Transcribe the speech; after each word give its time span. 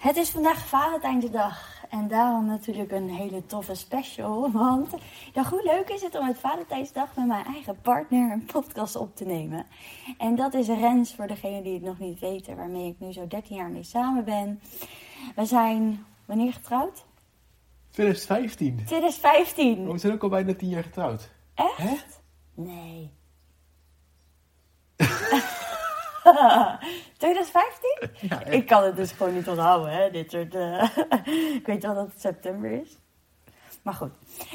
Het 0.00 0.16
is 0.16 0.30
vandaag 0.30 0.66
Valentijnsdag. 0.66 1.84
En 1.88 2.08
daarom 2.08 2.46
natuurlijk 2.46 2.92
een 2.92 3.10
hele 3.10 3.46
toffe 3.46 3.74
special. 3.74 4.50
Want 4.50 4.94
ja, 5.32 5.48
hoe 5.48 5.62
leuk 5.64 5.88
is 5.88 6.02
het 6.02 6.14
om 6.14 6.26
met 6.26 6.38
Valentijnsdag 6.38 7.16
met 7.16 7.26
mijn 7.26 7.44
eigen 7.44 7.80
partner 7.80 8.32
een 8.32 8.44
podcast 8.44 8.96
op 8.96 9.16
te 9.16 9.24
nemen. 9.24 9.66
En 10.18 10.34
dat 10.34 10.54
is 10.54 10.66
Rens, 10.66 11.14
voor 11.14 11.26
degenen 11.26 11.62
die 11.62 11.74
het 11.74 11.82
nog 11.82 11.98
niet 11.98 12.18
weten, 12.18 12.56
waarmee 12.56 12.88
ik 12.88 12.96
nu 12.98 13.12
zo 13.12 13.26
13 13.26 13.56
jaar 13.56 13.70
mee 13.70 13.82
samen 13.82 14.24
ben. 14.24 14.60
We 15.34 15.44
zijn 15.44 16.04
wanneer 16.24 16.52
getrouwd? 16.52 17.04
2015. 17.90 18.76
2015. 18.84 19.86
Oh, 19.86 19.92
we 19.92 19.98
zijn 19.98 20.12
ook 20.12 20.22
al 20.22 20.28
bijna 20.28 20.54
10 20.54 20.68
jaar 20.68 20.84
getrouwd. 20.84 21.30
Echt? 21.54 21.76
Hè? 21.76 21.96
Nee. 22.54 23.10
2015? 27.18 28.10
Ja, 28.20 28.40
echt. 28.42 28.52
Ik 28.52 28.66
kan 28.66 28.82
het 28.84 28.96
dus 28.96 29.12
gewoon 29.12 29.34
niet 29.34 29.48
onthouden, 29.48 29.92
hè? 29.92 30.10
Dit 30.10 30.30
soort. 30.30 30.54
eh, 30.54 30.96
ik 31.58 31.66
weet 31.66 31.82
wel 31.82 31.94
dat 31.94 32.06
het 32.12 32.20
september 32.20 32.70
is. 32.70 32.98
Maar 33.82 33.94
goed. 33.94 34.10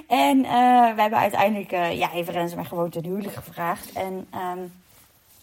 En 0.07 0.45
eh, 0.45 0.51
we 0.95 1.01
hebben 1.01 1.19
uiteindelijk. 1.19 1.71
eh, 1.71 1.97
ja, 1.97 2.07
heeft 2.07 2.29
Rens 2.29 2.55
mij 2.55 2.65
gewoon 2.65 2.89
ten 2.89 3.03
huwelijk 3.05 3.33
gevraagd. 3.33 3.91
En 3.93 4.27
ehm, 4.31 4.59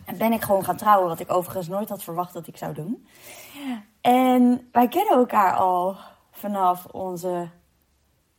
en 0.05 0.17
ben 0.19 0.33
ik 0.33 0.43
gewoon 0.43 0.65
gaan 0.65 0.77
trouwen, 0.77 1.09
wat 1.09 1.21
ik 1.21 1.33
overigens 1.33 1.69
nooit 1.69 1.89
had 1.89 2.03
verwacht 2.03 2.33
dat 2.33 2.47
ik 2.47 2.57
zou 2.57 2.75
doen. 2.75 3.07
En 4.01 4.69
wij 4.73 4.89
kennen 4.89 5.15
elkaar 5.17 5.55
al 5.57 5.97
vanaf 6.31 6.85
onze 6.87 7.49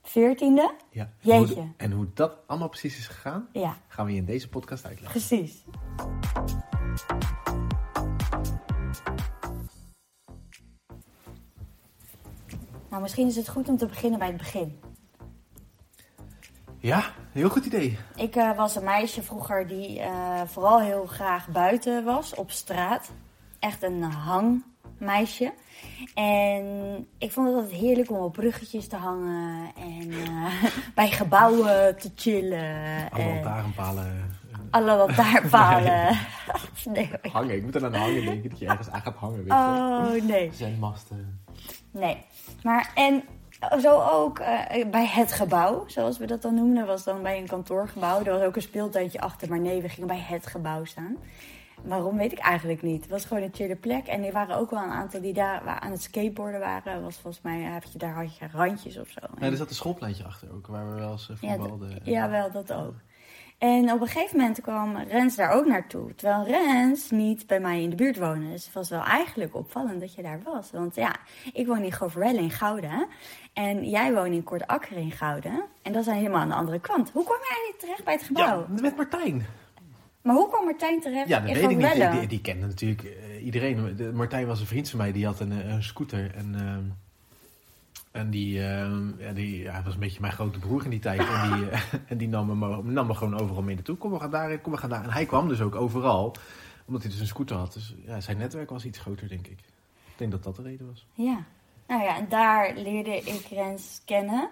veertiende. 0.03 0.73
Ja. 0.89 1.09
Jeetje. 1.19 1.53
Hoe- 1.55 1.69
en 1.77 1.91
hoe 1.91 2.07
dat 2.13 2.31
allemaal 2.47 2.69
precies 2.69 2.97
is 2.97 3.07
gegaan, 3.07 3.47
Ja, 3.51 3.75
gaan 3.87 4.05
we 4.05 4.11
je 4.11 4.17
in 4.17 4.25
deze 4.25 4.49
podcast 4.49 4.85
uitleggen. 4.85 5.19
precies. 5.19 5.63
Nou, 12.93 13.05
misschien 13.05 13.27
is 13.27 13.35
het 13.35 13.49
goed 13.49 13.69
om 13.69 13.77
te 13.77 13.85
beginnen 13.85 14.19
bij 14.19 14.27
het 14.27 14.37
begin. 14.37 14.79
Ja, 16.77 17.03
heel 17.31 17.49
goed 17.49 17.65
idee. 17.65 17.97
Ik 18.15 18.35
eh, 18.35 18.57
was 18.57 18.75
een 18.75 18.83
meisje 18.83 19.23
vroeger 19.23 19.67
die 19.67 19.99
eh, 19.99 20.41
vooral 20.45 20.81
heel 20.81 21.05
graag 21.05 21.47
buiten 21.47 22.03
was, 22.03 22.35
op 22.35 22.51
straat. 22.51 23.11
Echt 23.59 23.83
een 23.83 24.01
hangmeisje. 24.01 25.53
En 26.13 26.65
ik 27.17 27.31
vond 27.31 27.47
het 27.47 27.55
altijd 27.55 27.79
heerlijk 27.79 28.11
om 28.11 28.17
op 28.17 28.33
bruggetjes 28.33 28.87
te 28.87 28.95
hangen 28.95 29.71
en 29.75 30.11
eh, 30.11 30.63
bij 30.95 31.09
gebouwen 31.09 31.97
te 31.97 32.11
chillen. 32.15 33.09
Alle 33.11 33.23
en 33.23 33.33
lantaarnpalen 33.33 34.41
alle 34.73 34.95
lantaarnpalen. 34.95 36.17
nee. 36.93 37.09
hangen. 37.31 37.55
Ik 37.55 37.63
moet 37.63 37.75
er 37.75 37.85
aan 37.85 37.93
hangen 37.93 38.25
denken, 38.25 38.49
dat 38.49 38.59
je 38.59 38.65
ergens 38.65 38.89
aan 38.89 39.01
gaat 39.01 39.15
hangen, 39.15 39.37
weet 39.37 39.47
je. 39.47 39.53
Oh, 39.53 40.29
nee. 40.29 40.51
Zendmasten. 40.53 41.41
Nee. 41.91 42.25
Maar 42.63 42.91
en 42.95 43.23
zo 43.81 44.01
ook 44.01 44.39
eh, 44.39 44.85
bij 44.91 45.05
het 45.07 45.31
gebouw, 45.31 45.83
zoals 45.87 46.17
we 46.17 46.25
dat 46.25 46.41
dan 46.41 46.55
noemden, 46.55 46.85
was 46.85 47.03
dan 47.03 47.21
bij 47.21 47.37
een 47.37 47.47
kantoorgebouw. 47.47 48.23
Er 48.23 48.31
was 48.31 48.41
ook 48.41 48.55
een 48.55 48.61
speeltuintje 48.61 49.21
achter, 49.21 49.49
maar 49.49 49.59
nee, 49.59 49.81
we 49.81 49.89
gingen 49.89 50.07
bij 50.07 50.19
het 50.25 50.47
gebouw 50.47 50.85
staan. 50.85 51.17
Waarom 51.83 52.17
weet 52.17 52.31
ik 52.31 52.39
eigenlijk 52.39 52.81
niet. 52.81 53.01
Het 53.01 53.11
was 53.11 53.25
gewoon 53.25 53.43
een 53.43 53.53
chille 53.53 53.75
plek. 53.75 54.07
En 54.07 54.23
er 54.23 54.31
waren 54.31 54.55
ook 54.57 54.69
wel 54.71 54.83
een 54.83 54.89
aantal 54.89 55.21
die 55.21 55.33
daar 55.33 55.61
aan 55.79 55.91
het 55.91 56.01
skateboarden 56.01 56.59
waren. 56.59 57.03
Was 57.03 57.15
volgens 57.17 57.43
mij, 57.43 57.63
had 57.63 57.91
je, 57.91 57.97
daar 57.97 58.13
had 58.13 58.37
je 58.37 58.45
randjes 58.53 58.97
of 58.99 59.07
zo. 59.07 59.19
Ja, 59.39 59.45
er 59.47 59.57
zat 59.57 59.69
een 59.69 59.75
schoolpleintje 59.75 60.23
achter 60.23 60.53
ook, 60.53 60.67
waar 60.67 60.89
we 60.93 60.99
wel 60.99 61.11
eens 61.11 61.29
eh, 61.29 61.35
Ja, 61.41 61.55
voetbalden. 61.55 61.89
d- 62.03 62.05
ja, 62.05 62.29
wel, 62.29 62.51
dat 62.51 62.73
ook. 62.73 62.93
En 63.63 63.91
op 63.91 64.01
een 64.01 64.07
gegeven 64.07 64.37
moment 64.37 64.61
kwam 64.61 64.97
Rens 64.97 65.35
daar 65.35 65.51
ook 65.51 65.65
naartoe. 65.65 66.15
Terwijl 66.15 66.43
Rens 66.45 67.09
niet 67.11 67.47
bij 67.47 67.59
mij 67.59 67.81
in 67.81 67.89
de 67.89 67.95
buurt 67.95 68.17
woonde. 68.17 68.49
Dus 68.51 68.65
het 68.65 68.73
was 68.73 68.89
wel 68.89 69.03
eigenlijk 69.03 69.55
opvallend 69.55 69.99
dat 69.99 70.13
je 70.13 70.21
daar 70.21 70.39
was. 70.43 70.71
Want 70.71 70.95
ja, 70.95 71.15
ik 71.53 71.67
woon 71.67 71.83
in 71.83 71.91
Goverwelle 71.91 72.39
in 72.39 72.49
Gouden. 72.51 73.07
En 73.53 73.89
jij 73.89 74.13
woont 74.13 74.33
in 74.33 74.43
Kort 74.43 74.67
Akker 74.67 74.97
in 74.97 75.11
Gouden. 75.11 75.63
En 75.81 75.93
dat 75.93 76.03
zijn 76.03 76.17
helemaal 76.17 76.41
aan 76.41 76.47
de 76.49 76.55
andere 76.55 76.79
kant. 76.79 77.09
Hoe 77.11 77.23
kwam 77.23 77.37
jij 77.49 77.57
niet 77.71 77.79
terecht 77.79 78.03
bij 78.03 78.13
het 78.13 78.23
gebouw? 78.23 78.65
Ja, 78.75 78.81
met 78.81 78.95
Martijn. 78.95 79.45
Maar 80.21 80.35
hoe 80.35 80.49
kwam 80.49 80.63
Martijn 80.65 81.01
terecht 81.01 81.27
Ja, 81.27 81.39
dat 81.39 81.47
in 81.49 81.53
weet 81.55 81.71
ik 81.71 81.77
niet. 81.77 82.11
Die, 82.19 82.27
die, 82.27 82.41
kende 82.41 82.67
natuurlijk 82.67 83.03
eh, 83.03 83.45
iedereen. 83.45 83.95
De- 83.95 84.11
Martijn 84.13 84.47
was 84.47 84.59
een 84.59 84.65
vriend 84.65 84.89
van 84.89 84.99
mij, 84.99 85.11
die 85.11 85.25
had 85.25 85.39
een, 85.39 85.51
eh, 85.51 85.73
een 85.73 85.83
scooter. 85.83 86.35
En, 86.35 86.55
ehm, 86.55 86.83
en 88.13 88.29
die, 88.29 88.53
ja, 89.17 89.31
die 89.33 89.69
hij 89.69 89.81
was 89.83 89.93
een 89.93 89.99
beetje 89.99 90.21
mijn 90.21 90.33
grote 90.33 90.59
broer 90.59 90.83
in 90.83 90.89
die 90.89 90.99
tijd. 90.99 91.19
En 91.19 91.51
die, 91.57 91.69
eh, 91.69 91.79
en 92.07 92.17
die 92.17 92.27
nam, 92.27 92.59
me, 92.59 92.81
nam 92.83 93.07
me 93.07 93.13
gewoon 93.13 93.39
overal 93.39 93.61
mee 93.63 93.75
naartoe. 93.75 93.97
Kom, 93.97 94.11
we 94.11 94.19
gaan 94.19 94.31
daarin, 94.31 94.61
kom, 94.61 94.71
we 94.71 94.77
gaan 94.77 94.89
daar. 94.89 95.03
En 95.03 95.11
hij 95.11 95.25
kwam 95.25 95.47
dus 95.47 95.61
ook 95.61 95.75
overal, 95.75 96.35
omdat 96.85 97.01
hij 97.01 97.11
dus 97.11 97.19
een 97.19 97.27
scooter 97.27 97.55
had. 97.57 97.73
Dus 97.73 97.95
ja, 98.05 98.19
zijn 98.21 98.37
netwerk 98.37 98.69
was 98.69 98.85
iets 98.85 98.99
groter, 98.99 99.27
denk 99.29 99.47
ik. 99.47 99.59
Ik 99.59 100.19
denk 100.19 100.31
dat 100.31 100.43
dat 100.43 100.55
de 100.55 100.61
reden 100.61 100.87
was. 100.87 101.07
Ja, 101.13 101.43
nou 101.87 102.03
ja, 102.03 102.17
en 102.17 102.25
daar 102.29 102.73
leerde 102.75 103.15
ik 103.17 103.47
Rens 103.51 104.01
kennen. 104.05 104.49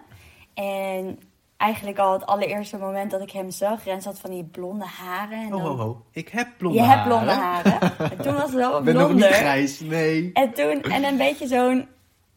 En 0.54 1.18
eigenlijk 1.56 1.98
al 1.98 2.12
het 2.12 2.26
allereerste 2.26 2.76
moment 2.78 3.10
dat 3.10 3.20
ik 3.22 3.30
hem 3.30 3.50
zag, 3.50 3.84
Rens 3.84 4.04
had 4.04 4.18
van 4.18 4.30
die 4.30 4.44
blonde 4.44 4.84
haren. 4.84 5.38
En 5.38 5.54
Oh, 5.54 5.62
dan- 5.64 5.76
ho, 5.76 5.76
ho. 5.76 6.04
Ik 6.12 6.28
heb 6.28 6.48
blonde 6.58 6.78
Je 6.78 6.84
haren. 6.84 6.98
hebt 7.02 7.08
blonde 7.08 7.40
haren. 7.42 8.10
En 8.10 8.16
toen 8.22 8.32
was 8.34 8.42
het 8.42 8.54
wel 8.54 8.68
Ik 8.68 8.74
wat 8.74 8.84
ben 8.84 8.94
nog 8.94 9.12
niet 9.14 9.24
grijs, 9.24 9.80
nee. 9.80 10.30
En 10.32 10.52
toen, 10.52 10.82
en 10.82 11.04
een 11.04 11.16
beetje 11.16 11.46
zo'n, 11.46 11.86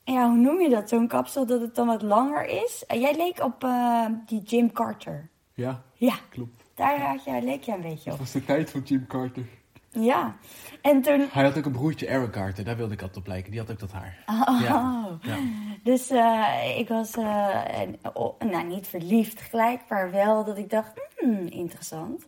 ja, 0.05 0.27
hoe 0.29 0.37
noem 0.37 0.61
je 0.61 0.69
dat? 0.69 0.89
Zo'n 0.89 1.07
kapsel 1.07 1.45
dat 1.45 1.61
het 1.61 1.75
dan 1.75 1.87
wat 1.87 2.01
langer 2.01 2.45
is. 2.63 2.83
En 2.87 2.99
jij 2.99 3.15
leek 3.15 3.43
op 3.43 3.63
eh, 3.63 4.05
die 4.25 4.41
Jim 4.41 4.71
Carter. 4.71 5.29
Ja, 5.53 5.81
Ja, 5.93 6.15
klopt. 6.29 6.63
daar 6.75 7.01
had 7.01 7.23
je, 7.23 7.41
leek 7.43 7.63
jij 7.63 7.75
een 7.75 7.81
beetje 7.81 8.11
op. 8.11 8.17
was 8.19 8.31
de 8.31 8.45
tijd 8.45 8.69
van 8.71 8.81
Jim 8.81 9.07
Carter. 9.07 9.43
Ja. 9.89 10.35
En 10.81 11.01
toen, 11.01 11.27
Hij 11.31 11.43
had 11.43 11.57
ook 11.57 11.65
een 11.65 11.71
broertje, 11.71 12.09
Aaron 12.09 12.29
Carter. 12.29 12.63
Daar 12.63 12.77
wilde 12.77 12.93
ik 12.93 12.99
altijd 13.01 13.19
op 13.19 13.27
lijken. 13.27 13.51
Die 13.51 13.59
had 13.59 13.71
ook 13.71 13.79
dat 13.79 13.91
haar. 13.91 14.17
oh, 14.25 14.61
Ja. 14.61 15.17
Ja. 15.21 15.37
dus 15.83 16.09
eh, 16.09 16.77
ik 16.79 16.87
was, 16.87 17.15
eh, 17.15 17.79
en- 17.79 17.99
oh, 18.13 18.39
nou 18.39 18.63
niet 18.67 18.87
verliefd 18.87 19.41
gelijk, 19.41 19.81
maar 19.89 20.11
wel 20.11 20.43
dat 20.43 20.57
ik 20.57 20.69
dacht, 20.69 20.91
hmm, 21.17 21.47
interessant. 21.47 22.25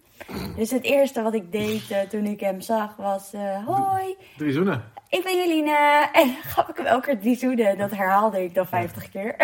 Dus 0.55 0.72
het 0.72 0.83
eerste 0.83 1.22
wat 1.22 1.33
ik 1.33 1.51
deed 1.51 1.91
eh, 1.91 2.00
toen 2.01 2.25
ik 2.25 2.39
hem 2.39 2.61
zag 2.61 2.95
was, 2.95 3.33
eh, 3.33 3.66
hoi, 3.66 4.16
Drie 4.38 4.51
zoenen. 4.53 4.83
ik 5.09 5.23
ben 5.23 5.35
Jeline. 5.38 6.09
En 6.13 6.28
dan 6.28 6.35
gaf 6.53 6.67
ik 6.67 6.78
hem 6.78 6.85
elke 6.85 7.05
keer 7.05 7.19
drie 7.19 7.35
zoenen. 7.35 7.78
Dat 7.78 7.91
herhaalde 7.91 8.44
ik 8.44 8.53
dan 8.53 8.67
50 8.67 9.09
keer. 9.09 9.35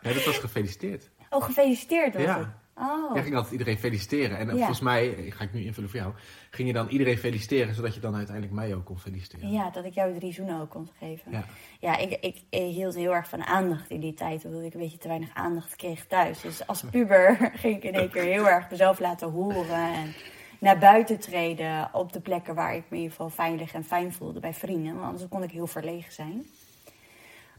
Ja, 0.00 0.12
dat 0.12 0.24
was 0.24 0.38
gefeliciteerd. 0.38 1.10
Oh, 1.30 1.42
gefeliciteerd 1.42 2.14
was 2.14 2.22
Ja. 2.22 2.38
het. 2.38 2.46
Oh. 2.74 3.14
Jij 3.14 3.22
ging 3.22 3.34
altijd 3.34 3.52
iedereen 3.52 3.78
feliciteren. 3.78 4.38
En 4.38 4.46
eh, 4.48 4.52
Ja. 4.52 4.56
volgens 4.58 4.80
mij, 4.80 5.14
eh, 5.16 5.32
ga 5.32 5.44
ik 5.44 5.52
nu 5.52 5.64
invullen 5.64 5.90
voor 5.90 5.98
jou, 5.98 6.12
ging 6.50 6.68
je 6.68 6.74
dan 6.74 6.88
iedereen 6.88 7.18
feliciteren, 7.18 7.74
zodat 7.74 7.94
je 7.94 8.00
dan 8.00 8.14
uiteindelijk 8.14 8.54
mij 8.54 8.74
ook 8.74 8.84
kon 8.84 8.98
feliciteren. 8.98 9.50
Ja, 9.50 9.70
dat 9.70 9.84
ik 9.84 9.94
jou 9.94 10.18
drie 10.18 10.32
zoenen 10.32 10.60
ook 10.60 10.70
kon 10.70 10.88
geven. 10.98 11.32
Ja. 11.32 11.44
Ja, 11.80 11.96
ik, 11.96 12.10
ik, 12.10 12.42
ik 12.50 12.74
hield 12.74 12.94
heel 12.94 13.14
erg 13.14 13.28
van 13.28 13.42
aandacht 13.44 13.90
in 13.90 14.00
die 14.00 14.14
tijd, 14.14 14.44
omdat 14.44 14.62
ik 14.62 14.74
een 14.74 14.80
beetje 14.80 14.98
te 14.98 15.08
weinig 15.08 15.34
aandacht 15.34 15.76
kreeg 15.76 16.06
thuis. 16.06 16.40
Dus 16.40 16.66
als 16.66 16.84
puber 16.90 17.36
ging 17.54 17.76
ik 17.76 17.84
in 17.84 17.94
één 17.94 18.10
keer 18.10 18.22
heel 18.22 18.48
erg 18.48 18.70
mezelf 18.70 18.98
laten 18.98 19.30
horen 19.30 19.92
en 19.94 20.14
naar 20.60 20.78
buiten 20.78 21.18
treden 21.18 21.88
op 21.92 22.12
de 22.12 22.20
plekken 22.20 22.54
waar 22.54 22.74
ik 22.74 22.82
me 22.82 22.96
in 22.96 23.02
ieder 23.02 23.10
geval 23.10 23.30
veilig 23.30 23.72
en 23.72 23.84
fijn 23.84 24.12
voelde 24.12 24.40
bij 24.40 24.54
vrienden. 24.54 24.94
Want 24.94 25.06
anders 25.06 25.28
kon 25.28 25.42
ik 25.42 25.50
heel 25.50 25.66
verlegen 25.66 26.12
zijn. 26.12 26.46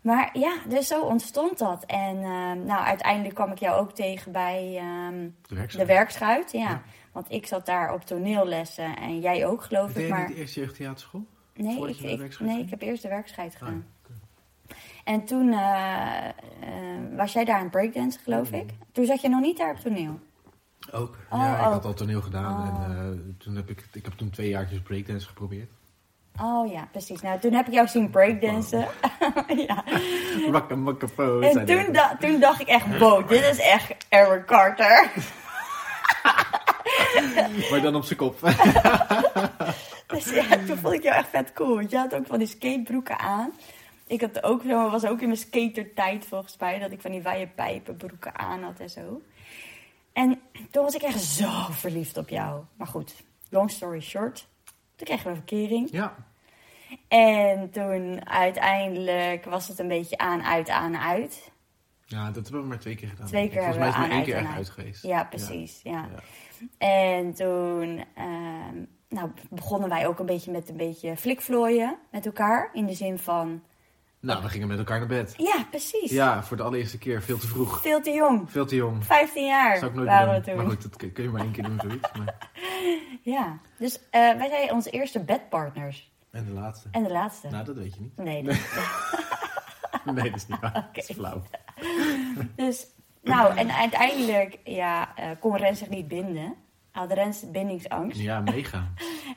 Maar 0.03 0.29
ja, 0.39 0.55
dus 0.69 0.87
zo 0.87 1.01
ontstond 1.01 1.57
dat. 1.57 1.83
En 1.85 2.15
ehm, 2.17 2.65
nou, 2.65 2.83
uiteindelijk 2.85 3.35
kwam 3.35 3.51
ik 3.51 3.57
jou 3.57 3.79
ook 3.81 3.91
tegen 3.91 4.31
bij 4.31 4.77
ehm, 4.77 5.29
De 5.47 5.55
werkschuit. 5.55 5.87
de 5.87 5.93
werkschuit. 5.93 6.51
Ja. 6.51 6.59
Ja. 6.59 6.81
Want 7.11 7.31
ik 7.31 7.45
zat 7.47 7.65
daar 7.65 7.93
op 7.93 8.05
toneellessen 8.05 8.95
en 8.97 9.19
jij 9.19 9.45
ook, 9.47 9.63
geloof 9.63 9.87
Deed 9.93 9.97
ik. 9.97 10.03
je 10.03 10.09
Maar 10.13 10.27
niet 10.27 10.37
eerst 10.37 10.55
jeugdtheaterschool? 10.55 11.25
nee, 11.55 11.75
voordat 11.77 11.99
ik, 11.99 12.39
nee, 12.39 12.59
ik 12.59 12.69
heb 12.69 12.81
eerst 12.81 13.01
de 13.01 13.09
werkschuit 13.09 13.53
Ah, 13.53 13.59
gedaan. 13.59 13.85
En 15.03 15.25
toen 15.25 15.51
eh, 15.53 16.27
eh, 16.27 16.33
was 17.15 17.33
jij 17.33 17.45
daar 17.45 17.59
aan 17.59 17.69
breakdance, 17.69 18.19
geloof 18.19 18.51
ik. 18.51 18.69
Toen 18.91 19.05
zat 19.05 19.21
je 19.21 19.29
nog 19.29 19.41
niet 19.41 19.57
daar 19.57 19.71
op 19.71 19.79
toneel. 19.79 20.19
Ook. 20.91 21.17
Oh, 21.29 21.39
ja, 21.39 21.59
ik 21.59 21.65
ook. 21.65 21.71
had 21.73 21.85
al 21.85 21.93
toneel 21.93 22.21
gedaan 22.21 22.53
Oh. 22.69 22.83
en 22.85 22.97
eh, 22.97 23.35
toen 23.37 23.55
heb 23.55 23.69
ik, 23.69 23.85
ik 23.93 24.05
heb 24.05 24.13
toen 24.13 24.29
twee 24.29 24.49
jaartjes 24.49 24.81
breakdance 24.81 25.27
geprobeerd. 25.27 25.69
Oh 26.41 26.71
ja, 26.71 26.87
precies. 26.91 27.21
Nou, 27.21 27.39
toen 27.39 27.53
heb 27.53 27.67
ik 27.67 27.73
jou 27.73 27.87
zien 27.87 28.09
breakdansen. 28.09 28.87
ja. 29.67 29.83
Wakka 30.49 30.75
En 31.41 31.65
toen, 31.65 31.91
da- 31.91 32.17
toen 32.19 32.39
dacht 32.39 32.61
ik 32.61 32.67
echt, 32.67 32.97
wow, 32.97 33.29
dit 33.29 33.43
is 33.43 33.59
echt 33.59 33.93
Aaron 34.09 34.45
Carter. 34.45 35.11
Maar 37.71 37.81
dan 37.81 37.95
op 37.95 38.03
zijn 38.03 38.19
kop. 38.19 38.39
Dus 40.07 40.29
ja, 40.29 40.43
toen 40.65 40.77
vond 40.77 40.93
ik 40.93 41.03
jou 41.03 41.15
echt 41.15 41.29
vet 41.29 41.53
cool. 41.53 41.75
Want 41.75 41.91
je 41.91 41.97
had 41.97 42.15
ook 42.15 42.27
van 42.27 42.39
die 42.39 42.47
skatebroeken 42.47 43.19
aan. 43.19 43.51
Ik 44.07 44.21
had 44.21 44.43
ook 44.43 44.61
zo, 44.67 44.89
was 44.89 45.05
ook 45.05 45.21
in 45.21 45.27
mijn 45.27 45.39
skatertijd 45.39 46.25
volgens 46.25 46.55
mij, 46.59 46.79
dat 46.79 46.91
ik 46.91 47.01
van 47.01 47.11
die 47.11 47.21
wijde 47.21 47.47
pijpenbroeken 47.47 48.37
aan 48.37 48.63
had 48.63 48.79
en 48.79 48.89
zo. 48.89 49.21
En 50.13 50.41
toen 50.71 50.83
was 50.83 50.95
ik 50.95 51.01
echt 51.01 51.21
zo 51.21 51.49
verliefd 51.69 52.17
op 52.17 52.29
jou. 52.29 52.61
Maar 52.75 52.87
goed, 52.87 53.13
long 53.49 53.71
story 53.71 54.01
short. 54.01 54.47
Toen 54.95 55.07
kregen 55.07 55.23
we 55.23 55.29
een 55.29 55.35
verkering. 55.35 55.87
ja. 55.91 56.15
En 57.07 57.69
toen 57.71 58.29
uiteindelijk 58.29 59.45
was 59.45 59.67
het 59.67 59.79
een 59.79 59.87
beetje 59.87 60.17
aan, 60.17 60.43
uit, 60.43 60.69
aan, 60.69 60.97
uit. 60.97 61.51
ja, 62.05 62.31
dat 62.31 62.43
hebben 62.43 62.61
we 62.61 62.67
maar 62.67 62.79
twee 62.79 62.95
keer 62.95 63.07
gedaan. 63.09 63.27
Twee 63.27 63.49
keer 63.49 63.57
Volgens 63.57 63.77
mij 63.77 63.87
is 63.87 63.93
het 63.93 64.03
maar 64.07 64.15
één 64.15 64.23
keer 64.23 64.35
echt 64.35 64.53
uit 64.53 64.69
geweest. 64.69 65.03
Ja, 65.03 65.23
precies. 65.23 65.79
Ja. 65.83 65.91
Ja. 65.91 66.19
En 66.77 67.33
toen 67.33 68.05
ehm, 68.15 68.85
nou, 69.09 69.31
begonnen 69.49 69.89
wij 69.89 70.07
ook 70.07 70.19
een 70.19 70.25
beetje 70.25 70.51
met 70.51 70.69
een 70.69 70.77
beetje 70.77 71.17
flikvlooien 71.17 71.97
met 72.11 72.25
elkaar. 72.25 72.69
In 72.73 72.85
de 72.85 72.93
zin 72.93 73.19
van 73.19 73.63
Nou, 74.23 74.41
we 74.41 74.49
gingen 74.49 74.67
met 74.67 74.77
elkaar 74.77 74.99
naar 74.99 75.07
bed. 75.07 75.33
Ja, 75.37 75.65
precies. 75.69 76.11
Ja, 76.11 76.43
voor 76.43 76.57
de 76.57 76.63
allereerste 76.63 76.97
keer 76.97 77.21
veel 77.21 77.37
te 77.37 77.47
vroeg. 77.47 77.81
Veel 77.81 78.01
te 78.01 78.11
jong. 78.11 78.51
Veel 78.51 78.65
te 78.65 78.75
jong. 78.75 79.05
15 79.05 79.45
jaar 79.45 79.77
Zou 79.77 79.91
ik 79.91 79.97
nooit 79.97 80.07
waren 80.07 80.27
doen. 80.27 80.35
we 80.35 80.41
toen. 80.41 80.55
Maar 80.55 80.65
goed, 80.65 80.81
dat 80.81 81.11
kun 81.13 81.23
je 81.23 81.29
maar 81.29 81.41
één 81.41 81.51
keer 81.51 81.63
doen 81.63 81.79
zoiets. 81.81 82.11
Maar... 82.17 82.35
Ja, 83.21 83.57
dus 83.77 83.99
eh, 84.09 84.35
wij 84.35 84.49
zijn 84.49 84.71
onze 84.71 84.89
eerste 84.89 85.19
bedpartners. 85.23 86.11
En 86.31 86.45
de 86.45 86.51
laatste. 86.51 86.87
En 86.91 87.03
de 87.03 87.11
laatste. 87.11 87.47
Nou, 87.49 87.65
dat 87.65 87.75
weet 87.75 87.93
je 87.93 88.01
niet. 88.01 88.17
Nee, 88.17 88.41
Nee, 90.05 90.15
nee 90.15 90.29
dat 90.29 90.35
is 90.39 90.47
niet 90.47 90.59
waar. 90.59 90.89
Dat 90.93 91.09
is 91.09 91.15
flauw. 91.15 91.41
Dus, 92.55 92.87
nou, 93.21 93.57
en 93.57 93.71
uiteindelijk 93.71 94.59
ja, 94.63 95.15
eh, 95.15 95.29
kon 95.39 95.57
Rens 95.57 95.79
zich 95.79 95.89
niet 95.89 96.07
binden. 96.07 96.55
Had 96.91 97.11
Rens 97.11 97.51
bindingsangst. 97.51 98.19
Ja, 98.19 98.39
mega. 98.39 98.87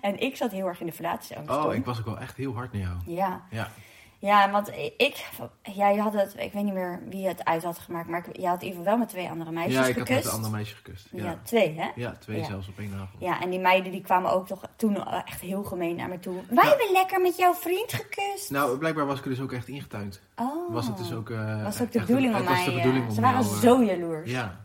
En 0.00 0.20
ik 0.20 0.36
zat 0.36 0.50
heel 0.50 0.66
erg 0.66 0.80
in 0.80 0.86
de 0.86 0.92
verlatingsangst. 0.92 1.50
Oh, 1.50 1.62
toen. 1.62 1.72
ik 1.72 1.84
was 1.84 1.98
ook 1.98 2.04
wel 2.04 2.18
echt 2.18 2.36
heel 2.36 2.54
hard 2.54 2.72
naar 2.72 2.82
jou. 2.82 2.96
Ja. 3.06 3.42
Ja. 3.50 3.70
Ja, 4.18 4.50
want 4.50 4.68
ik... 4.96 5.26
Ja, 5.62 5.88
je 5.88 6.00
had 6.00 6.12
het... 6.12 6.34
Ik 6.38 6.52
weet 6.52 6.64
niet 6.64 6.74
meer 6.74 7.00
wie 7.08 7.26
het 7.28 7.44
uit 7.44 7.62
had 7.64 7.78
gemaakt. 7.78 8.08
Maar 8.08 8.24
je 8.32 8.46
had 8.46 8.62
geval 8.62 8.84
wel 8.84 8.96
met 8.96 9.08
twee 9.08 9.28
andere 9.28 9.50
meisjes 9.50 9.74
Ja, 9.74 9.86
ik 9.86 9.96
had 9.98 10.06
gekust. 10.06 10.24
met 10.24 10.32
een 10.32 10.36
ander 10.38 10.50
meisje 10.50 10.74
gekust. 10.76 11.08
Ja. 11.12 11.24
Ja, 11.24 11.38
twee, 11.42 11.74
hè? 11.78 11.88
ja 11.94 12.16
twee 12.18 12.38
Ja. 12.38 12.44
zelfs 12.44 12.68
op 12.68 12.78
één 12.78 12.92
avond. 12.94 13.08
Ja, 13.18 13.40
en 13.40 13.50
die 13.50 13.60
meiden 13.60 13.92
die 13.92 14.00
kwamen 14.00 14.30
ook 14.32 14.46
toch 14.46 14.62
toen 14.76 15.04
echt 15.24 15.40
heel 15.40 15.64
gemeen 15.64 15.96
naar 15.96 16.08
me 16.08 16.18
toe. 16.18 16.40
Wij 16.48 16.68
hebben 16.68 16.92
lekker 16.92 17.20
met 17.20 17.36
jouw 17.36 17.54
vriend 17.54 17.92
gekust. 17.92 18.50
Nou, 18.50 18.78
blijkbaar 18.78 19.06
was 19.06 19.18
ik 19.18 19.24
er 19.24 19.30
dus 19.30 19.40
ook 19.40 19.52
echt 19.52 19.68
ingetuind. 19.68 20.20
oh. 20.36 20.72
Was 20.72 20.86
het 20.86 20.96
dus 20.96 21.12
ook... 21.12 21.30
eh, 21.30 21.62
Was 21.62 21.80
ook 21.82 21.92
de 21.92 22.00
bedoeling 22.00 22.34
om 22.36 22.44
mij... 22.44 22.64
de 22.64 22.72
bedoeling 22.72 23.02
eh, 23.02 23.08
om 23.08 23.14
ze 23.14 23.20
waren 23.20 23.42
jou, 23.42 23.54
eh, 23.54 23.60
zo 23.62 23.82
jaloers. 23.84 24.30
Ja. 24.30 24.60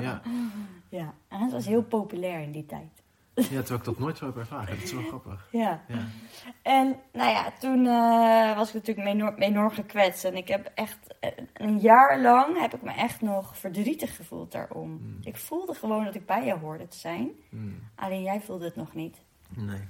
Ja. 0.00 0.22
ja. 0.98 1.14
En 1.28 1.38
het 1.40 1.52
was 1.52 1.66
heel 1.66 1.82
populair 1.82 2.40
in 2.40 2.52
die 2.52 2.66
tijd. 2.66 2.91
Ja, 3.34 3.42
terwijl 3.42 3.78
ik 3.78 3.84
dat 3.84 3.98
nooit 3.98 4.16
zo 4.16 4.26
heb 4.26 4.36
ervaren. 4.36 4.74
Dat 4.74 4.84
is 4.84 4.92
wel 4.92 5.02
grappig. 5.02 5.48
Ja. 5.50 5.84
Ja. 5.88 6.06
En 6.62 6.96
nou 7.12 7.30
ja, 7.30 7.52
toen 7.58 7.86
eh, 7.86 8.56
was 8.56 8.68
ik 8.68 8.74
natuurlijk 8.74 9.06
enorm, 9.06 9.34
enorm 9.34 9.70
gekwetst. 9.70 10.24
En 10.24 10.36
ik 10.36 10.48
heb 10.48 10.70
echt 10.74 10.98
eh, 11.20 11.30
een 11.52 11.78
jaar 11.78 12.20
lang 12.20 12.60
heb 12.60 12.74
ik 12.74 12.82
me 12.82 12.92
echt 12.92 13.20
nog 13.20 13.58
verdrietig 13.58 14.16
gevoeld 14.16 14.52
daarom. 14.52 14.98
Hmm. 14.98 15.18
Ik 15.22 15.36
voelde 15.36 15.74
gewoon 15.74 16.04
dat 16.04 16.14
ik 16.14 16.26
bij 16.26 16.44
jou 16.44 16.60
hoorde 16.60 16.88
te 16.88 16.98
zijn. 16.98 17.30
Hmm. 17.48 17.88
Alleen 17.94 18.22
jij 18.22 18.40
voelde 18.40 18.64
het 18.64 18.76
nog 18.76 18.94
niet. 18.94 19.16
Nee. 19.48 19.80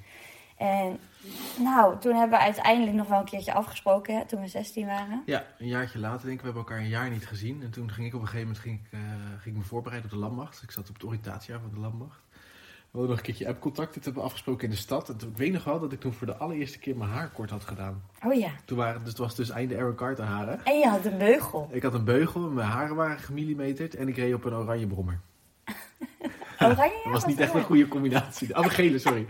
En 0.56 0.98
nou, 1.58 1.98
toen 1.98 2.14
hebben 2.14 2.38
we 2.38 2.44
uiteindelijk 2.44 2.96
nog 2.96 3.08
wel 3.08 3.18
een 3.18 3.24
keertje 3.24 3.52
afgesproken, 3.52 4.16
hè, 4.16 4.26
toen 4.26 4.40
we 4.40 4.48
16 4.48 4.86
waren. 4.86 5.22
Ja, 5.26 5.44
een 5.58 5.66
jaartje 5.66 5.98
later 5.98 6.26
denk 6.26 6.32
ik. 6.32 6.38
We 6.38 6.44
hebben 6.44 6.62
elkaar 6.62 6.78
een 6.78 6.88
jaar 6.88 7.10
niet 7.10 7.26
gezien. 7.26 7.62
En 7.62 7.70
toen 7.70 7.90
ging 7.90 8.06
ik 8.06 8.14
op 8.14 8.20
een 8.20 8.26
gegeven 8.26 8.46
moment 8.46 8.64
ging 8.64 8.80
ik, 8.84 8.92
eh, 8.92 9.00
ging 9.40 9.54
ik 9.54 9.62
me 9.62 9.68
voorbereiden 9.68 10.10
op 10.10 10.16
de 10.16 10.22
landmacht. 10.22 10.62
Ik 10.62 10.70
zat 10.70 10.88
op 10.88 10.94
het 10.94 11.04
oriëntatiejaar 11.04 11.60
van 11.60 11.70
de 11.70 11.80
landmacht. 11.80 12.22
We 12.92 12.98
hadden 12.98 13.16
nog 13.16 13.18
een 13.26 13.32
keertje 13.32 13.48
appcontact. 13.52 13.94
Dit 13.94 14.04
hebben 14.04 14.22
we 14.22 14.28
afgesproken 14.28 14.64
in 14.64 14.70
de 14.70 14.76
stad. 14.76 15.08
En 15.08 15.16
toen, 15.16 15.30
ik 15.30 15.36
weet 15.36 15.52
nog 15.52 15.64
wel 15.64 15.80
dat 15.80 15.92
ik 15.92 16.00
toen 16.00 16.12
voor 16.12 16.26
de 16.26 16.36
allereerste 16.36 16.78
keer 16.78 16.96
mijn 16.96 17.10
haar 17.10 17.30
kort 17.30 17.50
had 17.50 17.64
gedaan. 17.64 18.02
Oh 18.24 18.34
ja. 18.34 18.50
Toen 18.64 18.76
waren, 18.78 19.00
dus 19.00 19.08
het 19.08 19.18
was 19.18 19.34
dus 19.34 19.50
einde 19.50 19.76
Aaron 19.76 19.94
Carter 19.94 20.24
haren. 20.24 20.60
En 20.64 20.78
je 20.78 20.86
had 20.88 21.04
een 21.04 21.18
beugel. 21.18 21.68
Ik 21.72 21.82
had 21.82 21.94
een 21.94 22.04
beugel, 22.04 22.40
mijn 22.40 22.68
haren 22.68 22.96
waren 22.96 23.18
gemillimeterd 23.18 23.94
en 23.94 24.08
ik 24.08 24.16
reed 24.16 24.34
op 24.34 24.44
een 24.44 24.52
oranje 24.54 24.86
brommer. 24.86 25.20
Oranje? 26.60 27.00
Dat 27.04 27.12
was 27.12 27.26
niet 27.26 27.40
echt 27.40 27.54
een 27.54 27.62
goede 27.62 27.88
combinatie. 27.88 28.56
Oh, 28.58 28.64
een 28.64 28.70
gele, 28.70 28.98
sorry. 28.98 29.26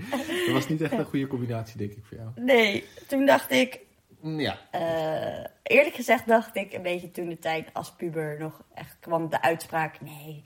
Dat 0.47 0.53
was 0.55 0.69
niet 0.69 0.81
echt 0.81 0.93
een 0.93 1.05
goede 1.05 1.27
combinatie, 1.27 1.77
denk 1.79 1.93
ik, 1.93 2.05
voor 2.05 2.17
jou. 2.17 2.31
Nee, 2.35 2.85
toen 3.09 3.27
dacht 3.27 3.51
ik, 3.51 3.81
Mm, 4.21 4.41
Ja. 4.41 4.59
eh, 4.71 5.47
eerlijk 5.63 5.95
gezegd 5.95 6.27
dacht 6.27 6.57
ik 6.57 6.73
een 6.73 6.83
beetje 6.83 7.11
toen 7.11 7.29
de 7.29 7.39
tijd 7.39 7.69
als 7.73 7.93
puber 7.93 8.37
nog 8.39 8.63
echt 8.75 8.97
kwam 9.01 9.29
de 9.31 9.43
uitspraak, 9.43 10.01
nee, 10.01 10.43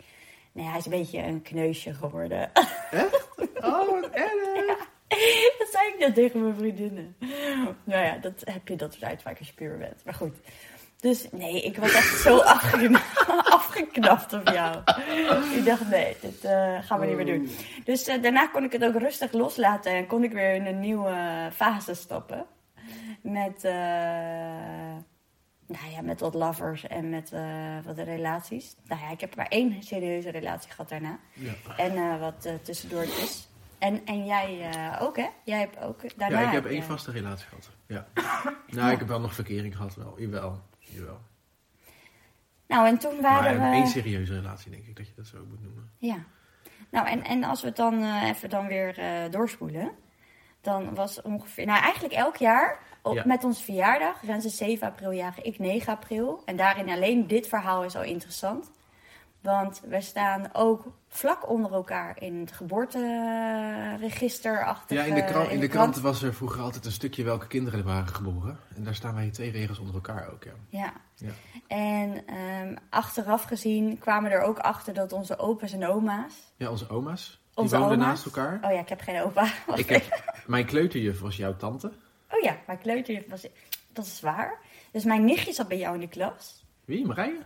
nee 0.56 0.66
hij 0.66 0.78
is 0.78 0.84
een 0.84 0.90
beetje 0.90 1.22
een 1.22 1.42
kneusje 1.42 1.94
geworden. 1.94 2.50
Oh, 3.60 4.00
wat 4.00 4.10
erg. 4.10 4.88
dat 5.58 5.68
zei 5.70 5.88
ik 5.88 5.96
net 5.98 6.14
tegen 6.14 6.42
mijn 6.42 6.54
vriendinnen. 6.54 7.16
Nou 7.84 8.04
ja, 8.04 8.16
dat 8.16 8.42
heb 8.44 8.68
je 8.68 8.76
dat 8.76 8.92
soort 8.92 9.04
uitspraken 9.04 9.38
als 9.38 9.48
je 9.48 9.54
puber 9.54 9.78
bent. 9.78 10.04
Maar 10.04 10.14
goed. 10.14 10.36
Dus 11.00 11.28
nee, 11.30 11.62
ik 11.62 11.76
was 11.76 11.94
echt 11.94 12.20
zo 12.20 12.38
afgeknapt, 12.56 13.26
afgeknapt 13.44 14.32
op 14.32 14.48
jou. 14.48 14.76
Ik 15.56 15.64
dacht, 15.64 15.88
nee, 15.88 16.16
dit 16.20 16.44
eh, 16.44 16.78
gaan 16.80 17.00
we 17.00 17.06
niet 17.06 17.16
meer 17.16 17.26
doen. 17.26 17.50
Dus 17.84 18.06
eh, 18.06 18.22
daarna 18.22 18.46
kon 18.46 18.64
ik 18.64 18.72
het 18.72 18.84
ook 18.84 18.98
rustig 18.98 19.32
loslaten 19.32 19.92
en 19.92 20.06
kon 20.06 20.24
ik 20.24 20.32
weer 20.32 20.54
in 20.54 20.66
een 20.66 20.80
nieuwe 20.80 21.48
fase 21.52 21.94
stappen. 21.94 22.46
Met, 23.22 23.64
eh, 23.64 24.96
nou 25.66 25.90
ja, 25.90 26.00
met 26.00 26.20
wat 26.20 26.34
lovers 26.34 26.86
en 26.86 27.10
met 27.10 27.32
eh, 27.32 27.78
wat 27.84 27.98
relaties. 27.98 28.76
Nou 28.84 29.00
ja, 29.00 29.10
ik 29.10 29.20
heb 29.20 29.36
maar 29.36 29.46
één 29.46 29.82
serieuze 29.82 30.30
relatie 30.30 30.70
gehad 30.70 30.88
daarna. 30.88 31.18
Ja. 31.32 31.52
En 31.76 31.96
eh, 31.96 32.20
wat 32.20 32.44
eh, 32.44 32.54
tussendoortjes. 32.62 33.48
En, 33.78 34.04
en 34.04 34.26
jij 34.26 34.70
ook, 35.00 35.16
hè? 35.16 35.28
Jij 35.44 35.58
hebt 35.58 35.78
ook 35.78 36.18
daarna... 36.18 36.40
Ja, 36.40 36.46
ik 36.46 36.52
heb 36.52 36.66
één 36.66 36.82
vaste 36.82 37.10
relatie 37.10 37.46
gehad. 37.46 37.70
Ja. 37.86 38.06
Nou, 38.66 38.92
ik 38.92 38.98
heb 38.98 39.08
wel 39.08 39.20
nog 39.20 39.34
verkering 39.34 39.76
gehad, 39.76 39.94
wel. 39.94 40.20
Jawel. 40.20 40.62
Jawel. 40.78 41.20
Nou, 42.66 42.86
en 42.86 42.98
toen 42.98 43.20
waren 43.20 43.58
Maar 43.58 43.70
we... 43.70 43.76
één 43.76 43.86
serieuze 43.86 44.34
relatie, 44.34 44.70
denk 44.70 44.86
ik 44.86 44.96
dat 44.96 45.06
je 45.06 45.12
dat 45.16 45.26
zo 45.26 45.44
moet 45.48 45.62
noemen. 45.62 45.90
Ja. 45.98 46.24
Nou, 46.90 47.06
en, 47.08 47.24
en 47.24 47.44
als 47.44 47.60
we 47.60 47.66
het 47.66 47.76
dan 47.76 48.22
even 48.22 48.50
dan 48.50 48.66
weer 48.66 48.94
doorspoelen. 49.30 49.92
Dan 50.60 50.94
was 50.94 51.22
ongeveer... 51.22 51.66
Nou, 51.66 51.82
eigenlijk 51.82 52.14
elk 52.14 52.36
jaar 52.36 52.78
op, 53.06 53.14
Ja. 53.14 53.22
met 53.26 53.44
onze 53.44 53.62
verjaardag. 53.64 54.22
Rens 54.22 54.44
is 54.44 54.56
7 54.56 54.86
april 54.86 55.12
jagen, 55.12 55.44
ik 55.44 55.58
9 55.58 55.92
april. 55.92 56.42
En 56.44 56.56
daarin 56.56 56.88
alleen 56.90 57.26
dit 57.26 57.46
verhaal 57.48 57.84
is 57.84 57.96
al 57.96 58.02
interessant. 58.02 58.70
Want 59.40 59.80
we 59.88 60.00
staan 60.00 60.48
ook 60.52 60.84
vlak 61.08 61.48
onder 61.50 61.72
elkaar 61.72 62.16
in 62.22 62.40
het 62.40 62.52
geboorteregister 62.52 64.64
achter. 64.64 64.96
Ja, 64.96 65.04
in 65.04 65.14
de, 65.14 65.24
krant, 65.24 65.50
in 65.50 65.60
de 65.60 65.68
krant 65.68 66.00
was 66.00 66.22
er 66.22 66.34
vroeger 66.34 66.62
altijd 66.62 66.84
een 66.84 66.92
stukje 66.92 67.24
welke 67.24 67.46
kinderen 67.46 67.78
er 67.78 67.84
waren 67.86 68.14
geboren. 68.14 68.58
En 68.76 68.84
daar 68.84 68.94
staan 68.94 69.14
wij 69.14 69.30
twee 69.30 69.50
regels 69.50 69.78
onder 69.78 69.94
elkaar 69.94 70.28
ook, 70.32 70.44
ja. 70.44 70.52
Ja. 70.68 70.92
Ja. 71.14 71.30
En 71.66 72.26
ehm, 72.26 72.76
achteraf 72.90 73.42
gezien 73.42 73.98
kwamen 73.98 74.30
we 74.30 74.36
er 74.36 74.42
ook 74.42 74.58
achter 74.58 74.94
dat 74.94 75.12
onze 75.12 75.38
opa's 75.38 75.72
en 75.72 75.86
oma's... 75.86 76.32
Ja, 76.56 76.70
onze 76.70 76.88
oma's. 76.88 77.40
Die 77.54 77.64
Onze 77.64 77.78
woonden 77.78 77.96
oma's? 77.96 78.08
naast 78.08 78.24
elkaar. 78.24 78.58
Oh 78.62 78.72
ja, 78.72 78.80
ik 78.80 78.88
heb 78.88 79.00
geen 79.00 79.22
opa. 79.22 79.46
Ik 79.74 79.88
heb, 79.88 80.22
mijn 80.46 80.66
kleuterjuf 80.66 81.20
was 81.20 81.36
jouw 81.36 81.56
tante. 81.56 81.92
Oh 82.30 82.40
ja, 82.42 82.56
mijn 82.66 82.78
kleuterjuf 82.78 83.24
was... 83.28 83.46
Dat 83.92 84.04
is 84.06 84.20
waar. 84.20 84.58
Dus 84.92 85.04
mijn 85.04 85.24
nichtje 85.24 85.52
zat 85.52 85.68
bij 85.68 85.78
jou 85.78 85.94
in 85.94 86.00
de 86.00 86.08
klas. 86.08 86.64
Wie, 86.84 87.06
Marije? 87.06 87.38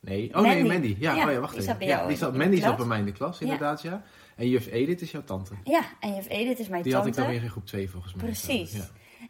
Nee. 0.00 0.34
Oh 0.34 0.40
nee, 0.42 0.64
Mandy. 0.64 0.96
Ja, 0.98 1.14
Ja, 1.14 1.26
oh, 1.26 1.32
ja 1.32 1.38
wacht 1.40 1.52
die 1.58 1.62
even. 1.62 1.86
ja, 1.86 2.06
die 2.06 2.16
zat, 2.16 2.36
Mandy 2.36 2.56
klas. 2.56 2.68
zat 2.68 2.76
bij 2.76 2.86
mij 2.86 2.98
in 2.98 3.04
de 3.04 3.12
klas, 3.12 3.40
inderdaad, 3.40 3.82
ja. 3.82 4.02
En 4.36 4.48
juf 4.48 4.66
Edith 4.66 5.00
is 5.00 5.10
jouw 5.10 5.24
tante. 5.24 5.54
Ja, 5.64 5.82
en 6.00 6.14
juf 6.14 6.28
Edith 6.28 6.58
is 6.58 6.68
mijn 6.68 6.82
Die 6.82 6.94
had 6.94 7.02
tante. 7.02 7.18
ik 7.18 7.24
dan 7.24 7.34
weer 7.34 7.42
in 7.44 7.50
groep 7.50 7.66
2 7.66 7.90
volgens 7.90 8.14
mij. 8.14 8.24
Precies. 8.24 8.72
Ja. 8.72 8.84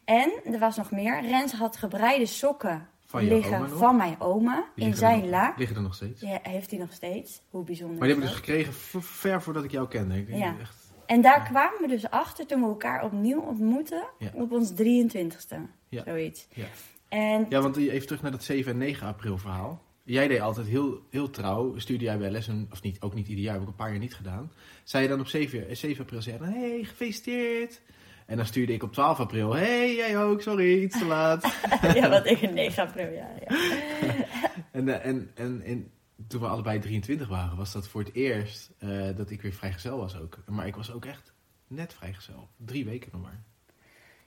En 0.04 0.32
er 0.52 0.58
was 0.58 0.76
nog 0.76 0.90
meer. 0.90 1.20
Rens 1.22 1.52
had 1.52 1.76
gebreide 1.76 2.26
sokken 2.26 2.88
Van 3.06 3.22
liggen 3.28 3.68
van 3.70 3.96
mijn 3.96 4.20
oma 4.20 4.64
in 4.74 4.94
zijn 4.94 5.20
nog- 5.20 5.30
la. 5.30 5.54
Liggen 5.56 5.76
er 5.76 5.82
nog 5.82 5.94
steeds. 5.94 6.20
Ja, 6.20 6.38
heeft 6.42 6.70
hij 6.70 6.78
nog 6.80 6.92
steeds. 6.92 7.40
Hoe 7.50 7.64
bijzonder 7.64 7.98
Maar 7.98 8.08
die 8.08 8.16
is 8.16 8.22
heb 8.22 8.32
ik 8.32 8.44
dus 8.44 8.46
gekregen 8.54 9.02
ver 9.02 9.42
voordat 9.42 9.64
ik 9.64 9.70
jou 9.70 9.88
kende. 9.88 10.16
Ik 10.18 10.28
Ja. 10.28 10.54
echt... 10.60 10.77
En 11.08 11.20
daar 11.20 11.42
kwamen 11.42 11.80
we 11.80 11.86
dus 11.86 12.10
achter 12.10 12.46
toen 12.46 12.60
we 12.60 12.66
elkaar 12.66 13.04
opnieuw 13.04 13.40
ontmoetten. 13.40 14.02
Op 14.34 14.52
ons 14.52 14.72
23ste. 14.72 15.56
Ja. 15.88 16.02
Zoiets. 16.04 16.48
Ja. 16.54 16.66
En 17.08 17.46
Ja, 17.48 17.60
want 17.60 17.76
even 17.76 18.06
terug 18.06 18.22
naar 18.22 18.30
dat 18.30 18.44
7 18.44 18.72
en 18.72 18.78
9 18.78 19.06
april 19.06 19.38
verhaal. 19.38 19.82
Jij 20.04 20.28
deed 20.28 20.40
altijd 20.40 20.66
heel, 20.66 21.02
heel 21.10 21.30
trouw, 21.30 21.78
stuurde 21.78 22.04
jij 22.04 22.18
bij 22.18 22.30
lessen, 22.30 22.68
of 22.72 22.82
niet, 22.82 23.00
ook 23.00 23.14
niet 23.14 23.28
ieder 23.28 23.44
jaar, 23.44 23.52
heb 23.52 23.62
ik 23.62 23.68
een 23.68 23.74
paar 23.74 23.90
jaar 23.90 23.98
niet 23.98 24.14
gedaan. 24.14 24.52
Zei 24.84 25.02
je 25.02 25.08
dan 25.08 25.20
op 25.20 25.26
7, 25.26 25.76
7 25.76 26.02
april, 26.02 26.22
zei 26.22 26.36
je 26.36 26.44
dan, 26.44 26.52
hey, 26.52 26.84
gefeliciteerd. 26.84 27.80
En 28.26 28.36
dan 28.36 28.46
stuurde 28.46 28.72
ik 28.72 28.82
op 28.82 28.92
12 28.92 29.20
april, 29.20 29.54
hey, 29.54 29.94
jij 29.94 30.18
ook, 30.18 30.42
sorry, 30.42 30.82
iets 30.82 30.98
te 30.98 31.04
laat. 31.04 31.58
ja, 31.94 32.08
wat 32.08 32.26
ik 32.32 32.40
in 32.40 32.54
9 32.54 32.82
april, 32.82 33.12
ja. 33.12 33.30
ja. 33.48 33.56
en, 34.72 34.88
eh, 34.88 35.06
en, 35.06 35.30
en, 35.34 35.62
en 35.64 35.90
toen 36.26 36.40
we 36.40 36.46
allebei 36.46 36.78
23 36.78 37.28
waren, 37.28 37.56
was 37.56 37.72
dat 37.72 37.88
voor 37.88 38.00
het 38.02 38.14
eerst 38.14 38.70
eh, 38.78 39.16
dat 39.16 39.30
ik 39.30 39.42
weer 39.42 39.52
vrijgezel 39.52 39.98
was 39.98 40.16
ook. 40.16 40.38
Maar 40.46 40.66
ik 40.66 40.76
was 40.76 40.92
ook 40.92 41.04
echt 41.04 41.32
net 41.66 41.94
vrijgezel. 41.94 42.48
Drie 42.56 42.84
weken 42.84 43.08
nog 43.12 43.22
maar. 43.22 43.42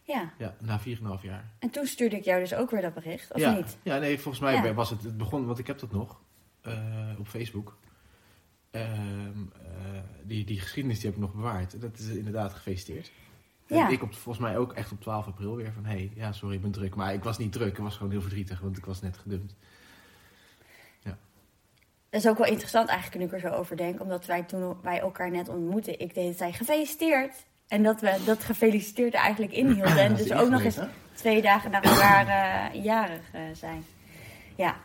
Ja, 0.03 0.33
Ja, 0.37 0.55
na 0.59 0.79
4,5 0.79 0.85
jaar. 1.21 1.51
en 1.59 1.69
toen 1.69 1.85
stuurde 1.85 2.15
ik 2.15 2.23
jou 2.23 2.39
dus 2.39 2.53
ook 2.53 2.71
weer 2.71 2.81
dat 2.81 2.93
bericht, 2.93 3.33
of 3.33 3.39
ja. 3.39 3.55
niet? 3.55 3.77
Ja, 3.83 3.97
nee, 3.97 4.19
volgens 4.19 4.43
mij 4.43 4.53
Ja. 4.53 4.73
was 4.73 4.89
het, 4.89 5.03
het 5.03 5.17
begon, 5.17 5.45
want 5.45 5.59
ik 5.59 5.67
heb 5.67 5.79
dat 5.79 5.91
nog 5.91 6.21
eh, 6.61 7.15
op 7.19 7.27
Facebook. 7.27 7.77
Ehm, 8.71 8.89
eh, 9.63 9.99
die, 10.23 10.45
die 10.45 10.59
geschiedenis 10.59 10.99
die 10.99 11.05
heb 11.05 11.15
ik 11.15 11.21
nog 11.21 11.33
bewaard. 11.33 11.81
Dat 11.81 11.97
is 11.97 12.07
inderdaad 12.07 12.53
gefeliciteerd. 12.53 13.11
Ja. 13.67 13.85
En 13.87 13.91
ik 13.93 14.01
op, 14.01 14.13
volgens 14.13 14.45
mij 14.45 14.57
ook 14.57 14.73
echt 14.73 14.91
op 14.91 15.01
12 15.01 15.27
april 15.27 15.55
weer 15.55 15.73
van... 15.73 15.85
hé, 15.85 15.91
hey, 15.91 16.11
ja, 16.15 16.31
sorry, 16.31 16.55
ik 16.55 16.61
ben 16.61 16.71
druk. 16.71 16.95
Maar 16.95 17.13
ik 17.13 17.23
was 17.23 17.37
niet 17.37 17.51
druk, 17.51 17.77
ik 17.77 17.83
was 17.83 17.95
gewoon 17.95 18.11
heel 18.11 18.21
verdrietig, 18.21 18.59
want 18.59 18.77
ik 18.77 18.85
was 18.85 19.01
net 19.01 19.17
gedumpt. 19.17 19.55
Dat 22.11 22.23
is 22.23 22.27
ook 22.29 22.37
wel 22.37 22.47
interessant 22.47 22.89
eigenlijk, 22.89 23.19
nu 23.19 23.25
ik 23.25 23.43
er 23.43 23.49
zo 23.49 23.57
over 23.57 23.77
denk. 23.77 24.01
Omdat 24.01 24.25
wij 24.25 24.43
toen 24.43 24.77
wij 24.81 24.99
elkaar 24.99 25.31
net 25.31 25.49
ontmoetten, 25.49 25.99
ik 25.99 26.13
deed 26.13 26.37
zei 26.37 26.53
gefeliciteerd. 26.53 27.45
En 27.67 27.83
dat 27.83 28.01
we 28.01 28.21
dat 28.25 28.43
gefeliciteerd 28.43 29.13
er 29.13 29.19
eigenlijk 29.19 29.53
inhielden. 29.53 29.97
En 29.97 30.15
dus 30.23 30.33
ook 30.33 30.49
nog 30.49 30.63
eens 30.63 30.79
twee 31.13 31.41
dagen 31.41 31.71
na 31.71 31.81
elkaar 31.81 32.27
eh, 32.27 32.83
jarig 32.83 33.33
eh, 33.33 33.41
zijn. 33.53 33.85
Ja, 34.55 34.75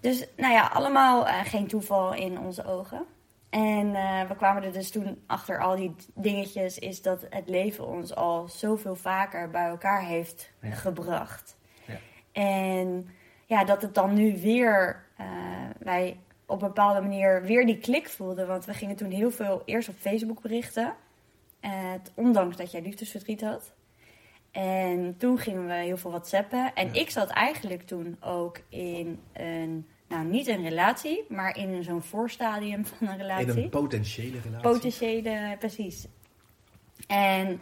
dus 0.00 0.26
nou 0.36 0.52
ja, 0.52 0.66
allemaal 0.66 1.26
eh, 1.26 1.44
geen 1.44 1.66
toeval 1.66 2.14
in 2.14 2.38
onze 2.38 2.64
ogen. 2.64 3.04
En 3.50 3.92
we 4.28 4.36
kwamen 4.36 4.62
er 4.62 4.72
dus 4.72 4.90
toen 4.90 5.22
achter 5.26 5.60
al 5.60 5.76
die 5.76 5.94
dingetjes, 6.14 6.78
is 6.78 7.02
dat 7.02 7.26
het 7.30 7.48
leven 7.48 7.86
ons 7.86 8.14
al 8.14 8.48
zoveel 8.48 8.96
vaker 8.96 9.50
bij 9.50 9.68
elkaar 9.68 10.04
heeft 10.04 10.52
Ja. 10.60 10.74
gebracht. 10.74 11.56
Ja. 11.86 11.94
En 12.32 13.08
ja, 13.46 13.64
dat 13.64 13.82
het 13.82 13.94
dan 13.94 14.14
nu 14.14 14.40
weer, 14.40 15.04
wij 15.78 16.16
op 16.46 16.62
een 16.62 16.68
bepaalde 16.68 17.00
manier 17.00 17.42
weer 17.42 17.66
die 17.66 17.78
klik 17.78 18.08
voelden. 18.08 18.46
Want 18.46 18.64
we 18.64 18.74
gingen 18.74 18.96
toen 18.96 19.10
heel 19.10 19.30
veel 19.30 19.62
eerst 19.64 19.88
op 19.88 19.94
Facebook 19.98 20.40
berichten. 20.42 20.94
ondanks 22.14 22.56
dat 22.56 22.70
jij 22.70 22.82
liefdesverdriet 22.82 23.40
had. 23.40 23.74
En 24.50 25.14
toen 25.18 25.38
gingen 25.38 25.66
we 25.66 25.72
heel 25.72 25.96
veel 25.96 26.10
whatsappen. 26.10 26.74
En 26.74 26.86
Ja. 26.86 27.00
ik 27.00 27.10
zat 27.10 27.28
eigenlijk 27.30 27.82
toen 27.82 28.16
ook 28.20 28.60
in 28.68 29.20
een, 29.32 29.86
nou 30.08 30.24
niet 30.24 30.46
een 30.46 30.62
relatie, 30.62 31.24
maar 31.28 31.56
in 31.56 31.82
zo'n 31.84 32.02
voorstadium 32.02 32.86
van 32.86 33.06
een 33.08 33.12
In 33.12 33.20
relatie. 33.20 33.62
een 33.62 33.68
potentiële 33.68 34.40
relatie. 34.40 34.68
Potentiële, 34.70 35.56
precies. 35.58 36.06
En 37.06 37.60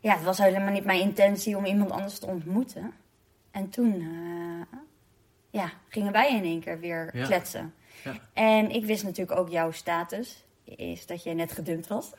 ja, 0.00 0.14
het 0.14 0.24
was 0.24 0.38
helemaal 0.38 0.72
niet 0.72 0.84
mijn 0.84 1.00
intentie 1.00 1.56
om 1.56 1.64
iemand 1.64 1.90
anders 1.90 2.18
te 2.18 2.26
ontmoeten. 2.26 2.92
En 3.50 3.68
toen 3.68 3.94
eh, 4.00 4.78
ja, 5.50 5.70
gingen 5.88 6.12
wij 6.12 6.36
in 6.36 6.44
één 6.44 6.60
keer 6.60 6.80
weer 6.80 7.16
Ja. 7.16 7.24
kletsen. 7.26 7.74
Ja. 8.04 8.14
En 8.32 8.70
ik 8.70 8.84
wist 8.84 9.04
natuurlijk 9.04 9.38
ook 9.38 9.48
jouw 9.48 9.70
status. 9.70 10.44
Is 10.64 11.06
dat 11.06 11.22
jij 11.22 11.34
net 11.34 11.52
gedumpt 11.52 11.86
was. 11.86 12.10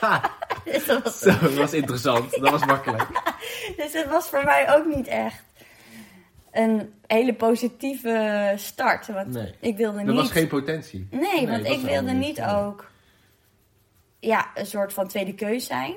dus, 0.64 0.86
dat 0.86 1.02
was 1.02 1.18
Zo, 1.18 1.38
dat 1.40 1.54
was 1.54 1.72
interessant. 1.72 2.30
Dat 2.30 2.50
was 2.50 2.64
makkelijk. 2.64 3.06
dus 3.76 3.92
het 3.92 4.08
was 4.08 4.28
voor 4.28 4.44
mij 4.44 4.74
ook 4.74 4.86
niet 4.94 5.06
echt 5.06 5.42
een 6.52 6.94
hele 7.06 7.34
positieve 7.34 8.52
start. 8.56 9.06
Want 9.06 9.32
Nee. 9.32 9.54
ik 9.60 9.76
wilde 9.76 9.98
Er 9.98 10.04
niet... 10.04 10.14
was 10.14 10.30
geen 10.30 10.48
potentie. 10.48 11.08
Nee, 11.10 11.20
Nee, 11.20 11.48
want 11.48 11.66
ik 11.66 11.80
wilde 11.80 12.10
niet, 12.10 12.26
niet 12.26 12.36
nee. 12.36 12.54
ook 12.56 12.90
ja, 14.20 14.50
een 14.54 14.66
soort 14.66 14.92
van 14.92 15.08
tweede 15.08 15.34
keus 15.34 15.66
zijn. 15.66 15.94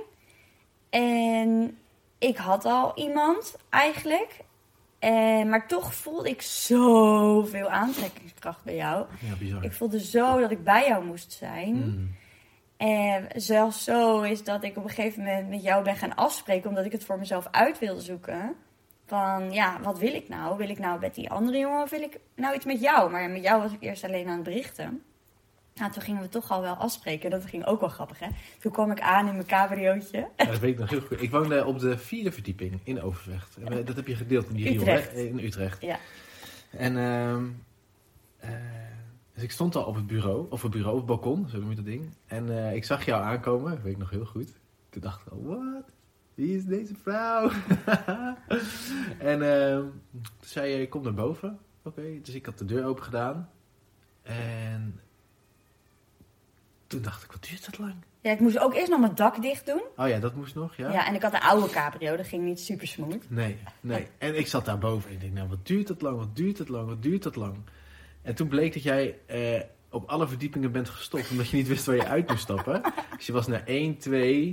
En 0.89 1.77
ik 2.17 2.38
had 2.38 2.65
al 2.65 2.91
iemand 2.95 3.55
eigenlijk. 3.69 4.39
En, 5.03 5.50
maar 5.50 5.67
toch 5.67 5.93
voelde 5.93 6.29
ik 6.29 6.41
zoveel 6.41 7.69
aantrekkingskracht 7.69 8.63
bij 8.63 8.75
jou. 8.75 9.05
Ja, 9.19 9.36
bizar. 9.39 9.63
Ik 9.63 9.72
voelde 9.72 10.00
zo 10.00 10.39
dat 10.39 10.51
ik 10.51 10.63
bij 10.63 10.88
jou 10.88 11.05
moest 11.05 11.31
zijn. 11.31 11.75
Mm. 11.75 12.15
En 12.77 13.27
zelfs 13.36 13.83
zo 13.83 14.22
is 14.22 14.43
dat 14.43 14.63
ik 14.63 14.77
op 14.77 14.83
een 14.83 14.89
gegeven 14.89 15.24
moment 15.24 15.50
met 15.50 15.63
jou 15.63 15.83
ben 15.83 15.95
gaan 15.95 16.15
afspreken, 16.15 16.69
omdat 16.69 16.86
ik 16.86 16.91
het 16.91 17.05
voor 17.05 17.19
mezelf 17.19 17.48
uit 17.51 17.79
wilde 17.79 18.01
zoeken. 18.01 18.55
Van 19.05 19.51
ja, 19.51 19.79
wat 19.81 20.00
wil 20.00 20.13
ik 20.13 20.29
nou? 20.29 20.57
Wil 20.57 20.69
ik 20.69 20.79
nou 20.79 21.00
met 21.00 21.15
die 21.15 21.29
andere 21.29 21.57
jongen 21.57 21.81
of 21.81 21.89
wil 21.89 22.01
ik 22.01 22.19
nou 22.36 22.55
iets 22.55 22.65
met 22.65 22.81
jou? 22.81 23.12
Maar 23.12 23.29
met 23.29 23.43
jou 23.43 23.62
was 23.62 23.72
ik 23.72 23.81
eerst 23.81 24.03
alleen 24.03 24.27
aan 24.27 24.36
het 24.36 24.43
berichten. 24.43 25.03
Nou, 25.75 25.92
toen 25.92 26.01
gingen 26.01 26.22
we 26.22 26.30
toch 26.30 26.51
al 26.51 26.62
wel 26.62 26.74
afspreken. 26.74 27.30
Dat 27.30 27.46
ging 27.46 27.65
ook 27.65 27.80
wel 27.80 27.89
grappig, 27.89 28.20
hè? 28.20 28.27
Toen 28.60 28.72
kwam 28.72 28.92
ik 28.92 29.01
aan 29.01 29.27
in 29.27 29.34
mijn 29.34 29.46
cabriootje. 29.48 30.27
Ja, 30.38 30.46
dat 30.46 30.60
weet 30.60 30.72
ik 30.74 30.80
nog 30.80 30.89
heel 30.89 31.01
goed. 31.01 31.22
Ik 31.22 31.32
woonde 31.32 31.65
op 31.65 31.80
de 31.80 31.98
vierde 31.98 32.32
verdieping 32.32 32.80
in 32.84 33.01
Overvecht. 33.01 33.56
We- 33.63 33.84
Dat 33.84 33.96
heb 33.96 34.08
je 34.08 34.15
gedeeld 34.15 34.50
in 34.50 34.56
die 34.56 34.68
riool, 34.70 34.86
hè? 34.86 35.10
In 35.12 35.39
Utrecht. 35.39 35.82
Ja. 35.82 35.98
En 36.72 36.98
ehm, 36.98 37.46
eh, 38.38 38.50
dus 39.34 39.44
ik 39.44 39.51
stond 39.51 39.75
al 39.75 39.84
op 39.84 39.96
het 39.96 40.08
bureau, 40.08 40.46
of 40.50 40.62
het 40.62 40.72
bureau, 40.72 40.92
op 40.94 40.98
het 40.98 41.22
balkon, 41.22 41.50
zo 41.50 41.60
noem 41.60 41.70
je 41.70 41.75
dat 41.75 41.86
ding. 41.86 42.10
En 42.27 42.58
eh, 42.68 42.75
ik 42.75 42.84
zag 42.86 43.06
jou 43.06 43.24
aankomen, 43.24 43.72
dat 43.72 43.82
weet 43.82 43.92
ik 43.94 43.98
nog 44.00 44.10
heel 44.10 44.25
goed. 44.25 44.53
Toen 44.89 45.01
dacht 45.01 45.22
ik 45.25 45.32
al, 45.32 45.44
wat? 45.44 45.92
Wie 46.34 46.58
is 46.58 46.65
deze 46.65 46.94
vrouw? 47.01 47.50
en 49.32 49.42
ehm, 49.42 49.82
toen 50.12 50.24
zei 50.39 50.72
je, 50.72 50.89
kom 50.89 51.03
naar 51.03 51.13
boven. 51.13 51.60
Oké, 51.84 52.01
dus 52.22 52.34
ik 52.36 52.46
had 52.46 52.58
de 52.58 52.65
deur 52.65 52.86
open 52.86 53.03
gedaan. 53.03 53.50
En 54.22 55.00
toen 56.93 57.01
dacht 57.01 57.23
ik, 57.23 57.31
wat 57.31 57.43
duurt 57.50 57.65
dat 57.65 57.77
lang? 57.77 57.95
ja, 58.21 58.31
ik 58.31 58.39
moest 58.39 58.59
ook 58.59 58.73
eerst 58.73 58.89
nog 58.89 59.00
mijn 59.00 59.15
dak 59.15 59.41
dicht 59.41 59.65
doen. 59.65 59.81
Oh 59.97 60.07
ja, 60.07 60.19
dat 60.19 60.35
moest 60.35 60.55
nog, 60.55 60.75
Ja, 60.75 61.07
en 61.07 61.15
ik 61.15 61.21
had 61.21 61.33
een 61.33 61.39
oude 61.39 61.69
cabrio. 61.69 62.15
Dat 62.15 62.27
ging 62.27 62.43
niet 62.43 62.59
super 62.59 62.88
smooth. 62.88 63.29
Nee, 63.29 63.57
nee. 63.81 64.07
En 64.17 64.38
ik 64.38 64.47
zat 64.47 64.65
daar 64.65 64.77
boven 64.77 65.09
en 65.09 65.15
ik 65.15 65.21
denk, 65.21 65.33
nou, 65.33 65.47
wat 65.47 65.65
duurt 65.65 65.88
dat 65.88 66.01
lang, 66.01 66.17
wat 66.17 66.35
duurt 66.35 66.57
dat 66.57 66.69
lang, 66.69 66.88
wat 66.88 67.01
duurt 67.01 67.23
dat 67.23 67.35
lang? 67.35 67.55
En 68.21 68.35
toen 68.35 68.47
bleek 68.47 68.73
dat 68.73 68.83
jij 68.83 69.19
eh, 69.25 69.62
op 69.89 70.09
alle 70.09 70.27
verdiepingen 70.27 70.71
bent 70.71 70.89
gestopt, 70.89 71.31
omdat 71.31 71.50
je 71.50 71.57
niet 71.57 71.67
wist 71.67 71.85
waar 71.85 71.95
je 71.95 72.07
uit 72.07 72.29
moest 72.29 72.41
stappen. 72.41 72.81
Dus 73.17 73.25
je 73.25 73.33
was 73.33 73.47
naar 73.47 73.63
1, 73.65 73.97
2, 73.97 74.50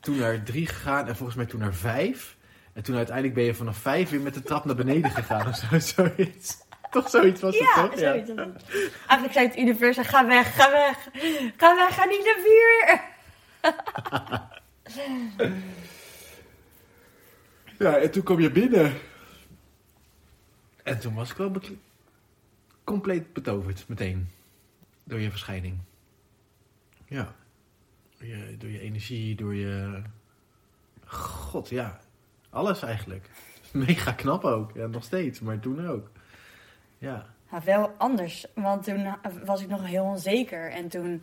toen 0.00 0.16
naar 0.16 0.42
3 0.42 0.66
gegaan 0.66 1.06
en 1.06 1.16
volgens 1.16 1.36
mij 1.36 1.46
toen 1.46 1.60
naar 1.60 1.74
5. 1.74 2.36
En 2.72 2.82
toen 2.82 2.96
uiteindelijk 2.96 3.34
ben 3.34 3.44
je 3.44 3.54
vanaf 3.54 3.76
5 3.76 4.10
weer 4.10 4.20
met 4.20 4.34
de 4.34 4.42
trap 4.42 4.64
naar 4.64 4.76
beneden 4.76 5.10
gegaan 5.10 5.48
of 5.48 5.56
zo, 5.56 5.78
zoiets. 5.94 6.66
Toch 6.90 7.08
zoiets 7.10 7.40
was 7.40 7.58
het, 7.58 7.68
Ja, 7.74 7.88
toch? 7.88 7.98
zoiets. 7.98 8.30
was 8.34 8.46
het. 8.46 8.92
Eigenlijk 9.06 9.32
zei 9.32 9.46
het 9.46 9.58
universum, 9.58 10.04
ga 10.04 10.26
weg, 10.26 10.54
ga 10.54 10.70
weg. 10.70 11.08
Ga 11.56 11.74
weg, 11.76 11.94
ga 11.94 12.04
niet 12.04 12.24
naar 12.24 12.38
vier. 12.44 13.00
Ja, 17.78 17.96
en 17.96 18.10
toen 18.10 18.22
kom 18.22 18.40
je 18.40 18.50
binnen. 18.50 18.92
En 20.82 20.98
toen 21.00 21.14
was 21.14 21.30
ik 21.30 21.36
wel 21.36 21.52
compleet 22.84 23.32
betoverd, 23.32 23.84
meteen. 23.88 24.28
Door 25.04 25.20
je 25.20 25.30
verschijning. 25.30 25.78
Ja. 27.06 27.34
Door 28.18 28.28
je, 28.28 28.56
door 28.58 28.70
je 28.70 28.80
energie, 28.80 29.34
door 29.34 29.54
je... 29.54 30.02
God, 31.04 31.68
ja. 31.68 32.00
Alles 32.50 32.82
eigenlijk. 32.82 33.30
Mega 33.72 34.12
knap 34.12 34.44
ook. 34.44 34.70
Ja, 34.74 34.86
nog 34.86 35.04
steeds, 35.04 35.40
maar 35.40 35.58
toen 35.58 35.88
ook. 35.88 36.10
Ja. 36.98 37.26
Maar 37.50 37.62
wel 37.64 37.90
anders, 37.98 38.46
want 38.54 38.84
toen 38.84 39.06
was 39.44 39.62
ik 39.62 39.68
nog 39.68 39.86
heel 39.86 40.04
onzeker. 40.04 40.70
En 40.70 40.88
toen 40.88 41.22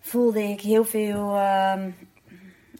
voelde 0.00 0.42
ik 0.42 0.60
heel 0.60 0.84
veel 0.84 1.36
ehm, 1.36 1.90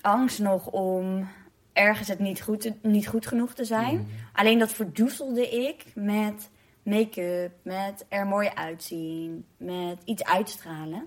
angst 0.00 0.38
nog 0.38 0.66
om 0.66 1.28
ergens 1.72 2.08
het 2.08 2.18
niet 2.18 2.42
goed, 2.42 2.60
te- 2.60 2.74
niet 2.82 3.08
goed 3.08 3.26
genoeg 3.26 3.54
te 3.54 3.64
zijn. 3.64 3.96
Mm. 3.96 4.06
Alleen 4.32 4.58
dat 4.58 4.72
verdoezelde 4.72 5.48
ik 5.48 5.84
met 5.94 6.50
make-up, 6.82 7.52
met 7.62 8.06
er 8.08 8.26
mooi 8.26 8.50
uitzien, 8.54 9.44
met 9.56 10.02
iets 10.04 10.24
uitstralen. 10.24 11.06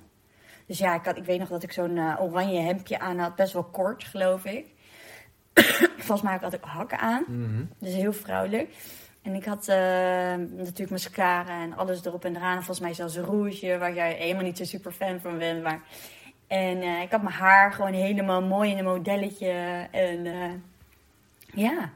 Dus 0.66 0.78
ja, 0.78 0.96
ik, 0.96 1.06
had, 1.06 1.18
ik 1.18 1.26
weet 1.26 1.40
nog 1.40 1.50
dat 1.50 1.64
ik 1.64 1.72
zo'n 1.72 1.98
eh, 1.98 2.22
oranje 2.22 2.60
hemdje 2.60 3.00
aan 3.00 3.18
had, 3.20 3.36
best 3.36 3.54
wel 3.54 3.64
kort, 3.64 4.04
geloof 4.04 4.46
ik. 4.46 4.66
Volgens 5.98 6.22
mij 6.22 6.38
had 6.42 6.54
ik 6.54 6.64
hakken 6.64 7.00
aan. 7.00 7.24
Mhm. 7.28 7.64
Dus 7.80 7.94
heel 7.94 8.14
vrouwelijk. 8.14 8.74
En 9.26 9.36
ik 9.36 9.46
had 9.46 9.68
eh, 9.68 9.78
natuurlijk 10.56 10.90
mascara 10.90 11.62
en 11.62 11.78
alles 11.78 12.06
erop 12.06 12.26
en 12.26 12.36
eraan. 12.36 12.56
Volgens 12.56 12.80
mij 12.80 12.94
zelfs 12.94 13.16
een 13.16 13.24
rouge, 13.24 13.78
waar 13.78 13.94
jij 13.94 14.14
helemaal 14.14 14.44
niet 14.44 14.58
zo 14.58 14.64
super 14.64 14.92
fan 14.92 15.20
van 15.20 15.38
bent. 15.38 15.64
Maar... 15.64 15.82
En 16.48 16.82
eh, 16.82 17.02
ik 17.02 17.12
had 17.12 17.22
mijn 17.22 17.36
haar 17.36 17.74
gewoon 17.74 17.94
helemaal 17.94 18.42
mooi 18.42 18.72
in 18.72 18.78
een 18.78 18.84
modelletje. 18.84 19.50
En 19.92 20.26
eh, 20.26 20.52
ja. 21.54 21.90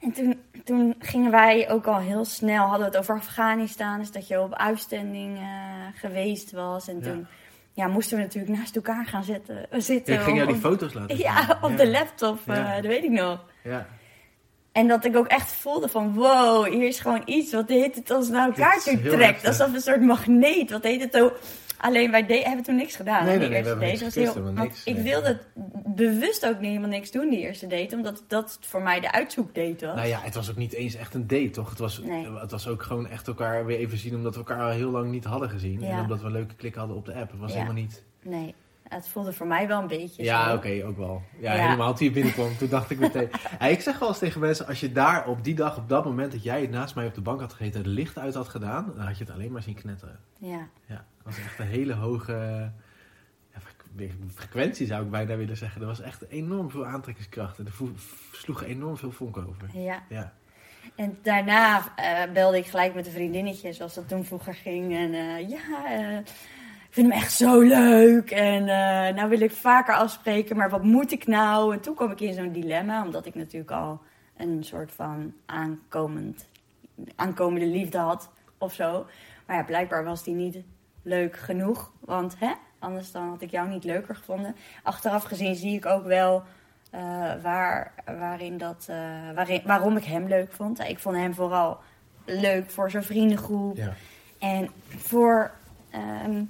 En 0.00 0.12
toen, 0.12 0.40
toen 0.64 0.94
gingen 0.98 1.30
wij 1.30 1.70
ook 1.70 1.86
al 1.86 1.98
heel 1.98 2.24
snel, 2.24 2.62
hadden 2.66 2.78
we 2.78 2.84
het 2.84 2.96
over 2.96 3.14
Afghanistan. 3.14 3.98
Dus 3.98 4.12
dat 4.12 4.28
je 4.28 4.40
op 4.40 4.54
uitzending 4.54 5.38
geweest 5.94 6.52
was. 6.52 6.88
En 6.88 7.02
toen 7.02 7.26
ja, 7.72 7.86
moesten 7.86 8.16
we 8.16 8.22
natuurlijk 8.22 8.56
naast 8.58 8.76
elkaar 8.76 9.06
gaan 9.06 9.24
zitten. 9.24 9.66
zitten 9.70 10.14
Ja, 10.14 10.18
ik 10.20 10.24
ging 10.26 10.36
jou 10.36 10.48
die 10.48 10.60
foto's 10.60 10.92
laten 10.92 11.16
zien. 11.16 11.24
Ja, 11.24 11.58
op 11.62 11.70
Ja. 11.70 11.76
de 11.76 11.90
laptop, 11.90 12.38
dat 12.46 12.80
weet 12.80 13.04
ik 13.04 13.10
nog. 13.10 13.44
Ja. 13.62 13.86
En 14.74 14.88
dat 14.88 15.04
ik 15.04 15.16
ook 15.16 15.26
echt 15.26 15.52
voelde 15.52 15.88
van 15.88 16.14
wow, 16.14 16.66
hier 16.66 16.86
is 16.86 17.00
gewoon 17.00 17.22
iets 17.24 17.52
wat 17.52 17.68
de 17.68 17.90
het 17.94 18.10
ons 18.10 18.28
naar 18.28 18.46
elkaar 18.46 18.74
Dit 18.74 18.86
is 18.86 19.00
toe 19.02 19.10
trekt. 19.10 19.46
Alsof 19.46 19.72
een 19.74 19.80
soort 19.80 20.00
magneet. 20.00 20.70
Wat 20.70 20.82
heet 20.82 21.00
het 21.02 21.20
ook? 21.20 21.38
Alleen 21.78 22.10
wij 22.10 22.26
de- 22.26 22.34
hebben 22.42 22.64
toen 22.64 22.74
niks 22.76 22.96
gedaan. 22.96 23.24
Nee, 23.24 23.38
nee, 23.38 23.48
die 23.48 23.56
eerste 23.56 23.68
hebben 23.70 23.88
date. 23.88 24.02
niks 24.04 24.14
was 24.16 24.34
heel, 24.34 24.52
niks, 24.52 24.84
ik 24.84 24.96
wilde 24.96 25.26
het 25.26 25.46
bewust 25.96 26.46
ook 26.46 26.58
niet 26.60 26.68
helemaal 26.68 26.88
niks 26.88 27.10
doen 27.10 27.30
die 27.30 27.38
eerste 27.40 27.66
date. 27.66 27.96
Omdat 27.96 28.24
dat 28.28 28.58
voor 28.60 28.82
mij 28.82 29.00
de 29.00 29.12
uitzoekdate 29.12 29.86
was. 29.86 29.94
Nou 29.96 30.08
ja, 30.08 30.18
het 30.22 30.34
was 30.34 30.50
ook 30.50 30.56
niet 30.56 30.72
eens 30.72 30.94
echt 30.94 31.14
een 31.14 31.26
date, 31.26 31.50
toch? 31.50 31.70
Het 31.70 31.78
was, 31.78 32.00
het 32.40 32.50
was 32.50 32.68
ook 32.68 32.82
gewoon 32.82 33.08
echt 33.08 33.26
elkaar 33.28 33.66
weer 33.66 33.78
even 33.78 33.98
zien, 33.98 34.14
omdat 34.14 34.32
we 34.32 34.38
elkaar 34.38 34.62
al 34.62 34.70
heel 34.70 34.90
lang 34.90 35.10
niet 35.10 35.24
hadden 35.24 35.50
gezien. 35.50 35.80
Ja. 35.80 35.88
En 35.88 36.00
omdat 36.00 36.20
we 36.20 36.26
een 36.26 36.32
leuke 36.32 36.54
klik 36.54 36.74
hadden 36.74 36.96
op 36.96 37.04
de 37.06 37.14
app. 37.14 37.30
Het 37.30 37.40
was 37.40 37.50
Ja. 37.52 37.58
helemaal 37.58 37.82
niet... 37.82 38.02
Nee, 38.22 38.54
het 38.88 39.08
voelde 39.08 39.32
voor 39.32 39.46
mij 39.46 39.66
wel 39.68 39.80
een 39.80 39.86
beetje 39.86 40.22
Ja, 40.24 40.54
oké, 40.54 40.82
ook 40.86 40.96
wel. 40.96 41.22
Ja, 41.38 41.54
Ja. 41.54 41.62
helemaal 41.64 41.94
toen 41.94 42.06
je 42.06 42.12
binnenkwam, 42.12 42.56
toen 42.58 42.68
dacht 42.68 42.90
ik 42.90 42.98
meteen... 42.98 43.30
Ja, 43.58 43.66
ik 43.66 43.80
zeg 43.80 43.98
wel 43.98 44.08
eens 44.08 44.18
tegen 44.18 44.40
mensen, 44.40 44.66
als 44.66 44.80
je 44.80 44.92
daar 44.92 45.26
op 45.28 45.44
die 45.44 45.54
dag, 45.54 45.76
op 45.76 45.88
dat 45.88 46.04
moment 46.04 46.32
dat 46.32 46.42
jij 46.42 46.66
naast 46.66 46.94
mij 46.94 47.06
op 47.06 47.14
de 47.14 47.20
bank 47.20 47.40
had 47.40 47.52
gegeten, 47.52 47.82
de 47.82 47.88
licht 47.88 48.18
uit 48.18 48.34
had 48.34 48.48
gedaan, 48.48 48.92
dan 48.96 49.06
had 49.06 49.18
je 49.18 49.24
het 49.24 49.32
alleen 49.32 49.52
maar 49.52 49.62
zien 49.62 49.74
knetteren. 49.74 50.18
Ja. 50.38 50.68
Ja, 50.86 50.94
dat 50.94 51.24
was 51.24 51.38
echt 51.38 51.58
een 51.58 51.66
hele 51.66 51.94
hoge 51.94 52.32
ja, 53.52 53.60
fre- 53.60 54.08
frequentie, 54.34 54.86
zou 54.86 55.04
ik 55.04 55.10
bijna 55.10 55.36
willen 55.36 55.56
zeggen. 55.56 55.80
Er 55.80 55.86
was 55.86 56.00
echt 56.00 56.28
enorm 56.28 56.70
veel 56.70 56.86
aantrekkingskracht 56.86 57.58
en 57.58 57.66
er 57.66 57.72
sloegen 58.32 58.66
enorm 58.66 58.96
veel 58.96 59.12
vonken 59.12 59.48
over. 59.48 59.68
ja. 59.80 60.02
Ja. 60.08 60.32
En 60.96 61.18
daarna 61.22 61.82
eh, 61.96 62.32
belde 62.32 62.56
ik 62.58 62.66
gelijk 62.66 62.94
met 62.94 63.06
een 63.06 63.12
vriendinnetje, 63.12 63.72
zoals 63.72 63.94
dat 63.94 64.08
toen 64.08 64.24
vroeger 64.24 64.54
ging. 64.54 64.96
En 64.96 65.14
eh, 65.14 65.48
ja, 65.48 65.84
eh, 65.86 66.18
vind 66.94 67.12
hem 67.12 67.20
echt 67.20 67.32
zo 67.32 67.60
leuk. 67.60 68.30
En 68.30 68.68
eh, 68.68 69.14
nou 69.14 69.28
wil 69.28 69.40
ik 69.40 69.52
vaker 69.52 69.94
afspreken, 69.94 70.56
maar 70.56 70.70
wat 70.70 70.82
moet 70.82 71.12
ik 71.12 71.26
nou? 71.26 71.74
En 71.74 71.80
toen 71.80 71.94
kwam 71.94 72.10
ik 72.10 72.20
in 72.20 72.34
zo'n 72.34 72.52
dilemma, 72.52 73.04
omdat 73.04 73.26
ik 73.26 73.34
natuurlijk 73.34 73.70
al 73.70 74.00
een 74.36 74.64
soort 74.64 74.92
van 74.92 75.32
aankomend, 75.46 76.48
aankomende 77.14 77.66
liefde 77.66 77.98
had 77.98 78.30
of 78.58 78.72
zo. 78.72 79.06
Maar 79.46 79.56
ja, 79.56 79.62
blijkbaar 79.62 80.04
was 80.04 80.24
die 80.24 80.34
niet 80.34 80.58
leuk 81.02 81.36
genoeg. 81.36 81.92
Want 82.00 82.36
hè, 82.38 82.52
anders 82.78 83.12
dan 83.12 83.28
had 83.28 83.42
ik 83.42 83.50
jou 83.50 83.68
niet 83.68 83.84
leuker 83.84 84.16
gevonden. 84.16 84.56
Achteraf 84.82 85.24
gezien 85.24 85.54
zie 85.54 85.76
ik 85.76 85.86
ook 85.86 86.04
wel 86.04 86.42
eh, 86.90 87.00
waar, 87.42 87.92
waarin 88.18 88.58
dat, 88.58 88.86
eh, 88.88 88.96
waarin, 89.34 89.62
waarom 89.64 89.96
ik 89.96 90.04
hem 90.04 90.28
leuk 90.28 90.52
vond. 90.52 90.80
Ik 90.80 90.98
vond 90.98 91.16
hem 91.16 91.34
vooral 91.34 91.78
leuk 92.24 92.70
voor 92.70 92.90
zijn 92.90 93.04
vriendengroep. 93.04 93.76
Ja. 93.76 93.92
En 94.38 94.70
voor 94.88 95.50
ehm, 95.90 96.42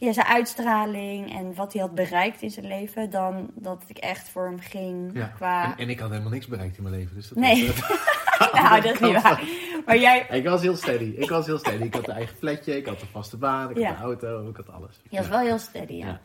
ja, 0.00 0.12
zijn 0.12 0.26
uitstraling 0.26 1.32
en 1.38 1.54
wat 1.54 1.72
hij 1.72 1.82
had 1.82 1.94
bereikt 1.94 2.42
in 2.42 2.50
zijn 2.50 2.66
leven. 2.66 3.10
Dan 3.10 3.50
dat 3.54 3.84
ik 3.86 3.98
echt 3.98 4.28
voor 4.28 4.44
hem 4.44 4.60
ging 4.60 5.10
Ja. 5.14 5.26
qua... 5.26 5.64
En, 5.64 5.76
en 5.78 5.88
ik 5.90 5.98
had 5.98 6.10
helemaal 6.10 6.30
niks 6.32 6.46
bereikt 6.46 6.76
in 6.76 6.82
mijn 6.82 6.94
leven. 6.94 7.14
Dus 7.14 7.28
dat 7.28 7.38
Nee. 7.38 7.66
was, 7.66 7.80
eh, 7.80 8.54
nou, 8.70 8.80
dat 8.80 8.94
is 8.94 9.00
niet 9.00 9.22
waar. 9.22 9.42
Maar 9.86 9.98
jij, 9.98 10.26
Ik 10.30 10.44
was 10.44 10.62
heel 10.62 10.76
steady. 10.76 11.04
Ik 11.16 11.28
was 11.30 11.46
heel 11.46 11.58
steady. 11.58 11.82
Ik 11.82 11.94
had 11.94 12.08
een 12.08 12.14
eigen 12.14 12.36
flatje, 12.36 12.76
ik 12.76 12.86
had 12.86 13.00
een 13.00 13.06
vaste 13.12 13.36
baan, 13.36 13.70
ik 13.70 13.76
Ja. 13.76 13.88
had 13.88 13.96
een 13.98 14.02
auto, 14.04 14.48
ik 14.48 14.56
had 14.56 14.70
alles. 14.72 15.00
je 15.10 15.16
was 15.16 15.28
wel 15.28 15.38
heel 15.38 15.58
steady, 15.58 15.92
ja. 15.92 16.20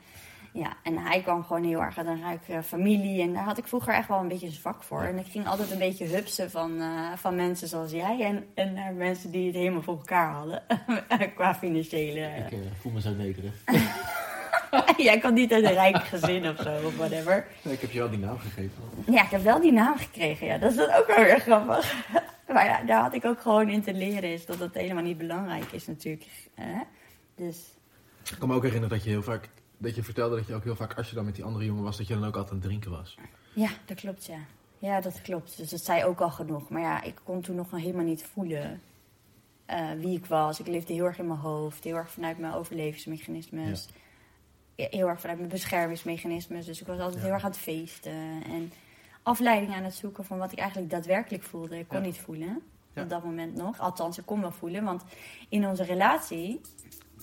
Ja. 0.55 0.77
En 0.83 0.97
hij 0.97 1.21
kwam 1.21 1.43
gewoon 1.43 1.63
heel 1.63 1.81
erg 1.81 1.97
uit 1.97 2.07
een 2.07 2.21
rijke 2.21 2.63
familie. 2.63 3.21
En 3.21 3.33
daar 3.33 3.43
had 3.43 3.57
ik 3.57 3.67
vroeger 3.67 3.93
echt 3.93 4.07
wel 4.07 4.19
een 4.19 4.27
beetje 4.27 4.45
een 4.45 4.51
zwak 4.51 4.83
voor. 4.83 5.01
En 5.01 5.17
ik 5.17 5.25
ging 5.25 5.47
altijd 5.47 5.71
een 5.71 5.77
beetje 5.77 6.05
hupsen 6.05 6.51
van, 6.51 6.81
eh, 6.81 7.13
van 7.15 7.35
mensen 7.35 7.67
zoals 7.67 7.91
jij. 7.91 8.21
En, 8.21 8.45
en 8.53 8.73
naar 8.73 8.93
mensen 8.93 9.31
die 9.31 9.45
het 9.45 9.55
helemaal 9.55 9.81
voor 9.81 9.97
elkaar 9.97 10.33
hadden. 10.33 10.63
Qua 11.35 11.55
financiële... 11.55 12.19
Ik 12.19 12.51
eh, 12.51 12.59
voel 12.81 12.91
me 12.91 13.01
zo 13.01 13.13
nederig. 13.13 13.53
jij 14.97 15.19
kwam 15.19 15.33
niet 15.33 15.53
uit 15.53 15.63
een 15.63 15.73
rijk 15.73 16.03
gezin 16.03 16.49
of 16.49 16.61
zo, 16.61 16.85
of 16.85 16.97
whatever. 16.97 17.47
ik 17.63 17.81
heb 17.81 17.91
je 17.91 17.99
wel 17.99 18.09
die 18.09 18.19
naam 18.19 18.37
gegeven. 18.37 18.83
Ja, 19.05 19.23
ik 19.23 19.29
heb 19.29 19.41
wel 19.41 19.61
die 19.61 19.71
naam 19.71 19.97
gekregen. 19.97 20.47
Ja, 20.47 20.57
dat 20.57 20.71
is 20.71 20.77
dan 20.77 20.93
ook 20.93 21.07
wel 21.07 21.23
weer 21.23 21.39
grappig. 21.39 21.93
Maar 22.53 22.65
ja, 22.65 22.83
daar 22.83 23.01
had 23.01 23.13
ik 23.13 23.25
ook 23.25 23.41
gewoon 23.41 23.69
in 23.69 23.81
te 23.81 23.93
leren. 23.93 24.33
Is 24.33 24.45
dat 24.45 24.59
het 24.59 24.73
helemaal 24.73 25.03
niet 25.03 25.17
belangrijk 25.17 25.71
is 25.71 25.87
natuurlijk. 25.87 26.25
Dus 27.35 27.57
Ik 28.31 28.35
kan 28.39 28.47
me 28.47 28.55
ook 28.55 28.63
herinneren 28.63 28.95
dat 28.95 29.03
je 29.03 29.09
heel 29.09 29.23
vaak, 29.23 29.49
dat 29.77 29.95
je 29.95 30.03
vertelde 30.03 30.35
dat 30.35 30.47
je 30.47 30.53
ook 30.53 30.63
heel 30.63 30.75
vaak, 30.75 30.93
als 30.97 31.09
je 31.09 31.15
dan 31.15 31.25
met 31.25 31.35
die 31.35 31.43
andere 31.43 31.65
jongen 31.65 31.83
was, 31.83 31.97
dat 31.97 32.07
je 32.07 32.13
dan 32.13 32.25
ook 32.25 32.35
altijd 32.35 32.49
aan 32.51 32.57
het 32.57 32.65
drinken 32.67 32.91
was. 32.91 33.17
ja, 33.53 33.69
dat 33.85 33.97
klopt 33.99 34.25
ja. 34.25 34.37
Ja, 34.79 35.01
dat 35.01 35.21
klopt. 35.21 35.57
Dus 35.57 35.69
dat 35.69 35.81
zei 35.83 36.03
ook 36.03 36.19
al 36.21 36.29
genoeg. 36.29 36.69
Maar 36.69 36.81
ja, 36.81 37.01
ik 37.03 37.15
kon 37.23 37.41
toen 37.41 37.55
nog 37.55 37.71
helemaal 37.71 38.05
niet 38.05 38.23
voelen 38.23 38.81
eh, 39.65 39.91
wie 39.97 40.17
ik 40.17 40.25
was. 40.25 40.59
Ik 40.59 40.67
leefde 40.67 40.93
heel 40.93 41.05
erg 41.05 41.19
in 41.19 41.27
mijn 41.27 41.39
hoofd. 41.39 41.83
Heel 41.83 41.95
erg 41.95 42.11
vanuit 42.11 42.37
mijn 42.39 42.53
overlevingsmechanismes. 42.53 43.87
Ja, 44.75 44.87
Heel 44.89 45.07
erg 45.07 45.19
vanuit 45.19 45.37
mijn 45.37 45.49
beschermingsmechanismes. 45.51 46.65
Dus 46.65 46.81
ik 46.81 46.87
was 46.87 46.97
altijd 46.99 47.15
Ja. 47.15 47.21
heel 47.23 47.33
erg 47.33 47.43
aan 47.43 47.49
het 47.49 47.59
feesten. 47.59 48.43
En 48.45 48.71
afleiding 49.23 49.73
aan 49.73 49.83
het 49.83 49.93
zoeken 49.93 50.25
van 50.25 50.37
wat 50.37 50.51
ik 50.51 50.57
eigenlijk 50.59 50.89
daadwerkelijk 50.91 51.43
voelde. 51.43 51.77
Ik 51.79 51.87
kon 51.87 51.97
Ja. 51.99 52.05
niet 52.05 52.17
voelen. 52.19 52.61
Op 52.95 53.09
dat 53.09 53.23
moment 53.23 53.55
nog. 53.55 53.79
Althans, 53.79 54.17
ik 54.17 54.25
kon 54.25 54.41
wel 54.41 54.51
voelen. 54.51 54.83
Want 54.83 55.03
in 55.49 55.67
onze 55.67 55.83
relatie 55.83 56.61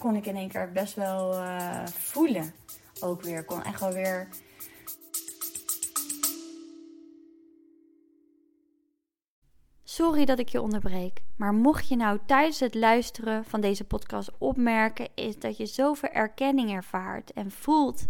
kon 0.02 0.16
ik 0.16 0.26
in 0.26 0.36
één 0.36 0.48
keer 0.48 0.72
best 0.72 0.94
wel 0.94 1.32
eh, 1.32 1.86
voelen. 1.86 2.54
Ook 3.00 3.22
weer. 3.22 3.44
Kon 3.44 3.62
echt 3.62 3.80
wel 3.80 3.92
weer 3.92 4.28
Sorry 9.84 10.24
dat 10.24 10.38
ik 10.38 10.48
je 10.48 10.60
onderbreek, 10.60 11.22
maar 11.36 11.54
mocht 11.54 11.88
je 11.88 11.96
nou 11.96 12.18
tijdens 12.26 12.60
het 12.60 12.74
luisteren 12.74 13.44
van 13.44 13.60
deze 13.60 13.84
podcast 13.84 14.30
opmerken, 14.38 15.08
is 15.14 15.38
dat 15.38 15.56
je 15.56 15.66
zoveel 15.66 16.08
erkenning 16.08 16.70
ervaart 16.70 17.32
en 17.32 17.50
voelt 17.50 18.06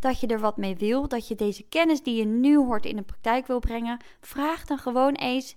dat 0.00 0.20
je 0.20 0.26
er 0.26 0.40
wat 0.40 0.56
mee 0.56 0.76
wil, 0.76 1.08
dat 1.08 1.28
je 1.28 1.34
deze 1.34 1.62
kennis 1.62 2.02
die 2.02 2.16
je 2.16 2.24
nu 2.24 2.56
hoort 2.56 2.86
in 2.86 2.96
de 2.96 3.02
praktijk 3.02 3.46
wil 3.46 3.58
brengen, 3.58 4.00
vraag 4.20 4.64
dan 4.64 4.78
gewoon 4.78 5.14
eens 5.14 5.56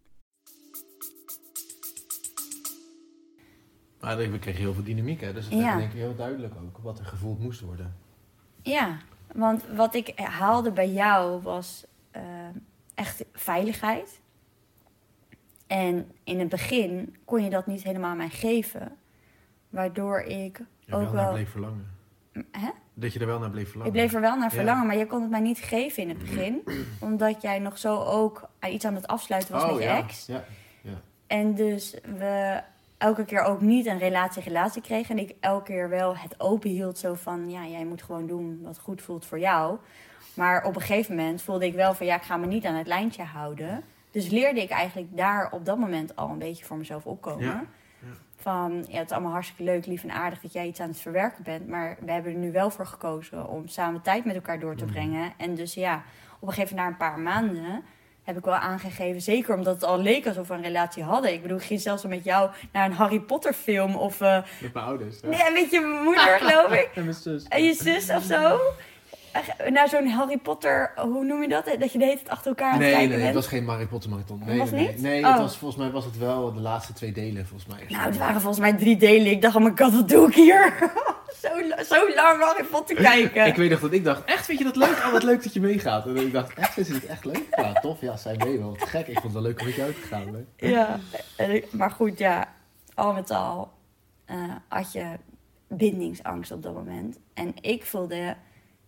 Maar 4.01 4.17
we 4.17 4.39
kregen 4.39 4.61
heel 4.61 4.73
veel 4.73 4.83
dynamiek, 4.83 5.21
hè? 5.21 5.33
dus 5.33 5.45
het 5.45 5.53
Ja. 5.53 5.59
werd 5.63 5.77
denk 5.77 5.91
ik 5.91 5.97
heel 5.97 6.15
duidelijk 6.15 6.53
ook 6.61 6.77
wat 6.81 6.99
er 6.99 7.05
gevoeld 7.05 7.39
moest 7.39 7.61
worden. 7.61 7.95
Ja, 8.61 8.97
want 9.33 9.63
wat 9.75 9.95
ik 9.95 10.19
haalde 10.19 10.71
bij 10.71 10.89
jou 10.91 11.41
was 11.41 11.85
eh, 12.11 12.21
echt 12.95 13.25
veiligheid. 13.33 14.19
En 15.67 16.11
in 16.23 16.39
het 16.39 16.49
begin 16.49 17.15
kon 17.25 17.43
je 17.43 17.49
dat 17.49 17.67
niet 17.67 17.83
helemaal 17.83 18.15
mij 18.15 18.29
geven. 18.29 18.95
Waardoor 19.69 20.21
ik 20.21 20.61
Je 20.79 20.93
ook 20.93 21.01
wel 21.01 21.13
naar 21.13 21.23
wel... 21.23 21.31
bleef 21.33 21.49
verlangen. 21.49 21.87
Hè? 22.51 22.69
Dat 22.93 23.13
je 23.13 23.19
er 23.19 23.25
wel 23.25 23.39
naar 23.39 23.49
bleef 23.49 23.69
verlangen. 23.69 23.93
Ik 23.93 23.99
bleef 23.99 24.13
er 24.13 24.21
wel 24.21 24.35
naar 24.35 24.49
Ja. 24.49 24.55
verlangen, 24.55 24.87
maar 24.87 24.97
je 24.97 25.07
kon 25.07 25.21
het 25.21 25.29
mij 25.31 25.39
niet 25.39 25.59
geven 25.59 26.03
in 26.03 26.09
het 26.09 26.17
begin. 26.17 26.63
omdat 26.99 27.41
jij 27.41 27.59
nog 27.59 27.77
zo 27.77 27.99
ook 27.99 28.49
iets 28.69 28.85
aan 28.85 28.95
het 28.95 29.07
afsluiten 29.07 29.53
was 29.53 29.63
oh, 29.63 29.69
met 29.69 29.77
je 29.77 29.83
ja. 29.83 29.97
ex. 29.97 30.25
Ja. 30.25 30.43
En 31.27 31.55
dus 31.55 31.95
we 32.17 32.61
elke 33.01 33.25
keer 33.25 33.41
ook 33.41 33.61
niet 33.61 33.85
een 33.85 33.97
relatie-relatie 33.97 34.81
kregen. 34.81 35.17
En 35.17 35.23
ik 35.23 35.35
elke 35.39 35.63
keer 35.63 35.89
wel 35.89 36.17
het 36.17 36.39
open 36.39 36.69
hield 36.69 36.97
zo 36.97 37.13
van... 37.13 37.49
ja, 37.49 37.65
jij 37.65 37.85
moet 37.85 38.03
gewoon 38.03 38.27
doen 38.27 38.59
wat 38.63 38.79
goed 38.79 39.01
voelt 39.01 39.25
voor 39.25 39.39
jou. 39.39 39.77
Maar 40.33 40.63
op 40.65 40.75
een 40.75 40.81
gegeven 40.81 41.15
moment 41.15 41.41
voelde 41.41 41.65
ik 41.65 41.73
wel 41.73 41.93
van... 41.93 42.05
ja, 42.05 42.15
ik 42.15 42.21
ga 42.21 42.37
me 42.37 42.45
niet 42.45 42.65
aan 42.65 42.75
het 42.75 42.87
lijntje 42.87 43.23
houden. 43.23 43.83
Dus 44.11 44.29
leerde 44.29 44.61
ik 44.61 44.69
eigenlijk 44.69 45.17
daar 45.17 45.51
op 45.51 45.65
dat 45.65 45.77
moment 45.77 46.15
al 46.15 46.29
een 46.29 46.37
beetje 46.39 46.65
voor 46.65 46.77
mezelf 46.77 47.05
opkomen. 47.05 47.45
Ja, 47.45 47.63
Van, 48.35 48.85
ja, 48.89 48.97
het 48.97 49.05
is 49.05 49.11
allemaal 49.11 49.31
hartstikke 49.31 49.63
leuk, 49.63 49.85
lief 49.85 50.03
en 50.03 50.11
aardig 50.11 50.39
dat 50.41 50.53
jij 50.53 50.67
iets 50.67 50.79
aan 50.79 50.87
het 50.89 50.99
verwerken 51.01 51.43
bent. 51.43 51.67
Maar 51.67 51.97
we 52.05 52.11
hebben 52.11 52.31
er 52.31 52.37
nu 52.37 52.51
wel 52.51 52.69
voor 52.69 52.85
gekozen 52.85 53.47
om 53.47 53.67
samen 53.67 54.01
tijd 54.01 54.25
met 54.25 54.35
elkaar 54.35 54.59
door 54.59 54.75
te 54.75 54.83
Mhm. 54.83 54.93
brengen. 54.93 55.33
En 55.37 55.55
dus 55.55 55.73
ja, 55.73 56.03
op 56.39 56.47
een 56.47 56.53
gegeven 56.53 56.75
moment 56.75 56.99
na 56.99 57.05
een 57.07 57.11
paar 57.13 57.19
maanden 57.23 57.83
heb 58.23 58.37
ik 58.37 58.45
wel 58.45 58.53
aangegeven, 58.53 59.21
zeker 59.21 59.55
omdat 59.55 59.73
het 59.73 59.83
al 59.83 59.99
leek 59.99 60.27
alsof 60.27 60.47
we 60.47 60.53
een 60.53 60.61
relatie 60.61 61.03
hadden. 61.03 61.33
Ik 61.33 61.41
bedoel, 61.41 61.57
ik 61.57 61.63
ging 61.63 61.81
zelfs 61.81 62.03
al 62.03 62.09
met 62.09 62.23
jou 62.23 62.49
naar 62.71 62.85
een 62.85 62.93
Harry 62.93 63.19
Potter 63.19 63.53
film 63.53 63.95
of... 63.95 64.21
eh 64.21 64.37
Met 64.61 64.73
mijn 64.73 64.85
ouders. 64.85 65.19
Ja. 65.21 65.27
nee, 65.29 65.61
met 65.61 65.71
je 65.71 66.01
moeder, 66.03 66.39
geloof 66.41 66.71
ik. 66.71 66.89
En 66.95 67.03
mijn 67.03 67.15
zus. 67.15 67.43
En 67.49 67.63
je 67.63 67.73
zus 67.73 68.09
of 68.09 68.23
zo. 68.23 68.59
Naar 69.69 69.87
zo'n 69.89 70.07
Harry 70.07 70.37
Potter, 70.37 70.91
hoe 70.95 71.23
noem 71.25 71.41
je 71.41 71.47
dat? 71.47 71.65
Dat 71.79 71.91
je 71.91 71.97
de 71.97 72.03
hele 72.05 72.15
tijd 72.17 72.29
achter 72.29 72.47
elkaar 72.47 72.67
aan 72.67 72.71
het 72.73 72.81
Nee, 72.81 72.91
kijken 72.93 73.15
nee, 73.17 73.25
het 73.25 73.35
was 73.35 73.47
geen 73.47 73.67
Harry 73.67 73.85
Potter 73.87 74.09
marathon. 74.09 74.41
Nee, 74.45 74.57
Was 74.57 74.71
nee, 74.71 74.87
niet? 74.87 75.01
nee. 75.01 75.11
Nee, 75.11 75.23
Oh. 75.23 75.31
het 75.31 75.41
was, 75.41 75.57
volgens 75.57 75.81
mij 75.81 75.91
was 75.91 76.05
het 76.05 76.17
wel 76.17 76.53
de 76.53 76.59
laatste 76.59 76.93
twee 76.93 77.11
delen, 77.11 77.47
volgens 77.47 77.75
mij. 77.77 77.85
Nou, 77.89 78.05
het 78.05 78.17
waren 78.17 78.41
volgens 78.41 78.59
mij 78.59 78.73
drie 78.73 78.97
delen. 78.97 79.31
Ik 79.31 79.41
dacht, 79.41 79.55
oh 79.55 79.63
my 79.63 79.71
god, 79.75 79.93
wat 79.93 80.09
doe 80.09 80.27
ik 80.27 80.35
hier? 80.35 80.73
zo, 81.41 81.83
zo 81.95 82.13
lang 82.15 82.41
Harry 82.43 82.63
Potter 82.63 82.95
kijken. 82.95 83.45
Ik 83.51 83.55
weet 83.55 83.69
nog 83.69 83.79
dat 83.79 83.91
ik 83.93 84.03
dacht, 84.03 84.23
echt 84.25 84.45
vind 84.45 84.57
je 84.57 84.63
dat 84.63 84.75
leuk? 84.75 84.89
Oh, 84.97 85.11
wat 85.11 85.23
leuk 85.23 85.43
dat 85.43 85.53
je 85.53 85.61
meegaat. 85.61 86.05
En 86.05 86.15
ik 86.17 86.31
dacht, 86.33 86.53
echt 86.53 86.73
vind 86.73 86.87
je 86.87 86.93
het 86.93 87.05
echt 87.05 87.25
leuk? 87.25 87.47
Ja, 87.55 87.73
tof. 87.73 88.01
Ja, 88.01 88.17
zij 88.17 88.35
mee 88.37 88.57
wel. 88.59 88.69
Wat 88.69 88.89
gek. 88.89 89.07
Ik 89.07 89.13
vond 89.13 89.23
het 89.23 89.33
wel 89.33 89.41
leuk 89.41 89.59
om 89.59 89.65
met 89.65 89.75
jou 89.75 89.93
te 89.93 89.99
gaan. 90.01 90.45
Hè? 90.57 90.67
Ja, 90.69 90.99
ik- 91.37 91.73
maar 91.73 91.91
goed, 91.91 92.17
ja, 92.17 92.53
al 92.93 93.13
met 93.13 93.29
al 93.29 93.71
eh, 94.25 94.55
had 94.67 94.91
je 94.91 95.05
bindingsangst 95.67 96.51
op 96.51 96.63
dat 96.63 96.73
moment. 96.73 97.19
En 97.33 97.53
ik 97.61 97.83
voelde 97.85 98.35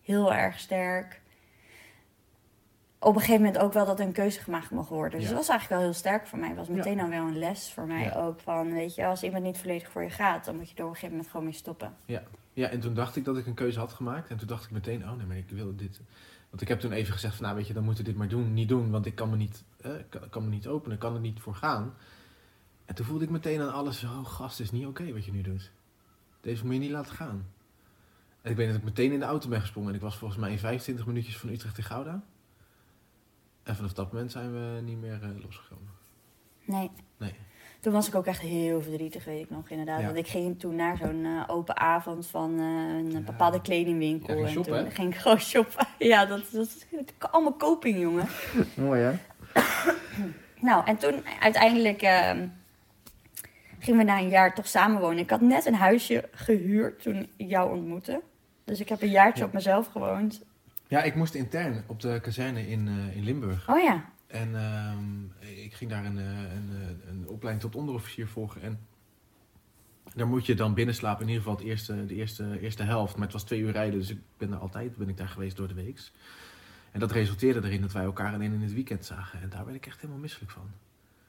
heel 0.02 0.34
erg 0.34 0.58
sterk. 0.58 1.20
Op 2.98 3.14
een 3.14 3.20
gegeven 3.20 3.42
moment 3.44 3.62
ook 3.62 3.72
wel 3.72 3.86
dat 3.86 3.98
er 4.00 4.06
een 4.06 4.12
keuze 4.12 4.40
gemaakt 4.40 4.70
mocht 4.70 4.88
worden. 4.88 5.18
Dus 5.18 5.28
Ja. 5.28 5.28
dat 5.28 5.38
was 5.38 5.48
eigenlijk 5.48 5.80
wel 5.80 5.90
heel 5.90 5.98
sterk 6.00 6.26
voor 6.26 6.38
mij. 6.38 6.48
Het 6.48 6.56
was 6.58 6.66
Ja. 6.66 6.72
meteen 6.74 6.96
dan 6.96 7.10
wel 7.10 7.26
een 7.26 7.38
les 7.38 7.70
voor 7.72 7.86
mij 7.86 8.02
Ja. 8.02 8.12
ook. 8.20 8.40
Van, 8.40 8.72
weet 8.72 8.94
je, 8.94 9.06
als 9.06 9.22
iemand 9.22 9.44
niet 9.44 9.58
volledig 9.58 9.90
voor 9.90 10.02
je 10.02 10.10
gaat, 10.10 10.44
dan 10.44 10.56
moet 10.56 10.70
je 10.70 10.74
er 10.76 10.82
op 10.82 10.88
een 10.88 10.94
gegeven 10.94 11.10
moment 11.14 11.30
gewoon 11.30 11.46
mee 11.46 11.54
stoppen. 11.54 11.96
Ja, 12.04 12.22
en 12.54 12.80
toen 12.80 12.94
dacht 12.94 13.16
ik 13.16 13.24
dat 13.24 13.36
ik 13.36 13.46
een 13.46 13.54
keuze 13.54 13.78
had 13.78 13.92
gemaakt. 13.92 14.30
En 14.30 14.36
toen 14.36 14.46
dacht 14.46 14.64
ik 14.64 14.70
meteen, 14.70 15.08
oh 15.08 15.16
nee, 15.16 15.26
maar 15.26 15.36
ik 15.36 15.48
wil 15.48 15.76
dit. 15.76 16.00
Want 16.50 16.62
ik 16.62 16.68
heb 16.68 16.80
toen 16.80 16.92
even 16.92 17.12
gezegd 17.12 17.34
van, 17.34 17.44
nou 17.44 17.56
weet 17.56 17.66
je, 17.66 17.72
dan 17.72 17.84
moeten 17.84 18.04
we 18.04 18.10
dit 18.10 18.18
maar 18.18 18.28
doen. 18.28 18.54
Niet 18.54 18.68
doen, 18.68 18.90
want 18.90 19.06
ik 19.06 19.14
kan 19.14 19.30
me 19.30 19.36
niet, 19.36 19.64
eh, 19.80 19.90
kan, 20.08 20.28
kan 20.28 20.44
me 20.44 20.50
niet 20.50 20.66
openen. 20.66 20.98
Kan 20.98 21.14
er 21.14 21.20
niet 21.20 21.40
voor 21.40 21.54
gaan. 21.54 21.94
En 22.84 22.94
toen 22.94 23.06
voelde 23.06 23.24
ik 23.24 23.30
meteen 23.30 23.60
aan 23.60 23.72
alles, 23.72 24.04
oh 24.04 24.26
gast, 24.26 24.58
het 24.58 24.66
is 24.66 24.72
niet 24.72 24.86
oké 24.86 25.12
wat 25.12 25.24
je 25.24 25.32
nu 25.32 25.40
doet. 25.42 25.72
Deze 26.40 26.64
moet 26.64 26.74
je 26.74 26.80
niet 26.80 26.90
laten 26.90 27.14
gaan. 27.14 27.46
En 28.42 28.50
ik 28.50 28.56
weet 28.56 28.66
dat 28.66 28.76
ik 28.76 28.84
meteen 28.84 29.12
in 29.12 29.18
de 29.18 29.24
auto 29.24 29.48
ben 29.48 29.60
gesprongen. 29.60 29.88
En 29.88 29.94
ik 29.94 30.00
was 30.00 30.16
volgens 30.16 30.40
mij 30.40 30.50
in 30.50 30.58
25 30.58 31.06
minuutjes 31.06 31.36
van 31.36 31.48
Utrecht 31.48 31.78
in 31.78 31.84
Gouda. 31.84 32.24
En 33.62 33.76
vanaf 33.76 33.92
dat 33.92 34.12
moment 34.12 34.32
zijn 34.32 34.52
we 34.52 34.80
niet 34.80 35.00
meer 35.00 35.22
eh, 35.22 35.42
losgekomen. 35.42 35.92
Nee. 36.64 36.90
Nee. 37.16 37.34
Toen 37.84 37.92
was 37.92 38.08
ik 38.08 38.14
ook 38.14 38.26
echt 38.26 38.40
heel 38.40 38.82
verdrietig, 38.82 39.24
weet 39.24 39.40
ik 39.42 39.50
nog 39.50 39.68
inderdaad. 39.68 40.00
Ja. 40.00 40.04
Want 40.06 40.18
ik 40.18 40.26
ging 40.26 40.58
toen 40.60 40.76
naar 40.76 40.96
zo'n 40.96 41.24
eh, 41.24 41.54
open 41.54 41.76
avond 41.76 42.26
van 42.26 42.58
eh, 42.58 42.64
een 42.98 43.10
Ja. 43.10 43.20
bepaalde 43.20 43.60
kledingwinkel. 43.60 44.36
Ja, 44.38 44.46
en 44.46 44.62
toen 44.62 44.74
hè? 44.74 44.90
ging 44.90 45.14
ik 45.14 45.20
gewoon 45.20 45.38
shoppen. 45.38 45.86
ja, 46.12 46.26
dat, 46.26 46.42
dat 46.52 46.66
is 46.66 47.04
allemaal 47.18 47.52
koping, 47.52 47.98
jongen. 48.00 48.26
Mooi 48.74 49.00
hè? 49.00 49.12
Nou, 50.60 50.86
en 50.86 50.96
toen 50.96 51.22
uiteindelijk 51.40 52.02
ehm, 52.02 52.46
gingen 53.78 53.98
we 53.98 54.04
na 54.04 54.18
een 54.18 54.28
jaar 54.28 54.54
toch 54.54 54.68
samenwonen. 54.68 55.18
Ik 55.18 55.30
had 55.30 55.40
net 55.40 55.66
een 55.66 55.74
huisje 55.74 56.28
gehuurd 56.32 57.02
toen 57.02 57.28
ik 57.36 57.48
jou 57.48 57.76
ontmoette. 57.78 58.20
Dus 58.64 58.80
ik 58.80 58.88
heb 58.88 59.02
een 59.02 59.10
jaartje 59.10 59.40
Ja. 59.40 59.46
op 59.46 59.52
mezelf 59.52 59.86
gewoond. 59.86 60.42
Ja, 60.88 61.02
ik 61.02 61.14
moest 61.14 61.34
intern 61.34 61.84
op 61.86 62.00
de 62.00 62.20
kazerne 62.22 62.68
in, 62.68 62.88
eh, 62.88 63.16
in 63.16 63.24
Limburg. 63.24 63.68
Oh 63.70 63.82
ja, 63.82 64.04
En 64.34 64.54
ehm, 64.54 65.48
ik 65.64 65.74
ging 65.74 65.90
daar 65.90 66.04
een, 66.04 66.18
eh, 66.18 66.54
een, 66.54 66.70
eh, 66.70 67.08
een 67.08 67.28
opleiding 67.28 67.60
tot 67.60 67.80
onderofficier 67.80 68.28
volgen. 68.28 68.62
En 68.62 68.78
daar 70.14 70.26
moet 70.26 70.46
je 70.46 70.54
dan 70.54 70.74
binnenslapen, 70.74 71.22
in 71.22 71.28
ieder 71.28 71.42
geval 71.42 71.58
het 71.58 71.66
eerste, 71.66 72.06
de 72.06 72.14
eerste, 72.14 72.60
eerste 72.60 72.82
helft. 72.82 73.14
Maar 73.14 73.24
het 73.24 73.32
was 73.32 73.44
twee 73.44 73.60
uur 73.60 73.72
rijden, 73.72 73.98
dus 73.98 74.10
ik 74.10 74.20
ben 74.36 74.52
er 74.52 74.58
altijd 74.58 74.96
ben 74.96 75.08
ik 75.08 75.16
daar 75.16 75.28
geweest 75.28 75.56
door 75.56 75.68
de 75.68 75.74
week. 75.74 76.10
En 76.92 77.00
dat 77.00 77.12
resulteerde 77.12 77.66
erin 77.66 77.80
dat 77.80 77.92
wij 77.92 78.04
elkaar 78.04 78.32
alleen 78.32 78.52
in 78.52 78.62
het 78.62 78.72
weekend 78.72 79.04
zagen. 79.04 79.40
En 79.40 79.48
daar 79.48 79.64
werd 79.64 79.76
ik 79.76 79.86
echt 79.86 80.00
helemaal 80.00 80.20
misselijk 80.20 80.50
van. 80.50 80.70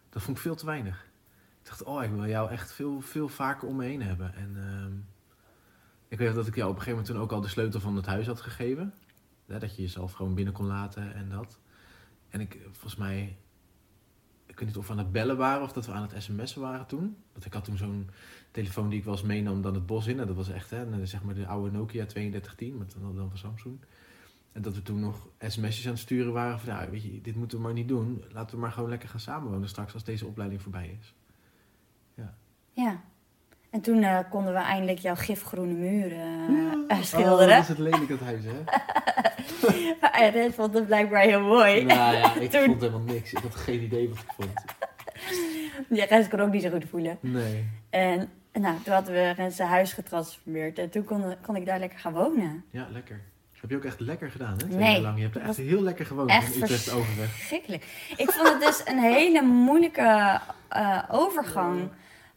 Dat 0.10 0.22
vond 0.22 0.38
ik 0.38 0.44
veel 0.44 0.56
te 0.56 0.66
weinig. 0.66 1.06
Ik 1.62 1.68
dacht, 1.68 1.84
oh, 1.84 2.04
ik 2.04 2.10
wil 2.10 2.28
jou 2.28 2.52
echt 2.52 2.74
veel, 2.74 3.02
veel 3.02 3.28
vaker 3.28 3.68
om 3.68 3.76
me 3.76 3.86
heen 3.86 4.02
hebben. 4.02 4.36
En 4.36 4.56
ehm, 4.58 4.94
ik 6.08 6.18
weet 6.18 6.36
dat 6.36 6.48
ik 6.48 6.56
jou 6.56 6.70
op 6.70 6.76
een 6.76 6.82
gegeven 6.82 7.00
moment 7.00 7.08
toen 7.08 7.24
ook 7.24 7.32
al 7.32 7.42
de 7.42 7.48
sleutel 7.48 7.80
van 7.80 7.96
het 7.96 8.06
huis 8.06 8.28
had 8.28 8.42
gegeven. 8.42 8.94
dat 9.46 9.76
je 9.76 9.82
jezelf 9.82 10.14
gewoon 10.14 10.36
binnen 10.36 10.54
kon 10.54 10.66
laten 10.66 11.14
en 11.14 11.30
dat. 11.30 11.60
En 12.36 12.42
ik, 12.42 12.60
volgens 12.72 12.96
mij, 12.96 13.38
ik 14.46 14.60
weet 14.60 14.68
niet 14.68 14.78
of 14.78 14.88
we 14.88 14.92
aan 14.92 14.98
het 14.98 15.12
bellen 15.12 15.38
waren 15.38 15.64
of 15.64 15.74
dat 15.74 15.86
we 15.86 15.92
aan 15.92 16.02
het 16.02 16.24
sms'en 16.24 16.62
waren 16.62 16.86
toen. 16.86 17.18
Want 17.32 17.46
ik 17.46 17.54
had 17.54 17.64
toen 17.64 17.78
zo'n 17.78 18.10
telefoon 18.52 18.90
die 18.90 19.00
ik 19.00 19.06
wel 19.06 19.14
eens 19.14 19.24
meenam 19.24 19.62
dan 19.62 19.74
het 19.74 19.86
bos 19.86 20.08
in. 20.08 20.20
En 20.20 20.28
dat 20.28 20.36
was 20.36 20.50
echt, 20.50 20.70
hè, 20.70 21.06
zeg 21.06 21.24
maar 21.24 21.36
de 21.36 21.48
oude 21.48 21.72
Nokia 21.72 22.06
3210, 22.06 22.78
met 22.78 22.96
dan, 23.02 23.16
dan 23.16 23.30
van 23.30 23.38
Samsung. 23.38 23.80
En 24.52 24.62
dat 24.62 24.76
we 24.76 24.82
toen 24.82 25.00
nog 25.00 25.28
sms'jes 25.40 25.86
aan 25.86 25.92
het 25.92 26.02
sturen 26.02 26.34
waren 26.34 26.60
van, 26.60 26.74
ja, 26.74 26.90
weet 26.90 27.04
je, 27.04 27.22
dit 27.22 27.36
moeten 27.36 27.58
we 27.58 27.64
maar 27.64 27.74
niet 27.74 27.88
doen. 27.88 28.24
Laten 28.32 28.56
we 28.56 28.62
maar 28.62 28.72
gewoon 28.72 28.90
lekker 28.90 29.10
gaan 29.10 29.20
samenwonen 29.20 29.70
straks 29.70 29.94
als 29.94 30.04
deze 30.04 30.26
opleiding 30.26 30.62
voorbij 30.62 30.98
is. 31.00 31.14
Ja. 32.14 32.38
Ja. 32.72 33.04
En 33.76 33.82
toen 33.82 34.02
uh, 34.02 34.20
konden 34.30 34.54
we 34.54 34.60
eindelijk 34.60 35.00
jouw 35.00 35.16
gifgroene 35.16 35.74
muren 35.74 36.86
uh, 36.88 37.02
schilderen. 37.02 37.48
Oh, 37.48 37.50
dat 37.50 37.62
is 37.62 37.68
het 37.68 37.78
lelijk, 37.78 38.08
dat 38.18 38.20
huis, 38.20 38.44
hè? 38.44 38.60
en 40.12 40.32
Red 40.32 40.54
vond 40.54 40.74
het 40.74 40.86
blijkbaar 40.86 41.22
heel 41.22 41.42
mooi. 41.42 41.84
Nou 41.84 42.16
ja, 42.16 42.36
ik 42.36 42.52
toen... 42.52 42.66
vond 42.66 42.82
helemaal 42.82 43.02
niks. 43.02 43.32
Ik 43.32 43.38
had 43.38 43.56
geen 43.56 43.82
idee 43.82 44.10
wat 44.10 44.18
ik 44.18 44.32
vond. 44.36 44.52
Ja, 45.90 46.06
Rens 46.06 46.28
kon 46.28 46.40
ook 46.40 46.52
niet 46.52 46.62
zo 46.62 46.70
goed 46.70 46.86
voelen. 46.90 47.18
Nee. 47.20 47.70
En 47.90 48.30
nou, 48.54 48.82
toen 48.84 48.94
hadden 48.94 49.14
we 49.14 49.30
Rens 49.30 49.60
huis 49.60 49.94
getransformeerd. 49.94 50.80
En 50.80 50.90
toen 50.90 51.04
kon, 51.04 51.36
kon 51.42 51.56
ik 51.56 51.66
daar 51.66 51.80
lekker 51.80 52.00
gaan 52.00 52.14
wonen. 52.14 52.64
Ja, 52.72 52.88
lekker. 52.92 53.22
Heb 53.62 53.70
je 53.70 53.76
ook 53.76 53.84
echt 53.86 54.00
lekker 54.00 54.32
gedaan, 54.32 54.52
hè? 54.52 54.58
Twee 54.58 54.78
nee. 54.78 55.02
lang. 55.02 55.18
Je 55.18 55.24
hebt 55.24 55.36
er 55.36 55.42
echt 55.42 55.58
heel 55.58 55.82
lekker 55.82 56.06
gewoond 56.06 56.30
echt 56.30 56.56
in 56.56 56.62
Utrecht 56.62 56.92
Overweg. 56.92 57.30
Verschrikkelijk. 57.30 57.86
Ik 58.18 58.32
vond 58.32 58.48
het 58.48 58.62
dus 58.62 58.82
een 58.86 59.00
hele 59.00 59.42
moeilijke 59.42 60.40
uh, 60.76 61.04
overgang 61.10 61.90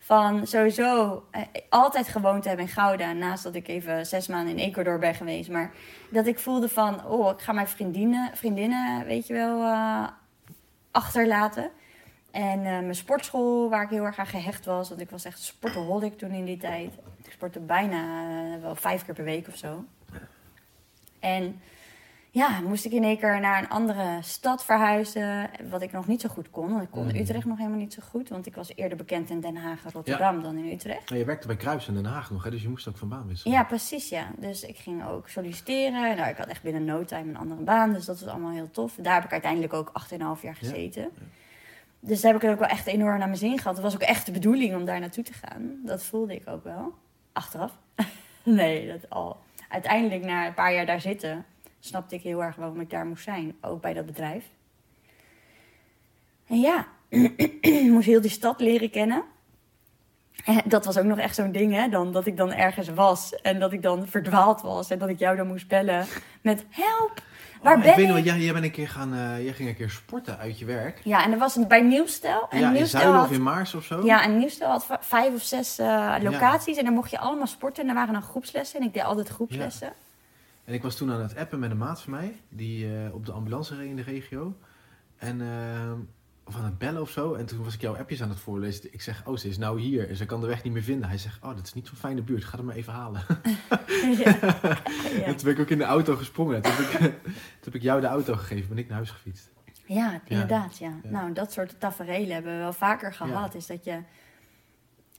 van 0.09 0.47
sowieso 0.47 1.23
uh, 1.33 1.43
altijd 1.69 2.09
gewoond 2.09 2.43
te 2.43 2.49
hebben 2.49 2.67
in 2.67 2.73
Gouda. 2.73 3.13
Naast 3.13 3.43
dat 3.43 3.55
ik 3.55 3.69
even 3.69 4.07
zes 4.07 4.27
maanden 4.27 4.59
in 4.59 4.65
Ecuador 4.65 4.99
ben 4.99 5.15
geweest. 5.15 5.51
Maar 5.51 5.73
dat 6.11 6.27
ik 6.27 6.39
voelde 6.39 6.69
van, 6.69 7.07
oh, 7.07 7.31
ik 7.31 7.41
ga 7.41 7.53
mijn 7.53 7.69
vriendinnen, 7.69 8.31
vriendinnen 8.37 9.07
weet 9.07 9.27
je 9.27 9.35
wel, 9.35 9.61
uh, 9.61 10.09
achterlaten. 10.91 11.71
En 12.31 12.63
mijn 12.63 12.95
sportschool, 12.95 13.71
waar 13.71 13.83
ik 13.83 13.91
heel 13.91 14.05
erg 14.05 14.19
aan 14.19 14.27
gehecht 14.27 14.65
was. 14.65 14.89
Want 14.89 15.01
ik 15.01 15.11
was 15.11 15.25
echt 15.25 15.43
sportaholic 15.43 16.19
toen 16.19 16.31
in 16.31 16.45
die 16.45 16.57
tijd. 16.59 16.95
Ik 17.25 17.33
sportte 17.33 17.61
bijna 17.61 18.03
wel 18.61 18.75
vijf 18.75 19.05
keer 19.05 19.15
per 19.15 19.25
week 19.25 19.49
of 19.49 19.57
zo. 19.57 19.85
En 21.21 21.61
ja, 22.31 22.61
moest 22.61 22.85
ik 22.85 22.93
in 22.93 23.05
één 23.05 23.19
keer 23.19 23.41
naar 23.41 23.63
een 23.63 23.69
andere 23.69 24.19
stad 24.21 24.65
verhuizen. 24.65 25.51
Wat 25.71 25.83
ik 25.83 25.93
nog 25.93 26.07
niet 26.07 26.21
zo 26.21 26.29
goed 26.29 26.51
kon. 26.51 26.71
Want 26.71 26.83
ik 26.83 26.91
kon 26.91 27.03
mm. 27.03 27.15
Utrecht 27.15 27.45
nog 27.45 27.57
helemaal 27.57 27.79
niet 27.79 27.93
zo 27.93 28.03
goed. 28.11 28.29
Want 28.29 28.47
ik 28.47 28.55
was 28.55 28.73
eerder 28.75 28.97
bekend 28.97 29.31
in 29.31 29.41
Den 29.41 29.57
Haag 29.57 29.85
en 29.85 29.91
Rotterdam 29.93 30.43
dan 30.43 30.57
in 30.57 30.73
Utrecht. 30.73 31.11
Maar 31.11 31.19
je 31.19 31.25
werkte 31.25 31.47
bij 31.47 31.57
Kruis 31.57 31.89
in 31.89 31.95
Den 31.95 32.05
Haag 32.05 32.31
nog, 32.31 32.45
hè? 32.45 32.51
dus 32.51 32.63
je 32.63 32.69
moest 32.69 32.89
ook 32.89 32.97
van 32.97 33.09
baan 33.09 33.27
wisselen. 33.27 33.57
Ja, 33.57 33.65
precies, 33.65 34.09
ja. 34.09 34.31
Dus 34.37 34.63
ik 34.63 34.77
ging 34.77 35.07
ook 35.07 35.29
solliciteren. 35.29 36.17
Nou, 36.17 36.29
ik 36.29 36.37
had 36.37 36.47
echt 36.47 36.63
binnen 36.63 36.85
no 36.85 37.05
time 37.05 37.29
een 37.29 37.37
andere 37.37 37.63
baan. 37.63 37.93
Dus 37.93 38.05
dat 38.05 38.21
was 38.21 38.29
allemaal 38.29 38.53
heel 38.53 38.71
tof. 38.71 38.95
Daar 39.01 39.15
heb 39.15 39.25
ik 39.25 39.33
uiteindelijk 39.33 39.73
ook 39.73 39.93
8,5 40.13 40.43
jaar 40.43 40.57
gezeten. 40.57 41.03
Ja. 41.03 41.23
Dus 42.01 42.21
daar 42.21 42.33
heb 42.33 42.43
ik 42.43 42.49
het 42.49 42.57
ook 42.57 42.67
wel 42.67 42.77
echt 42.77 42.87
enorm 42.87 43.19
naar 43.19 43.29
mijn 43.29 43.39
zin 43.39 43.59
gehad. 43.59 43.75
Het 43.75 43.85
was 43.85 43.95
ook 43.95 44.01
echt 44.01 44.27
de 44.27 44.33
bedoeling 44.33 44.75
om 44.75 44.85
daar 44.85 45.01
naartoe 45.01 45.25
te 45.25 45.33
gaan. 45.33 45.81
Dat 45.85 46.03
voelde 46.03 46.35
ik 46.35 46.49
ook 46.49 46.65
wel. 46.65 46.95
Achteraf. 47.33 47.79
nee, 48.43 48.89
dat 48.89 49.11
al 49.11 49.37
uiteindelijk 49.69 50.25
na 50.25 50.47
een 50.47 50.55
paar 50.55 50.75
jaar 50.75 50.87
daar 50.87 51.01
zitten, 51.01 51.45
snapte 51.81 52.15
ik 52.15 52.23
heel 52.23 52.43
erg 52.43 52.57
waarom 52.57 52.81
ik 52.81 52.91
daar 52.91 53.07
moest 53.07 53.25
zijn. 53.25 53.57
Ook 53.61 53.81
bij 53.81 53.95
dat 53.95 54.07
bedrijf. 54.07 54.45
En 56.47 56.61
ja, 56.61 56.87
moest 57.93 58.07
heel 58.07 58.21
die 58.21 58.31
stad 58.31 58.61
leren 58.61 58.91
kennen. 58.91 59.25
En 60.45 60.63
dat 60.65 60.85
was 60.85 60.99
ook 60.99 61.05
nog 61.05 61.19
echt 61.19 61.35
zo'n 61.35 61.53
ding, 61.53 61.73
hè? 61.73 61.89
Dan, 61.89 62.13
dat 62.13 62.27
ik 62.27 62.37
dan 62.37 62.53
ergens 62.53 62.89
was 62.89 63.35
en 63.35 63.59
dat 63.59 63.73
ik 63.73 63.83
dan 63.83 64.07
verdwaald 64.07 64.61
was 64.61 64.91
en 64.91 64.99
dat 64.99 65.09
ik 65.09 65.19
jou 65.19 65.37
dan 65.37 65.47
moest 65.47 65.69
bellen 65.69 66.07
met 66.41 66.65
help. 66.71 67.23
Waar 67.63 67.77
oh, 67.77 67.83
ben 67.83 67.91
ik? 67.91 67.97
Weet 67.97 68.09
nog, 68.09 68.25
jij, 68.25 68.39
jij, 68.39 68.53
bent 68.53 68.65
een 68.65 68.71
keer 68.71 68.89
gaan, 68.89 69.15
uh, 69.15 69.45
jij 69.45 69.53
ging 69.53 69.69
een 69.69 69.77
keer 69.77 69.91
sporten 69.91 70.39
uit 70.39 70.59
je 70.59 70.65
werk. 70.65 71.01
Ja, 71.05 71.25
en 71.25 71.31
dat 71.31 71.39
was 71.39 71.67
bij 71.67 71.81
Nieuwstel. 71.81 72.47
En 72.51 72.59
ja, 72.59 72.71
Nieuwstel 72.71 73.01
in 73.01 73.07
Zuiden 73.07 73.31
of 73.31 73.37
in 73.37 73.43
Maars 73.43 73.75
of 73.75 73.85
zo? 73.85 74.05
Ja, 74.05 74.23
en 74.23 74.39
Nieuwstel 74.39 74.71
had 74.71 74.87
vijf 75.01 75.35
of 75.35 75.43
zes 75.43 75.79
uh, 75.79 76.15
locaties 76.23 76.77
en 76.77 76.85
dan 76.85 76.95
mocht 76.95 77.11
je 77.11 77.19
allemaal 77.19 77.47
sporten. 77.47 77.83
En 77.83 77.89
er 77.89 77.95
waren 77.95 78.13
dan 78.13 78.23
groepslessen 78.23 78.81
en 78.81 78.87
ik 78.87 78.95
deed 78.95 79.03
altijd 79.03 79.29
groepslessen. 79.29 79.87
Ja. 79.87 80.08
En 80.69 80.75
ik 80.75 80.83
was 80.83 80.97
toen 80.97 81.11
aan 81.13 81.21
het 81.21 81.37
appen 81.37 81.59
met 81.59 81.71
een 81.71 81.77
maat 81.77 82.03
van 82.03 82.13
mij, 82.13 82.41
die 82.49 82.87
uh, 82.87 83.15
op 83.15 83.27
de 83.27 83.33
ambulance 83.33 83.77
reed 83.77 83.89
in 83.89 83.97
de 83.97 84.03
regio. 84.03 84.57
En 85.17 85.41
ehm, 85.41 85.99
of 86.45 86.57
aan 86.57 86.65
het 86.65 86.79
bellen 86.79 87.01
of 87.01 87.11
zo. 87.11 87.35
En 87.35 87.47
toen 87.47 87.65
was 87.65 87.75
ik 87.75 87.81
jouw 87.81 87.97
appjes 87.97 88.23
aan 88.23 88.29
het 88.29 88.39
voorlezen. 88.39 88.93
Ik 88.93 89.03
zeg, 89.03 89.27
oh, 89.27 89.37
ze 89.37 89.49
is 89.49 89.59
nou 89.59 89.81
hier. 89.81 90.09
En 90.09 90.17
ze 90.17 90.27
kan 90.27 90.41
de 90.41 90.47
weg 90.47 90.63
niet 90.63 90.73
meer 90.73 90.83
vinden. 90.83 91.09
Hij 91.09 91.19
zegt, 91.19 91.45
oh, 91.45 91.55
dat 91.55 91.67
is 91.67 91.75
niet 91.75 91.87
zo'n 91.87 91.97
fijne 91.97 92.23
buurt. 92.23 92.45
Ga 92.45 92.57
hem 92.57 92.67
maar 92.67 92.75
even 92.75 92.93
halen. 92.93 93.23
ja. 94.25 94.39
En 95.27 95.37
toen 95.37 95.45
ben 95.45 95.53
ik 95.53 95.61
ook 95.61 95.71
in 95.71 95.79
de 95.79 95.85
auto 95.85 96.17
gesprongen. 96.17 96.63
Toen 96.63 96.73
heb, 96.73 97.01
ik, 97.01 97.13
toen 97.61 97.65
heb 97.65 97.75
ik 97.75 97.83
jou 97.83 98.01
de 98.01 98.07
auto 98.07 98.35
gegeven. 98.35 98.69
Ben 98.69 98.79
ik 98.79 98.87
naar 98.87 98.97
huis 98.97 99.11
gefietst. 99.11 99.51
Ja, 99.87 100.21
inderdaad. 100.25 100.79
Ja. 100.79 101.01
Nou, 101.03 101.33
dat 101.33 101.53
soort 101.53 101.81
tafereelen 101.81 102.35
hebben 102.35 102.53
we 102.53 102.59
wel 102.59 102.73
vaker 102.73 103.15
gehad. 103.15 103.55
Is 103.55 103.67
dat 103.67 103.85
je... 103.85 104.03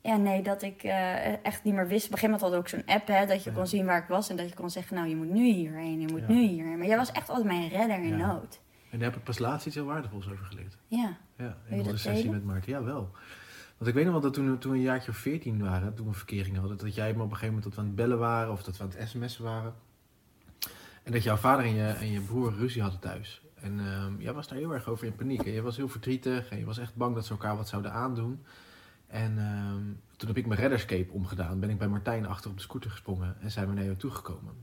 Ja, 0.01 0.17
nee, 0.17 0.41
dat 0.41 0.61
ik 0.61 0.83
uh, 0.83 1.45
echt 1.45 1.63
niet 1.63 1.73
meer 1.73 1.87
wist. 1.87 2.05
Op 2.05 2.11
een 2.11 2.17
gegeven 2.17 2.29
moment 2.29 2.41
had 2.41 2.51
ik 2.51 2.57
ook 2.57 2.67
zo'n 2.67 2.95
app, 2.95 3.07
hè, 3.07 3.25
dat 3.25 3.43
je 3.43 3.51
kon 3.51 3.67
zien 3.67 3.85
waar 3.85 4.01
ik 4.01 4.07
was. 4.07 4.29
En 4.29 4.35
dat 4.35 4.49
je 4.49 4.55
kon 4.55 4.69
zeggen, 4.69 4.95
nou, 4.95 5.07
je 5.07 5.15
moet 5.15 5.29
nu 5.29 5.51
hierheen, 5.51 5.99
je 5.99 6.07
moet 6.07 6.27
nu 6.27 6.47
hierheen. 6.47 6.77
Maar 6.77 6.87
jij 6.87 6.97
was 6.97 7.11
echt 7.11 7.29
altijd 7.29 7.47
mijn 7.47 7.69
redder 7.69 8.03
in 8.03 8.17
nood. 8.17 8.59
En 8.89 8.99
daar 8.99 9.09
heb 9.09 9.17
ik 9.17 9.23
pas 9.23 9.39
laatst 9.39 9.65
iets 9.65 9.75
heel 9.75 9.85
waardevols 9.85 10.31
over 10.31 10.45
geleerd. 10.45 10.77
Ja. 10.87 11.17
Ja, 11.37 11.57
in 11.69 11.85
een 11.85 11.99
sessie 11.99 12.29
met 12.29 12.43
Maarten. 12.43 12.71
Ja, 12.71 12.83
wel. 12.83 13.11
Want 13.77 13.89
ik 13.89 13.93
weet 13.93 14.03
nog 14.03 14.13
wel 14.13 14.21
dat 14.21 14.33
toen, 14.33 14.57
toen 14.57 14.71
we 14.71 14.77
een 14.77 14.83
jaartje 14.83 15.11
of 15.11 15.17
veertien 15.17 15.63
waren, 15.63 15.93
toen 15.93 16.07
we 16.07 16.13
verkering 16.13 16.57
hadden, 16.57 16.77
dat 16.77 16.95
jij 16.95 17.13
me 17.13 17.23
op 17.23 17.31
een 17.31 17.37
gegeven 17.37 17.47
moment 17.47 17.63
dat 17.63 17.73
we 17.73 17.79
aan 17.79 17.85
het 17.85 17.95
bellen 17.95 18.19
waren 18.19 18.51
of 18.51 18.63
dat 18.63 18.77
we 18.77 18.83
aan 18.83 18.91
het 18.95 19.09
sms'en 19.09 19.43
waren. 19.43 19.73
En 21.03 21.11
dat 21.11 21.23
jouw 21.23 21.35
vader 21.35 21.65
en 21.65 21.75
je, 21.75 21.87
en 21.87 22.11
je 22.11 22.21
broer 22.21 22.53
ruzie 22.53 22.81
hadden 22.81 22.99
thuis. 22.99 23.41
En 23.55 23.79
um, 23.79 24.21
jij 24.21 24.33
was 24.33 24.47
daar 24.47 24.57
heel 24.57 24.73
erg 24.73 24.87
over 24.87 25.05
in 25.05 25.15
paniek. 25.15 25.45
En 25.45 25.51
je 25.51 25.61
was 25.61 25.77
heel 25.77 25.87
verdrietig 25.87 26.49
en 26.49 26.57
je 26.59 26.65
was 26.65 26.77
echt 26.77 26.95
bang 26.95 27.15
dat 27.15 27.25
ze 27.25 27.31
elkaar 27.31 27.57
wat 27.57 27.67
zouden 27.67 27.91
aandoen. 27.91 28.43
En 29.09 29.37
um, 29.37 29.99
toen 30.15 30.27
heb 30.27 30.37
ik 30.37 30.45
mijn 30.45 30.59
redderscape 30.59 31.11
omgedaan. 31.11 31.59
Ben 31.59 31.69
ik 31.69 31.77
bij 31.77 31.87
Martijn 31.87 32.25
achter 32.25 32.49
op 32.49 32.55
de 32.55 32.63
scooter 32.63 32.91
gesprongen 32.91 33.35
en 33.41 33.51
zijn 33.51 33.67
we 33.67 33.73
naar 33.73 33.83
jou 33.83 33.95
toegekomen. 33.95 34.53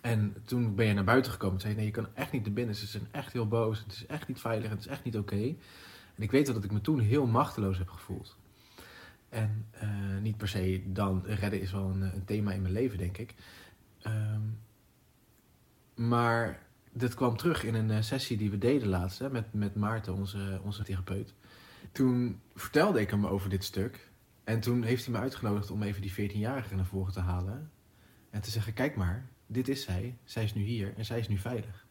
En 0.00 0.36
toen 0.44 0.74
ben 0.74 0.86
je 0.86 0.94
naar 0.94 1.04
buiten 1.04 1.32
gekomen 1.32 1.54
en 1.54 1.60
zei 1.60 1.74
nee, 1.74 1.84
je 1.84 1.90
kan 1.90 2.08
echt 2.14 2.32
niet 2.32 2.44
naar 2.44 2.52
binnen. 2.52 2.74
Ze 2.74 2.86
zijn 2.86 3.08
echt 3.10 3.32
heel 3.32 3.48
boos. 3.48 3.78
Het 3.78 3.92
is 3.92 4.06
echt 4.06 4.28
niet 4.28 4.40
veilig. 4.40 4.70
Het 4.70 4.78
is 4.78 4.86
echt 4.86 5.04
niet 5.04 5.16
oké. 5.16 5.54
En 6.14 6.22
ik 6.22 6.30
weet 6.30 6.46
dat 6.46 6.64
ik 6.64 6.72
me 6.72 6.80
toen 6.80 6.98
heel 6.98 7.26
machteloos 7.26 7.78
heb 7.78 7.88
gevoeld. 7.88 8.36
En 9.28 9.66
uh, 9.82 10.20
niet 10.20 10.36
per 10.36 10.48
se 10.48 10.82
dan, 10.86 11.22
redden 11.26 11.60
is 11.60 11.72
wel 11.72 11.90
een, 11.90 12.02
een, 12.02 12.24
thema 12.24 12.52
in 12.52 12.62
mijn 12.62 12.74
leven, 12.74 12.98
denk 12.98 13.18
ik. 13.18 13.34
Um, 14.06 14.58
maar 15.94 16.66
dit 16.92 17.14
kwam 17.14 17.36
terug 17.36 17.64
in 17.64 17.74
een 17.74 17.90
uh, 17.90 18.00
sessie 18.00 18.36
die 18.36 18.50
we 18.50 18.58
deden 18.58 18.88
laatst 18.88 19.18
hè, 19.18 19.30
met, 19.30 19.52
met 19.52 19.74
Maarten, 19.74 20.14
onze, 20.14 20.60
onze 20.64 20.82
therapeut. 20.82 21.34
Toen 21.92 22.40
vertelde 22.54 23.00
ik 23.00 23.10
hem 23.10 23.26
over 23.26 23.50
dit 23.50 23.64
stuk. 23.64 24.10
En 24.44 24.60
toen 24.60 24.82
heeft 24.82 25.04
hij 25.04 25.14
me 25.14 25.20
uitgenodigd 25.20 25.70
om 25.70 25.82
even 25.82 26.02
die 26.02 26.30
14-jarige 26.30 26.74
naar 26.74 26.86
voren 26.86 27.12
te 27.12 27.20
halen. 27.20 27.70
En 28.30 28.40
te 28.40 28.50
zeggen, 28.50 28.72
kijk 28.72 28.96
maar, 28.96 29.28
dit 29.46 29.68
is 29.68 29.82
zij. 29.82 30.16
Zij 30.24 30.44
is 30.44 30.54
nu 30.54 30.62
hier 30.62 30.94
en 30.96 31.04
zij 31.04 31.18
is 31.18 31.28
nu 31.28 31.38
veilig. 31.38 31.86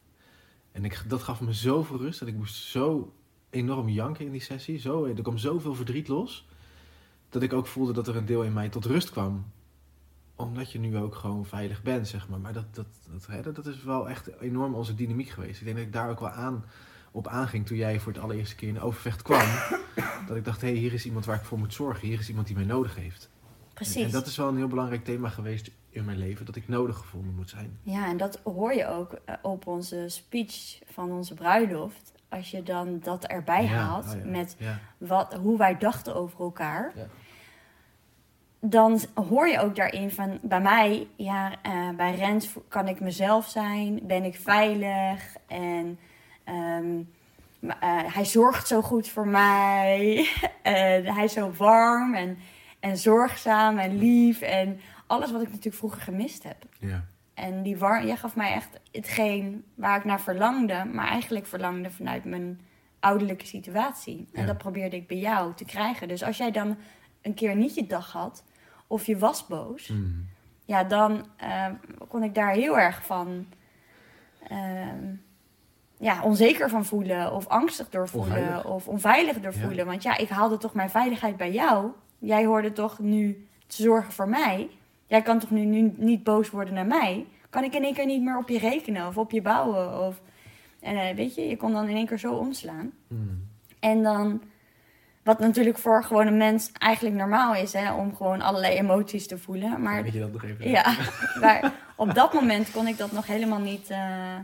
En 0.71 0.85
ik, 0.85 1.03
dat 1.07 1.23
gaf 1.23 1.41
me 1.41 1.53
zoveel 1.53 1.97
rust. 1.97 2.19
Dat 2.19 2.27
ik 2.27 2.35
moest 2.35 2.55
zo 2.55 3.13
enorm 3.49 3.89
janken 3.89 4.25
in 4.25 4.31
die 4.31 4.41
sessie. 4.41 4.79
Zo, 4.79 5.05
er 5.05 5.21
kwam 5.21 5.37
zoveel 5.37 5.75
verdriet 5.75 6.07
los. 6.07 6.47
Dat 7.29 7.41
ik 7.41 7.53
ook 7.53 7.67
voelde 7.67 7.93
dat 7.93 8.07
er 8.07 8.15
een 8.15 8.25
deel 8.25 8.43
in 8.43 8.53
mij 8.53 8.69
tot 8.69 8.85
rust 8.85 9.09
kwam. 9.09 9.45
Omdat 10.35 10.71
je 10.71 10.79
nu 10.79 10.97
ook 10.97 11.15
gewoon 11.15 11.45
veilig 11.45 11.83
bent, 11.83 12.07
zeg 12.07 12.29
maar. 12.29 12.39
Maar 12.39 12.53
dat, 12.53 12.75
dat, 12.75 12.87
dat 13.11 13.25
redden, 13.25 13.53
dat 13.53 13.65
is 13.65 13.83
wel 13.83 14.09
echt 14.09 14.39
enorm 14.39 14.73
onze 14.73 14.95
dynamiek 14.95 15.29
geweest. 15.29 15.59
Ik 15.59 15.65
denk 15.65 15.77
dat 15.77 15.85
ik 15.85 15.93
daar 15.93 16.09
ook 16.09 16.19
wel 16.19 16.29
aan, 16.29 16.65
op 17.12 17.28
aanging 17.28 17.65
toen 17.65 17.78
jij 17.78 18.00
voor 18.00 18.13
het 18.13 18.21
allereerste 18.21 18.56
keer 18.56 18.67
in 18.67 18.82
Overvecht 18.82 19.21
kwam. 19.21 19.47
dat 20.28 20.38
ik 20.38 20.45
dacht, 20.45 20.62
hé, 20.62 20.67
hey, 20.67 20.78
hier 20.78 20.93
is 20.93 21.06
iemand 21.06 21.26
waar 21.26 21.36
ik 21.36 21.43
voor 21.43 21.60
moet 21.60 21.74
zorgen. 21.74 22.08
Hier 22.08 22.19
is 22.19 22.30
iemand 22.30 22.47
die 22.47 22.56
mij 22.56 22.65
nodig 22.65 22.95
heeft. 22.95 23.30
Precies. 23.74 23.95
En, 23.95 24.04
en 24.04 24.12
dat 24.12 24.28
is 24.28 24.38
wel 24.38 24.47
een 24.47 24.58
heel 24.58 24.67
belangrijk 24.67 25.04
thema 25.04 25.30
geweest 25.30 25.71
in 25.89 26.06
mijn 26.06 26.17
leven 26.17 26.45
dat 26.45 26.56
ik 26.56 26.67
nodig 26.67 26.97
gevonden 26.97 27.36
moet 27.36 27.50
zijn. 27.50 27.80
Ja, 27.84 28.08
en 28.08 28.17
dat 28.17 28.39
hoor 28.43 28.74
je 28.74 28.88
ook 28.88 29.12
eh, 29.26 29.36
op 29.41 29.67
onze 29.67 30.06
speech 30.08 30.80
van 30.86 31.12
onze 31.12 31.34
bruiloft. 31.34 32.12
Als 32.30 32.52
je 32.52 32.63
dan 32.63 33.00
dat 33.04 33.26
erbij 33.26 33.67
haalt 33.67 34.06
oh 34.06 34.32
met 34.32 34.58
Wat, 34.97 35.34
hoe 35.34 35.58
wij 35.58 35.78
dachten 35.78 36.15
over 36.15 36.39
elkaar. 36.39 36.93
Dan 38.60 39.00
hoor 39.13 39.47
je 39.47 39.60
ook 39.60 39.76
daarin 39.76 40.12
van 40.12 40.39
bij 40.41 40.62
mij, 40.62 41.08
ja, 41.15 41.52
uh, 41.65 41.95
bij 41.95 42.15
Rens 42.15 42.50
kan 42.67 42.88
ik 42.88 43.00
mezelf 43.00 43.50
zijn, 43.50 44.00
ben 44.04 44.24
ik 44.24 44.36
veilig 44.36 45.36
en 45.47 46.00
um, 46.49 47.10
Maar, 47.60 47.77
eh, 47.80 48.13
hij 48.13 48.25
zorgt 48.25 48.67
zo 48.67 48.82
goed 48.82 49.08
voor 49.10 49.27
mij. 49.27 50.27
hij 51.15 51.23
is 51.23 51.34
zo 51.34 51.51
warm 51.58 52.13
en, 52.15 52.38
en 52.80 52.97
zorgzaam 52.97 53.77
en 53.77 53.97
lief. 53.97 54.41
En 54.41 54.80
alles 55.08 55.32
wat 55.32 55.41
ik 55.41 55.47
natuurlijk 55.47 55.75
vroeger 55.75 56.01
gemist 56.01 56.43
heb. 56.43 56.58
Ja. 56.80 57.06
En 57.34 57.63
die 57.63 57.77
war 57.77 58.06
jij 58.06 58.15
gaf 58.17 58.36
mij 58.36 58.54
echt 58.54 58.80
hetgeen 58.91 59.63
waar 59.75 59.97
ik 59.97 60.04
naar 60.06 60.21
verlangde. 60.21 60.86
Maar 60.93 61.08
eigenlijk 61.08 61.45
verlangde 61.47 61.91
vanuit 61.91 62.25
mijn 62.25 62.62
ouderlijke 62.99 63.45
situatie. 63.45 64.27
En 64.34 64.41
Ja. 64.41 64.47
dat 64.47 64.58
probeerde 64.58 64.95
ik 64.95 65.08
bij 65.08 65.17
jou 65.17 65.54
te 65.54 65.65
krijgen. 65.65 66.08
Dus 66.08 66.23
als 66.23 66.38
jij 66.38 66.51
dan 66.51 66.77
een 67.21 67.34
keer 67.34 67.56
niet 67.56 67.75
je 67.75 67.88
dag 67.88 68.12
had. 68.12 68.43
Of 68.88 69.06
je 69.06 69.17
was 69.17 69.47
boos. 69.47 69.88
Mm. 69.88 70.27
Ja, 70.65 70.84
dan 70.84 71.25
eh, 71.38 71.65
kon 72.08 72.23
ik 72.23 72.36
daar 72.36 72.51
heel 72.54 72.80
erg 72.80 73.06
van... 73.06 73.47
ehm, 74.47 75.13
ja, 76.01 76.23
onzeker 76.23 76.69
van 76.69 76.85
voelen. 76.85 77.33
Of 77.33 77.47
angstig 77.47 77.89
door 77.89 78.07
voelen. 78.09 78.31
Onveilig. 78.37 78.65
Of 78.65 78.87
onveilig 78.87 79.39
door 79.39 79.53
Ja. 79.53 79.59
voelen. 79.59 79.85
Want 79.85 80.03
ja, 80.03 80.17
ik 80.17 80.29
haalde 80.29 80.57
toch 80.57 80.73
mijn 80.73 80.89
veiligheid 80.89 81.37
bij 81.37 81.51
jou. 81.51 81.91
Jij 82.19 82.45
hoorde 82.45 82.71
toch 82.71 82.99
nu 82.99 83.47
te 83.67 83.81
zorgen 83.81 84.13
voor 84.13 84.29
mij. 84.29 84.69
Jij 85.05 85.21
kan 85.21 85.39
toch 85.39 85.49
nu, 85.49 85.65
nu 85.65 85.93
niet 85.97 86.23
boos 86.23 86.49
worden 86.49 86.73
naar 86.73 86.85
mij? 86.85 87.25
Kan 87.49 87.63
ik 87.63 87.75
in 87.75 87.83
één 87.83 87.93
keer 87.93 88.05
niet 88.05 88.21
meer 88.21 88.37
op 88.37 88.49
je 88.49 88.59
rekenen 88.59 89.07
of 89.07 89.17
op 89.17 89.31
je 89.31 89.41
bouwen? 89.41 89.99
Of, 90.07 90.21
en 90.79 90.95
eh, 90.97 91.15
weet 91.15 91.35
je, 91.35 91.47
je 91.47 91.57
kon 91.57 91.71
dan 91.73 91.87
in 91.89 91.95
één 91.95 92.05
keer 92.05 92.19
zo 92.19 92.33
omslaan. 92.33 92.91
Mm. 93.07 93.47
En 93.79 94.03
dan, 94.03 94.41
wat 95.23 95.39
natuurlijk 95.39 95.77
voor 95.77 96.03
gewoon 96.03 96.27
een 96.27 96.37
mens 96.37 96.71
eigenlijk 96.71 97.15
normaal 97.15 97.55
is, 97.55 97.73
hè, 97.73 97.93
om 97.93 98.15
gewoon 98.15 98.41
allerlei 98.41 98.75
emoties 98.77 99.27
te 99.27 99.37
voelen. 99.37 99.81
Maar 99.81 100.03
Weet 100.03 100.13
je 100.13 100.19
dat 100.19 100.31
nog 100.31 100.43
even? 100.43 100.69
ja, 100.69 100.95
maar 101.41 101.73
op 101.95 102.13
dat 102.13 102.33
moment 102.33 102.71
kon 102.71 102.87
ik 102.87 102.97
dat 102.97 103.11
nog 103.11 103.27
helemaal 103.27 103.59
niet, 103.59 103.89
eh, 103.89 104.35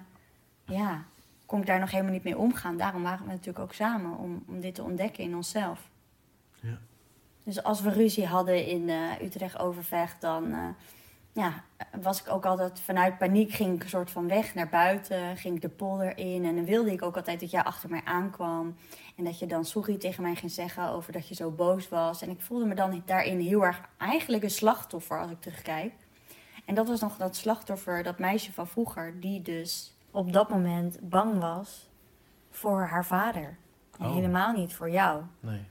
ja, 0.65 1.03
kon 1.47 1.59
ik 1.59 1.65
daar 1.65 1.79
nog 1.79 1.91
helemaal 1.91 2.11
niet 2.11 2.23
mee 2.23 2.37
omgaan. 2.37 2.77
Daarom 2.77 3.03
waren 3.03 3.25
we 3.25 3.31
natuurlijk 3.31 3.59
ook 3.59 3.73
samen, 3.73 4.17
om, 4.17 4.43
om 4.47 4.59
dit 4.61 4.75
te 4.75 4.83
ontdekken 4.83 5.23
in 5.23 5.35
onszelf. 5.35 5.89
Ja. 6.61 6.77
Dus 7.43 7.63
als 7.63 7.81
we 7.81 7.89
ruzie 7.89 8.25
hadden 8.25 8.65
in 8.65 8.89
eh, 8.89 9.21
Utrecht 9.21 9.59
Overvecht, 9.59 10.21
dan 10.21 10.53
eh, 10.53 10.69
ja, 11.31 11.63
was 12.01 12.21
ik 12.21 12.29
ook 12.29 12.45
altijd 12.45 12.79
vanuit 12.79 13.17
paniek, 13.17 13.51
ging 13.51 13.75
ik 13.75 13.83
een 13.83 13.89
soort 13.89 14.11
van 14.11 14.27
weg 14.27 14.55
naar 14.55 14.69
buiten, 14.69 15.37
ging 15.37 15.55
ik 15.55 15.61
de 15.61 15.69
polder 15.69 16.17
in. 16.17 16.45
En 16.45 16.55
dan 16.55 16.65
wilde 16.65 16.91
ik 16.91 17.01
ook 17.01 17.15
altijd 17.15 17.39
dat 17.39 17.51
jij 17.51 17.63
achter 17.63 17.89
mij 17.89 18.01
aankwam. 18.03 18.75
En 19.15 19.23
dat 19.23 19.39
je 19.39 19.47
dan 19.47 19.65
sorry 19.65 19.97
tegen 19.97 20.23
mij 20.23 20.35
ging 20.35 20.51
zeggen 20.51 20.89
over 20.89 21.13
dat 21.13 21.27
je 21.27 21.35
zo 21.35 21.51
boos 21.51 21.89
was. 21.89 22.21
En 22.21 22.29
ik 22.29 22.41
voelde 22.41 22.65
me 22.65 22.75
dan 22.75 23.01
daarin 23.05 23.39
heel 23.39 23.65
erg 23.65 23.81
eigenlijk 23.97 24.43
een 24.43 24.49
slachtoffer 24.49 25.19
als 25.19 25.31
ik 25.31 25.41
terugkijk. 25.41 25.93
En 26.65 26.75
dat 26.75 26.87
was 26.87 26.99
nog 26.99 27.17
dat 27.17 27.35
slachtoffer, 27.35 28.03
dat 28.03 28.19
meisje 28.19 28.53
van 28.53 28.67
vroeger, 28.67 29.19
die 29.19 29.41
dus 29.41 29.96
op 30.17 30.33
dat 30.33 30.49
moment 30.49 30.99
bang 31.01 31.39
was 31.39 31.89
voor 32.49 32.81
haar 32.81 33.05
vader. 33.05 33.57
En 33.99 34.05
Oh. 34.05 34.13
helemaal 34.13 34.53
niet 34.53 34.73
voor 34.75 34.89
jou. 34.89 35.23
Nee. 35.39 35.61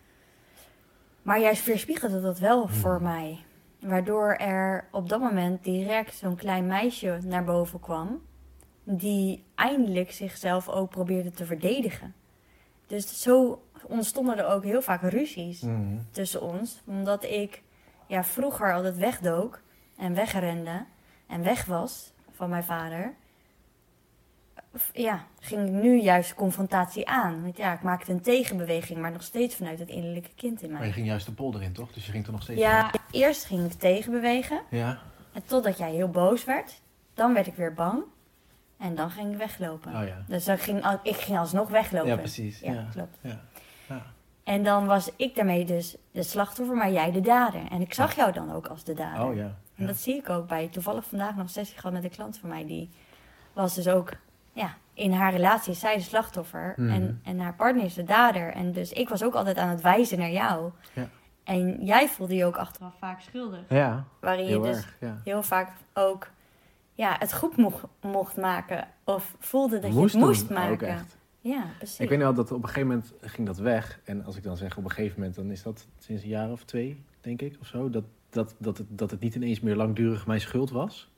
Maar 1.23 1.41
jij 1.41 1.59
weerspiegelde 1.65 2.21
dat 2.21 2.39
wel 2.39 2.69
voor 2.69 3.03
mij. 3.03 3.45
Waardoor 3.81 4.33
er 4.35 4.89
op 4.91 5.09
dat 5.09 5.21
moment 5.21 5.65
direct 5.65 6.15
zo'n 6.15 6.37
klein 6.37 6.67
meisje 6.67 7.19
naar 7.25 7.45
boven 7.45 7.81
kwam. 7.81 8.23
Die 8.85 9.45
eindelijk 9.55 10.13
zichzelf 10.13 10.69
ook 10.69 10.91
probeerde 10.91 11.31
te 11.31 11.45
verdedigen. 11.47 12.15
Dus 12.87 13.23
zo 13.23 13.63
ontstonden 13.87 14.39
er 14.39 14.47
ook 14.47 14.65
heel 14.65 14.83
vaak 14.83 15.03
ruzies 15.03 15.61
Mm. 15.61 16.07
tussen 16.11 16.43
ons. 16.43 16.83
Omdat 16.87 17.25
ik 17.25 17.63
ja, 18.07 18.25
vroeger 18.25 18.75
altijd 18.75 18.97
wegdook 18.97 19.61
en 19.97 20.15
wegrende 20.15 20.85
en 21.27 21.43
weg 21.43 21.65
was 21.65 22.13
van 22.31 22.49
mijn 22.51 22.65
vader. 22.65 23.15
Ja, 24.93 25.25
ging 25.41 25.67
ik 25.67 25.73
nu 25.73 26.01
juist 26.01 26.35
confrontatie 26.35 27.09
aan. 27.09 27.43
Want 27.43 27.57
ja, 27.57 27.73
ik 27.73 27.83
maakte 27.83 28.13
een 28.13 28.21
tegenbeweging, 28.21 28.99
maar 28.99 29.13
nog 29.13 29.23
steeds 29.23 29.55
vanuit 29.55 29.79
het 29.79 29.89
innerlijke 29.89 30.31
kind 30.35 30.63
in 30.63 30.69
mij. 30.71 30.79
Maar 30.79 30.87
je 30.87 30.93
ging 30.93 31.07
juist 31.07 31.27
de 31.27 31.33
polder 31.33 31.63
in, 31.63 31.73
toch? 31.73 31.93
Dus 31.93 32.07
je 32.07 32.13
ging 32.13 32.27
er 32.27 32.33
nog 32.33 32.43
steeds 32.43 32.61
Ja, 32.61 32.91
eerst 33.11 33.45
ging 33.45 33.65
ik 33.73 33.79
tegenbewegen. 33.79 34.61
Ja? 34.71 34.99
En 35.33 35.43
totdat 35.45 35.79
jij 35.79 35.91
heel 35.91 36.09
boos 36.11 36.45
werd. 36.45 36.81
Dan 37.15 37.35
werd 37.35 37.47
ik 37.47 37.55
weer 37.55 37.75
bang. 37.75 38.03
En 38.79 38.95
dan 38.95 39.11
ging 39.11 39.33
ik 39.33 39.39
weglopen. 39.39 39.95
Oh 39.95 40.07
ja. 40.07 40.25
Dus 40.27 40.45
dan 40.45 40.59
ging, 40.59 40.99
ik 41.03 41.17
ging 41.17 41.39
alsnog 41.39 41.69
weglopen. 41.69 42.09
Ja, 42.09 42.17
precies. 42.17 42.61
Ja, 42.61 42.73
Ja. 42.73 42.87
klopt. 42.93 43.19
Ja. 43.21 43.41
Ja. 43.89 44.03
En 44.45 44.63
dan 44.63 44.87
was 44.87 45.11
ik 45.17 45.35
daarmee 45.35 45.65
dus 45.65 45.97
de 46.11 46.23
slachtoffer, 46.23 46.77
maar 46.77 46.93
jij 46.93 47.13
de 47.13 47.21
dader. 47.21 47.61
En 47.71 47.81
ik 47.81 47.95
zag 47.95 48.17
jou 48.17 48.33
dan 48.33 48.53
ook 48.53 48.67
als 48.67 48.85
de 48.85 48.95
dader. 48.95 49.25
Oh 49.27 49.37
ja. 49.37 49.57
En 49.75 49.87
dat 49.87 49.97
zie 49.97 50.15
ik 50.17 50.29
ook 50.31 50.49
bij 50.49 50.69
toevallig 50.69 51.05
vandaag 51.05 51.35
nog 51.35 51.45
een 51.45 51.49
sessie 51.49 51.77
gehad 51.77 51.93
met 51.93 52.05
een 52.05 52.11
klant 52.11 52.39
van 52.39 52.49
mij. 52.49 52.67
Die 52.67 52.91
was 53.53 53.75
dus 53.75 53.89
ook, 53.89 54.11
ja, 54.57 54.77
in 54.95 55.13
haar 55.13 55.33
relatie 55.33 55.73
is 55.73 55.79
zij 55.79 55.97
de 55.97 56.03
slachtoffer. 56.03 56.75
Mhm. 56.77 56.91
En, 56.91 57.21
en 57.23 57.39
haar 57.39 57.55
partner 57.55 57.85
is 57.85 57.95
de 57.95 58.05
dader. 58.05 58.53
En 58.53 58.73
dus 58.73 58.93
ik 58.93 59.09
was 59.09 59.23
ook 59.23 59.35
altijd 59.35 59.57
aan 59.57 59.69
het 59.69 59.81
wijzen 59.81 60.19
naar 60.19 60.31
jou. 60.31 60.71
Ja. 60.93 61.09
En 61.45 61.85
jij 61.85 62.09
voelde 62.09 62.35
je 62.35 62.45
ook 62.45 62.57
achteraf 62.57 62.95
vaak 62.99 63.21
schuldig. 63.21 63.61
Ja, 63.69 64.05
Waarin 64.21 64.47
je 64.47 64.61
dus 64.61 64.77
erg. 64.77 64.97
Ja. 65.01 65.21
heel 65.25 65.43
vaak 65.43 65.73
ook 65.95 66.31
ja, 66.95 67.17
het 67.19 67.35
goed 67.35 67.57
mocht, 67.57 67.85
mocht 68.01 68.37
maken. 68.37 68.89
Of 69.05 69.37
voelde 69.39 69.79
dat 69.79 69.91
Moest 69.91 70.13
je 70.13 70.19
het 70.19 70.27
moest 70.27 70.49
doen, 70.49 70.59
maken. 70.59 70.89
Echt. 70.89 71.17
Ja, 71.41 71.65
precies. 71.79 71.99
Ik 71.99 72.09
weet 72.09 72.19
wel 72.19 72.35
dat 72.35 72.53
op 72.53 72.63
een 72.63 72.69
gegeven 72.69 72.89
moment 72.89 73.13
ging 73.21 73.47
dat 73.47 73.59
weg. 73.59 74.01
En 74.05 74.25
als 74.25 74.37
ik 74.37 74.43
dan 74.43 74.57
zeg 74.57 74.77
op 74.77 74.85
een 74.85 74.91
gegeven 74.91 75.19
moment, 75.19 75.37
dan 75.37 75.51
is 75.51 75.63
dat 75.63 75.87
sinds 75.99 76.23
een 76.23 76.29
jaar 76.29 76.51
of 76.51 76.65
twee, 76.65 77.05
denk 77.21 77.43
ik, 77.43 77.57
of 77.61 77.67
zo. 77.67 77.91
Dat, 77.91 78.05
dat, 78.31 78.55
dat, 78.59 78.79
het, 78.79 78.87
dat 78.91 79.11
het 79.11 79.21
niet 79.21 79.35
ineens 79.35 79.61
meer 79.61 79.77
langdurig 79.77 80.27
mijn 80.27 80.41
schuld 80.41 80.71
was. 80.71 81.11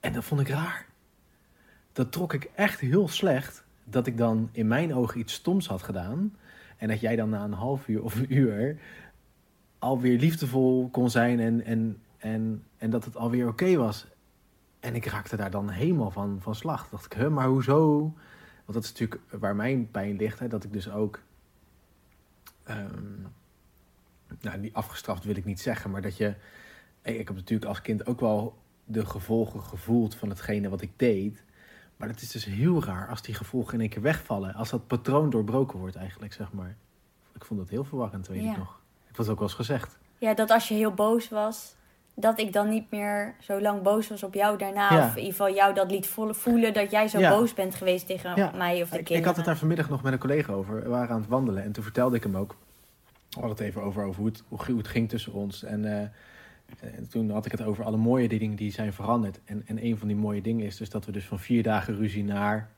En 0.00 0.12
dat 0.12 0.24
vond 0.24 0.40
ik 0.40 0.48
raar. 0.48 0.86
Dat 1.92 2.12
trok 2.12 2.32
ik 2.32 2.50
echt 2.54 2.80
heel 2.80 3.08
slecht. 3.08 3.64
Dat 3.84 4.06
ik 4.06 4.16
dan 4.16 4.48
in 4.52 4.66
mijn 4.66 4.94
ogen 4.94 5.20
iets 5.20 5.32
stoms 5.32 5.66
had 5.66 5.82
gedaan. 5.82 6.36
En 6.76 6.88
dat 6.88 7.00
jij 7.00 7.16
dan 7.16 7.28
na 7.28 7.44
een 7.44 7.52
half 7.52 7.88
uur 7.88 8.02
of 8.02 8.14
een 8.14 8.34
uur 8.34 8.78
alweer 9.78 10.18
liefdevol 10.18 10.88
kon 10.90 11.10
zijn. 11.10 11.40
En, 11.40 11.64
en, 11.64 12.02
en, 12.18 12.64
en 12.76 12.90
dat 12.90 13.04
het 13.04 13.16
alweer 13.16 13.48
oké 13.48 13.76
was. 13.76 14.06
En 14.80 14.94
ik 14.94 15.04
raakte 15.04 15.36
daar 15.36 15.50
dan 15.50 15.68
helemaal 15.68 16.10
van, 16.10 16.38
van 16.40 16.54
slag. 16.54 16.88
Dacht 16.88 17.04
ik, 17.04 17.12
huh, 17.12 17.28
maar 17.28 17.46
hoezo? 17.46 17.98
Want 18.64 18.72
dat 18.72 18.84
is 18.84 18.90
natuurlijk 18.90 19.20
waar 19.30 19.56
mijn 19.56 19.90
pijn 19.90 20.16
ligt. 20.16 20.38
Hè, 20.38 20.48
dat 20.48 20.64
ik 20.64 20.72
dus 20.72 20.90
ook... 20.90 21.20
ehm, 22.64 23.22
nou, 24.40 24.58
niet 24.58 24.74
afgestraft 24.74 25.24
wil 25.24 25.36
ik 25.36 25.44
niet 25.44 25.60
zeggen. 25.60 25.90
Maar 25.90 26.02
dat 26.02 26.16
je... 26.16 26.34
Ik 27.02 27.26
heb 27.26 27.36
natuurlijk 27.36 27.68
als 27.68 27.80
kind 27.80 28.06
ook 28.06 28.20
wel 28.20 28.58
de 28.84 29.06
gevolgen 29.06 29.62
gevoeld 29.62 30.14
van 30.14 30.28
hetgene 30.28 30.68
wat 30.68 30.80
ik 30.80 30.90
deed. 30.96 31.44
Maar 32.00 32.08
het 32.08 32.20
is 32.22 32.30
dus 32.30 32.44
heel 32.44 32.84
raar 32.84 33.08
als 33.08 33.22
die 33.22 33.34
gevolgen 33.34 33.74
in 33.74 33.80
één 33.80 33.88
keer 33.88 34.02
wegvallen. 34.02 34.54
Als 34.54 34.70
dat 34.70 34.86
patroon 34.86 35.30
doorbroken 35.30 35.78
wordt 35.78 35.96
eigenlijk, 35.96 36.32
zeg 36.32 36.52
maar. 36.52 36.76
Ik 37.34 37.44
vond 37.44 37.60
dat 37.60 37.68
heel 37.68 37.84
verwarrend, 37.84 38.26
weet 38.28 38.42
Ja. 38.42 38.50
ik 38.50 38.56
nog. 38.56 38.78
Ik 39.10 39.16
was 39.16 39.28
ook 39.28 39.38
wel 39.38 39.48
eens 39.48 39.56
gezegd. 39.56 39.98
Ja, 40.18 40.34
dat 40.34 40.50
als 40.50 40.68
je 40.68 40.74
heel 40.74 40.92
boos 40.94 41.28
was, 41.28 41.74
dat 42.14 42.38
ik 42.38 42.52
dan 42.52 42.68
niet 42.68 42.90
meer 42.90 43.34
zo 43.40 43.60
lang 43.60 43.82
boos 43.82 44.08
was 44.08 44.22
op 44.22 44.34
jou 44.34 44.58
daarna. 44.58 44.92
Ja. 44.94 45.04
Of 45.04 45.10
in 45.10 45.16
ieder 45.16 45.30
geval 45.30 45.54
jou 45.54 45.74
dat 45.74 45.90
liet 45.90 46.08
voelen 46.30 46.72
dat 46.74 46.90
jij 46.90 47.08
zo 47.08 47.18
Ja. 47.18 47.30
boos 47.30 47.54
bent 47.54 47.74
geweest 47.74 48.06
tegen 48.06 48.36
Ja. 48.36 48.50
mij 48.56 48.82
of 48.82 48.88
de 48.90 48.98
Ik, 48.98 49.04
kinderen. 49.04 49.18
ik 49.18 49.24
had 49.24 49.36
het 49.36 49.44
daar 49.44 49.56
vanmiddag 49.56 49.88
nog 49.88 50.02
met 50.02 50.12
een 50.12 50.18
collega 50.18 50.52
over. 50.52 50.82
We 50.82 50.88
waren 50.88 51.14
aan 51.14 51.20
het 51.20 51.28
wandelen 51.30 51.62
en 51.62 51.72
toen 51.72 51.82
vertelde 51.84 52.16
ik 52.16 52.22
hem 52.22 52.36
ook. 52.36 52.50
We 53.30 53.40
hadden 53.40 53.50
het 53.50 53.60
even 53.60 53.82
over, 53.82 54.02
over 54.04 54.20
hoe, 54.20 54.26
het, 54.30 54.42
hoe, 54.48 54.58
hoe 54.66 54.76
het 54.78 54.88
ging 54.88 55.08
tussen 55.08 55.32
ons. 55.32 55.62
En, 55.62 56.00
eh, 56.00 56.08
en 56.80 57.08
toen 57.08 57.30
had 57.30 57.46
ik 57.46 57.52
het 57.52 57.62
over 57.62 57.84
alle 57.84 57.96
mooie 57.96 58.28
dingen 58.28 58.56
die 58.56 58.72
zijn 58.72 58.92
veranderd. 58.92 59.40
En, 59.44 59.62
en 59.66 59.84
een 59.84 59.98
van 59.98 60.08
die 60.08 60.16
mooie 60.16 60.42
dingen 60.42 60.66
is 60.66 60.76
dus 60.76 60.90
dat 60.90 61.04
we 61.04 61.12
dus 61.12 61.24
van 61.24 61.38
vier 61.38 61.62
dagen 61.62 61.96
ruzie 61.96 62.24
naar 62.24 62.70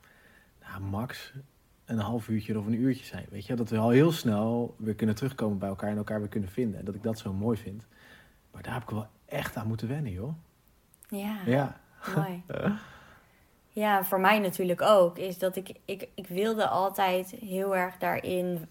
nou, 0.61 0.81
max 0.81 1.33
een 1.85 1.97
half 1.97 2.27
uurtje 2.27 2.59
of 2.59 2.65
een 2.65 2.81
uurtje 2.81 3.05
zijn. 3.05 3.25
Weet 3.29 3.45
je, 3.45 3.55
dat 3.55 3.69
we 3.69 3.77
al 3.77 3.89
heel 3.89 4.11
snel 4.11 4.75
weer 4.77 4.95
kunnen 4.95 5.15
terugkomen 5.15 5.57
bij 5.57 5.69
elkaar 5.69 5.89
en 5.89 5.97
elkaar 5.97 6.19
weer 6.19 6.29
kunnen 6.29 6.49
vinden. 6.49 6.79
En 6.79 6.85
dat 6.85 6.95
ik 6.95 7.03
dat 7.03 7.19
zo 7.19 7.33
mooi 7.33 7.57
vind. 7.57 7.85
Maar 8.51 8.63
daar 8.63 8.73
heb 8.73 8.83
ik 8.83 8.89
wel 8.89 9.07
echt 9.25 9.55
aan 9.55 9.67
moeten 9.67 9.87
wennen, 9.87 10.11
joh. 10.11 10.33
Ja, 11.09 11.37
Ja. 11.45 11.79
mooi. 12.15 12.43
Ja, 13.73 14.03
voor 14.03 14.19
mij 14.19 14.39
natuurlijk 14.39 14.81
ook. 14.81 15.17
Is 15.17 15.37
dat 15.37 15.55
ik, 15.55 15.71
ik, 15.85 16.07
ik 16.15 16.27
wilde 16.27 16.67
altijd 16.67 17.29
heel 17.29 17.75
erg 17.75 17.97
daarin 17.97 18.67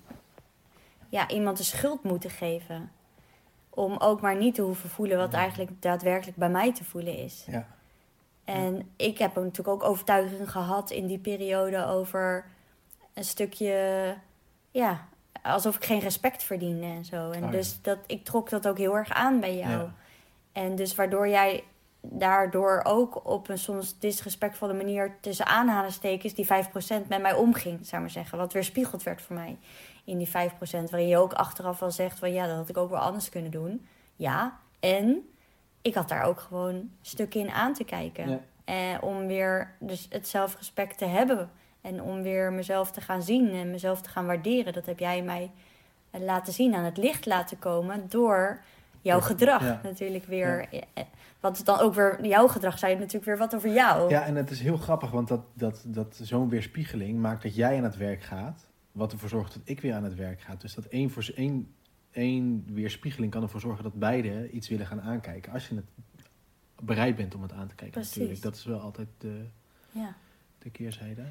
ja, 1.08 1.28
iemand 1.28 1.56
de 1.56 1.62
schuld 1.62 2.02
moeten 2.02 2.30
geven. 2.30 2.90
Om 3.74 3.96
ook 3.96 4.20
maar 4.20 4.36
niet 4.36 4.54
te 4.54 4.62
hoeven 4.62 4.90
voelen 4.90 5.18
wat 5.18 5.32
eigenlijk 5.32 5.70
daadwerkelijk 5.82 6.36
bij 6.36 6.48
mij 6.48 6.74
te 6.74 6.84
voelen 6.84 7.16
is. 7.16 7.44
Ja. 7.46 7.66
En 8.44 8.90
ik 8.96 9.18
heb 9.18 9.34
natuurlijk 9.34 9.68
ook 9.68 9.82
overtuiging 9.82 10.50
gehad 10.50 10.90
in 10.90 11.06
die 11.06 11.18
periode 11.18 11.86
over 11.86 12.44
een 13.14 13.24
stukje, 13.24 14.14
ja, 14.70 15.08
alsof 15.42 15.76
ik 15.76 15.84
geen 15.84 16.00
respect 16.00 16.42
verdiende 16.42 16.86
en 16.86 17.04
zo. 17.04 17.30
En 17.30 17.44
Oh 17.44 17.50
ja. 17.50 17.56
dus 17.56 17.82
dat, 17.82 17.98
ik 18.06 18.24
trok 18.24 18.50
dat 18.50 18.68
ook 18.68 18.78
heel 18.78 18.96
erg 18.96 19.10
aan 19.10 19.40
bij 19.40 19.56
jou. 19.56 19.70
Ja. 19.70 19.94
En 20.52 20.76
dus 20.76 20.94
waardoor 20.94 21.28
jij 21.28 21.64
daardoor 22.00 22.80
ook 22.84 23.28
op 23.28 23.48
een 23.48 23.58
soms 23.58 23.98
disrespectvolle 23.98 24.74
manier 24.74 25.16
tussen 25.20 25.46
aanhalingstekens 25.46 26.34
die 26.34 26.46
5% 26.46 26.48
met 27.08 27.20
mij 27.22 27.34
omging, 27.34 27.78
zou 27.86 27.94
ik 27.94 28.00
maar 28.00 28.10
zeggen. 28.10 28.38
Wat 28.38 28.52
weer 28.52 28.64
spiegeld 28.64 29.02
werd 29.02 29.22
voor 29.22 29.36
mij 29.36 29.58
in 30.04 30.18
die 30.18 30.28
5%. 30.28 30.30
Waarin 30.90 31.08
je 31.08 31.16
ook 31.18 31.32
achteraf 31.32 31.78
wel 31.78 31.90
zegt 31.90 32.18
van 32.18 32.32
ja, 32.32 32.46
dat 32.46 32.56
had 32.56 32.68
ik 32.68 32.76
ook 32.76 32.90
wel 32.90 32.98
anders 32.98 33.28
kunnen 33.28 33.50
doen. 33.50 33.86
Ja, 34.16 34.58
en 34.80 35.28
ik 35.82 35.94
had 35.94 36.08
daar 36.08 36.22
ook 36.24 36.40
gewoon 36.40 36.90
stukken 37.00 37.40
in 37.40 37.50
aan 37.50 37.74
te 37.74 37.84
kijken. 37.84 38.28
Ja. 38.30 38.40
Eh, 38.64 38.74
om 39.00 39.26
weer 39.26 39.74
dus 39.80 40.06
het 40.10 40.28
zelfrespect 40.28 40.98
te 40.98 41.04
hebben. 41.04 41.50
En 41.80 42.02
om 42.02 42.22
weer 42.22 42.52
mezelf 42.52 42.90
te 42.90 43.00
gaan 43.00 43.22
zien 43.22 43.50
en 43.50 43.70
mezelf 43.70 44.00
te 44.02 44.08
gaan 44.08 44.26
waarderen. 44.26 44.72
Dat 44.72 44.86
heb 44.86 44.98
jij 44.98 45.22
mij 45.22 45.50
eh, 46.10 46.20
laten 46.20 46.52
zien, 46.52 46.74
aan 46.74 46.84
het 46.84 46.96
licht 46.96 47.26
laten 47.26 47.58
komen 47.58 48.06
door 48.08 48.62
jouw 49.00 49.18
Ja, 49.18 49.24
gedrag. 49.24 49.62
ja. 49.62 49.80
Natuurlijk 49.82 50.24
weer. 50.24 50.68
eh, 50.94 51.02
Wat 51.40 51.60
dan 51.64 51.78
ook 51.78 51.94
weer 51.94 52.26
jouw 52.26 52.48
gedrag? 52.48 52.78
Zei 52.78 52.94
natuurlijk 52.94 53.24
weer 53.24 53.38
wat 53.38 53.54
over 53.54 53.68
jou. 53.72 54.10
Ja, 54.10 54.24
en 54.24 54.34
het 54.36 54.50
is 54.50 54.60
heel 54.60 54.76
grappig, 54.76 55.10
want 55.10 55.28
dat, 55.28 55.40
dat, 55.54 55.82
dat 55.86 56.18
zo'n 56.22 56.48
weerspiegeling 56.48 57.18
maakt 57.20 57.42
dat 57.42 57.54
jij 57.54 57.76
aan 57.76 57.84
het 57.84 57.96
werk 57.96 58.22
gaat. 58.22 58.66
Wat 58.92 59.12
ervoor 59.12 59.28
zorgt 59.28 59.54
dat 59.54 59.62
ik 59.64 59.80
weer 59.80 59.94
aan 59.94 60.04
het 60.04 60.14
werk 60.14 60.40
ga. 60.40 60.54
Dus 60.54 60.74
dat 60.74 60.84
één, 60.84 61.10
voor, 61.10 61.30
één, 61.34 61.74
één 62.10 62.64
weerspiegeling 62.66 63.32
kan 63.32 63.42
ervoor 63.42 63.60
zorgen 63.60 63.82
dat 63.84 63.94
beide 63.94 64.50
iets 64.50 64.68
willen 64.68 64.86
gaan 64.86 65.00
aankijken. 65.00 65.52
Als 65.52 65.68
je 65.68 65.74
het 65.74 65.84
bereid 66.82 67.16
bent 67.16 67.34
om 67.34 67.42
het 67.42 67.52
aan 67.52 67.68
te 67.68 67.74
kijken 67.74 68.00
Precies. 68.00 68.16
natuurlijk. 68.16 68.42
Dat 68.42 68.54
is 68.56 68.64
wel 68.64 68.80
altijd 68.80 69.08
de, 69.18 69.44
Ja. 69.90 70.14
de 70.58 70.70
keerzijde. 70.70 71.22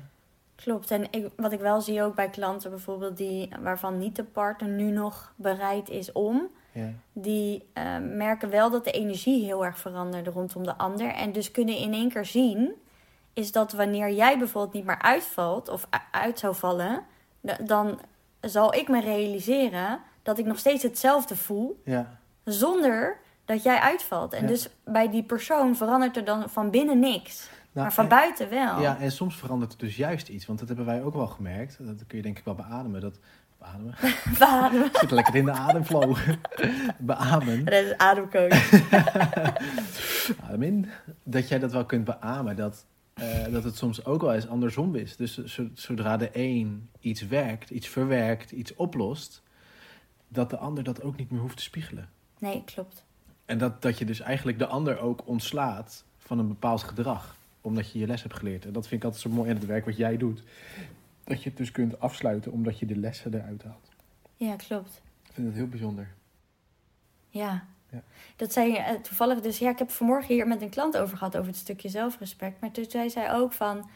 Klopt. 0.55 0.91
En 0.91 1.11
ik, 1.11 1.29
wat 1.35 1.51
ik 1.51 1.59
wel 1.59 1.81
zie 1.81 2.03
ook 2.03 2.15
bij 2.15 2.29
klanten 2.29 2.69
bijvoorbeeld 2.69 3.17
die, 3.17 3.49
waarvan 3.61 3.97
niet 3.97 4.15
de 4.15 4.23
partner 4.23 4.69
nu 4.69 4.91
nog 4.91 5.33
bereid 5.35 5.89
is 5.89 6.11
om, 6.11 6.47
Ja. 6.71 6.93
die 7.13 7.63
eh, 7.73 7.97
merken 7.99 8.49
wel 8.49 8.69
dat 8.71 8.83
de 8.83 8.91
energie 8.91 9.45
heel 9.45 9.65
erg 9.65 9.79
verandert 9.79 10.27
rondom 10.27 10.63
de 10.63 10.77
ander. 10.77 11.07
En 11.07 11.31
dus 11.31 11.51
kunnen 11.51 11.77
in 11.77 11.93
één 11.93 12.09
keer 12.09 12.25
zien, 12.25 12.71
is 13.33 13.51
dat 13.51 13.71
wanneer 13.71 14.11
jij 14.11 14.37
bijvoorbeeld 14.37 14.73
niet 14.73 14.85
meer 14.85 15.01
uitvalt 15.01 15.69
of 15.69 15.87
uit 16.11 16.39
zou 16.39 16.55
vallen, 16.55 17.03
dan 17.63 17.99
zal 18.41 18.73
ik 18.73 18.87
me 18.89 19.01
realiseren 19.01 19.99
dat 20.23 20.37
ik 20.37 20.45
nog 20.45 20.57
steeds 20.59 20.83
hetzelfde 20.83 21.35
voel, 21.35 21.81
Ja. 21.85 22.17
zonder 22.43 23.17
dat 23.45 23.63
jij 23.63 23.79
uitvalt. 23.79 24.33
En 24.33 24.41
Ja. 24.41 24.47
dus 24.47 24.69
bij 24.83 25.09
die 25.09 25.23
persoon 25.23 25.75
verandert 25.75 26.17
er 26.17 26.25
dan 26.25 26.49
van 26.49 26.69
binnen 26.69 26.99
niks, 26.99 27.49
Nou, 27.71 27.85
maar 27.85 27.93
van 27.93 28.03
en- 28.03 28.09
buiten 28.09 28.49
wel. 28.49 28.79
Ja, 28.81 28.97
en 28.99 29.11
soms 29.11 29.35
verandert 29.35 29.71
er 29.71 29.77
dus 29.77 29.95
juist 29.95 30.27
iets. 30.29 30.45
Want 30.45 30.59
dat 30.59 30.67
hebben 30.67 30.85
wij 30.85 31.03
ook 31.03 31.13
wel 31.13 31.27
gemerkt. 31.27 31.77
Dat 31.79 32.03
kun 32.07 32.17
je 32.17 32.23
denk 32.23 32.37
ik 32.37 32.45
wel 32.45 32.55
beademen. 32.55 33.01
Dat, 33.01 33.19
beademen? 33.57 33.95
Baden. 34.39 34.89
Zit 34.93 35.11
lekker 35.11 35.35
in 35.35 35.45
de 35.45 35.51
ademflow. 35.51 36.17
beamen. 36.97 37.65
Dat 37.65 37.73
is 37.73 37.97
ademcoach. 37.97 38.71
Adem 40.47 40.61
in. 40.63 40.89
Dat 41.23 41.47
jij 41.47 41.59
dat 41.59 41.71
wel 41.71 41.85
kunt 41.85 42.03
beamen. 42.05 42.55
Dat, 42.55 42.85
eh, 43.21 43.51
dat 43.51 43.63
het 43.63 43.75
soms 43.77 44.05
ook 44.05 44.21
wel 44.21 44.33
eens 44.33 44.47
andersom 44.47 44.95
is. 44.95 45.15
Dus 45.15 45.43
zo- 45.43 45.69
zodra 45.73 46.17
de 46.17 46.29
een 46.33 46.89
iets 46.99 47.27
werkt, 47.27 47.69
iets 47.69 47.87
verwerkt, 47.87 48.51
iets 48.51 48.75
oplost... 48.75 49.41
dat 50.27 50.49
de 50.49 50.57
ander 50.57 50.83
dat 50.83 51.01
ook 51.01 51.17
niet 51.17 51.31
meer 51.31 51.41
hoeft 51.41 51.57
te 51.57 51.63
spiegelen. 51.63 52.09
Nee, 52.39 52.63
klopt. 52.63 53.03
En 53.45 53.57
dat, 53.57 53.81
dat 53.81 53.97
je 53.97 54.05
dus 54.05 54.19
eigenlijk 54.19 54.59
de 54.59 54.67
ander 54.67 54.99
ook 54.99 55.27
ontslaat 55.27 56.03
van 56.17 56.39
een 56.39 56.47
bepaald 56.47 56.83
gedrag. 56.83 57.35
Omdat 57.61 57.91
je 57.91 57.99
je 57.99 58.07
les 58.07 58.21
hebt 58.21 58.35
geleerd. 58.35 58.65
En 58.65 58.73
dat 58.73 58.87
vind 58.87 59.01
ik 59.01 59.05
altijd 59.07 59.23
zo 59.23 59.29
mooi 59.29 59.49
in 59.49 59.55
het 59.55 59.65
werk 59.65 59.85
wat 59.85 59.97
jij 59.97 60.17
doet. 60.17 60.43
Dat 61.23 61.43
je 61.43 61.49
het 61.49 61.57
dus 61.57 61.71
kunt 61.71 61.99
afsluiten 61.99 62.51
omdat 62.51 62.79
je 62.79 62.85
de 62.85 62.95
lessen 62.95 63.33
eruit 63.33 63.63
haalt. 63.63 63.89
Ja, 64.35 64.55
klopt. 64.55 65.01
Ik 65.27 65.33
vind 65.33 65.47
het 65.47 65.55
heel 65.55 65.67
bijzonder. 65.67 66.13
Ja. 67.29 67.65
Ja. 67.91 68.01
Dat 68.35 68.53
zei 68.53 68.71
je 68.71 68.77
eh, 68.77 68.95
toevallig 68.95 69.41
dus. 69.41 69.57
Ja, 69.59 69.69
ik 69.69 69.79
heb 69.79 69.91
vanmorgen 69.91 70.33
hier 70.33 70.47
met 70.47 70.61
een 70.61 70.69
klant 70.69 70.97
over 70.97 71.17
gehad 71.17 71.35
over 71.37 71.47
het 71.47 71.59
stukje 71.59 71.89
zelfrespect. 71.89 72.61
Maar 72.61 72.71
toen 72.71 72.85
zei 72.89 73.09
zij 73.09 73.33
ook 73.33 73.53
van. 73.53 73.89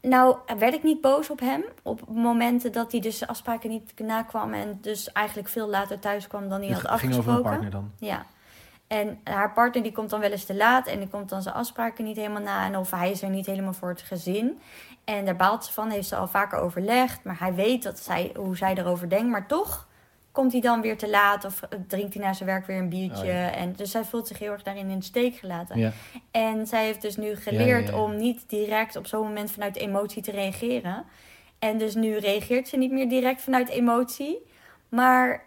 Nou, 0.00 0.36
werd 0.58 0.74
ik 0.74 0.82
niet 0.82 1.00
boos 1.00 1.30
op 1.30 1.40
hem. 1.40 1.64
Op 1.82 2.08
momenten 2.08 2.72
dat 2.72 2.92
hij 2.92 3.00
dus 3.00 3.26
afspraken 3.26 3.70
niet 3.70 3.98
nakwam. 3.98 4.52
En 4.52 4.78
dus 4.80 5.12
eigenlijk 5.12 5.48
veel 5.48 5.68
later 5.68 5.98
thuis 5.98 6.26
kwam 6.26 6.48
dan 6.48 6.60
hij 6.60 6.70
had 6.70 6.82
Het 6.82 6.90
ging 6.90 7.12
afgesproken. 7.12 7.32
over 7.32 7.52
een 7.52 7.58
partner 7.60 7.70
dan. 7.70 7.90
Ja. 7.98 8.26
En 8.86 9.20
haar 9.24 9.52
partner 9.52 9.82
die 9.82 9.92
komt 9.92 10.10
dan 10.10 10.20
wel 10.20 10.30
eens 10.30 10.44
te 10.44 10.54
laat 10.54 10.86
en 10.86 10.98
die 10.98 11.08
komt 11.08 11.28
dan 11.28 11.42
zijn 11.42 11.54
afspraken 11.54 12.04
niet 12.04 12.16
helemaal 12.16 12.42
na. 12.42 12.66
En 12.66 12.76
of 12.76 12.90
hij 12.90 13.10
is 13.10 13.22
er 13.22 13.30
niet 13.30 13.46
helemaal 13.46 13.72
voor 13.72 13.88
het 13.88 14.02
gezin. 14.02 14.60
En 15.04 15.24
daar 15.24 15.36
baalt 15.36 15.64
ze 15.64 15.72
van, 15.72 15.90
heeft 15.90 16.08
ze 16.08 16.16
al 16.16 16.28
vaker 16.28 16.58
overlegd. 16.58 17.24
Maar 17.24 17.38
hij 17.38 17.54
weet 17.54 17.82
dat 17.82 17.98
zij, 17.98 18.32
hoe 18.36 18.56
zij 18.56 18.74
erover 18.74 19.08
denkt. 19.08 19.30
Maar 19.30 19.46
toch 19.46 19.86
komt 20.32 20.52
hij 20.52 20.60
dan 20.60 20.80
weer 20.80 20.98
te 20.98 21.10
laat 21.10 21.44
of 21.44 21.62
eh, 21.62 21.78
drinkt 21.86 22.14
hij 22.14 22.22
na 22.22 22.32
zijn 22.32 22.48
werk 22.48 22.66
weer 22.66 22.78
een 22.78 22.88
biertje. 22.88 23.22
Oh 23.22 23.28
ja. 23.28 23.54
En 23.54 23.72
dus 23.72 23.90
zij 23.90 24.04
voelt 24.04 24.28
zich 24.28 24.38
heel 24.38 24.52
erg 24.52 24.62
daarin 24.62 24.90
in 24.90 24.98
de 24.98 25.04
steek 25.04 25.36
gelaten. 25.36 25.78
Ja. 25.78 25.92
En 26.30 26.66
zij 26.66 26.84
heeft 26.84 27.02
dus 27.02 27.16
nu 27.16 27.36
geleerd 27.36 27.88
ja. 27.88 28.02
om 28.02 28.16
niet 28.16 28.44
direct 28.46 28.96
op 28.96 29.06
zo'n 29.06 29.26
moment 29.26 29.50
vanuit 29.50 29.76
emotie 29.76 30.22
te 30.22 30.30
reageren. 30.30 31.04
En 31.58 31.78
dus 31.78 31.94
nu 31.94 32.16
reageert 32.16 32.68
ze 32.68 32.76
niet 32.76 32.92
meer 32.92 33.08
direct 33.08 33.42
vanuit 33.42 33.68
emotie. 33.68 34.38
Maar 34.88 35.44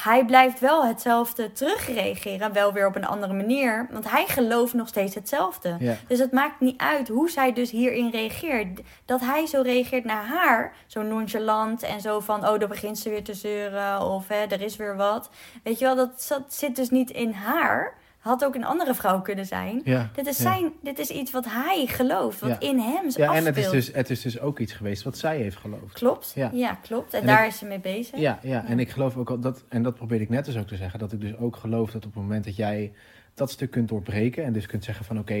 hij 0.00 0.24
blijft 0.24 0.60
wel 0.60 0.86
hetzelfde 0.86 1.52
terugreageren. 1.52 2.52
Wel 2.52 2.72
weer 2.72 2.86
op 2.86 2.96
een 2.96 3.06
andere 3.06 3.32
manier. 3.32 3.88
Want 3.90 4.10
hij 4.10 4.26
gelooft 4.26 4.74
nog 4.74 4.88
steeds 4.88 5.14
hetzelfde. 5.14 5.76
Ja. 5.78 5.94
Dus 6.08 6.18
het 6.18 6.32
maakt 6.32 6.60
niet 6.60 6.80
uit 6.80 7.08
hoe 7.08 7.30
zij 7.30 7.52
dus 7.52 7.70
hierin 7.70 8.10
reageert. 8.10 8.80
Dat 9.04 9.20
hij 9.20 9.46
zo 9.46 9.60
reageert 9.62 10.04
naar 10.04 10.24
haar, 10.24 10.72
zo 10.86 11.02
nonchalant 11.02 11.82
en 11.82 12.00
zo 12.00 12.20
van... 12.20 12.48
oh, 12.48 12.58
dan 12.58 12.68
begint 12.68 12.98
ze 12.98 13.10
weer 13.10 13.24
te 13.24 13.34
zeuren 13.34 14.02
of 14.02 14.28
hè, 14.28 14.44
er 14.44 14.62
is 14.62 14.76
weer 14.76 14.96
wat. 14.96 15.30
Weet 15.62 15.78
je 15.78 15.84
wel, 15.84 15.96
dat, 15.96 16.26
dat 16.28 16.54
zit 16.54 16.76
dus 16.76 16.90
niet 16.90 17.10
in 17.10 17.32
haar. 17.32 17.94
Had 18.22 18.44
ook 18.44 18.54
een 18.54 18.64
andere 18.64 18.94
vrouw 18.94 19.20
kunnen 19.20 19.46
zijn. 19.46 19.80
Ja. 19.84 20.10
Dit 20.14 20.26
is, 20.26 20.36
ja. 20.36 20.42
zijn, 20.42 20.72
dit 20.82 20.98
is 20.98 21.10
iets 21.10 21.30
wat 21.30 21.44
hij 21.48 21.86
gelooft, 21.86 22.40
wat 22.40 22.50
Ja. 22.50 22.60
in 22.60 22.78
hem 22.78 23.04
Ja, 23.16 23.34
en 23.34 23.44
het 23.44 23.56
is, 23.56 23.70
dus, 23.70 23.92
het 23.92 24.10
is 24.10 24.20
dus 24.22 24.40
ook 24.40 24.58
iets 24.58 24.72
geweest 24.72 25.02
wat 25.02 25.18
zij 25.18 25.36
heeft 25.38 25.56
geloofd. 25.56 25.92
Klopt, 25.92 26.32
Ja. 26.34 26.50
ja, 26.52 26.74
klopt. 26.74 27.14
En, 27.14 27.20
En 27.20 27.26
daar 27.26 27.44
ik- 27.44 27.50
is 27.52 27.58
ze 27.58 27.64
mee 27.66 27.80
bezig. 27.80 28.18
Ja, 28.18 28.38
ja, 28.42 28.64
en 28.66 28.78
ik 28.78 28.90
geloof 28.90 29.16
ook 29.16 29.30
al 29.30 29.38
dat, 29.40 29.64
en 29.68 29.82
dat 29.82 29.94
probeerde 29.94 30.24
ik 30.24 30.30
net 30.30 30.44
dus 30.44 30.56
ook 30.56 30.66
te 30.66 30.76
zeggen, 30.76 30.98
dat 30.98 31.12
ik 31.12 31.20
dus 31.20 31.36
ook 31.36 31.56
geloof 31.56 31.90
dat 31.90 32.04
op 32.06 32.14
het 32.14 32.22
moment 32.22 32.44
dat 32.44 32.56
jij 32.56 32.92
dat 33.34 33.50
stuk 33.50 33.70
kunt 33.70 33.88
doorbreken 33.88 34.44
en 34.44 34.52
dus 34.52 34.66
kunt 34.66 34.84
zeggen 34.84 35.04
van 35.04 35.18
oké, 35.18 35.34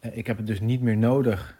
eh, 0.00 0.16
ik 0.16 0.26
heb 0.26 0.36
het 0.36 0.46
dus 0.46 0.60
niet 0.60 0.80
meer 0.80 0.96
nodig 0.96 1.58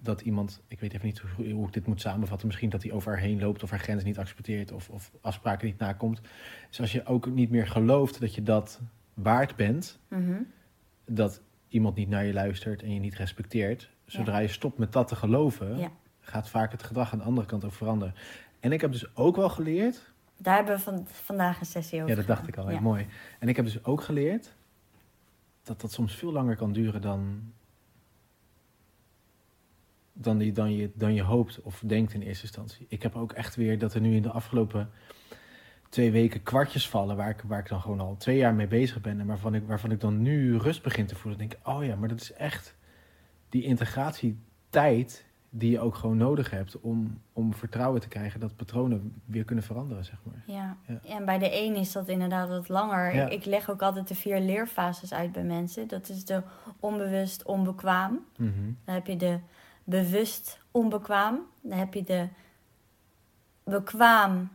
dat 0.00 0.20
iemand, 0.20 0.60
ik 0.68 0.80
weet 0.80 0.92
even 0.94 1.06
niet 1.06 1.22
hoe, 1.36 1.50
hoe 1.50 1.66
ik 1.66 1.72
dit 1.72 1.86
moet 1.86 2.00
samenvatten, 2.00 2.46
misschien 2.46 2.70
dat 2.70 2.82
hij 2.82 2.92
over 2.92 3.12
haar 3.12 3.20
heen 3.20 3.40
loopt 3.40 3.62
of 3.62 3.70
haar 3.70 3.78
grens 3.80 4.04
niet 4.04 4.18
accepteert 4.18 4.72
of, 4.72 4.88
of 4.88 5.10
afspraken 5.20 5.66
niet 5.66 5.78
nakomt. 5.78 6.20
Dus 6.68 6.80
als 6.80 6.92
je 6.92 7.06
ook 7.06 7.26
niet 7.26 7.50
meer 7.50 7.66
gelooft 7.66 8.20
dat 8.20 8.34
je 8.34 8.42
dat 8.42 8.80
waard 9.16 9.56
bent, 9.56 9.98
Mhm. 10.08 10.42
dat 11.04 11.40
iemand 11.68 11.96
niet 11.96 12.08
naar 12.08 12.24
je 12.24 12.32
luistert 12.32 12.82
en 12.82 12.94
je 12.94 13.00
niet 13.00 13.14
respecteert, 13.14 13.90
zodra 14.04 14.38
je 14.38 14.48
stopt 14.48 14.78
met 14.78 14.92
dat 14.92 15.08
te 15.08 15.16
geloven, 15.16 15.78
Ja. 15.78 15.90
gaat 16.20 16.48
vaak 16.48 16.72
het 16.72 16.82
gedrag 16.82 17.12
aan 17.12 17.18
de 17.18 17.24
andere 17.24 17.46
kant 17.46 17.64
ook 17.64 17.72
veranderen. 17.72 18.14
En 18.60 18.72
ik 18.72 18.80
heb 18.80 18.92
dus 18.92 19.16
ook 19.16 19.36
wel 19.36 19.48
geleerd 19.48 20.12
Daar 20.36 20.56
hebben 20.56 20.76
we 20.76 20.80
van, 20.82 21.06
vandaag 21.08 21.60
een 21.60 21.66
sessie 21.66 21.98
over 21.98 22.10
ja, 22.10 22.16
dat 22.16 22.26
dacht 22.26 22.48
ik 22.48 22.56
al. 22.56 22.70
Ja. 22.70 22.80
Mooi. 22.80 23.06
En 23.38 23.48
ik 23.48 23.56
heb 23.56 23.64
dus 23.64 23.84
ook 23.84 24.00
geleerd 24.02 24.54
dat 25.62 25.80
dat 25.80 25.92
soms 25.92 26.14
veel 26.14 26.32
langer 26.32 26.56
kan 26.56 26.72
duren 26.72 27.00
dan, 27.00 27.52
dan, 30.12 30.38
die, 30.38 30.52
dan, 30.52 30.72
je, 30.72 30.90
dan 30.94 31.14
je 31.14 31.22
hoopt 31.22 31.62
of 31.62 31.82
denkt 31.86 32.12
in 32.12 32.22
eerste 32.22 32.42
instantie. 32.44 32.86
Ik 32.88 33.02
heb 33.02 33.16
ook 33.16 33.32
echt 33.32 33.54
weer 33.54 33.78
dat 33.78 33.94
er 33.94 34.00
nu 34.00 34.14
in 34.14 34.22
de 34.22 34.30
afgelopen 34.30 34.90
twee 35.88 36.12
weken 36.12 36.42
kwartjes 36.42 36.88
vallen... 36.88 37.16
waar 37.16 37.28
ik, 37.28 37.42
waar 37.46 37.58
ik 37.58 37.68
dan 37.68 37.80
gewoon 37.80 38.00
al 38.00 38.16
twee 38.16 38.36
jaar 38.36 38.54
mee 38.54 38.66
bezig 38.66 39.00
ben... 39.00 39.20
en 39.20 39.26
waarvan 39.26 39.54
ik, 39.54 39.66
waarvan 39.66 39.90
ik 39.90 40.00
dan 40.00 40.22
nu 40.22 40.56
rust 40.56 40.82
begin 40.82 41.06
te 41.06 41.14
voelen. 41.14 41.38
Dan 41.38 41.48
denk 41.48 41.60
ik, 41.60 41.68
oh 41.68 41.84
ja, 41.84 41.96
maar 41.96 42.08
dat 42.08 42.20
is 42.20 42.32
echt 42.32 42.74
die 43.48 43.62
integratietijd... 43.62 45.24
die 45.50 45.70
je 45.70 45.80
ook 45.80 45.94
gewoon 45.94 46.16
nodig 46.16 46.50
hebt 46.50 46.80
om, 46.80 47.20
om 47.32 47.54
vertrouwen 47.54 48.00
te 48.00 48.08
krijgen... 48.08 48.40
dat 48.40 48.56
patronen 48.56 49.20
weer 49.24 49.44
kunnen 49.44 49.64
veranderen, 49.64 50.04
zeg 50.04 50.18
maar. 50.22 50.42
Ja. 50.46 50.76
Ja. 50.86 51.16
en 51.16 51.24
bij 51.24 51.38
de 51.38 51.62
een 51.62 51.76
is 51.76 51.92
dat 51.92 52.08
inderdaad 52.08 52.48
wat 52.48 52.68
langer. 52.68 53.14
Ja. 53.14 53.26
Ik, 53.26 53.32
ik 53.32 53.44
leg 53.44 53.70
ook 53.70 53.82
altijd 53.82 54.08
de 54.08 54.14
vier 54.14 54.40
leerfases 54.40 55.12
uit 55.12 55.32
bij 55.32 55.44
mensen. 55.44 55.88
Dat 55.88 56.08
is 56.08 56.24
de 56.24 56.42
onbewust 56.80 57.42
onbekwaam. 57.42 58.24
Mhm. 58.36 58.50
Dan 58.84 58.94
heb 58.94 59.06
je 59.06 59.16
de 59.16 59.38
bewust 59.84 60.60
onbekwaam. 60.70 61.40
Dan 61.60 61.78
heb 61.78 61.94
je 61.94 62.02
de 62.02 62.28
bekwaam 63.64 64.50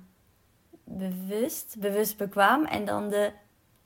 bewust, 0.83 1.75
bewust 1.79 2.17
bekwaam. 2.17 2.65
En 2.65 2.85
dan 2.85 3.09
de 3.09 3.31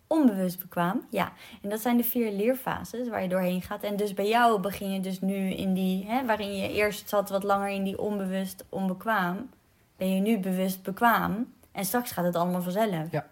onbewust 0.08 0.60
bekwaam. 0.60 1.05
Ja, 1.10 1.31
en 1.62 1.69
dat 1.69 1.79
zijn 1.79 1.97
de 1.97 2.03
vier 2.03 2.31
leerfases 2.31 3.08
waar 3.10 3.21
je 3.21 3.29
doorheen 3.29 3.62
gaat. 3.62 3.84
En 3.84 3.95
dus 3.95 4.13
bij 4.13 4.27
jou 4.27 4.60
begin 4.60 4.91
je 4.91 4.99
dus 4.99 5.21
nu 5.21 5.36
in 5.49 5.73
die, 5.73 6.05
hè, 6.08 6.25
waarin 6.25 6.55
je 6.58 6.71
eerst 6.73 7.10
zat 7.10 7.29
wat 7.29 7.43
langer 7.43 7.69
in 7.69 7.84
die 7.84 7.99
onbewust 7.99 8.65
onbekwaam. 8.69 9.49
Ben 9.97 10.13
je 10.15 10.22
nu 10.22 10.38
bewust 10.38 10.84
bekwaam. 10.84 11.53
En 11.72 11.86
straks 11.86 12.11
gaat 12.11 12.26
het 12.26 12.36
allemaal 12.36 12.61
vanzelf. 12.61 13.11
Ja. 13.11 13.26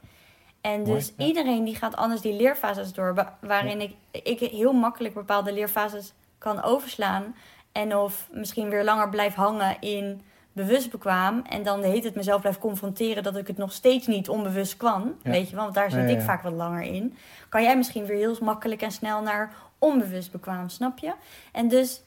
En 0.61 0.81
Mooi, 0.81 0.93
dus 0.93 1.13
ja. 1.17 1.25
iedereen 1.25 1.63
die 1.63 1.75
gaat 1.75 1.95
anders 1.95 2.21
die 2.21 2.33
leerfases 2.33 2.93
door, 2.93 3.15
wa- 3.15 3.37
waarin 3.41 3.81
ik, 3.81 3.95
ik 4.11 4.39
heel 4.39 4.73
makkelijk 4.73 5.13
bepaalde 5.13 5.53
leerfases 5.53 6.13
kan 6.37 6.61
overslaan. 6.63 7.35
En 7.71 7.95
of 7.97 8.27
misschien 8.31 8.69
weer 8.69 8.83
langer 8.83 9.09
blijf 9.09 9.33
hangen 9.33 9.77
in 9.81 10.21
bewust 10.53 10.91
bekwaam. 10.91 11.41
En 11.49 11.63
dan 11.63 11.83
heet 11.83 12.03
het 12.03 12.15
mezelf 12.15 12.41
blijf 12.41 12.59
confronteren 12.59 13.23
dat 13.23 13.37
ik 13.37 13.47
het 13.47 13.57
nog 13.57 13.71
steeds 13.71 14.07
niet 14.07 14.29
onbewust 14.29 14.77
kwam. 14.77 15.13
Ja. 15.23 15.31
Weet 15.31 15.49
je 15.49 15.55
want 15.55 15.73
daar 15.73 15.91
zit 15.91 15.99
Ja, 16.01 16.07
ja, 16.07 16.17
ik 16.17 16.21
vaak 16.21 16.41
wat 16.41 16.53
langer 16.53 16.81
in. 16.81 17.15
Kan 17.49 17.63
jij 17.63 17.77
misschien 17.77 18.05
weer 18.05 18.17
heel 18.17 18.37
makkelijk 18.41 18.81
en 18.81 18.91
snel 18.91 19.21
naar 19.21 19.53
onbewust 19.77 20.31
bekwaam, 20.31 20.69
snap 20.69 20.97
je? 20.97 21.13
En 21.51 21.67
dus, 21.67 22.03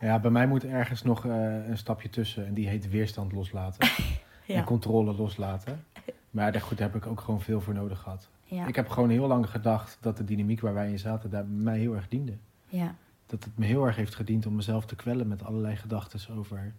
Ja, 0.00 0.18
bij 0.18 0.30
mij 0.30 0.46
moet 0.46 0.64
ergens 0.64 1.02
nog 1.02 1.26
eh, 1.26 1.68
een 1.68 1.78
stapje 1.78 2.10
tussen. 2.10 2.46
En 2.46 2.54
die 2.54 2.68
heet 2.68 2.90
weerstand 2.90 3.32
loslaten. 3.32 3.88
ja. 4.44 4.54
En 4.54 4.64
controle 4.64 5.14
loslaten. 5.14 5.84
Maar 6.30 6.52
daar, 6.52 6.60
goed, 6.60 6.78
daar 6.78 6.90
heb 6.92 7.02
ik 7.02 7.08
ook 7.08 7.20
gewoon 7.20 7.40
veel 7.40 7.60
voor 7.60 7.74
nodig 7.74 7.98
gehad. 7.98 8.28
Ik 8.66 8.76
heb 8.76 8.88
gewoon 8.88 9.10
heel 9.10 9.26
lang 9.26 9.50
gedacht 9.50 9.98
dat 10.00 10.16
de 10.16 10.24
dynamiek 10.24 10.60
waar 10.60 10.74
wij 10.74 10.90
in 10.90 10.98
zaten, 10.98 11.30
daar 11.30 11.46
mij 11.46 11.78
heel 11.78 11.94
erg 11.94 12.08
diende. 12.08 12.32
ja. 12.68 12.94
dat 13.26 13.44
het 13.44 13.58
me 13.58 13.66
heel 13.66 13.86
erg 13.86 13.96
heeft 13.96 14.14
gediend 14.14 14.46
om 14.46 14.54
mezelf 14.54 14.86
te 14.86 14.96
kwellen 14.96 15.28
met 15.28 15.44
allerlei 15.44 15.76
gedachten 15.76 16.36
over 16.36 16.72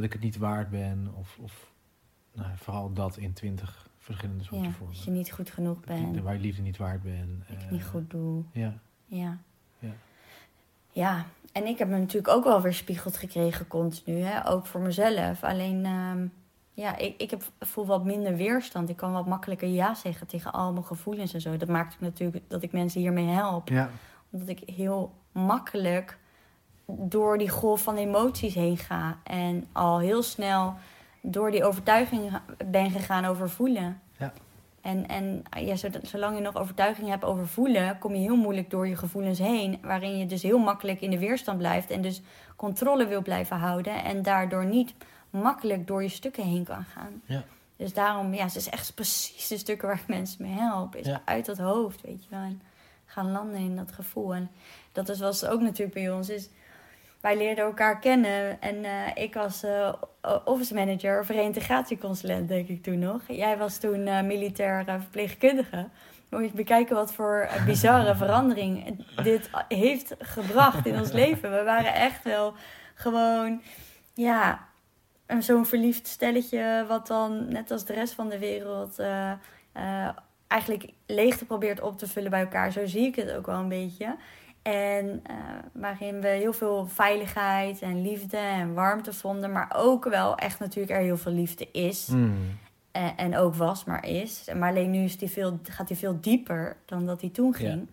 dat 0.00 0.06
ik 0.06 0.12
het 0.12 0.22
niet 0.22 0.36
waard 0.38 0.70
ben. 0.70 1.08
Of, 1.14 1.38
of 1.42 1.72
nou, 2.32 2.48
vooral 2.56 2.92
dat 2.92 3.16
in 3.16 3.32
twintig 3.32 3.88
verschillende 3.98 4.44
soorten 4.44 4.66
Ja, 4.68 4.72
vormen. 4.72 4.94
als 4.96 5.04
je 5.04 5.10
niet 5.10 5.32
goed 5.32 5.50
genoeg 5.50 5.80
Dat 5.80 5.84
bent, 5.86 6.20
waar 6.20 6.34
je 6.34 6.40
liefde 6.40 6.62
niet 6.62 6.76
waard 6.76 7.02
ben. 7.02 7.44
dat 7.48 7.56
ik 7.56 7.62
eh, 7.64 7.70
niet 7.70 7.84
goed 7.84 8.10
doe. 8.10 8.42
Ja, 8.52 8.78
Ja. 9.06 9.38
Ja. 9.78 9.90
Ja, 10.92 11.24
en 11.52 11.66
ik 11.66 11.78
heb 11.78 11.88
me 11.88 11.98
natuurlijk 11.98 12.28
ook 12.34 12.44
wel 12.44 12.60
weer 12.60 12.74
spiegeld 12.74 13.16
gekregen 13.16 13.66
continu, 13.66 14.18
hè? 14.20 14.48
ook 14.48 14.66
voor 14.66 14.80
mezelf. 14.80 15.42
Alleen, 15.44 15.84
ehm, 15.84 16.26
ja, 16.72 16.96
ik, 16.96 17.20
ik 17.20 17.30
heb, 17.30 17.42
voel 17.60 17.86
wat 17.86 18.04
minder 18.04 18.36
weerstand. 18.36 18.88
Ik 18.88 18.96
kan 18.96 19.12
wat 19.12 19.26
makkelijker 19.26 19.68
ja 19.68 19.94
zeggen 19.94 20.26
tegen 20.26 20.52
al 20.52 20.72
mijn 20.72 20.84
gevoelens 20.84 21.34
en 21.34 21.40
zo. 21.40 21.56
Dat 21.56 21.68
maakt 21.68 22.00
natuurlijk 22.00 22.42
dat 22.48 22.62
ik 22.62 22.72
mensen 22.72 23.00
hiermee 23.00 23.26
help. 23.26 23.68
ja, 23.68 23.90
Omdat 24.30 24.48
ik 24.48 24.58
heel 24.66 25.14
makkelijk 25.32 26.17
door 26.96 27.38
die 27.38 27.48
golf 27.48 27.82
van 27.82 27.96
emoties 27.96 28.54
heen 28.54 28.76
ga. 28.76 29.18
En 29.24 29.66
al 29.72 29.98
heel 29.98 30.22
snel 30.22 30.74
door 31.22 31.50
die 31.50 31.64
overtuiging 31.64 32.30
ben 32.66 32.90
gegaan 32.90 33.24
over 33.24 33.50
voelen. 33.50 34.00
Ja. 34.18 34.32
En, 34.80 35.08
en 35.08 35.42
ja, 35.60 35.76
zodat- 35.76 36.06
zolang 36.06 36.36
je 36.36 36.42
nog 36.42 36.56
overtuiging 36.56 37.08
hebt 37.08 37.24
over 37.24 37.48
voelen, 37.48 37.98
kom 37.98 38.12
je 38.14 38.20
heel 38.20 38.36
moeilijk 38.36 38.70
door 38.70 38.88
je 38.88 38.96
gevoelens 38.96 39.38
heen. 39.38 39.78
Waarin 39.82 40.18
je 40.18 40.26
dus 40.26 40.42
heel 40.42 40.58
makkelijk 40.58 41.00
in 41.00 41.10
de 41.10 41.18
weerstand 41.18 41.58
blijft. 41.58 41.90
En 41.90 42.02
dus 42.02 42.22
controle 42.56 43.06
wil 43.06 43.22
blijven 43.22 43.56
houden. 43.56 44.04
En 44.04 44.22
daardoor 44.22 44.64
niet 44.64 44.94
makkelijk 45.30 45.86
door 45.86 46.02
je 46.02 46.08
stukken 46.08 46.44
heen 46.44 46.64
kan 46.64 46.84
gaan. 46.84 47.22
Ja. 47.24 47.42
Dus 47.76 47.92
daarom, 47.94 48.34
ja, 48.34 48.44
het 48.44 48.56
is 48.56 48.68
echt 48.68 48.94
precies 48.94 49.48
de 49.48 49.58
stukken 49.58 49.88
waar 49.88 49.96
ik 50.00 50.06
mensen 50.06 50.42
mee 50.42 50.52
help. 50.58 50.96
Is 50.96 51.06
Ja. 51.06 51.20
uit 51.24 51.46
dat 51.46 51.58
hoofd, 51.58 52.00
weet 52.00 52.22
je 52.24 52.30
wel. 52.30 52.40
En 52.40 52.60
gaan 53.06 53.32
landen 53.32 53.60
in 53.60 53.76
dat 53.76 53.92
gevoel. 53.92 54.34
En 54.34 54.50
dat 54.92 55.08
is, 55.08 55.20
was 55.20 55.44
ook 55.46 55.60
natuurlijk 55.60 55.94
bij 55.94 56.10
ons. 56.10 56.28
Is, 56.28 56.48
wij 57.20 57.36
leerden 57.36 57.64
elkaar 57.64 57.98
kennen. 57.98 58.60
En 58.60 58.84
eh, 58.84 59.24
ik 59.24 59.34
was 59.34 59.62
eh, 59.62 59.92
office 60.44 60.74
manager 60.74 61.20
of 61.20 61.28
reïntegratieconsulent, 61.28 62.48
denk 62.48 62.68
ik 62.68 62.82
toen 62.82 62.98
nog. 62.98 63.22
Jij 63.26 63.56
was 63.56 63.78
toen 63.78 64.06
eh, 64.06 64.22
militair 64.22 64.84
verpleegkundige. 64.84 65.88
Moet 66.30 66.44
je 66.44 66.50
bekijken 66.54 66.96
wat 66.96 67.14
voor 67.14 67.48
bizarre 67.66 68.16
verandering 68.24 69.04
dit 69.22 69.50
heeft 69.68 70.14
gebracht 70.18 70.86
in 70.86 70.98
ons 70.98 71.12
leven. 71.12 71.50
We 71.50 71.62
waren 71.62 71.94
echt 71.94 72.24
wel 72.24 72.54
gewoon, 72.94 73.62
ja, 74.14 74.68
een 75.26 75.42
zo'n 75.42 75.66
verliefd 75.66 76.06
stelletje... 76.06 76.84
wat 76.88 77.06
dan, 77.06 77.48
net 77.48 77.70
als 77.70 77.84
de 77.84 77.92
rest 77.92 78.14
van 78.14 78.28
de 78.28 78.38
wereld... 78.38 79.02
eigenlijk 80.46 80.90
leegte 81.06 81.44
probeert 81.44 81.80
op 81.80 81.98
te 81.98 82.08
vullen 82.08 82.30
bij 82.30 82.40
elkaar. 82.40 82.72
Zo 82.72 82.86
zie 82.86 83.06
ik 83.06 83.16
het 83.16 83.32
ook 83.32 83.46
wel 83.46 83.58
een 83.58 83.68
beetje. 83.68 84.16
En 84.72 85.20
eh, 85.24 85.36
waarin 85.72 86.20
we 86.20 86.28
heel 86.28 86.52
veel 86.52 86.86
veiligheid 86.86 87.82
en 87.82 88.02
liefde 88.02 88.36
en 88.36 88.74
warmte 88.74 89.12
vonden. 89.12 89.52
Maar 89.52 89.72
ook 89.76 90.04
wel 90.04 90.36
echt 90.36 90.58
natuurlijk 90.58 90.96
er 90.98 91.02
heel 91.04 91.16
veel 91.16 91.32
liefde 91.32 91.68
is. 91.72 92.06
Mm. 92.06 92.36
En, 92.90 93.16
en 93.16 93.36
ook 93.36 93.54
was, 93.54 93.84
maar 93.84 94.06
is. 94.06 94.48
Maar 94.56 94.70
alleen 94.70 94.90
nu 94.90 94.98
is 94.98 95.18
die 95.18 95.28
veel, 95.28 95.58
gaat 95.62 95.88
hij 95.88 95.98
veel 95.98 96.20
dieper 96.20 96.76
dan 96.84 97.06
dat 97.06 97.20
hij 97.20 97.30
toen 97.30 97.54
ging. 97.54 97.88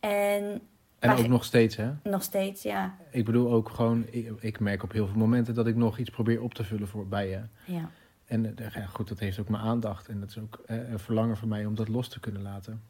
En 0.00 0.60
En 0.98 1.08
Maar- 1.08 1.18
ook 1.18 1.28
nog 1.28 1.44
steeds, 1.44 1.76
hè? 1.76 1.90
nog 2.02 2.22
steeds, 2.22 2.62
ja. 2.62 2.94
Ik 3.10 3.24
bedoel 3.24 3.52
ook 3.52 3.68
gewoon, 3.68 4.04
ik, 4.10 4.32
ik 4.40 4.60
merk 4.60 4.82
op 4.82 4.92
heel 4.92 5.06
veel 5.06 5.18
momenten 5.18 5.54
dat 5.54 5.66
ik 5.66 5.76
nog 5.76 5.98
iets 5.98 6.10
probeer 6.10 6.42
op 6.42 6.54
te 6.54 6.64
vullen 6.64 6.88
voor, 6.88 7.06
bij 7.06 7.28
je. 7.28 7.40
ja. 7.64 7.90
En 8.26 8.56
eh, 8.56 8.70
ja, 8.74 8.86
goed, 8.86 9.08
dat 9.08 9.18
heeft 9.18 9.38
ook 9.38 9.48
mijn 9.48 9.62
aandacht. 9.62 10.08
En 10.08 10.20
dat 10.20 10.28
is 10.28 10.38
ook 10.38 10.60
eh, 10.66 10.90
een 10.90 10.98
verlangen 10.98 11.36
voor 11.36 11.48
mij 11.48 11.66
om 11.66 11.74
dat 11.74 11.88
los 11.88 12.08
te 12.08 12.20
kunnen 12.20 12.42
laten. 12.42 12.82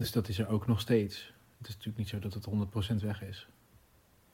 Dus 0.00 0.12
dat 0.12 0.28
is 0.28 0.38
er 0.38 0.48
ook 0.48 0.66
nog 0.66 0.80
steeds. 0.80 1.32
Het 1.58 1.68
is 1.68 1.74
natuurlijk 1.74 1.98
niet 1.98 2.08
zo 2.08 2.18
dat 2.18 2.34
het 2.34 2.46
100% 3.00 3.04
weg 3.04 3.22
is. 3.22 3.48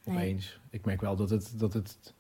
Nee. 0.05 0.17
Opeens. 0.17 0.61
Ik 0.71 0.85
merk 0.85 1.01
wel 1.01 1.17
dat 1.17 1.31
het, 1.31 1.53
dat 1.59 1.73
het... 1.73 2.15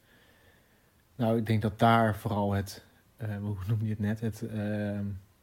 Nou, 1.16 1.38
ik 1.38 1.46
denk 1.46 1.62
dat 1.62 1.78
daar 1.78 2.16
vooral 2.16 2.52
het... 2.52 2.84
eh, 3.16 3.36
hoe 3.36 3.56
noem 3.66 3.82
je 3.82 3.90
het 3.90 3.98
net? 3.98 4.20
Het, 4.20 4.42
eh, 4.42 5.00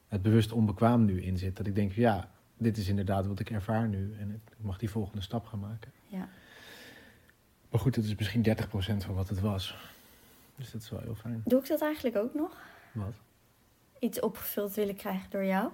het 0.08 0.22
bewust 0.22 0.52
onbekwaam 0.52 1.06
nu 1.06 1.22
in 1.22 1.38
zit. 1.38 1.56
Dat 1.58 1.68
ik 1.68 1.76
denk, 1.76 1.92
ja, 1.92 2.30
dit 2.58 2.78
is 2.78 2.88
inderdaad 2.88 3.26
wat 3.28 3.40
ik 3.40 3.50
ervaar 3.50 3.88
nu. 3.88 4.16
En 4.20 4.32
ik 4.32 4.56
mag 4.58 4.78
die 4.78 4.90
volgende 4.90 5.22
stap 5.22 5.46
gaan 5.46 5.60
maken. 5.60 5.92
ja. 6.08 6.30
Maar 7.70 7.82
goed, 7.82 7.96
het 7.96 8.06
is 8.06 8.16
misschien 8.16 8.46
30% 8.46 9.06
van 9.06 9.16
wat 9.16 9.30
het 9.30 9.40
was. 9.40 9.78
Dus 10.56 10.72
dat 10.72 10.82
is 10.82 10.90
wel 10.90 11.00
heel 11.00 11.16
fijn. 11.16 11.42
Doe 11.46 11.60
ik 11.60 11.68
dat 11.68 11.82
eigenlijk 11.82 12.16
ook 12.16 12.34
nog? 12.34 12.62
Wat? 12.92 13.14
Iets 14.00 14.20
opgevuld 14.20 14.74
willen 14.74 14.96
krijgen 14.96 15.30
door 15.30 15.46
jou? 15.46 15.72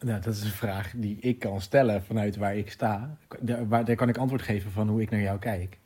Nou, 0.00 0.20
dat 0.20 0.34
is 0.34 0.42
een 0.42 0.50
vraag 0.50 0.92
die 0.96 1.16
ik 1.20 1.38
kan 1.38 1.60
stellen 1.60 2.02
vanuit 2.04 2.36
waar 2.36 2.56
ik 2.56 2.70
sta. 2.70 3.16
Daar, 3.40 3.68
waar, 3.68 3.84
daar 3.84 3.96
kan 3.96 4.08
ik 4.08 4.16
antwoord 4.16 4.42
geven 4.42 4.70
van 4.70 4.88
hoe 4.88 5.00
ik 5.02 5.10
naar 5.10 5.20
jou 5.20 5.38
kijk. 5.38 5.78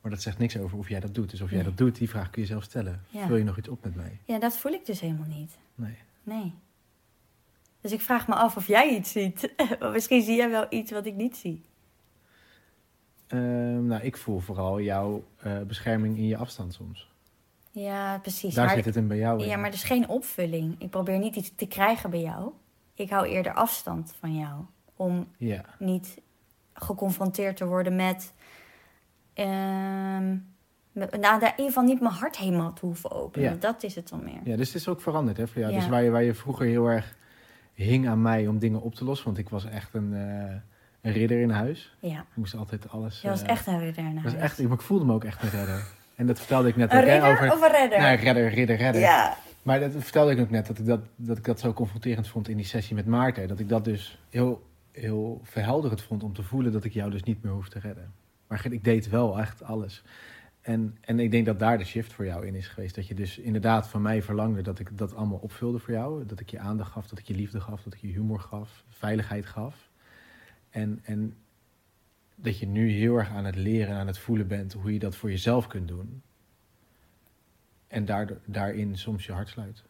Maar 0.00 0.10
dat 0.10 0.22
zegt 0.22 0.38
niks 0.38 0.56
over 0.58 0.78
of 0.78 0.88
jij 0.88 1.00
dat 1.00 1.14
doet. 1.14 1.30
Dus 1.30 1.40
of 1.40 1.48
jij 1.48 1.58
Nee. 1.58 1.66
dat 1.68 1.76
doet, 1.76 1.96
die 1.96 2.08
vraag 2.08 2.30
kun 2.30 2.42
je 2.42 2.48
zelf 2.48 2.62
stellen. 2.62 3.02
Ja. 3.08 3.26
Vul 3.26 3.36
je 3.36 3.44
nog 3.44 3.58
iets 3.58 3.68
op 3.68 3.84
met 3.84 3.94
mij? 3.94 4.18
Ja, 4.24 4.38
dat 4.38 4.56
voel 4.58 4.72
ik 4.72 4.86
dus 4.86 5.00
helemaal 5.00 5.26
niet. 5.26 5.58
Nee. 5.74 5.96
Nee. 6.22 6.52
Dus 7.80 7.92
ik 7.92 8.00
vraag 8.00 8.28
me 8.28 8.34
af 8.34 8.56
of 8.56 8.66
jij 8.66 8.94
iets 8.96 9.12
ziet. 9.12 9.52
Misschien 9.92 10.22
zie 10.22 10.36
jij 10.36 10.50
wel 10.50 10.66
iets 10.70 10.90
wat 10.90 11.06
ik 11.06 11.14
niet 11.14 11.36
zie. 11.36 11.62
Ehm, 13.26 13.86
nou, 13.86 14.02
ik 14.02 14.16
voel 14.16 14.38
vooral 14.38 14.80
jouw 14.80 15.24
eh, 15.36 15.60
bescherming 15.60 16.16
in 16.16 16.26
je 16.26 16.36
afstand 16.36 16.74
soms. 16.74 17.08
Ja, 17.70 18.18
precies. 18.18 18.54
Daar 18.54 18.66
maar, 18.66 18.74
zit 18.74 18.84
het 18.84 18.96
in 18.96 19.08
bij 19.08 19.16
jou. 19.16 19.44
ja, 19.44 19.52
in. 19.52 19.60
maar 19.60 19.68
er 19.68 19.74
is 19.74 19.82
geen 19.82 20.08
opvulling. 20.08 20.74
Ik 20.78 20.90
probeer 20.90 21.18
niet 21.18 21.36
iets 21.36 21.52
te 21.56 21.66
krijgen 21.66 22.10
bij 22.10 22.20
jou. 22.20 22.52
Ik 22.98 23.10
hou 23.10 23.26
eerder 23.26 23.52
afstand 23.52 24.14
van 24.18 24.36
jou. 24.36 24.60
Om 24.96 25.28
Ja. 25.36 25.64
niet 25.78 26.20
geconfronteerd 26.72 27.56
te 27.56 27.66
worden 27.66 27.96
met... 27.96 28.32
ehm 29.34 30.36
met 30.92 31.20
nou, 31.20 31.34
in 31.40 31.46
ieder 31.50 31.64
geval 31.66 31.82
niet 31.82 32.00
mijn 32.00 32.14
hart 32.14 32.36
helemaal 32.36 32.72
te 32.72 32.86
hoeven 32.86 33.10
openen. 33.10 33.50
Ja. 33.50 33.56
Dat 33.60 33.82
is 33.82 33.94
het 33.94 34.08
dan 34.08 34.24
meer. 34.24 34.40
ja, 34.44 34.56
dus 34.56 34.66
het 34.66 34.76
is 34.76 34.88
ook 34.88 35.00
veranderd 35.00 35.36
hè, 35.36 35.48
voor 35.48 35.60
jou. 35.60 35.74
Dus 35.74 35.88
waar 35.88 36.02
je, 36.02 36.10
waar 36.10 36.22
je 36.22 36.34
vroeger 36.34 36.66
heel 36.66 36.86
erg 36.86 37.16
hing 37.74 38.08
aan 38.08 38.22
mij 38.22 38.46
om 38.46 38.58
dingen 38.58 38.80
op 38.80 38.94
te 38.94 39.04
lossen. 39.04 39.26
Want 39.26 39.38
ik 39.38 39.48
was 39.48 39.64
echt 39.64 39.94
een, 39.94 40.14
eh, 40.14 40.54
een 41.00 41.12
ridder 41.12 41.40
in 41.40 41.50
huis. 41.50 41.96
Ja, 42.00 42.18
Ik 42.18 42.24
moest 42.34 42.54
altijd 42.54 42.90
alles... 42.90 43.20
je 43.20 43.28
was 43.28 43.42
eh, 43.42 43.48
echt 43.48 43.66
een 43.66 43.78
ridder 43.78 44.04
was 44.14 44.22
huis. 44.22 44.34
echt, 44.34 44.58
ik, 44.58 44.72
ik 44.72 44.80
voelde 44.80 45.04
me 45.04 45.12
ook 45.12 45.24
echt 45.24 45.42
een 45.42 45.50
redder. 45.50 45.84
En 46.14 46.26
dat 46.26 46.38
vertelde 46.38 46.68
ik 46.68 46.76
net 46.76 46.92
Een 46.92 46.98
ook 46.98 47.04
hè, 47.04 47.12
ridder 47.12 47.30
over... 47.30 47.52
of 47.52 47.62
een 47.62 47.70
redder? 47.70 47.98
Nou, 47.98 48.16
redder, 48.16 48.48
ridder, 48.48 48.76
redder. 48.76 49.00
ja, 49.00 49.36
Maar 49.68 49.80
dat 49.80 49.92
vertelde 49.92 50.32
ik 50.32 50.40
ook 50.40 50.50
net, 50.50 50.66
dat 50.66 50.78
ik 50.78 50.86
dat, 50.86 51.00
dat 51.16 51.38
ik 51.38 51.44
dat 51.44 51.60
zo 51.60 51.72
confronterend 51.72 52.28
vond 52.28 52.48
in 52.48 52.56
die 52.56 52.66
sessie 52.66 52.94
met 52.94 53.06
Maarten. 53.06 53.48
Dat 53.48 53.58
ik 53.58 53.68
dat 53.68 53.84
dus 53.84 54.18
heel, 54.28 54.66
heel 54.92 55.40
verhelderend 55.42 56.02
vond 56.02 56.22
om 56.22 56.32
te 56.32 56.42
voelen 56.42 56.72
dat 56.72 56.84
ik 56.84 56.92
jou 56.92 57.10
dus 57.10 57.22
niet 57.22 57.42
meer 57.42 57.52
hoef 57.52 57.68
te 57.68 57.78
redden. 57.78 58.12
Maar 58.46 58.72
ik 58.72 58.84
deed 58.84 59.08
wel 59.08 59.38
echt 59.38 59.62
alles. 59.62 60.02
En, 60.60 60.96
en 61.00 61.20
ik 61.20 61.30
denk 61.30 61.46
dat 61.46 61.58
daar 61.58 61.78
de 61.78 61.84
shift 61.84 62.12
voor 62.12 62.24
jou 62.24 62.46
in 62.46 62.54
is 62.54 62.68
geweest. 62.68 62.94
Dat 62.94 63.06
je 63.06 63.14
dus 63.14 63.38
inderdaad 63.38 63.88
van 63.88 64.02
mij 64.02 64.22
verlangde 64.22 64.62
dat 64.62 64.78
ik 64.78 64.98
dat 64.98 65.14
allemaal 65.14 65.38
opvulde 65.38 65.78
voor 65.78 65.94
jou. 65.94 66.26
Dat 66.26 66.40
ik 66.40 66.50
je 66.50 66.58
aandacht 66.58 66.92
gaf, 66.92 67.06
dat 67.06 67.18
ik 67.18 67.26
je 67.26 67.34
liefde 67.34 67.60
gaf, 67.60 67.82
dat 67.82 67.94
ik 67.94 68.00
je 68.00 68.12
humor 68.12 68.40
gaf, 68.40 68.84
veiligheid 68.88 69.46
gaf. 69.46 69.90
En, 70.70 71.00
en 71.02 71.36
dat 72.34 72.58
je 72.58 72.66
nu 72.66 72.90
heel 72.90 73.16
erg 73.16 73.30
aan 73.30 73.44
het 73.44 73.56
leren 73.56 73.94
en 73.94 74.00
aan 74.00 74.06
het 74.06 74.18
voelen 74.18 74.46
bent 74.46 74.72
hoe 74.72 74.92
je 74.92 74.98
dat 74.98 75.16
voor 75.16 75.30
jezelf 75.30 75.66
kunt 75.66 75.88
doen. 75.88 76.22
En 77.88 78.04
daardoor, 78.04 78.38
daarin 78.44 78.98
soms 78.98 79.26
je 79.26 79.32
hart 79.32 79.48
sluit, 79.48 79.82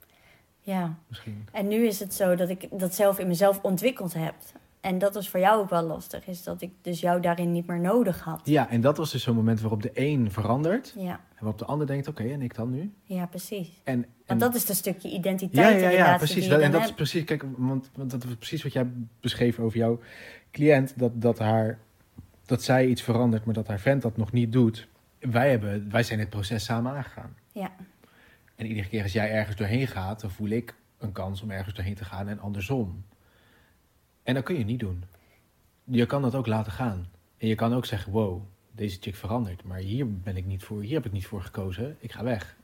ja. 0.60 0.98
misschien. 1.08 1.48
En 1.52 1.68
nu 1.68 1.86
is 1.86 2.00
het 2.00 2.14
zo 2.14 2.34
dat 2.34 2.48
ik 2.48 2.68
dat 2.70 2.94
zelf 2.94 3.18
in 3.18 3.26
mezelf 3.26 3.58
ontwikkeld 3.62 4.14
heb. 4.14 4.34
En 4.80 4.98
dat 4.98 5.14
was 5.14 5.28
voor 5.28 5.40
jou 5.40 5.60
ook 5.60 5.70
wel 5.70 5.82
lastig. 5.82 6.26
Is 6.26 6.42
dat 6.42 6.62
ik 6.62 6.70
dus 6.82 7.00
jou 7.00 7.20
daarin 7.20 7.52
niet 7.52 7.66
meer 7.66 7.80
nodig 7.80 8.20
had. 8.20 8.40
Ja, 8.44 8.70
en 8.70 8.80
dat 8.80 8.96
was 8.96 9.12
dus 9.12 9.22
zo'n 9.22 9.34
moment 9.34 9.60
waarop 9.60 9.82
de 9.82 9.90
een 9.94 10.30
verandert. 10.32 10.94
Ja, 10.98 11.12
En 11.12 11.38
waarop 11.38 11.58
de 11.58 11.64
ander 11.64 11.86
denkt, 11.86 12.08
oké, 12.08 12.22
en 12.22 12.42
ik 12.42 12.54
dan 12.54 12.70
nu? 12.70 12.92
ja 13.04 13.26
precies. 13.26 13.80
En, 13.84 13.94
en 13.94 14.08
Want 14.26 14.40
dat 14.40 14.54
is 14.54 14.68
een 14.68 14.74
stukje 14.74 15.08
ja, 15.08 15.16
identiteit 15.16 15.80
ja, 15.80 15.86
en 15.86 15.92
ja, 15.92 16.04
relatie 16.04 16.16
precies. 16.16 16.48
Dat, 16.48 16.60
en 16.60 16.72
dat 16.72 16.84
is 16.84 16.92
precies, 16.92 17.24
kijk, 17.24 17.44
want, 17.56 17.90
want 17.94 18.10
dat 18.10 18.24
is 18.24 18.34
precies 18.34 18.62
wat 18.62 18.72
jij 18.72 18.86
beschreef 19.20 19.58
over 19.58 19.78
jouw 19.78 20.00
cliënt. 20.50 20.92
Dat, 20.96 21.22
dat, 21.22 21.38
haar, 21.38 21.78
dat 22.46 22.62
zij 22.62 22.86
iets 22.86 23.02
verandert, 23.02 23.44
maar 23.44 23.54
dat 23.54 23.66
haar 23.66 23.80
vent 23.80 24.02
dat 24.02 24.16
nog 24.16 24.32
niet 24.32 24.52
doet. 24.52 24.88
Wij, 25.18 25.50
hebben, 25.50 25.90
wij 25.90 26.02
zijn 26.02 26.18
het 26.18 26.30
proces 26.30 26.64
samen 26.64 26.92
aangegaan. 26.92 27.36
Ja, 27.58 27.70
En 28.54 28.66
iedere 28.66 28.88
keer 28.88 29.02
als 29.02 29.12
jij 29.12 29.30
ergens 29.30 29.56
doorheen 29.56 29.86
gaat, 29.86 30.20
dan 30.20 30.30
voel 30.30 30.48
ik 30.48 30.74
een 30.98 31.12
kans 31.12 31.42
om 31.42 31.50
ergens 31.50 31.74
doorheen 31.74 31.94
te 31.94 32.04
gaan 32.04 32.28
en 32.28 32.38
andersom. 32.40 33.04
En 34.22 34.34
dat 34.34 34.44
kun 34.44 34.58
je 34.58 34.64
niet 34.64 34.80
doen. 34.80 35.04
Je 35.84 36.06
kan 36.06 36.22
dat 36.22 36.34
ook 36.34 36.46
laten 36.46 36.72
gaan. 36.72 37.06
En 37.36 37.48
je 37.48 37.54
kan 37.54 37.74
ook 37.74 37.84
zeggen, 37.86 38.12
wow, 38.12 38.42
deze 38.72 38.98
chick 39.00 39.14
verandert. 39.16 39.64
Maar 39.64 39.78
hier 39.78 40.12
ben 40.20 40.36
ik 40.36 40.44
niet 40.44 40.62
voor, 40.62 40.82
hier 40.82 40.94
heb 40.94 41.06
ik 41.06 41.12
niet 41.12 41.26
voor 41.26 41.42
gekozen. 41.42 41.96
Ik 42.00 42.12
ga 42.12 42.22
weg. 42.22 42.56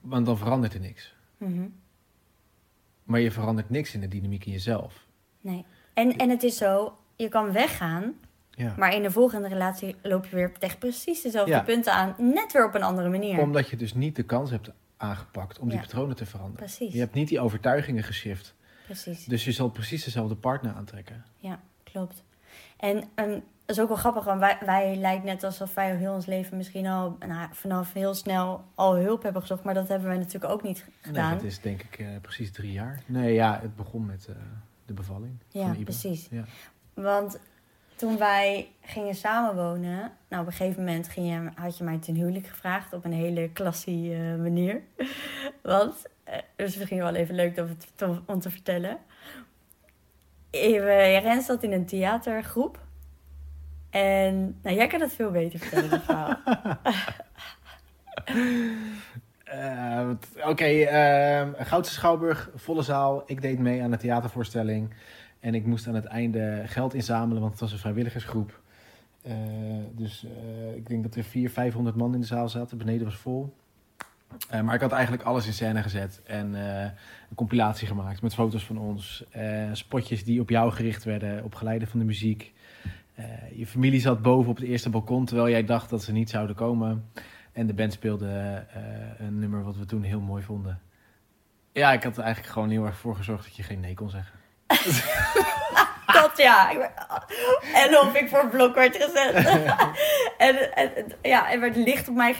Want 0.00 0.26
dan 0.26 0.38
verandert 0.38 0.74
er 0.74 0.80
niks. 0.80 1.14
mhm. 1.36 1.68
Maar 3.02 3.20
je 3.20 3.30
verandert 3.30 3.70
niks 3.70 3.94
in 3.94 4.00
de 4.00 4.08
dynamiek 4.08 4.44
in 4.44 4.52
jezelf. 4.52 5.06
nee. 5.40 5.64
En, 5.94 6.16
en 6.16 6.30
het 6.30 6.42
is 6.42 6.56
zo, 6.56 6.96
je 7.16 7.28
kan 7.28 7.52
weggaan, 7.52 8.14
Ja. 8.54 8.74
maar 8.78 8.94
in 8.94 9.02
de 9.02 9.10
volgende 9.10 9.48
relatie 9.48 9.96
loop 10.02 10.24
je 10.26 10.36
weer 10.36 10.58
tegen 10.58 10.78
precies 10.78 11.22
dezelfde 11.22 11.52
Ja. 11.52 11.60
punten 11.62 11.92
aan. 11.92 12.14
Net 12.18 12.52
weer 12.52 12.66
op 12.66 12.74
een 12.74 12.82
andere 12.82 13.08
manier. 13.08 13.38
Omdat 13.38 13.68
je 13.68 13.76
dus 13.76 13.94
niet 13.94 14.16
de 14.16 14.22
kans 14.22 14.50
hebt 14.50 14.70
aangepakt 14.96 15.58
om 15.58 15.68
die 15.68 15.78
patronen 15.78 16.16
te 16.16 16.26
veranderen. 16.26 16.66
Precies, 16.66 16.92
Je 16.92 16.98
hebt 17.00 17.14
niet 17.14 17.28
die 17.28 17.40
overtuigingen 17.40 18.02
geshift. 18.02 18.54
precies. 18.84 19.24
Dus 19.24 19.44
je 19.44 19.52
zal 19.52 19.68
precies 19.68 20.04
dezelfde 20.04 20.34
partner 20.34 20.74
aantrekken. 20.74 21.24
Ja, 21.36 21.60
klopt. 21.84 22.22
En 22.76 22.96
dat 23.16 23.40
is 23.66 23.80
ook 23.80 23.88
wel 23.88 23.96
grappig, 23.96 24.24
want 24.24 24.40
wij, 24.40 24.58
wij 24.64 24.96
lijkt 24.96 25.24
net 25.24 25.44
alsof 25.44 25.74
wij 25.74 25.96
heel 25.96 26.12
ons 26.14 26.26
leven 26.26 26.56
misschien 26.56 26.86
al 26.86 27.16
nou, 27.26 27.48
vanaf 27.52 27.92
heel 27.92 28.14
snel 28.14 28.64
al 28.74 28.96
hulp 28.96 29.22
hebben 29.22 29.40
gezocht. 29.40 29.62
Maar 29.64 29.74
dat 29.74 29.88
hebben 29.88 30.08
wij 30.08 30.16
natuurlijk 30.18 30.52
ook 30.52 30.62
niet 30.62 30.84
gedaan. 31.00 31.28
Nee, 31.30 31.36
dat 31.38 31.46
is 31.46 31.60
denk 31.60 31.82
ik 31.82 31.98
eh, 31.98 32.06
precies 32.22 32.52
drie 32.52 32.72
jaar. 32.72 33.00
Nee, 33.06 33.32
ja, 33.34 33.58
het 33.62 33.76
begon 33.76 34.06
met 34.06 34.26
eh, 34.28 34.34
de 34.86 34.92
bevalling. 34.92 35.38
Ja, 35.48 35.74
van 35.74 35.84
precies. 35.84 36.26
Ja. 36.30 36.44
Want 36.94 37.38
toen 38.02 38.18
wij 38.18 38.68
gingen 38.80 39.14
samenwonen, 39.14 40.12
nou 40.28 40.42
op 40.42 40.46
een 40.48 40.52
gegeven 40.52 40.84
moment 40.84 41.08
ging 41.08 41.28
je, 41.28 41.60
had 41.60 41.78
je 41.78 41.84
mij 41.84 41.98
ten 41.98 42.14
huwelijk 42.14 42.46
gevraagd 42.46 42.92
op 42.92 43.04
een 43.04 43.12
hele 43.12 43.48
klassie 43.48 44.14
eh, 44.14 44.20
manier. 44.20 44.82
Want, 45.62 46.02
eh, 46.24 46.38
dus 46.56 46.76
misschien 46.76 46.98
wel 46.98 47.14
even 47.14 47.34
leuk 47.34 47.58
om, 47.58 47.68
het, 47.68 47.86
te- 48.40 48.50
vertellen. 48.50 48.98
Even, 50.50 51.20
Ren 51.20 51.42
zat 51.42 51.62
in 51.62 51.72
een 51.72 51.86
theatergroep. 51.86 52.78
En 53.90 54.58
nou, 54.62 54.76
jij 54.76 54.86
kan 54.86 54.98
dat 54.98 55.12
veel 55.12 55.30
beter 55.30 55.58
vertellen, 55.58 55.90
dat 55.90 56.02
verhaal. 56.02 56.36
Eh, 59.52 60.10
Oké, 60.46 60.64
ehm, 60.64 61.52
Goudse 61.58 61.92
Schouwburg, 61.92 62.50
volle 62.54 62.82
zaal. 62.82 63.22
Ik 63.26 63.42
deed 63.42 63.58
mee 63.58 63.82
aan 63.82 63.90
de 63.90 63.96
theatervoorstelling. 63.96 64.94
En 65.42 65.54
ik 65.54 65.66
moest 65.66 65.86
aan 65.86 65.94
het 65.94 66.04
einde 66.04 66.62
geld 66.66 66.94
inzamelen, 66.94 67.40
want 67.40 67.52
het 67.52 67.60
was 67.60 67.72
een 67.72 67.78
vrijwilligersgroep. 67.78 68.60
Eh, 69.22 69.34
dus 69.92 70.24
eh, 70.24 70.76
ik 70.76 70.88
denk 70.88 71.02
dat 71.02 71.14
er 71.14 71.24
400, 71.24 71.54
500 71.54 71.96
man 71.96 72.14
in 72.14 72.20
de 72.20 72.26
zaal 72.26 72.48
zaten. 72.48 72.78
Beneden 72.78 73.04
was 73.04 73.16
vol. 73.16 73.54
Eh, 74.48 74.60
maar 74.60 74.74
ik 74.74 74.80
had 74.80 74.92
eigenlijk 74.92 75.22
alles 75.22 75.46
in 75.46 75.52
scène 75.52 75.82
gezet. 75.82 76.20
En 76.24 76.54
een 76.54 77.34
compilatie 77.34 77.86
gemaakt 77.86 78.22
met 78.22 78.34
foto's 78.34 78.64
van 78.64 78.78
ons. 78.78 79.24
spotjes 79.72 80.24
die 80.24 80.40
op 80.40 80.50
jou 80.50 80.72
gericht 80.72 81.04
werden, 81.04 81.44
op 81.44 81.54
geleide 81.54 81.86
van 81.86 81.98
de 81.98 82.04
muziek. 82.04 82.52
Je 83.54 83.66
familie 83.66 84.00
zat 84.00 84.22
boven 84.22 84.50
op 84.50 84.56
het 84.56 84.66
eerste 84.66 84.90
balkon, 84.90 85.24
terwijl 85.24 85.48
jij 85.48 85.64
dacht 85.64 85.90
dat 85.90 86.02
ze 86.02 86.12
niet 86.12 86.30
zouden 86.30 86.56
komen. 86.56 87.04
En 87.52 87.66
de 87.66 87.74
band 87.74 87.92
speelde 87.92 88.64
een 89.18 89.38
nummer 89.38 89.62
wat 89.62 89.76
we 89.76 89.84
toen 89.84 90.02
heel 90.02 90.20
mooi 90.20 90.42
vonden. 90.42 90.80
Ja, 91.72 91.92
ik 91.92 92.02
had 92.02 92.16
er 92.16 92.22
eigenlijk 92.22 92.52
gewoon 92.52 92.70
heel 92.70 92.86
erg 92.86 92.96
voor 92.96 93.16
gezorgd 93.16 93.44
dat 93.44 93.56
je 93.56 93.62
geen 93.62 93.80
nee 93.80 93.94
kon 93.94 94.10
zeggen. 94.10 94.41
Dat 96.12 96.32
ja. 96.36 96.70
En 97.74 97.98
of 97.98 98.14
ik 98.14 98.28
voor 98.28 98.48
blok 98.48 98.74
werd 98.74 98.96
gezet. 98.96 99.34
en, 100.38 100.74
en, 100.74 100.92
ja, 101.22 101.50
er 101.50 101.60
werd 101.60 101.76
licht 101.76 102.08
op 102.08 102.14
mij 102.14 102.36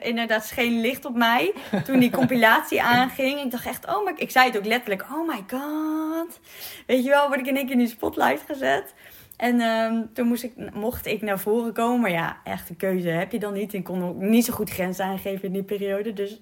Inderdaad, 0.00 0.44
scheen 0.44 0.80
licht 0.80 1.04
op 1.04 1.14
mij. 1.14 1.54
Toen 1.84 1.98
die 1.98 2.10
compilatie 2.10 2.82
aanging. 2.98 3.40
Ik 3.40 3.50
dacht 3.50 3.66
echt, 3.66 3.86
oh 3.86 4.04
my... 4.04 4.12
Ik 4.16 4.30
zei 4.30 4.46
het 4.46 4.58
ook 4.58 4.64
letterlijk. 4.64 5.02
Oh 5.02 5.28
my 5.28 5.44
god. 5.58 6.40
Weet 6.86 7.04
je 7.04 7.10
wel, 7.10 7.28
word 7.28 7.40
ik 7.40 7.46
in 7.46 7.56
één 7.56 7.64
keer 7.64 7.74
in 7.74 7.78
die 7.78 7.88
spotlight 7.88 8.42
gezet. 8.46 8.94
En 9.36 9.60
ehm, 9.60 10.02
toen 10.14 10.26
moest 10.26 10.42
ik, 10.42 10.52
mocht 10.74 11.06
ik 11.06 11.22
naar 11.22 11.38
voren 11.38 11.72
komen. 11.72 12.00
Maar 12.00 12.10
ja, 12.10 12.36
echt 12.44 12.68
een 12.68 12.76
keuze 12.76 13.08
heb 13.08 13.32
je 13.32 13.38
dan 13.38 13.52
niet. 13.52 13.72
Ik 13.72 13.84
kon 13.84 14.04
ook 14.04 14.16
niet 14.16 14.44
zo 14.44 14.52
goed 14.52 14.70
grenzen 14.70 15.04
aangeven 15.04 15.44
in 15.44 15.52
die 15.52 15.62
periode. 15.62 16.12
Dus... 16.12 16.40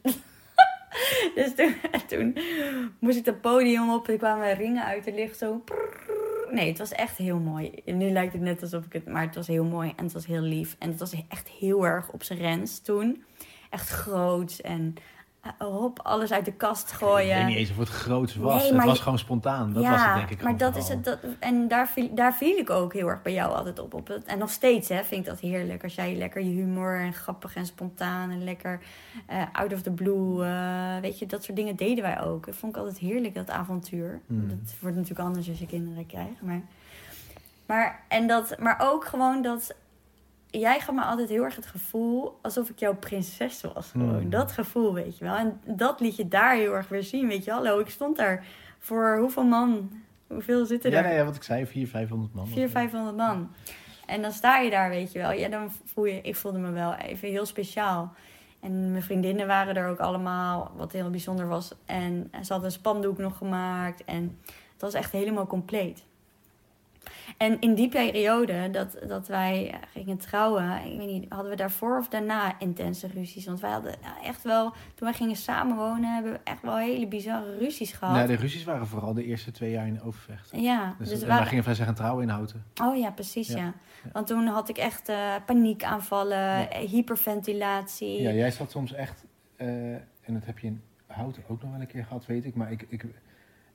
Dus 1.35 1.53
toen, 2.07 2.37
moest 2.99 3.19
ik 3.19 3.25
het 3.25 3.41
podium 3.41 3.91
op. 3.93 4.09
Er 4.09 4.17
kwamen 4.17 4.55
ringen 4.55 4.85
uit 4.85 5.05
de 5.05 5.13
licht 5.13 5.39
zo. 5.39 5.65
Nee, 6.51 6.69
het 6.69 6.79
was 6.79 6.93
echt 6.93 7.17
heel 7.17 7.39
mooi. 7.39 7.83
Nu 7.85 8.11
lijkt 8.11 8.33
het 8.33 8.43
net 8.43 8.63
alsof 8.63 8.85
ik 8.85 8.93
het... 8.93 9.07
Maar 9.07 9.23
het 9.23 9.35
was 9.35 9.47
heel 9.47 9.65
mooi 9.65 9.93
en 9.97 10.05
het 10.05 10.13
was 10.13 10.27
heel 10.27 10.41
lief. 10.41 10.77
En 10.79 10.91
het 10.91 10.99
was 10.99 11.15
echt 11.29 11.49
heel 11.49 11.87
erg 11.87 12.11
op 12.11 12.23
zijn 12.23 12.39
rens 12.39 12.81
toen. 12.81 13.25
Echt 13.71 13.89
groot 13.89 14.59
en 14.59 14.95
hop, 15.59 16.01
alles 16.03 16.33
uit 16.33 16.45
de 16.45 16.53
kast 16.53 16.91
Ik 16.91 16.97
gooien. 16.97 17.37
weet 17.37 17.47
niet 17.47 17.57
eens 17.57 17.71
of 17.71 17.77
het 17.77 17.89
groots 17.89 18.37
was. 18.37 18.63
Nee, 18.63 18.73
het 18.73 18.85
was 18.85 18.97
je- 18.97 19.03
gewoon 19.03 19.19
spontaan. 19.19 19.73
Dat 19.73 19.83
ja, 19.83 19.91
was 19.91 20.05
het 20.05 20.15
denk 20.15 20.31
ik 20.31 20.43
maar 20.43 20.57
dat 20.57 20.77
is 20.77 20.89
het. 20.89 21.05
Dat, 21.05 21.19
en 21.39 21.69
daar 21.69 21.89
viel, 21.89 22.15
daar 22.15 22.35
viel 22.35 22.57
ik 22.57 22.71
ook 22.71 22.93
heel 22.93 23.09
erg 23.09 23.23
bij 23.23 23.33
jou 23.33 23.55
altijd 23.55 23.79
op. 23.79 23.95
op 23.95 24.09
en 24.27 24.39
nog 24.39 24.51
steeds 24.51 24.89
hè, 24.89 25.05
vind 25.05 25.21
ik 25.21 25.27
dat 25.31 25.41
heerlijk. 25.41 25.83
Als 25.83 25.95
jij 25.95 26.15
lekker 26.15 26.43
je 26.43 26.51
humor 26.51 27.01
en 27.01 27.13
grappig 27.13 27.55
en 27.55 27.67
spontaan 27.67 28.31
en 28.31 28.45
lekker 28.45 28.81
eh, 29.27 29.43
out 29.53 29.73
of 29.73 29.83
the 29.83 29.91
blue. 29.91 30.45
eh, 30.45 30.97
weet 31.01 31.19
je, 31.19 31.27
dat 31.27 31.45
soort 31.45 31.57
dingen 31.57 31.77
deden 31.77 32.03
wij 32.05 32.21
ook. 32.21 32.47
Dat 32.47 32.55
vond 32.57 32.73
ik 32.77 32.79
altijd 32.83 32.99
heerlijk, 32.99 33.35
dat 33.35 33.51
avontuur. 33.51 34.21
Hmm. 34.27 34.49
Dat 34.49 34.75
wordt 34.81 34.97
natuurlijk 34.97 35.27
anders 35.27 35.49
als 35.49 35.59
je 35.59 35.67
kinderen 35.67 36.07
krijgt. 36.07 36.41
Maar, 36.43 36.61
maar, 37.67 38.01
en 38.09 38.27
dat, 38.27 38.59
maar 38.59 38.77
ook 38.81 39.05
gewoon 39.05 39.43
dat. 39.43 39.75
Jij 40.51 40.81
gaf 40.81 40.95
me 40.95 41.03
altijd 41.03 41.29
heel 41.29 41.45
erg 41.45 41.57
het 41.57 41.67
gevoel 41.67 42.39
alsof 42.43 42.69
ik 42.69 42.79
jouw 42.79 42.95
prinses 42.97 43.61
was. 43.75 43.91
Gewoon. 43.91 44.21
Hmm. 44.21 44.31
Dat 44.31 44.53
gevoel, 44.53 44.95
weet 44.95 45.19
je 45.19 45.25
wel. 45.25 45.37
En 45.37 45.61
dat 45.65 46.01
liet 46.01 46.17
je 46.17 46.29
daar 46.29 46.55
heel 46.55 46.75
erg 46.75 46.89
weer 46.89 47.03
zien, 47.03 47.29
weet 47.29 47.45
je. 47.45 47.51
Hallo, 47.51 47.79
ik 47.79 47.89
stond 47.91 48.17
daar 48.17 48.45
voor 48.79 49.17
hoeveel 49.21 49.45
man? 49.45 49.91
Hoeveel 50.27 50.67
zitten 50.67 50.91
Ja, 50.91 50.97
er? 51.03 51.09
nee, 51.15 51.23
wat 51.23 51.37
ik 51.37 51.43
zei, 51.43 51.67
400, 51.67 51.91
500 51.91 52.35
man. 52.35 52.47
400, 52.47 52.73
500 52.73 53.17
man. 53.17 53.51
En 54.07 54.23
dan 54.23 54.33
sta 54.33 54.59
je 54.59 54.71
daar, 54.71 54.89
weet 54.91 55.13
je 55.13 55.19
wel. 55.19 55.33
Ja, 55.33 55.49
dan 55.49 55.71
voel 55.85 56.05
je, 56.05 56.21
ik 56.21 56.37
voelde 56.37 56.59
me 56.59 56.71
wel 56.71 56.95
even 56.95 57.29
heel 57.29 57.47
speciaal. 57.47 58.15
En 58.61 58.91
mijn 58.91 59.03
vriendinnen 59.03 59.47
waren 59.47 59.77
er 59.77 59.89
ook 59.89 59.99
allemaal, 59.99 60.73
wat 60.77 60.93
heel 60.93 61.11
bijzonder 61.11 61.49
was. 61.49 61.73
En 61.85 62.29
ze 62.33 62.53
hadden 62.53 62.65
een 62.65 62.71
spandoek 62.71 63.19
nog 63.19 63.37
gemaakt. 63.37 64.05
En 64.05 64.39
het 64.73 64.81
was 64.81 64.95
echt 64.95 65.13
helemaal 65.13 65.47
compleet. 65.47 66.05
En 67.37 67.61
in 67.61 67.75
die 67.75 67.89
periode 67.89 68.71
dat, 68.71 68.99
dat 69.09 69.29
wij 69.29 69.75
gingen 69.93 70.17
trouwen, 70.17 70.85
ik 70.85 70.99
weet 70.99 71.07
niet, 71.07 71.27
hadden 71.29 71.51
we 71.51 71.57
daarvoor 71.57 71.99
of 71.99 72.09
daarna 72.09 72.59
intense 72.59 73.07
ruzies? 73.07 73.47
Want 73.47 73.61
wij 73.61 73.71
hadden 73.71 73.95
ja, 74.03 74.23
echt 74.29 74.43
wel, 74.43 74.71
toen 74.71 75.09
wij 75.09 75.13
gingen 75.13 75.37
samenwonen, 75.37 76.15
hebben 76.15 76.33
we 76.33 76.41
echt 76.45 76.63
wel 76.63 76.77
hele 76.77 77.07
bizarre 77.07 77.59
ruzies 77.59 77.93
gehad. 77.93 78.15
Nee, 78.17 78.27
de 78.27 78.35
ruzies 78.43 78.65
waren 78.65 78.87
vooral 78.87 79.15
de 79.15 79.25
eerste 79.25 79.51
twee 79.51 79.71
jaar 79.71 79.87
in 79.87 80.03
Overvecht. 80.03 80.51
Ja, 80.53 80.95
Dus, 80.99 81.09
dus 81.09 81.21
en 81.23 81.29
we 81.29 81.35
wij 81.35 81.47
gingen 81.47 81.63
vrij 81.63 81.75
zeggen 81.77 81.95
trouwen 81.95 82.23
in 82.23 82.29
Houten. 82.29 82.65
Oh 82.83 82.97
ja, 82.97 83.11
precies, 83.11 83.49
ja. 83.49 83.57
Ja. 83.57 83.73
Want 84.13 84.27
toen 84.27 84.47
had 84.47 84.69
ik 84.69 84.79
echt 84.79 85.09
eh, 85.09 85.35
paniekaanvallen, 85.47 86.39
Ja. 86.39 86.69
eh, 86.69 86.89
hyperventilatie. 86.89 88.23
Ja, 88.23 88.31
jij 88.31 88.51
zat 88.51 88.71
soms 88.71 88.93
echt, 88.93 89.25
eh, 89.57 89.67
en 89.95 90.03
dat 90.35 90.45
heb 90.47 90.59
je 90.59 90.67
in 90.67 90.83
Houten 91.07 91.43
ook 91.49 91.63
nog 91.63 91.71
wel 91.71 91.81
een 91.81 91.87
keer 91.87 92.05
gehad, 92.05 92.27
weet 92.27 92.45
ik. 92.45 92.55
Maar 92.55 92.71
ik, 92.73 92.87
ik, 92.89 93.05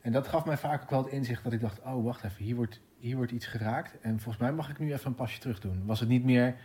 en 0.01 0.11
dat 0.11 0.27
gaf 0.27 0.45
mij 0.45 0.57
vaak 0.57 0.81
ook 0.81 0.89
wel 0.89 1.03
het 1.03 1.11
inzicht 1.11 1.43
dat 1.43 1.53
ik 1.53 1.61
dacht, 1.61 1.79
oh 1.85 2.03
wacht 2.03 2.23
even, 2.23 2.43
hier 2.43 2.55
wordt, 2.55 2.79
hier 2.99 3.15
wordt 3.15 3.31
iets 3.31 3.45
geraakt. 3.45 3.99
En 4.01 4.19
volgens 4.19 4.37
mij 4.37 4.51
mag 4.51 4.69
ik 4.69 4.79
nu 4.79 4.93
even 4.93 5.07
een 5.07 5.15
pasje 5.15 5.39
terug 5.39 5.59
doen. 5.59 5.83
Was 5.85 5.99
het 5.99 6.09
niet 6.09 6.23
meer, 6.23 6.55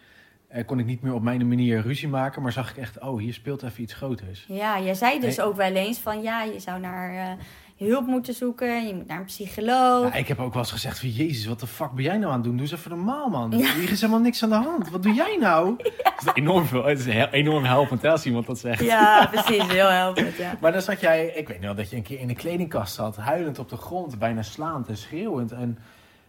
eh, 0.49 0.67
kon 0.67 0.79
ik 0.79 0.87
niet 0.87 1.03
meer 1.03 1.15
op 1.15 1.23
mijn 1.23 1.49
manier 1.49 1.81
ruzie 1.81 2.09
maken, 2.09 2.43
maar 2.43 2.53
zag 2.53 2.71
ik 2.71 2.77
echt, 2.77 3.01
oh 3.01 3.19
hier 3.19 3.35
speelt 3.35 3.63
even 3.63 3.83
iets 3.83 3.95
groters. 3.95 4.45
Ja, 4.49 4.81
jij 4.81 4.95
zei 4.95 5.21
dus 5.21 5.41
ook 5.41 5.57
wel 5.57 5.75
eens 5.75 5.99
van 5.99 6.23
ja, 6.23 6.43
je 6.43 6.61
zou 6.61 6.81
naar 6.81 7.15
eh, 7.15 7.45
hulp 7.77 8.07
moeten 8.07 8.35
zoeken, 8.35 8.87
je 8.87 8.95
moet 8.95 9.07
naar 9.07 9.19
een 9.19 9.25
psycholoog. 9.25 10.13
Ja, 10.13 10.15
ik 10.15 10.29
heb 10.29 10.39
ook 10.39 10.53
wel 10.53 10.63
eens 10.63 10.73
gezegd 10.73 10.99
van, 11.01 11.09
jezus, 11.09 11.47
wat 11.47 11.61
de 11.61 11.67
fuck 11.67 11.91
ben 11.91 12.05
jij 12.05 12.17
nou 12.17 12.27
aan 12.29 12.35
het 12.35 12.45
doen? 12.45 12.53
Doe 12.53 12.63
eens 12.63 12.73
even 12.73 12.91
normaal, 12.91 13.29
man. 13.29 13.51
Ja. 13.59 13.75
Hier 13.75 13.91
is 13.91 14.01
helemaal 14.01 14.23
niks 14.23 14.43
aan 14.43 14.49
de 14.49 14.55
hand. 14.55 14.91
Wat 14.91 15.03
doe 15.03 15.13
jij 15.15 15.37
nou? 15.41 15.75
Het 16.17 16.27
is 16.27 16.43
enorm 16.43 16.65
veel, 16.67 16.85
het 16.85 16.99
is 16.99 17.05
heel- 17.05 17.29
enorm 17.29 17.65
helpend 17.65 18.03
hè, 18.03 18.11
als 18.11 18.27
iemand 18.27 18.47
dat 18.47 18.59
zegt. 18.59 18.83
Ja, 18.85 19.27
precies, 19.27 19.67
heel 19.73 19.89
helpend, 19.89 20.37
ja. 20.37 20.57
Maar 20.61 20.73
dan 20.73 20.83
zat 20.83 21.01
jij, 21.01 21.27
ik 21.27 21.49
weet 21.49 21.61
nog 21.61 21.77
dat 21.77 21.91
je 21.91 21.97
een 21.97 22.03
keer 22.03 22.21
in 22.21 22.29
de 22.29 22.35
kledingkast 22.35 22.95
zat, 22.95 23.17
huilend 23.17 23.59
op 23.59 23.69
de 23.69 23.77
grond, 23.77 24.19
bijna 24.19 24.43
slaand 24.43 24.89
en 24.89 24.97
schreeuwend. 24.97 25.53
En, 25.53 25.79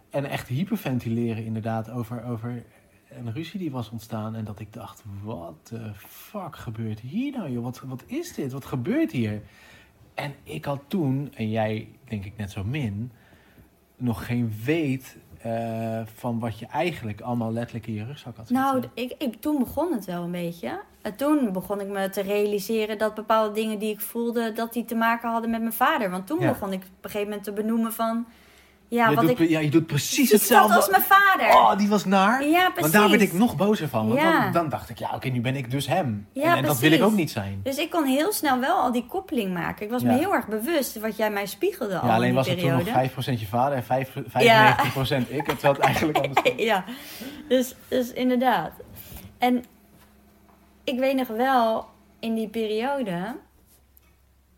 en 0.10 0.26
echt 0.26 0.48
hyperventileren 0.48 1.46
inderdaad 1.46 1.90
over, 1.90 2.24
over 2.26 2.64
een 3.10 3.34
ruzie 3.34 3.60
die 3.60 3.72
was 3.72 3.90
ontstaan. 3.90 4.36
En 4.36 4.44
dat 4.46 4.60
ik 4.60 4.74
dacht, 4.74 5.04
wat 5.24 5.68
de 5.70 5.92
fuck 6.08 6.56
gebeurt 6.56 7.00
hier 7.00 7.32
nou 7.32 7.52
joh? 7.52 7.64
Wat, 7.64 7.82
wat 7.86 8.04
is 8.06 8.34
dit? 8.34 8.52
Wat 8.52 8.66
gebeurt 8.66 9.12
hier? 9.12 9.42
En 10.18 10.34
ik 10.44 10.66
had 10.66 10.80
toen, 10.88 11.32
en 11.36 11.50
jij 11.50 11.88
denk 12.08 12.26
ik 12.26 12.38
net 12.38 12.52
zo 12.52 12.64
min, 12.64 13.12
nog 13.98 14.26
geen 14.26 14.54
weet 14.64 15.18
eh, 15.42 16.02
van 16.16 16.40
wat 16.40 16.60
je 16.60 16.66
eigenlijk 16.66 17.22
allemaal 17.22 17.52
letterlijk 17.52 17.88
in 17.88 17.94
je 17.94 18.06
rugzak 18.06 18.38
had 18.38 18.48
zitten. 18.48 18.66
Nou, 18.66 18.84
ik, 18.94 19.16
ik, 19.18 19.42
toen 19.42 19.60
begon 19.60 19.94
het 19.94 20.06
wel 20.06 20.24
een 20.24 20.32
beetje. 20.32 20.80
En 21.02 21.16
toen 21.16 21.52
begon 21.54 21.82
ik 21.82 21.88
me 21.88 22.10
te 22.10 22.22
realiseren 22.22 22.98
dat 22.98 23.16
bepaalde 23.16 23.54
dingen 23.54 23.80
die 23.80 23.94
ik 23.94 24.00
voelde, 24.02 24.52
dat 24.52 24.74
die 24.74 24.86
te 24.86 24.96
maken 24.96 25.30
hadden 25.30 25.50
met 25.50 25.60
mijn 25.62 25.74
vader. 25.74 26.10
Want 26.10 26.28
toen 26.28 26.40
Ja. 26.40 26.48
begon 26.48 26.72
ik 26.74 26.82
op 26.82 26.88
een 27.04 27.10
gegeven 27.10 27.28
moment 27.28 27.44
te 27.44 27.52
benoemen 27.54 27.94
van, 27.94 28.26
ja, 28.90 29.10
je, 29.10 29.16
wat 29.16 29.28
doet, 29.28 29.40
ik... 29.40 29.50
ja, 29.50 29.60
je 29.60 29.70
doet 29.70 29.88
precies 29.88 30.32
hetzelfde. 30.32 30.76
als 30.76 30.90
mijn 30.90 31.02
vader. 31.02 31.56
Oh, 31.56 31.78
die 31.78 31.88
was 31.88 32.06
naar. 32.06 32.48
ja, 32.48 32.70
precies. 32.70 32.82
Want 32.82 32.94
daar 32.94 33.10
werd 33.10 33.22
ik 33.22 33.34
nog 33.34 33.56
bozer 33.56 33.88
van. 33.88 34.08
Want 34.08 34.20
Ja. 34.20 34.42
dan, 34.44 34.52
dan 34.52 34.70
dacht 34.70 34.90
ik, 34.90 35.00
ja, 35.00 35.12
oké, 35.16 35.30
nu 35.30 35.42
ben 35.42 35.56
ik 35.56 35.72
dus 35.72 35.88
hem. 35.88 36.28
Ja, 36.32 36.44
en 36.52 36.58
en 36.58 36.64
dat 36.64 36.80
wil 36.80 36.92
ik 36.92 37.04
ook 37.04 37.12
niet 37.12 37.32
zijn. 37.32 37.60
Dus 37.64 37.78
ik 37.78 37.90
kon 37.90 38.06
heel 38.06 38.32
snel 38.32 38.60
wel 38.60 38.76
al 38.76 38.92
die 38.92 39.06
koppeling 39.06 39.54
maken. 39.54 39.86
Ik 39.86 39.92
was 39.92 40.04
me 40.04 40.14
heel 40.14 40.34
erg 40.34 40.48
bewust 40.48 41.00
wat 41.00 41.18
jij 41.18 41.32
mij 41.32 41.46
spiegelde 41.46 42.00
al 42.00 42.08
Ja, 42.08 42.14
alleen 42.14 42.22
in 42.22 42.28
die 42.28 42.36
was 42.36 42.48
het 42.48 42.60
toen 42.60 43.24
nog 43.24 43.36
5% 43.36 43.40
je 43.40 43.48
vader 43.48 43.78
en 43.78 43.84
5, 43.84 44.10
95% 44.10 45.30
ik. 45.30 45.48
Het 45.48 45.80
eigenlijk 45.80 46.18
anders 46.26 46.54
ja, 46.58 46.84
dus, 47.48 47.76
dus 47.88 48.12
inderdaad. 48.12 48.72
En 49.38 49.64
ik 50.84 51.00
weet 51.00 51.16
nog 51.16 51.28
wel 51.28 51.86
in 52.20 52.36
die 52.36 52.48
periode 52.48 53.36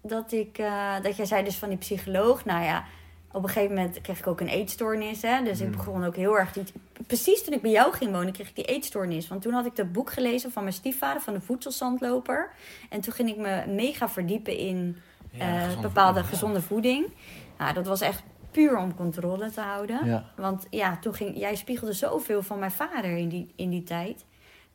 dat 0.01 0.31
ik, 0.31 0.57
eh, 0.57 0.93
dat 1.03 1.15
jij 1.15 1.25
zei 1.25 1.43
dus 1.43 1.55
van 1.55 1.69
die 1.69 1.77
psycholoog, 1.77 2.45
nou 2.45 2.63
ja, 2.63 2.83
op 3.31 3.43
een 3.43 3.49
gegeven 3.49 3.75
moment 3.75 4.01
kreeg 4.01 4.19
ik 4.19 4.27
ook 4.27 4.39
een 4.39 4.47
eetstoornis, 4.47 5.21
hè. 5.21 5.43
Dus 5.43 5.59
ik 5.59 5.67
Hmm. 5.67 5.75
begon 5.75 6.05
ook 6.05 6.15
heel 6.15 6.37
erg, 6.37 6.51
die, 6.53 6.63
precies 7.07 7.43
toen 7.43 7.53
ik 7.53 7.61
bij 7.61 7.71
jou 7.71 7.93
ging 7.93 8.11
wonen, 8.11 8.33
kreeg 8.33 8.49
ik 8.49 8.55
die 8.55 8.65
eetstoornis. 8.65 9.27
Want 9.27 9.41
toen 9.41 9.53
had 9.53 9.65
ik 9.65 9.75
dat 9.75 9.91
boek 9.91 10.11
gelezen 10.11 10.51
van 10.51 10.63
mijn 10.63 10.75
stiefvader, 10.75 11.21
van 11.21 11.33
de 11.33 11.41
voedselzandloper. 11.41 12.51
En 12.89 13.01
toen 13.01 13.13
ging 13.13 13.29
ik 13.29 13.37
me 13.37 13.63
mega 13.67 14.09
verdiepen 14.09 14.57
in 14.57 14.97
Ja, 15.31 15.39
eh, 15.39 15.63
gezonde 15.63 15.81
bepaalde 15.81 16.19
voeding, 16.19 16.25
ja. 16.31 16.37
gezonde 16.37 16.61
voeding. 16.61 17.07
Nou, 17.57 17.73
dat 17.73 17.85
was 17.87 18.01
echt 18.01 18.23
puur 18.51 18.77
om 18.77 18.95
controle 18.95 19.51
te 19.51 19.61
houden. 19.61 20.05
Ja. 20.05 20.25
Want 20.35 20.65
ja, 20.69 20.97
toen 21.01 21.13
ging, 21.13 21.37
jij 21.37 21.55
spiegelde 21.55 21.93
zoveel 21.93 22.41
van 22.43 22.59
mijn 22.59 22.71
vader 22.71 23.17
in 23.17 23.29
die, 23.29 23.53
in 23.55 23.69
die 23.69 23.83
tijd. 23.83 24.25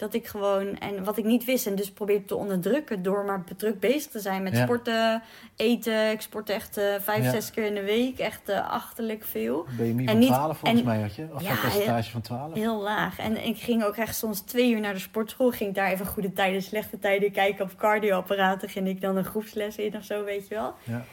Dat 0.04 0.14
ik 0.14 0.26
gewoon, 0.26 0.78
en 0.78 1.04
wat 1.04 1.18
ik 1.18 1.24
niet 1.24 1.44
wist, 1.44 1.66
en 1.66 1.74
dus 1.74 1.90
probeerde 1.92 2.24
te 2.24 2.36
onderdrukken 2.36 3.02
door 3.02 3.24
maar 3.24 3.44
druk 3.56 3.80
bezig 3.80 4.10
te 4.10 4.20
zijn 4.20 4.42
met 4.42 4.56
Ja. 4.56 4.62
sporten, 4.64 5.22
eten. 5.56 6.10
Ik 6.10 6.20
sport 6.20 6.50
echt 6.50 6.76
eh, 6.76 6.84
vijf, 7.00 7.24
Ja. 7.24 7.30
zes 7.30 7.50
keer 7.50 7.64
in 7.64 7.74
de 7.74 7.82
week, 7.84 8.18
echt 8.18 8.48
eh, 8.48 8.70
achterlijk 8.70 9.24
veel. 9.24 9.66
BMI 9.76 9.88
En 10.04 10.08
van 10.08 10.18
niet- 10.18 10.28
12 10.28 10.58
volgens 10.58 10.80
en- 10.80 10.86
mij 10.86 11.00
had 11.00 11.14
je. 11.14 11.26
Of 11.34 11.42
Ja, 11.42 11.50
een 11.50 11.60
percentage 11.60 12.10
van 12.10 12.20
12. 12.20 12.54
Heel 12.54 12.80
laag. 12.82 13.18
En 13.18 13.44
ik 13.46 13.58
ging 13.58 13.84
ook 13.84 13.96
echt 13.96 14.16
soms 14.16 14.40
twee 14.40 14.70
uur 14.72 14.80
naar 14.80 14.92
de 14.94 14.98
sportschool. 14.98 15.50
Ging 15.50 15.68
ik 15.70 15.74
daar 15.76 15.90
even 15.90 16.06
goede 16.06 16.32
tijden, 16.32 16.62
slechte 16.62 16.98
tijden 16.98 17.32
kijken 17.32 17.64
op 17.64 17.76
cardioapparaten. 17.76 18.68
Ging 18.68 18.88
ik 18.88 19.00
dan 19.00 19.16
een 19.16 19.24
groepsles 19.24 19.76
in 19.76 19.96
of 19.96 20.04
zo, 20.04 20.24
weet 20.24 20.48
je 20.48 20.54
wel. 20.54 20.74
Ja. 20.82 21.04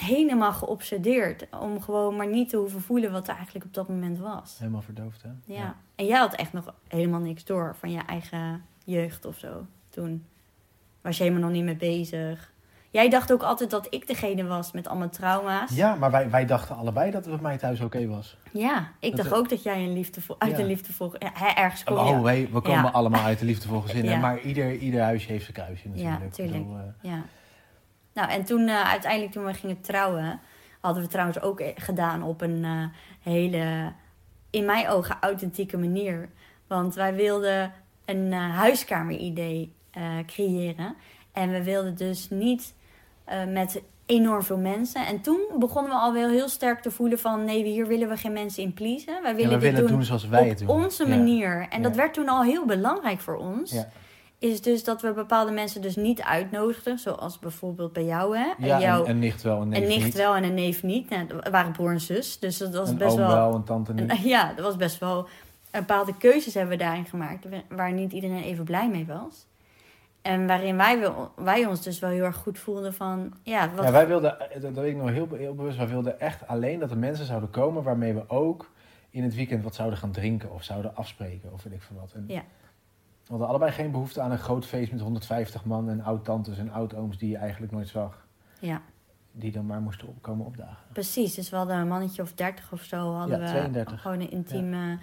Helemaal 0.00 0.52
geobsedeerd. 0.52 1.46
Om 1.60 1.80
gewoon 1.80 2.16
maar 2.16 2.26
niet 2.28 2.48
te 2.48 2.56
hoeven 2.56 2.80
voelen 2.80 3.12
wat 3.12 3.28
er 3.28 3.34
eigenlijk 3.34 3.64
op 3.64 3.74
dat 3.74 3.88
moment 3.88 4.18
was. 4.18 4.56
Helemaal 4.58 4.82
verdoofd, 4.82 5.22
hè? 5.22 5.28
Ja. 5.54 5.74
En 5.94 6.06
jij 6.06 6.18
had 6.18 6.34
echt 6.34 6.52
nog 6.52 6.74
helemaal 6.88 7.20
niks 7.20 7.44
door 7.44 7.76
van 7.78 7.90
je 7.90 8.00
eigen 8.06 8.64
jeugd 8.84 9.24
of 9.24 9.38
zo. 9.38 9.66
Toen 9.88 10.24
was 11.00 11.16
je 11.16 11.22
helemaal 11.22 11.42
nog 11.44 11.52
niet 11.52 11.64
mee 11.64 11.76
bezig. 11.76 12.52
Jij 12.92 13.08
dacht 13.08 13.32
ook 13.32 13.42
altijd 13.42 13.70
dat 13.70 13.86
ik 13.90 14.06
degene 14.06 14.44
was 14.44 14.72
met 14.72 14.88
allemaal 14.88 15.08
trauma's. 15.08 15.70
Ja, 15.74 15.94
maar 15.94 16.10
wij, 16.10 16.30
wij 16.30 16.46
dachten 16.46 16.76
allebei 16.76 17.10
dat 17.10 17.24
het 17.24 17.32
bij 17.34 17.42
mij 17.42 17.58
thuis 17.58 17.80
oké 17.80 18.06
was. 18.06 18.36
Ja, 18.52 18.88
ik 18.98 19.16
Dat- 19.16 19.24
dacht 19.26 19.36
ook 19.38 19.48
dat 19.48 19.62
jij 19.62 19.84
een 19.84 19.92
liefdevol, 19.92 20.36
uit 20.38 20.50
Ja. 20.52 20.58
een 20.58 20.66
liefdevol... 20.66 21.12
Ja, 21.18 21.56
ergens 21.56 21.84
kom 21.84 21.94
je... 21.96 22.02
Oh, 22.02 22.22
wij, 22.22 22.48
we 22.52 22.60
komen 22.60 22.82
Ja. 22.84 22.90
allemaal 22.90 23.22
uit 23.24 23.38
de 23.38 23.44
liefdevolle 23.44 23.82
gezinnen. 23.82 24.12
Ja. 24.12 24.18
Maar 24.18 24.40
ieder, 24.40 24.76
ieder 24.76 25.00
huisje 25.00 25.30
heeft 25.30 25.42
zijn 25.42 25.56
kruisje 25.56 25.88
natuurlijk. 25.88 26.18
Ja, 26.20 26.26
Ik 26.26 26.32
tuurlijk. 26.32 26.58
bedoel, 26.62 26.76
eh, 26.76 27.10
Ja. 27.10 27.22
Nou, 28.14 28.30
en 28.30 28.44
toen 28.44 28.68
eh, 28.68 28.88
uiteindelijk 28.88 29.32
toen 29.32 29.44
we 29.44 29.54
gingen 29.54 29.80
trouwen, 29.80 30.40
hadden 30.80 31.02
we 31.02 31.08
trouwens 31.08 31.40
ook 31.40 31.60
eh, 31.60 31.68
gedaan 31.74 32.22
op 32.22 32.40
een 32.40 32.64
eh, 32.64 32.84
hele, 33.32 33.92
in 34.50 34.64
mijn 34.64 34.88
ogen, 34.88 35.16
authentieke 35.20 35.76
manier. 35.78 36.28
Want 36.66 36.94
wij 36.94 37.14
wilden 37.14 37.72
een 38.04 38.32
eh, 38.32 38.56
huiskameridee 38.56 39.72
creëren. 40.26 40.94
En 41.32 41.50
we 41.50 41.64
wilden 41.64 41.96
dus 41.96 42.30
niet 42.30 42.74
met 43.48 43.82
enorm 44.06 44.42
veel 44.42 44.58
mensen. 44.58 45.06
En 45.06 45.20
toen 45.20 45.40
begonnen 45.58 45.92
we 45.92 45.98
al 45.98 46.12
wel 46.12 46.28
heel 46.28 46.48
sterk 46.48 46.82
te 46.82 46.90
voelen 46.90 47.18
van... 47.18 47.44
nee, 47.44 47.64
hier 47.64 47.86
willen 47.86 48.08
we 48.08 48.16
geen 48.16 48.32
mensen 48.32 48.62
in 48.62 48.74
pleasen. 48.74 49.22
Wij 49.22 49.34
willen 49.34 49.50
dit 49.50 49.60
willen 49.60 49.80
doen 49.80 49.90
doen 49.96 50.04
zoals 50.04 50.28
wij 50.28 50.42
op 50.42 50.48
het 50.48 50.58
doen. 50.58 50.68
onze 50.68 51.02
Ja. 51.08 51.16
manier. 51.16 51.66
En 51.70 51.82
dat 51.82 51.96
werd 51.96 52.14
toen 52.14 52.28
al 52.28 52.42
heel 52.42 52.66
belangrijk 52.66 53.20
voor 53.20 53.36
ons 53.36 53.70
Ja. 53.70 53.88
Is 54.40 54.62
dus 54.62 54.84
dat 54.84 55.02
we 55.02 55.12
bepaalde 55.12 55.52
mensen 55.52 55.82
dus 55.82 55.96
niet 55.96 56.22
uitnodigden. 56.22 56.98
Zoals 56.98 57.38
bijvoorbeeld 57.38 57.92
bij 57.92 58.04
jou, 58.04 58.36
hè? 58.36 58.52
Ja, 58.58 58.80
jou, 58.80 59.04
een, 59.04 59.10
een 59.10 59.18
nicht 59.18 59.42
wel, 59.42 59.60
een 59.62 59.68
neef 59.68 59.82
een 59.82 59.88
nicht 59.88 60.04
niet. 60.04 60.14
wel 60.14 60.34
en 60.34 60.44
een 60.44 60.54
neef 60.54 60.82
niet. 60.82 61.08
Nou, 61.10 61.26
dat 61.26 61.48
waren 61.48 61.72
broer 61.72 61.90
en 61.90 62.00
zus. 62.00 62.38
Dus 62.38 62.58
dat 62.58 62.74
was 62.74 62.88
een 62.88 62.96
best 62.96 63.16
wel... 63.16 63.28
wel, 63.28 63.54
een 63.54 63.64
tante 63.64 63.94
niet. 63.94 64.10
een- 64.10 64.28
ja, 64.36 64.52
dat 64.52 64.64
was 64.64 64.76
best 64.76 64.98
wel... 64.98 65.28
Bepaalde 65.70 66.16
keuzes 66.16 66.54
hebben 66.54 66.78
we 66.78 66.82
daarin 66.84 67.04
gemaakt... 67.04 67.46
waar 67.68 67.92
niet 67.92 68.12
iedereen 68.12 68.42
even 68.42 68.64
blij 68.64 68.88
mee 68.88 69.06
was. 69.06 69.46
En 70.22 70.46
waarin 70.46 70.76
wij, 70.76 71.12
wij 71.36 71.66
ons 71.66 71.82
dus 71.82 71.98
wel 71.98 72.10
heel 72.10 72.24
erg 72.24 72.36
goed 72.36 72.58
voelden 72.58 72.94
van... 72.94 73.32
Ja, 73.42 73.70
wat 73.74 73.84
Ja, 73.84 73.92
wij 73.92 74.06
wilden, 74.06 74.50
eh, 74.50 74.60
dat 74.62 74.72
weet 74.74 74.90
ik 74.90 74.96
nog 74.96 75.10
heel, 75.10 75.28
heel 75.32 75.54
bewust, 75.54 75.76
wij 75.76 75.88
wilden 75.88 76.20
echt 76.20 76.46
alleen 76.46 76.78
dat 76.78 76.90
er 76.90 76.98
mensen 76.98 77.26
zouden 77.26 77.50
komen 77.50 77.82
waarmee 77.82 78.14
we 78.14 78.28
ook 78.28 78.70
in 79.10 79.22
het 79.22 79.34
weekend 79.34 79.64
wat 79.64 79.74
zouden 79.74 79.98
gaan 79.98 80.10
drinken 80.10 80.52
of 80.52 80.62
zouden 80.64 80.96
afspreken 80.96 81.52
of 81.52 81.62
weet 81.62 81.72
ik 81.72 81.82
veel 81.82 81.96
wat. 82.00 82.12
En 82.14 82.24
Ja. 82.28 82.42
We 83.30 83.36
hadden 83.36 83.48
allebei 83.48 83.72
geen 83.72 83.90
behoefte 83.90 84.20
aan 84.20 84.30
een 84.30 84.38
groot 84.38 84.66
feest 84.66 84.92
met 84.92 85.00
150 85.00 85.64
man 85.64 85.88
en 85.90 86.02
oud-tantes 86.02 86.58
en 86.58 86.70
oud-ooms 86.72 87.18
die 87.18 87.30
je 87.30 87.36
eigenlijk 87.36 87.72
nooit 87.72 87.88
zag. 87.88 88.26
Ja, 88.60 88.82
Die 89.32 89.52
dan 89.52 89.66
maar 89.66 89.80
moesten 89.80 90.08
opkomen 90.08 90.46
opdagen. 90.46 90.76
precies. 90.92 91.34
Dus 91.34 91.50
we 91.50 91.56
hadden 91.56 91.76
een 91.76 91.88
mannetje 91.88 92.22
of 92.22 92.32
dertig 92.32 92.72
of 92.72 92.82
zo. 92.82 93.12
Hadden 93.14 93.38
Ja, 93.38 93.44
we 93.44 93.50
32. 93.50 94.00
Gewoon 94.02 94.20
een 94.20 94.30
intieme... 94.30 94.98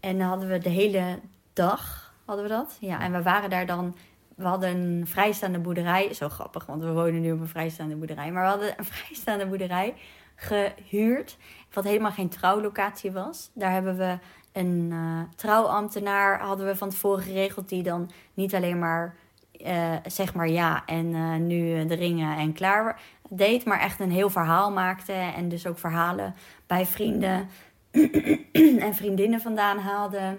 En 0.00 0.18
dan 0.18 0.28
hadden 0.28 0.48
we 0.48 0.58
de 0.58 0.68
hele 0.68 1.18
dag, 1.52 2.14
hadden 2.24 2.44
we 2.44 2.50
dat. 2.50 2.76
Ja, 2.80 3.00
en 3.00 3.12
we 3.12 3.22
waren 3.22 3.50
daar 3.50 3.66
dan... 3.66 3.96
We 4.34 4.46
hadden 4.46 4.76
een 4.76 5.06
vrijstaande 5.06 5.58
boerderij. 5.58 6.14
Zo 6.14 6.28
grappig, 6.28 6.66
want 6.66 6.82
we 6.82 6.92
wonen 6.92 7.20
nu 7.20 7.32
op 7.32 7.40
een 7.40 7.48
vrijstaande 7.48 7.96
boerderij. 7.96 8.32
Maar 8.32 8.42
we 8.42 8.48
hadden 8.48 8.74
een 8.78 8.84
vrijstaande 8.94 9.46
boerderij 9.46 9.94
gehuurd. 10.34 11.36
Wat 11.72 11.84
helemaal 11.84 12.10
geen 12.10 12.28
trouwlocatie 12.28 13.12
was. 13.12 13.50
Daar 13.54 13.72
hebben 13.72 13.96
we 13.96 14.18
een 14.56 14.88
eh, 14.92 15.36
trouwambtenaar 15.36 16.40
hadden 16.40 16.66
we 16.66 16.76
van 16.76 16.90
tevoren 16.90 17.22
geregeld. 17.22 17.68
Die 17.68 17.82
dan 17.82 18.10
niet 18.34 18.54
alleen 18.54 18.78
maar 18.78 19.16
eh, 19.52 19.92
zeg 20.06 20.34
maar 20.34 20.48
ja 20.48 20.82
en 20.86 21.14
eh, 21.14 21.34
nu 21.34 21.86
de 21.86 21.94
ringen 21.94 22.36
en 22.36 22.52
klaar 22.52 23.00
deed. 23.28 23.64
Maar 23.64 23.80
echt 23.80 24.00
een 24.00 24.10
heel 24.10 24.30
verhaal 24.30 24.72
maakte. 24.72 25.12
En 25.12 25.48
dus 25.48 25.66
ook 25.66 25.78
verhalen 25.78 26.34
bij 26.66 26.86
vrienden 26.86 27.48
en 28.86 28.94
vriendinnen 28.94 29.40
vandaan 29.40 29.78
haalde. 29.78 30.36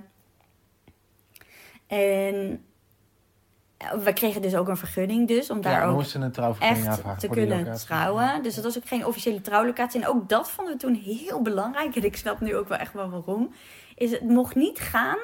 En 1.88 2.66
we 4.04 4.14
kregen 4.14 4.42
dus 4.42 4.56
ook 4.56 4.68
een 4.68 4.78
vergunning 4.78 5.28
dus 5.28 5.50
om 5.50 5.62
daar 5.62 5.82
ja, 5.82 5.88
ook 5.88 5.96
moesten 5.96 6.22
een 6.22 6.32
trouwvergunning 6.32 6.88
echt 6.88 7.20
te 7.20 7.28
kunnen 7.28 7.78
trouwen. 7.78 8.44
Dus 8.44 8.56
dat 8.56 8.64
was 8.64 8.78
ook 8.78 8.88
geen 8.88 9.06
officiële 9.06 9.42
trouwlocatie. 9.42 10.02
En 10.02 10.08
ook 10.08 10.30
dat 10.30 10.50
vonden 10.52 10.74
we 10.74 10.80
toen 10.80 10.94
heel 10.94 11.42
belangrijk. 11.42 11.96
En 11.96 12.04
ik 12.04 12.18
snap 12.18 12.40
nu 12.40 12.56
ook 12.56 12.68
wel 12.68 12.78
echt 12.78 12.94
wel 12.94 13.10
waarom. 13.10 13.54
Is 13.98 14.12
het 14.12 14.22
mocht 14.22 14.56
niet 14.56 14.80
gaan 14.80 15.18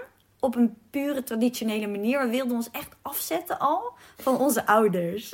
op 0.44 0.56
een 0.56 0.78
pure 0.90 1.24
traditionele 1.24 1.88
manier. 1.88 2.20
We 2.20 2.30
wilden 2.30 2.56
ons 2.56 2.72
echt 2.72 2.96
afzetten 3.02 3.60
al 3.60 3.94
van 4.18 4.38
onze 4.38 4.66
ouders. 4.66 5.30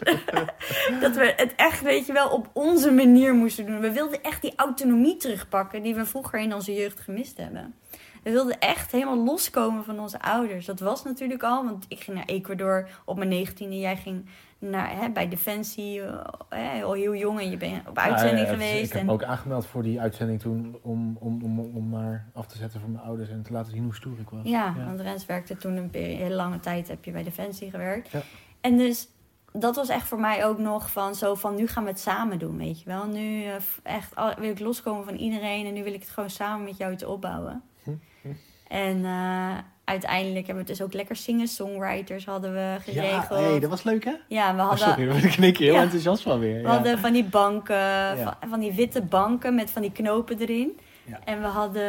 dat 1.02 1.16
we 1.16 1.34
het 1.36 1.54
echt, 1.56 1.82
weet 1.82 2.06
je 2.06 2.14
wel, 2.14 2.30
op 2.30 2.50
onze 2.54 2.92
manier 2.92 3.34
moesten 3.34 3.66
doen. 3.66 3.80
We 3.80 3.92
wilden 3.92 4.24
echt 4.24 4.42
die 4.42 4.54
autonomie 4.56 5.18
terugpakken 5.18 5.82
die 5.82 5.96
we 5.96 6.06
vroeger 6.06 6.40
in 6.40 6.54
onze 6.54 6.74
jeugd 6.74 7.00
gemist 7.00 7.38
hebben. 7.38 7.76
We 8.24 8.32
wilden 8.32 8.60
echt 8.60 8.92
helemaal 8.92 9.24
loskomen 9.24 9.84
van 9.84 10.00
onze 10.00 10.22
ouders. 10.22 10.66
Dat 10.66 10.80
was 10.80 11.04
natuurlijk 11.04 11.44
al, 11.44 11.66
want 11.66 11.86
ik 11.88 12.00
ging 12.00 12.18
naar 12.18 12.26
Ecuador 12.26 12.90
op 13.06 13.18
mijn 13.18 13.30
negentiende. 13.30 13.80
Jij 13.80 13.98
ging 13.98 14.26
naar, 14.60 14.96
hè, 14.96 15.10
bij 15.10 15.28
Defensie, 15.30 16.02
eh, 16.02 16.24
hè, 16.50 16.84
al 16.84 16.94
heel 16.94 17.16
jong 17.16 17.40
en 17.40 17.50
je 17.50 17.58
bent 17.58 17.88
op 17.88 17.98
uitzending 17.98 18.48
Nou, 18.48 18.48
ja, 18.48 18.54
geweest. 18.66 18.84
Ik 18.86 18.92
heb 18.92 19.00
en... 19.00 19.06
me 19.06 19.12
ook 19.12 19.24
aangemeld 19.24 19.66
voor 19.66 19.84
die 19.84 20.02
uitzending 20.02 20.40
toen 20.40 20.78
om, 20.82 21.18
om, 21.20 21.44
om, 21.44 21.60
om 21.60 21.90
maar 21.90 22.26
af 22.34 22.46
te 22.48 22.58
zetten 22.58 22.80
voor 22.80 22.90
mijn 22.90 23.04
ouders 23.04 23.30
en 23.30 23.44
te 23.44 23.52
laten 23.52 23.72
zien 23.72 23.84
hoe 23.84 23.96
stoer 23.96 24.20
ik 24.20 24.30
was. 24.30 24.42
Ja, 24.44 24.76
want 24.86 25.00
Rens 25.00 25.26
werkte 25.26 25.58
toen 25.58 25.76
een 25.78 25.90
hele 25.94 26.36
lange 26.36 26.60
tijd, 26.60 26.88
heb 26.88 27.06
je 27.06 27.12
bij 27.12 27.24
Defensie 27.24 27.70
gewerkt. 27.70 28.10
Ja. 28.12 28.22
En 28.62 28.78
dus 28.78 29.08
dat 29.52 29.76
was 29.76 29.90
echt 29.90 30.08
voor 30.08 30.20
mij 30.20 30.46
ook 30.46 30.58
nog 30.58 30.92
van 30.92 31.16
zo 31.16 31.36
van 31.36 31.56
nu 31.56 31.68
gaan 31.68 31.84
we 31.84 31.90
het 31.90 32.00
samen 32.00 32.40
doen, 32.40 32.58
weet 32.58 32.80
je 32.80 32.86
wel. 32.86 33.08
Nu 33.08 33.44
eh, 33.44 33.54
echt 33.84 34.16
al- 34.16 34.36
wil 34.40 34.50
ik 34.50 34.60
loskomen 34.60 35.06
van 35.06 35.16
iedereen 35.16 35.66
en 35.66 35.74
nu 35.74 35.84
wil 35.84 35.94
ik 35.94 36.02
het 36.02 36.10
gewoon 36.10 36.30
samen 36.30 36.66
met 36.66 36.78
jou 36.78 36.96
te 36.96 37.08
opbouwen. 37.08 37.64
Hm, 37.84 37.92
hm. 38.22 38.28
En 38.68 39.06
eh, 39.06 39.58
uiteindelijk 39.90 40.46
hebben 40.48 40.66
we 40.66 40.72
dus 40.72 40.82
ook 40.82 40.94
lekker 40.94 41.16
singer-songwriters 41.16 42.26
hadden 42.26 42.54
we 42.54 42.60
Ja, 42.60 42.80
geregeld. 42.80 43.40
hey, 43.40 43.60
dat 43.60 43.70
was 43.70 43.84
leuk 43.84 44.06
hè? 44.06 44.14
Ja, 44.28 44.56
we 44.56 44.62
Oh, 44.62 44.68
hadden, 44.70 44.88
sorry, 44.88 45.06
daar 45.22 45.32
knik 45.32 45.58
je 45.58 45.64
heel 45.64 45.74
Ja. 45.74 45.82
enthousiast 45.82 46.24
van 46.24 46.40
weer. 46.40 46.56
we 46.56 46.62
Ja. 46.62 46.68
hadden 46.74 47.00
van 47.00 47.14
die 47.14 47.24
banken, 47.24 48.18
van, 48.24 48.34
van 48.50 48.60
die 48.60 48.74
witte 48.74 49.02
banken 49.02 49.56
met 49.56 49.70
van 49.72 49.82
die 49.82 49.92
knopen 49.92 50.40
erin. 50.40 50.80
Ja. 51.10 51.20
En 51.26 51.42
we 51.42 51.48
hadden. 51.48 51.84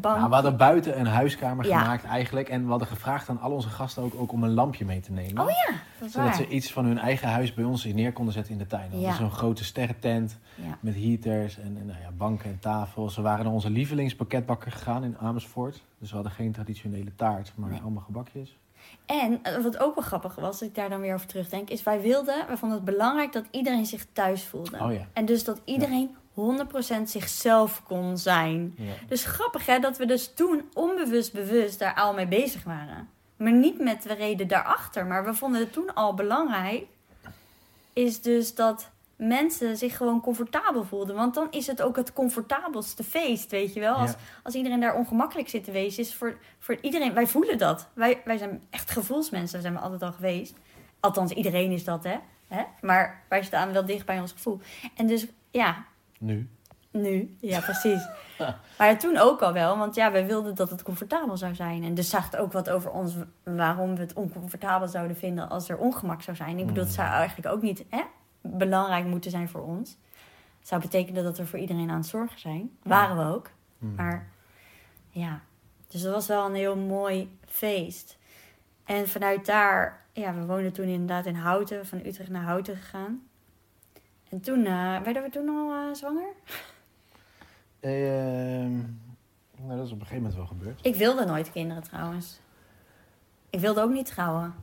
Nou, 0.00 0.28
we 0.28 0.34
hadden 0.34 0.56
buiten 0.56 1.00
een 1.00 1.06
huiskamer 1.06 1.66
Ja. 1.66 1.78
gemaakt 1.80 2.04
eigenlijk. 2.04 2.48
En 2.48 2.64
we 2.64 2.70
hadden 2.70 2.88
gevraagd 2.88 3.28
aan 3.28 3.40
al 3.40 3.50
onze 3.50 3.68
gasten 3.68 4.02
ook, 4.02 4.12
ook 4.16 4.32
om 4.32 4.42
een 4.42 4.54
lampje 4.54 4.84
mee 4.84 5.00
te 5.00 5.12
nemen. 5.12 5.42
Oh 5.42 5.48
ja, 5.50 5.72
dat 5.98 6.06
is 6.08 6.12
Zodat 6.12 6.28
waar. 6.28 6.36
ze 6.36 6.48
iets 6.48 6.72
van 6.72 6.84
hun 6.84 6.98
eigen 6.98 7.28
huis 7.28 7.54
bij 7.54 7.64
ons 7.64 7.84
neer 7.84 8.12
konden 8.12 8.34
zetten 8.34 8.52
in 8.52 8.58
de 8.58 8.66
tuin. 8.66 8.82
We 8.88 8.94
hadden 8.94 9.10
Ja. 9.10 9.16
zo'n 9.16 9.30
grote 9.30 9.64
sterrentent 9.64 10.38
met 10.80 10.94
heaters 10.94 11.58
en, 11.58 11.76
en 11.80 11.86
nou 11.86 11.98
ja, 12.02 12.10
banken 12.16 12.50
en 12.50 12.58
tafels. 12.60 13.16
We 13.16 13.22
waren 13.22 13.44
naar 13.44 13.54
onze 13.54 13.70
lievelingspakketbakker 13.70 14.72
gegaan 14.72 15.04
in 15.04 15.16
Amersfoort. 15.18 15.82
Dus 15.98 16.08
we 16.08 16.14
hadden 16.14 16.32
geen 16.32 16.52
traditionele 16.52 17.14
taart, 17.14 17.52
maar 17.56 17.70
Nee. 17.70 17.80
allemaal 17.80 18.02
gebakjes. 18.02 18.56
En 19.06 19.38
eh, 19.42 19.62
wat 19.62 19.78
ook 19.78 19.94
wel 19.94 20.04
grappig 20.04 20.34
was, 20.34 20.44
als 20.46 20.62
ik 20.62 20.74
daar 20.74 20.88
dan 20.88 21.00
weer 21.00 21.14
over 21.14 21.26
terugdenk, 21.26 21.68
is 21.70 21.82
wij 21.82 22.00
wilden, 22.00 22.46
wij 22.46 22.56
vonden 22.56 22.76
het 22.78 22.86
belangrijk 22.86 23.32
dat 23.32 23.44
iedereen 23.50 23.86
zich 23.86 24.06
thuis 24.12 24.44
voelde. 24.44 24.78
Oh 24.80 24.92
ja. 24.92 25.06
En 25.12 25.24
dus 25.24 25.44
dat 25.44 25.60
iedereen 25.64 26.16
100% 26.40 27.02
zichzelf 27.04 27.82
kon 27.82 28.18
zijn. 28.18 28.74
ja. 28.76 28.92
Dus 29.08 29.24
grappig 29.24 29.66
hè, 29.66 29.78
dat 29.78 29.96
we 29.98 30.06
dus 30.06 30.34
toen 30.34 30.70
onbewust 30.74 31.32
bewust 31.32 31.78
daar 31.78 31.94
al 31.94 32.14
mee 32.14 32.26
bezig 32.26 32.64
waren. 32.64 33.08
Maar 33.36 33.52
niet 33.52 33.80
met 33.80 34.02
de 34.02 34.14
reden 34.14 34.48
daarachter, 34.48 35.06
maar 35.06 35.24
we 35.24 35.34
vonden 35.34 35.60
het 35.60 35.72
toen 35.72 35.94
al 35.94 36.14
belangrijk. 36.14 36.84
Is 37.92 38.22
dus 38.22 38.54
dat 38.54 38.90
mensen 39.16 39.76
zich 39.76 39.96
gewoon 39.96 40.20
comfortabel 40.20 40.84
voelden. 40.84 41.16
Want 41.16 41.34
dan 41.34 41.46
is 41.50 41.66
het 41.66 41.82
ook 41.82 41.96
het 41.96 42.12
comfortabelste 42.12 43.04
feest, 43.04 43.50
weet 43.50 43.74
je 43.74 43.80
wel. 43.80 43.94
Als, 43.94 44.10
Ja. 44.10 44.16
als 44.42 44.54
iedereen 44.54 44.80
daar 44.80 44.94
ongemakkelijk 44.94 45.48
zit 45.48 45.64
te 45.64 45.70
wezen, 45.70 46.02
is 46.02 46.14
voor, 46.14 46.38
voor 46.58 46.78
iedereen... 46.80 47.14
Wij 47.14 47.26
voelen 47.26 47.58
dat. 47.58 47.88
Wij, 47.92 48.20
wij 48.24 48.36
zijn 48.38 48.62
echt 48.70 48.90
gevoelsmensen, 48.90 49.52
dat 49.52 49.62
zijn 49.62 49.74
we 49.74 49.80
altijd 49.80 50.02
al 50.02 50.12
geweest. 50.12 50.54
Althans, 51.00 51.32
iedereen 51.32 51.70
is 51.70 51.84
dat, 51.84 52.04
hè. 52.04 52.16
hè? 52.48 52.62
Maar 52.80 53.22
wij 53.28 53.42
staan 53.42 53.72
wel 53.72 53.84
dicht 53.86 54.06
bij 54.06 54.20
ons 54.20 54.32
gevoel. 54.32 54.60
En 54.96 55.06
dus, 55.06 55.26
ja, 55.50 55.84
Nu. 56.20 56.48
nu, 56.90 57.36
ja, 57.40 57.60
precies. 57.70 58.08
maar 58.78 58.98
toen 58.98 59.16
ook 59.16 59.42
al 59.42 59.52
wel, 59.52 59.78
want 59.78 59.94
ja, 59.94 60.12
we 60.12 60.24
wilden 60.24 60.54
dat 60.54 60.70
het 60.70 60.82
comfortabel 60.82 61.36
zou 61.36 61.54
zijn. 61.54 61.82
En 61.84 61.94
dus 61.94 62.10
zag 62.10 62.24
het 62.24 62.36
ook 62.36 62.52
wat 62.52 62.70
over 62.70 62.90
ons, 62.90 63.14
waarom 63.42 63.94
we 63.94 64.00
het 64.00 64.12
oncomfortabel 64.12 64.88
zouden 64.88 65.16
vinden 65.16 65.48
als 65.48 65.68
er 65.68 65.78
ongemak 65.78 66.22
zou 66.22 66.36
zijn. 66.36 66.58
Ik 66.58 66.66
bedoel, 66.66 66.84
het 66.84 66.92
zou 66.92 67.08
eigenlijk 67.08 67.54
ook 67.54 67.62
niet 67.62 67.84
hè, 67.88 68.02
belangrijk 68.40 69.04
moeten 69.04 69.30
zijn 69.30 69.48
voor 69.48 69.62
ons. 69.62 69.96
zou 70.62 70.80
betekenen 70.80 71.24
dat 71.24 71.38
we 71.38 71.46
voor 71.46 71.58
iedereen 71.58 71.90
aan 71.90 71.96
het 71.96 72.06
zorgen 72.06 72.40
zijn. 72.40 72.70
Waren 72.82 73.16
we 73.16 73.34
ook. 73.34 73.50
Hmm. 73.78 73.94
Maar 73.94 74.28
ja, 75.10 75.40
dus 75.88 76.02
dat 76.02 76.14
was 76.14 76.26
wel 76.26 76.46
een 76.46 76.54
heel 76.54 76.76
mooi 76.76 77.38
feest. 77.46 78.18
En 78.84 79.08
vanuit 79.08 79.46
daar, 79.46 80.04
ja, 80.12 80.34
we 80.34 80.46
woonden 80.46 80.72
toen 80.72 80.86
inderdaad 80.86 81.26
in 81.26 81.34
Houten, 81.34 81.86
van 81.86 81.98
Utrecht 81.98 82.30
naar 82.30 82.42
Houten 82.42 82.76
gegaan. 82.76 83.22
En 84.30 84.40
toen, 84.40 84.64
eh, 84.66 85.00
werden 85.00 85.22
we 85.22 85.28
toen 85.30 85.48
al 85.48 85.72
eh, 85.72 85.94
zwanger? 85.94 86.32
Ehm, 87.80 88.78
nou, 89.56 89.76
dat 89.76 89.86
is 89.86 89.92
op 89.92 90.00
een 90.00 90.06
gegeven 90.06 90.16
moment 90.16 90.34
wel 90.34 90.46
gebeurd. 90.46 90.86
Ik 90.86 90.94
wilde 90.94 91.24
nooit 91.24 91.52
kinderen 91.52 91.82
trouwens. 91.82 92.40
Ik 93.50 93.60
wilde 93.60 93.82
ook 93.82 93.90
niet 93.90 94.06
trouwen. 94.06 94.54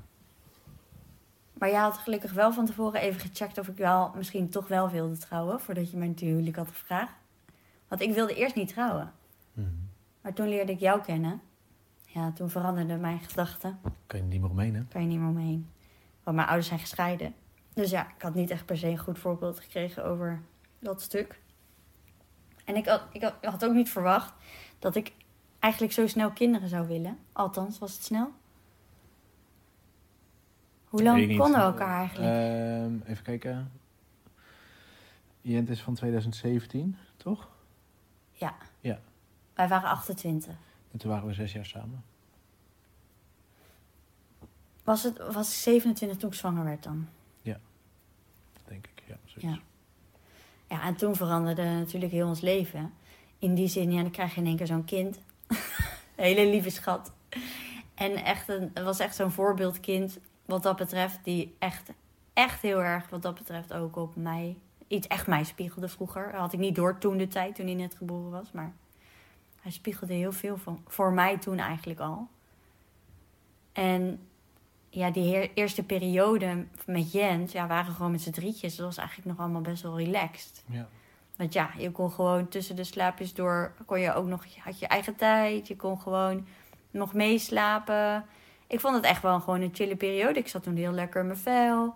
Maar 1.54 1.70
je 1.70 1.76
had 1.76 1.98
gelukkig 1.98 2.34
wel 2.34 2.54
van 2.54 2.66
tevoren 2.66 3.02
even 3.02 3.20
gecheckt 3.20 3.58
of 3.58 3.68
ik 3.68 3.78
wel 3.78 4.12
misschien 4.16 4.50
toch 4.50 4.68
wel 4.68 4.90
wilde 4.90 5.18
trouwen. 5.18 5.60
Voordat 5.60 5.92
je 5.92 5.98
mij 5.98 6.08
natuurlijk 6.08 6.56
had 6.56 6.68
gevraagd. 6.68 7.14
Want 7.88 8.02
ik 8.02 8.14
wilde 8.14 8.36
eerst 8.36 8.56
niet 8.56 8.70
trouwen. 8.70 9.12
Mhm. 9.54 9.68
Maar 10.22 10.34
toen 10.34 10.48
leerde 10.48 10.72
ik 10.72 10.80
jou 10.80 11.02
kennen. 11.02 11.42
Ja, 12.06 12.32
toen 12.32 12.50
veranderden 12.50 13.00
mijn 13.00 13.20
gedachten. 13.20 13.80
Kan 14.06 14.20
je 14.20 14.26
er 14.26 14.32
niet 14.32 14.42
meer 14.42 14.50
omheen, 14.50 14.76
hè? 14.76 14.84
kan 14.90 15.02
je 15.02 15.08
niet 15.08 15.20
meer 15.20 15.30
omheen. 15.30 15.70
Want 16.24 16.36
mijn 16.36 16.48
ouders 16.48 16.68
zijn 16.68 16.80
gescheiden. 16.80 17.34
Dus 17.78 17.90
ja, 17.90 18.08
ik 18.16 18.22
had 18.22 18.34
niet 18.34 18.50
echt 18.50 18.66
per 18.66 18.78
se 18.78 18.88
een 18.88 18.98
goed 18.98 19.20
voorbeeld 19.20 19.60
gekregen 19.60 20.06
over 20.06 20.42
dat 20.80 21.02
stuk. 21.02 21.40
En 22.66 22.76
ik 22.76 22.86
had, 22.86 23.02
ik 23.12 23.34
had, 23.42 23.66
ook 23.66 23.74
niet 23.74 23.90
verwacht 23.90 24.34
dat 24.80 24.96
ik 24.96 25.14
eigenlijk 25.60 25.94
zo 25.94 26.08
snel 26.08 26.32
kinderen 26.32 26.70
zou 26.70 26.88
willen. 26.88 27.18
Althans, 27.34 27.80
was 27.80 27.94
het 27.94 28.04
snel. 28.04 28.32
Hoe 30.86 31.04
lang 31.04 31.38
konden 31.38 31.60
we 31.60 31.66
elkaar 31.66 31.98
eigenlijk? 31.98 32.32
Ehm, 32.32 33.12
even 33.12 33.24
kijken. 33.24 33.72
Jent 35.42 35.70
is 35.70 35.82
van 35.82 35.94
2017, 35.94 36.98
toch? 37.18 37.50
Wij 39.54 39.68
waren 39.68 39.90
28. 39.90 40.56
En 40.92 40.98
toen 40.98 41.12
waren 41.12 41.28
we 41.28 41.34
zes 41.34 41.54
jaar 41.54 41.66
samen. 41.66 42.04
Was, 44.84 45.04
het, 45.04 45.18
was 45.18 45.50
ik 45.50 45.56
27 45.56 46.18
toen 46.18 46.30
ik 46.30 46.36
zwanger 46.36 46.64
werd 46.64 46.84
dan? 46.84 47.08
Ja. 49.08 49.18
Ja. 49.36 49.60
Ja, 50.70 50.84
en 50.84 50.96
toen 50.96 51.16
veranderde 51.16 51.64
natuurlijk 51.64 52.12
heel 52.12 52.28
ons 52.28 52.42
leven. 52.42 52.94
In 53.40 53.56
die 53.56 53.68
zin, 53.68 53.92
ja, 53.92 54.02
dan 54.02 54.12
krijg 54.12 54.34
je 54.34 54.42
in 54.42 54.48
één 54.48 54.56
keer 54.56 54.68
zo'n 54.68 54.86
kind. 54.86 55.20
een 55.48 55.58
hele 56.36 56.50
lieve 56.50 56.70
schat. 56.70 57.12
En 57.94 58.16
echt 58.16 58.50
een, 58.50 58.72
was 58.74 59.00
echt 59.00 59.16
zo'n 59.16 59.32
voorbeeldkind 59.32 60.20
wat 60.46 60.64
dat 60.64 60.76
betreft. 60.76 61.24
Die 61.24 61.56
echt, 61.60 61.90
echt 62.34 62.62
heel 62.62 62.84
erg 62.84 63.10
wat 63.10 63.22
dat 63.22 63.36
betreft 63.36 63.74
ook 63.74 63.96
op 63.96 64.16
mij... 64.16 64.58
Iets 64.88 65.08
echt 65.08 65.28
mij 65.28 65.44
spiegelde 65.44 65.88
vroeger. 65.88 66.36
Had 66.36 66.54
ik 66.54 66.60
niet 66.60 66.76
door 66.76 66.98
toen 66.98 67.18
de 67.18 67.28
tijd, 67.28 67.56
toen 67.56 67.66
hij 67.66 67.76
net 67.76 67.96
geboren 67.96 68.32
was. 68.32 68.52
Maar 68.52 68.74
hij 69.62 69.72
spiegelde 69.72 70.14
heel 70.14 70.32
veel 70.32 70.58
van, 70.58 70.84
voor 70.88 71.14
mij 71.14 71.38
toen 71.38 71.58
eigenlijk 71.58 72.00
al. 72.00 72.28
En 73.72 74.28
ja, 74.98 75.12
die 75.12 75.54
eerste 75.54 75.84
periode 75.84 76.66
met 76.86 77.12
Jens, 77.12 77.52
ja, 77.52 77.68
waren 77.68 77.94
gewoon 77.94 78.12
met 78.12 78.22
z'n 78.22 78.32
drietjes. 78.32 78.76
Dat 78.76 78.86
was 78.86 78.98
eigenlijk 78.98 79.28
nog 79.28 79.40
allemaal 79.40 79.62
best 79.62 79.84
wel 79.84 79.98
relaxed. 79.98 80.64
Ja. 80.66 80.88
Want 81.36 81.54
ja, 81.54 81.70
je 81.78 81.92
kon 81.92 82.12
gewoon 82.12 82.48
tussen 82.48 82.76
de 82.76 82.84
slaapjes 82.84 83.34
door, 83.34 83.74
kon 83.86 84.00
je 84.00 84.14
ook 84.14 84.28
nog, 84.28 84.46
je 84.46 84.62
had 84.62 84.80
je 84.80 84.88
eigen 84.88 85.16
tijd. 85.16 85.68
Je 85.68 85.76
kon 85.76 86.00
gewoon 86.00 86.48
nog 86.92 87.14
meeslapen. 87.14 88.26
Ik 88.68 88.80
vond 88.80 88.96
het 88.96 89.04
echt 89.04 89.22
wel 89.22 89.40
gewoon 89.40 89.62
een 89.62 89.74
chille 89.74 89.96
periode. 89.96 90.40
Ik 90.40 90.48
zat 90.48 90.64
toen 90.64 90.76
heel 90.76 90.92
lekker 90.92 91.22
in 91.22 91.28
mijn 91.28 91.40
vel. 91.40 91.96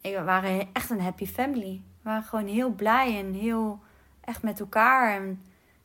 Ik, 0.00 0.16
we 0.16 0.22
waren 0.22 0.68
echt 0.72 0.90
een 0.90 1.00
happy 1.00 1.26
family. 1.26 1.80
We 2.02 2.08
waren 2.08 2.22
gewoon 2.22 2.46
heel 2.46 2.70
blij 2.70 3.18
en 3.18 3.32
heel 3.32 3.80
echt 4.20 4.42
met 4.42 4.60
elkaar. 4.60 5.14
En 5.14 5.42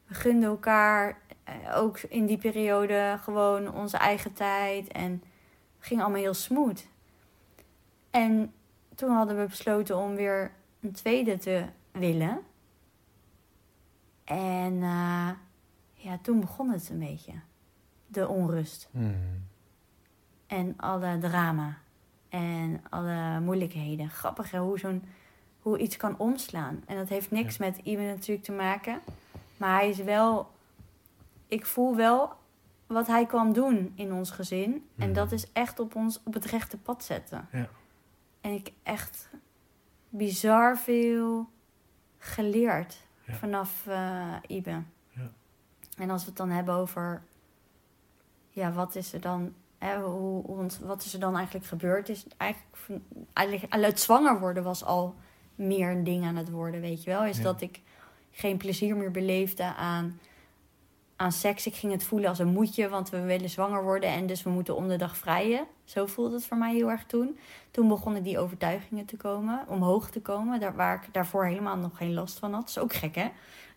we 0.07 0.13
gunden 0.13 0.49
elkaar 0.49 1.17
eh, 1.43 1.53
ook 1.75 1.99
in 1.99 2.25
die 2.25 2.37
periode 2.37 3.17
gewoon 3.21 3.73
onze 3.73 3.97
eigen 3.97 4.33
tijd. 4.33 4.87
En 4.87 5.23
ging 5.86 6.01
allemaal 6.01 6.21
heel 6.21 6.34
smooth. 6.34 6.88
En 8.09 8.53
toen 8.95 9.09
hadden 9.09 9.38
we 9.38 9.47
besloten 9.47 9.97
om 9.97 10.15
weer 10.15 10.51
een 10.79 10.91
tweede 10.91 11.38
te 11.38 11.65
willen. 11.91 12.39
En 14.23 14.73
eh, 14.73 15.29
ja, 15.93 16.17
toen 16.21 16.39
begon 16.39 16.69
het 16.69 16.89
een 16.89 16.99
beetje. 16.99 17.34
De 18.07 18.27
onrust. 18.27 18.89
Mhm. 18.91 19.13
En 20.47 20.73
alle 20.77 21.17
drama. 21.17 21.77
En 22.29 22.81
alle 22.89 23.39
moeilijkheden. 23.39 24.09
Grappig 24.09 24.51
hè, 24.51 24.59
hoe, 24.59 24.79
zo'n, 24.79 25.03
hoe 25.59 25.77
iets 25.77 25.97
kan 25.97 26.17
omslaan. 26.17 26.84
En 26.86 26.97
dat 26.97 27.09
heeft 27.09 27.31
niks 27.31 27.57
met 27.57 27.77
iemand 27.84 28.07
natuurlijk 28.07 28.45
te 28.45 28.51
maken. 28.51 29.01
Maar 29.57 29.75
hij 29.75 29.89
is 29.89 29.97
wel... 29.97 30.51
Ik 31.47 31.65
voel 31.65 31.95
wel 31.95 32.34
wat 32.88 33.07
hij 33.07 33.25
kan 33.25 33.53
doen 33.53 33.91
in 33.95 34.13
ons 34.13 34.31
gezin. 34.31 34.88
En 34.97 35.05
Mhm. 35.05 35.13
dat 35.13 35.31
is 35.31 35.51
echt 35.51 35.79
op 35.79 35.95
ons 35.95 36.21
op 36.23 36.34
het 36.34 36.45
rechte 36.45 36.77
pad 36.77 37.03
zetten. 37.03 37.47
Ja. 37.51 37.69
En 38.41 38.51
ik 38.51 38.71
echt 38.84 39.29
bizar 40.09 40.77
veel 40.77 41.49
geleerd 42.17 42.97
Ja. 43.25 43.34
vanaf 43.34 43.88
eh 43.88 44.36
Ibe. 44.47 44.81
Ja. 45.09 45.31
En 45.97 46.09
als 46.09 46.21
we 46.21 46.27
het 46.27 46.38
dan 46.38 46.49
hebben 46.49 46.73
over... 46.75 47.23
Ja, 48.49 48.71
wat 48.71 48.95
is 48.95 49.13
er 49.13 49.21
dan... 49.21 49.53
Hè, 49.77 49.99
hoe, 50.01 50.45
hoe 50.45 50.57
ons- 50.57 50.79
wat 50.79 51.03
is 51.03 51.13
er 51.13 51.19
dan 51.19 51.36
eigenlijk 51.36 51.65
gebeurd? 51.65 52.09
Is 52.09 52.25
eigenlijk, 52.38 53.03
eigenlijk 53.34 53.71
het 53.93 53.99
zwanger 53.99 54.39
worden 54.39 54.63
was 54.63 54.84
al 54.84 55.15
meer 55.55 55.89
een 55.91 56.03
ding 56.03 56.23
aan 56.25 56.36
het 56.36 56.49
worden, 56.49 56.81
weet 56.81 57.03
je 57.03 57.09
wel. 57.09 57.25
Is 57.25 57.38
Ja. 57.38 57.43
dat 57.43 57.61
ik 57.61 57.81
geen 58.31 58.57
plezier 58.57 58.95
meer 58.95 59.11
beleefde 59.11 59.63
aan, 59.75 60.19
aan 61.24 61.32
seks. 61.32 61.65
Ik 61.65 61.76
ging 61.76 61.91
het 61.91 62.03
voelen 62.03 62.30
als 62.30 62.39
een 62.39 62.47
moedje, 62.47 62.89
want 62.89 63.09
we 63.09 63.21
willen 63.21 63.49
zwanger 63.49 63.84
worden 63.84 64.09
en 64.09 64.28
dus 64.28 64.43
we 64.43 64.49
moeten 64.49 64.76
om 64.76 64.88
de 64.88 64.95
dag 64.95 65.17
vrijen. 65.17 65.65
Zo 65.84 66.05
voelde 66.05 66.36
het 66.36 66.45
voor 66.45 66.57
mij 66.57 66.74
heel 66.74 66.89
erg 66.89 67.05
toen. 67.05 67.38
Toen 67.71 67.88
begonnen 67.88 68.24
die 68.24 68.39
overtuigingen 68.39 69.05
te 69.05 69.17
komen, 69.17 69.65
omhoog 69.67 70.09
te 70.09 70.21
komen, 70.21 70.59
daar, 70.59 70.76
waar 70.76 70.95
ik 70.95 71.13
daarvoor 71.13 71.45
helemaal 71.45 71.78
nog 71.78 71.97
geen 71.97 72.13
last 72.13 72.39
van 72.39 72.53
had. 72.53 72.61
Dat 72.61 72.69
is 72.69 72.78
ook 72.78 72.93
gek, 72.93 73.15
hè? 73.15 73.28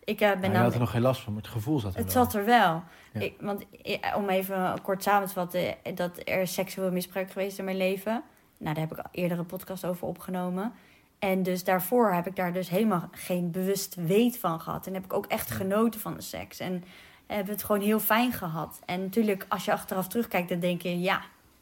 Ik 0.03 0.21
eh, 0.21 0.39
ben 0.39 0.51
je 0.51 0.57
had 0.57 0.73
er 0.73 0.79
nog 0.79 0.91
geen 0.91 1.01
last 1.01 1.21
van, 1.21 1.33
maar 1.33 1.41
het 1.41 1.51
gevoel 1.51 1.79
zat 1.79 1.93
er 1.93 1.99
het 1.99 2.13
wel. 2.13 2.23
zat 2.23 2.33
er 2.33 2.45
wel. 2.45 2.83
Ja. 3.13 3.19
Ik, 3.19 3.33
want 3.39 3.65
eh, 3.83 4.15
om 4.15 4.29
even 4.29 4.81
kort 4.81 5.03
samen 5.03 5.27
te 5.27 5.33
vatten, 5.33 5.83
eh, 5.83 5.95
dat 5.95 6.21
er 6.23 6.47
seksueel 6.47 6.91
misbruik 6.91 7.31
geweest 7.31 7.51
is 7.51 7.57
in 7.57 7.65
mijn 7.65 7.77
leven. 7.77 8.23
Nou, 8.57 8.75
daar 8.75 8.87
heb 8.87 8.97
ik 8.97 9.05
eerder 9.11 9.39
een 9.39 9.45
podcast 9.45 9.85
over 9.85 10.07
opgenomen. 10.07 10.73
En 11.19 11.43
dus 11.43 11.63
daarvoor 11.63 12.13
heb 12.13 12.27
ik 12.27 12.35
daar 12.35 12.53
dus 12.53 12.69
helemaal 12.69 13.09
geen 13.11 13.51
bewust 13.51 13.95
weet 13.95 14.39
van 14.39 14.59
gehad. 14.59 14.87
En 14.87 14.93
heb 14.93 15.03
ik 15.03 15.13
ook 15.13 15.25
echt 15.25 15.51
genoten 15.51 15.99
van 15.99 16.13
de 16.13 16.21
seks. 16.21 16.59
En 16.59 16.83
heb 17.27 17.47
het 17.47 17.63
gewoon 17.63 17.81
heel 17.81 17.99
fijn 17.99 18.31
gehad. 18.31 18.79
En 18.85 19.01
natuurlijk, 19.01 19.45
als 19.49 19.65
je 19.65 19.71
achteraf 19.71 20.07
terugkijkt, 20.07 20.49
dan 20.49 20.59
denk 20.59 20.81
je, 20.81 20.99
ja, 20.99 21.21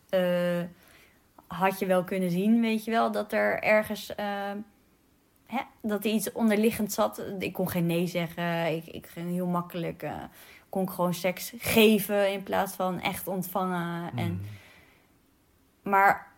eh, 0.09 0.63
had 1.47 1.79
je 1.79 1.85
wel 1.85 2.03
kunnen 2.03 2.31
zien, 2.31 2.61
weet 2.61 2.85
je 2.85 2.91
wel, 2.91 3.11
dat 3.11 3.33
er 3.33 3.63
ergens, 3.63 4.15
eh, 4.15 4.51
hè, 5.45 5.61
dat 5.81 6.05
er 6.05 6.11
iets 6.11 6.31
onderliggend 6.31 6.91
zat. 6.93 7.23
Ik 7.39 7.53
kon 7.53 7.69
geen 7.69 7.85
nee 7.85 8.07
zeggen. 8.07 8.75
Ik, 8.75 8.85
ik 8.85 9.07
ging 9.07 9.31
heel 9.31 9.47
makkelijk, 9.47 10.03
eh, 10.03 10.23
kon 10.69 10.83
ik 10.83 10.89
gewoon 10.89 11.13
seks 11.13 11.53
geven 11.57 12.31
in 12.31 12.43
plaats 12.43 12.73
van 12.75 12.99
echt 13.01 13.27
ontvangen. 13.27 14.11
En 14.15 14.31
Mhm. 14.31 15.89
maar 15.89 16.33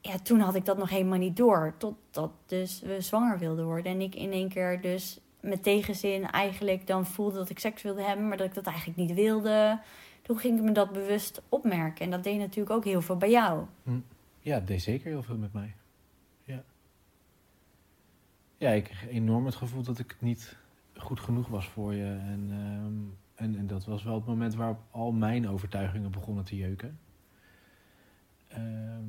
ja, 0.00 0.18
toen 0.18 0.40
had 0.40 0.54
ik 0.54 0.64
dat 0.64 0.78
nog 0.78 0.90
helemaal 0.90 1.18
niet 1.18 1.36
door. 1.36 1.74
Totdat 1.78 2.30
dus 2.46 2.80
we 2.80 3.00
zwanger 3.00 3.38
wilden 3.38 3.64
worden. 3.64 3.92
En 3.92 4.00
ik 4.00 4.14
in 4.14 4.32
één 4.32 4.48
keer 4.48 4.80
dus 4.80 5.20
met 5.40 5.62
tegenzin 5.62 6.30
eigenlijk 6.30 6.86
dan 6.86 7.06
voelde 7.06 7.36
dat 7.36 7.50
ik 7.50 7.58
seks 7.58 7.82
wilde 7.82 8.02
hebben. 8.02 8.28
Maar 8.28 8.36
dat 8.36 8.46
ik 8.46 8.54
dat 8.54 8.66
eigenlijk 8.66 8.98
niet 8.98 9.14
wilde. 9.14 9.80
Toen 10.22 10.38
ging 10.38 10.58
ik 10.58 10.64
me 10.64 10.72
dat 10.72 10.92
bewust 10.92 11.42
opmerken. 11.48 12.04
En 12.04 12.10
dat 12.10 12.24
deed 12.24 12.38
natuurlijk 12.38 12.70
ook 12.70 12.84
heel 12.84 13.02
veel 13.02 13.16
bij 13.16 13.30
jou. 13.30 13.64
Ja, 14.40 14.54
het 14.54 14.66
deed 14.66 14.82
zeker 14.82 15.06
heel 15.06 15.22
veel 15.22 15.36
met 15.36 15.52
mij. 15.52 15.74
Ja. 16.44 16.64
Ja, 18.56 18.70
ik 18.70 18.84
kreeg 18.84 19.08
enorm 19.08 19.46
het 19.46 19.54
gevoel 19.54 19.82
dat 19.82 19.98
ik 19.98 20.16
niet 20.18 20.56
goed 20.96 21.20
genoeg 21.20 21.48
was 21.48 21.68
voor 21.68 21.94
je. 21.94 22.04
En, 22.04 22.48
ehm, 22.50 23.44
en, 23.44 23.58
en 23.58 23.66
dat 23.66 23.84
was 23.84 24.02
wel 24.02 24.14
het 24.14 24.26
moment 24.26 24.54
waarop 24.54 24.80
al 24.90 25.12
mijn 25.12 25.48
overtuigingen 25.48 26.10
begonnen 26.10 26.44
te 26.44 26.56
jeuken. 26.56 26.98
Ehm, 28.48 29.04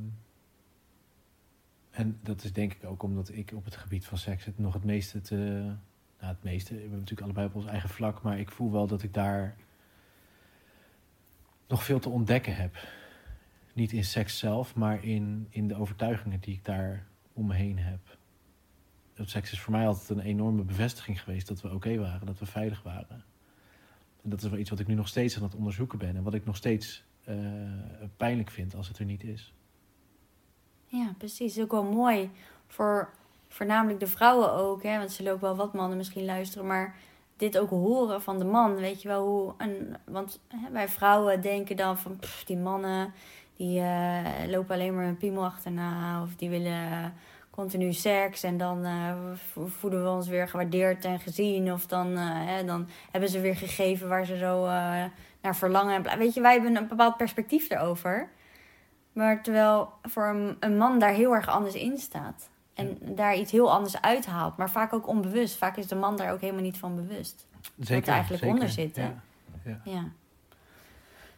en 1.89 2.19
dat 2.23 2.43
is 2.43 2.53
denk 2.53 2.73
ik 2.73 2.85
ook 2.85 3.03
omdat 3.03 3.29
ik 3.33 3.51
op 3.55 3.65
het 3.65 3.75
gebied 3.75 4.05
van 4.05 4.17
seks 4.17 4.45
het 4.45 4.59
nog 4.59 4.73
het 4.73 4.83
meeste 4.83 5.21
te... 5.21 5.71
Nou, 6.19 6.33
het 6.33 6.43
meeste. 6.43 6.73
We 6.73 6.79
hebben 6.79 6.99
natuurlijk 6.99 7.27
allebei 7.27 7.47
op 7.47 7.55
ons 7.55 7.65
eigen 7.65 7.89
vlak. 7.89 8.21
Maar 8.21 8.39
ik 8.39 8.51
voel 8.51 8.71
wel 8.71 8.87
dat 8.87 9.03
ik 9.03 9.13
daar 9.13 9.55
nog 11.67 11.83
veel 11.83 11.99
te 11.99 12.09
ontdekken 12.09 12.55
heb. 12.55 12.87
Niet 13.73 13.91
in 13.91 14.03
seks 14.03 14.37
zelf, 14.37 14.75
maar 14.75 15.03
in, 15.03 15.47
in 15.49 15.67
de 15.67 15.75
overtuigingen 15.75 16.39
die 16.39 16.53
ik 16.53 16.65
daar 16.65 17.07
om 17.33 17.47
me 17.47 17.53
heen 17.53 17.79
heb. 17.79 18.17
Dat 19.13 19.29
seks 19.29 19.51
is 19.51 19.59
voor 19.59 19.71
mij 19.71 19.87
altijd 19.87 20.09
een 20.09 20.25
enorme 20.25 20.63
bevestiging 20.63 21.21
geweest 21.21 21.47
dat 21.47 21.61
we 21.61 21.73
oké 21.73 21.97
waren, 21.97 22.25
dat 22.25 22.39
we 22.39 22.45
veilig 22.45 22.83
waren. 22.83 23.23
En 24.23 24.29
dat 24.29 24.41
is 24.43 24.49
wel 24.49 24.59
iets 24.59 24.69
wat 24.69 24.79
ik 24.79 24.87
nu 24.87 24.93
nog 24.93 25.07
steeds 25.07 25.37
aan 25.37 25.43
het 25.43 25.55
onderzoeken 25.55 25.97
ben 25.97 26.15
en 26.15 26.23
wat 26.23 26.33
ik 26.33 26.45
nog 26.45 26.55
steeds 26.55 27.03
eh, 27.23 27.35
pijnlijk 28.17 28.49
vind 28.49 28.75
als 28.75 28.87
het 28.87 28.97
er 28.97 29.05
niet 29.05 29.23
is. 29.23 29.53
Ja, 30.85 31.13
precies. 31.17 31.59
Ook 31.59 31.71
wel 31.71 31.83
mooi 31.83 32.29
voor 32.67 33.09
voornamelijk 33.49 33.99
de 33.99 34.07
vrouwen 34.07 34.53
ook, 34.53 34.83
hè, 34.83 34.97
want 34.97 35.11
zullen 35.11 35.33
ook 35.33 35.41
wel 35.41 35.55
wat 35.55 35.73
mannen 35.73 35.97
misschien 35.97 36.25
luisteren, 36.25 36.67
maar 36.67 36.95
dit 37.37 37.57
ook 37.57 37.69
horen 37.69 38.21
van 38.21 38.39
de 38.39 38.45
man, 38.45 38.75
weet 38.75 39.01
je 39.01 39.07
wel 39.07 39.25
hoe. 39.25 39.53
Want 40.05 40.39
hè, 40.47 40.71
wij 40.71 40.87
vrouwen 40.89 41.41
denken 41.41 41.75
dan 41.77 41.97
van 41.97 42.19
die 42.45 42.57
mannen 42.57 43.13
die 43.57 43.79
eh, 43.81 44.25
lopen 44.47 44.75
alleen 44.75 44.95
maar 44.95 45.05
een 45.05 45.17
piemel 45.17 45.45
achterna 45.45 46.21
of 46.21 46.35
die 46.35 46.49
willen 46.49 47.13
continu 47.49 47.93
seks 47.93 48.43
en 48.43 48.57
dan 48.57 48.85
vo- 49.35 49.67
voelen 49.67 50.03
we 50.03 50.09
ons 50.09 50.27
weer 50.27 50.47
gewaardeerd 50.47 51.05
en 51.05 51.19
gezien 51.19 51.73
of 51.73 51.85
dan, 51.85 52.17
eh, 52.17 52.27
hè, 52.31 52.65
dan 52.65 52.87
hebben 53.11 53.29
ze 53.29 53.39
weer 53.39 53.55
gegeven 53.55 54.07
waar 54.07 54.25
ze 54.25 54.37
zo 54.37 54.65
naar 55.41 55.55
verlangen. 55.55 56.17
Weet 56.17 56.33
je, 56.33 56.41
wij 56.41 56.53
hebben 56.53 56.75
een 56.75 56.87
bepaald 56.87 57.17
perspectief 57.17 57.69
erover. 57.69 58.29
Maar 59.13 59.43
terwijl 59.43 59.89
voor 60.01 60.55
een 60.59 60.77
man 60.77 60.99
daar 60.99 61.13
heel 61.13 61.33
erg 61.35 61.47
anders 61.47 61.75
in 61.75 61.97
staat. 61.97 62.49
En 62.79 62.97
daar 63.15 63.37
iets 63.37 63.51
heel 63.51 63.71
anders 63.71 64.01
uithaalt. 64.01 64.57
Maar 64.57 64.69
vaak 64.69 64.93
ook 64.93 65.07
onbewust. 65.07 65.57
Vaak 65.57 65.77
is 65.77 65.87
de 65.87 65.95
man 65.95 66.17
daar 66.17 66.31
ook 66.31 66.41
helemaal 66.41 66.61
niet 66.61 66.77
van 66.77 66.95
bewust. 66.95 67.47
Zeker, 67.79 68.07
er 68.07 68.13
eigenlijk 68.13 68.43
zeker. 68.43 68.55
onder 68.55 68.69
zit, 68.69 68.95
hè? 68.95 69.11
Ja. 69.65 69.81
Ja. 69.83 70.03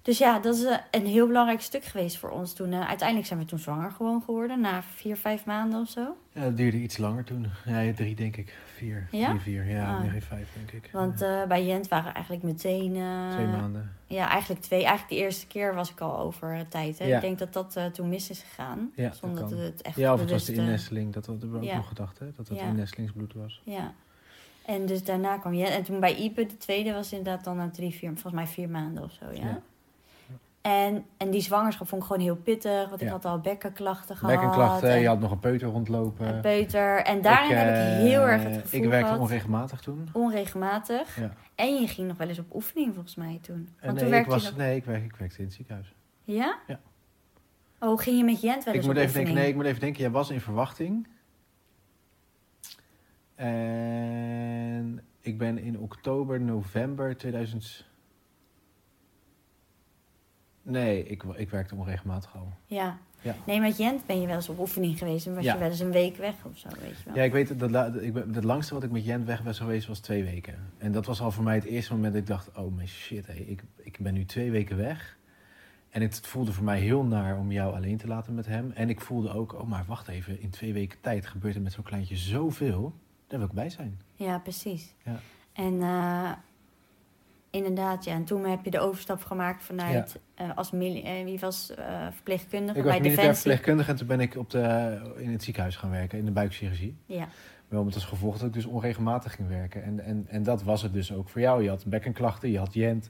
Dus 0.01 0.17
ja, 0.17 0.39
dat 0.39 0.55
is 0.55 0.63
eh, 0.63 0.77
een 0.91 1.05
heel 1.05 1.27
belangrijk 1.27 1.61
stuk 1.61 1.83
geweest 1.83 2.17
voor 2.17 2.29
ons 2.29 2.53
toen. 2.53 2.71
eh, 2.73 2.87
uiteindelijk 2.87 3.27
zijn 3.27 3.39
we 3.39 3.45
toen 3.45 3.59
zwanger 3.59 3.91
gewoon 3.91 4.21
geworden. 4.25 4.59
Na 4.59 4.83
vier, 4.83 5.17
vijf 5.17 5.45
maanden 5.45 5.81
of 5.81 5.89
zo. 5.89 6.17
Ja, 6.31 6.41
dat 6.41 6.57
duurde 6.57 6.77
iets 6.77 6.97
langer 6.97 7.23
toen. 7.23 7.47
Ja, 7.65 7.93
drie 7.93 8.15
denk 8.15 8.37
ik. 8.37 8.57
Vier. 8.81 9.07
Ja? 9.11 9.37
Vier. 9.39 9.65
Ja, 9.69 9.95
Ah. 9.97 10.09
geen 10.11 10.21
vijf 10.21 10.49
denk 10.55 10.71
ik. 10.83 10.89
Want 10.91 11.21
eh, 11.21 11.43
bij 11.47 11.65
Jent 11.65 11.87
waren 11.87 12.13
eigenlijk 12.13 12.43
meteen... 12.43 12.95
eh, 12.95 13.31
Twee 13.33 13.45
maanden. 13.47 13.91
Ja, 14.07 14.29
eigenlijk 14.29 14.61
twee. 14.61 14.79
Eigenlijk 14.79 15.09
de 15.09 15.15
eerste 15.25 15.47
keer 15.47 15.75
was 15.75 15.91
ik 15.91 15.99
al 15.99 16.17
over 16.19 16.53
eh, 16.53 16.59
tijd. 16.69 16.99
Hè? 16.99 17.05
Ja. 17.05 17.15
Ik 17.15 17.21
denk 17.21 17.39
dat 17.39 17.53
dat 17.53 17.93
toen 17.93 18.09
mis 18.09 18.29
is 18.29 18.39
gegaan. 18.49 18.91
Ja, 18.95 19.11
zonder 19.11 19.41
dat 19.49 19.59
het 19.59 19.81
echt 19.81 19.95
Ja, 19.95 20.13
of 20.13 20.19
het 20.19 20.31
was 20.31 20.45
de 20.45 20.53
innesteling. 20.53 21.13
Dat 21.13 21.25
hadden 21.25 21.51
we 21.51 21.57
ook 21.57 21.73
nog 21.73 21.87
gedacht, 21.87 22.19
hè? 22.19 22.25
Dat 22.35 22.47
het 22.47 22.57
innestelingsbloed 22.59 23.33
was. 23.33 23.61
Ja. 23.63 23.93
En 24.65 24.85
dus 24.85 25.03
daarna 25.03 25.37
kwam 25.37 25.53
Jent. 25.53 25.69
En 25.69 25.83
toen 25.83 25.99
bij 25.99 26.15
Ipe, 26.15 26.45
de 26.45 26.57
tweede, 26.57 26.93
was 26.93 27.13
inderdaad 27.13 27.43
dan 27.43 27.57
na 27.57 27.69
drie, 27.69 27.91
vier, 27.91 28.09
volgens 28.11 28.33
mij 28.33 28.47
vier 28.47 28.69
maanden 28.69 29.03
of 29.03 29.11
zo, 29.11 29.25
ja. 29.33 29.61
En, 30.61 31.05
en 31.17 31.29
die 31.29 31.41
zwangerschap 31.41 31.87
vond 31.87 32.01
ik 32.01 32.07
gewoon 32.07 32.21
heel 32.23 32.35
pittig, 32.35 32.89
want 32.89 33.01
ik 33.01 33.07
Ja. 33.07 33.13
had 33.13 33.25
al 33.25 33.39
bekkenklachten 33.39 34.15
gehad. 34.17 34.33
Bekkenklachten, 34.35 34.89
en- 34.89 34.99
je 34.99 35.07
had 35.07 35.19
nog 35.19 35.31
een 35.31 35.39
peuter 35.39 35.67
rondlopen. 35.67 36.27
en 36.27 36.41
peuter. 36.41 36.97
En 37.03 37.21
daarin 37.21 37.51
Ik, 37.51 37.57
heb 37.57 37.67
ik 37.67 37.73
eh, 37.75 37.81
heel 37.97 38.27
erg 38.27 38.43
het 38.43 38.57
gevoel 38.61 38.81
Ik 38.83 38.89
werkte 38.89 39.05
gehad, 39.07 39.21
onregelmatig 39.21 39.79
toen. 39.81 40.09
onregelmatig. 40.13 41.19
Ja. 41.19 41.33
En 41.55 41.75
je 41.81 41.87
ging 41.87 42.07
nog 42.07 42.17
wel 42.17 42.27
eens 42.27 42.39
op 42.39 42.55
oefening 42.55 42.93
volgens 42.93 43.15
mij 43.15 43.39
toen. 43.41 43.55
En 43.55 43.65
Want 43.65 43.81
nee, 43.81 43.93
toen 43.93 44.03
ik 44.05 44.09
werkte 44.11 44.29
was, 44.29 44.43
nog... 44.43 44.57
nee 44.57 44.75
ik, 44.75 44.85
werk, 44.85 45.03
ik 45.03 45.15
werkte 45.15 45.37
in 45.37 45.43
het 45.45 45.53
ziekenhuis. 45.53 45.93
Ja? 46.23 46.57
Ja. 46.67 46.79
Oh, 47.79 47.99
ging 47.99 48.17
je 48.17 48.23
met 48.23 48.41
Jent 48.41 48.63
wel 48.63 48.73
Ik 48.73 48.79
eens 48.79 48.87
moet, 48.87 48.95
op 48.95 49.01
even 49.01 49.13
denken, 49.13 49.19
oefening? 49.19 49.37
nee, 49.39 49.47
ik 49.49 49.55
moet 49.55 49.65
even 49.65 49.79
denken, 49.79 50.01
jij 50.01 50.11
was 50.11 50.29
in 50.29 50.41
verwachting. 50.41 51.07
En 53.35 55.01
ik 55.21 55.37
ben 55.37 55.57
in 55.57 55.79
oktober, 55.79 56.41
november 56.41 57.17
2000... 57.17 57.85
Nee, 60.61 61.03
ik, 61.07 61.23
ik 61.23 61.49
werkte 61.49 61.75
onregelmatig 61.75 62.35
al. 62.35 62.53
Ja. 62.65 62.97
Ja. 63.23 63.35
Nee, 63.45 63.59
met 63.59 63.77
Jent 63.77 64.05
ben 64.05 64.21
je 64.21 64.27
wel 64.27 64.35
eens 64.35 64.49
op 64.49 64.59
oefening 64.59 64.97
geweest 64.97 65.27
en 65.27 65.35
was 65.35 65.43
Ja. 65.43 65.53
je 65.53 65.59
wel 65.59 65.69
eens 65.69 65.79
een 65.79 65.91
week 65.91 66.17
weg 66.17 66.33
of 66.45 66.57
zo, 66.57 66.67
weet 66.81 66.97
je 66.97 67.03
wel. 67.05 67.15
Ja, 67.15 67.23
ik 67.23 67.31
weet, 67.31 67.59
dat, 67.59 67.69
la- 67.71 67.93
ik 67.93 68.13
ben, 68.13 68.33
het 68.33 68.43
langste 68.43 68.73
wat 68.73 68.83
ik 68.83 68.91
met 68.91 69.05
Jent 69.05 69.25
weg 69.25 69.41
was 69.41 69.57
geweest 69.57 69.87
was 69.87 69.99
twee 69.99 70.23
weken. 70.23 70.55
En 70.77 70.91
dat 70.91 71.05
was 71.05 71.21
al 71.21 71.31
voor 71.31 71.43
mij 71.43 71.55
het 71.55 71.63
eerste 71.63 71.93
moment 71.93 72.13
dat 72.13 72.21
ik 72.21 72.27
dacht, 72.27 72.49
oh 72.57 72.75
mijn 72.75 72.87
shit, 72.87 73.27
hé, 73.27 73.33
ik, 73.33 73.63
ik 73.75 73.97
ben 73.99 74.13
nu 74.13 74.25
twee 74.25 74.51
weken 74.51 74.77
weg. 74.77 75.17
En 75.89 76.01
het 76.01 76.19
voelde 76.19 76.51
voor 76.53 76.63
mij 76.63 76.79
heel 76.79 77.03
naar 77.03 77.37
om 77.37 77.51
jou 77.51 77.75
alleen 77.75 77.97
te 77.97 78.07
laten 78.07 78.35
met 78.35 78.45
hem. 78.45 78.71
En 78.71 78.89
ik 78.89 79.01
voelde 79.01 79.33
ook, 79.33 79.53
oh 79.53 79.67
maar 79.67 79.83
wacht 79.87 80.07
even, 80.07 80.41
in 80.41 80.49
twee 80.49 80.73
weken 80.73 80.97
tijd 81.01 81.25
gebeurt 81.25 81.55
er 81.55 81.61
met 81.61 81.71
zo'n 81.73 81.83
kleintje 81.83 82.17
zoveel. 82.17 82.93
Daar 83.27 83.39
wil 83.39 83.47
ik 83.47 83.53
bij 83.53 83.69
zijn. 83.69 83.99
Ja, 84.15 84.37
precies. 84.39 84.93
Ja. 85.05 85.19
En 85.53 85.81
eh, 85.81 86.31
inderdaad, 87.51 88.03
ja. 88.03 88.13
En 88.13 88.23
toen 88.23 88.45
heb 88.45 88.63
je 88.65 88.71
de 88.71 88.79
overstap 88.79 89.23
gemaakt 89.23 89.63
vanuit 89.63 90.19
eh, 90.35 90.49
als 90.55 90.71
mili- 90.71 91.01
eh, 91.03 91.23
wie 91.23 91.39
was 91.39 91.73
eh, 91.75 91.85
verpleegkundige 92.11 92.77
Ik 92.77 92.83
was 92.83 92.91
bij 92.93 93.01
militair 93.01 93.15
Defensie. 93.15 93.33
verpleegkundige 93.41 93.91
en 93.91 93.97
toen 93.97 94.07
ben 94.07 94.19
ik 94.19 94.35
op 94.35 94.49
de, 94.49 94.99
in 95.17 95.31
het 95.31 95.43
ziekenhuis 95.43 95.75
gaan 95.75 95.89
werken, 95.91 96.17
in 96.19 96.25
de 96.25 96.31
buikchirurgie. 96.31 96.95
Ja, 97.05 97.27
Wel 97.67 97.83
met 97.83 97.93
als 97.93 98.05
gevolg 98.05 98.37
dat 98.37 98.47
ik 98.47 98.53
dus 98.53 98.65
onregelmatig 98.65 99.35
ging 99.35 99.47
werken. 99.47 99.83
En, 99.83 99.99
en, 99.99 100.25
en 100.29 100.43
dat 100.43 100.63
was 100.63 100.81
het 100.81 100.93
dus 100.93 101.13
ook 101.13 101.29
voor 101.29 101.41
jou. 101.41 101.63
Je 101.63 101.69
had 101.69 101.85
bekkenklachten, 101.85 102.51
je 102.51 102.57
had 102.57 102.73
Jent. 102.73 103.09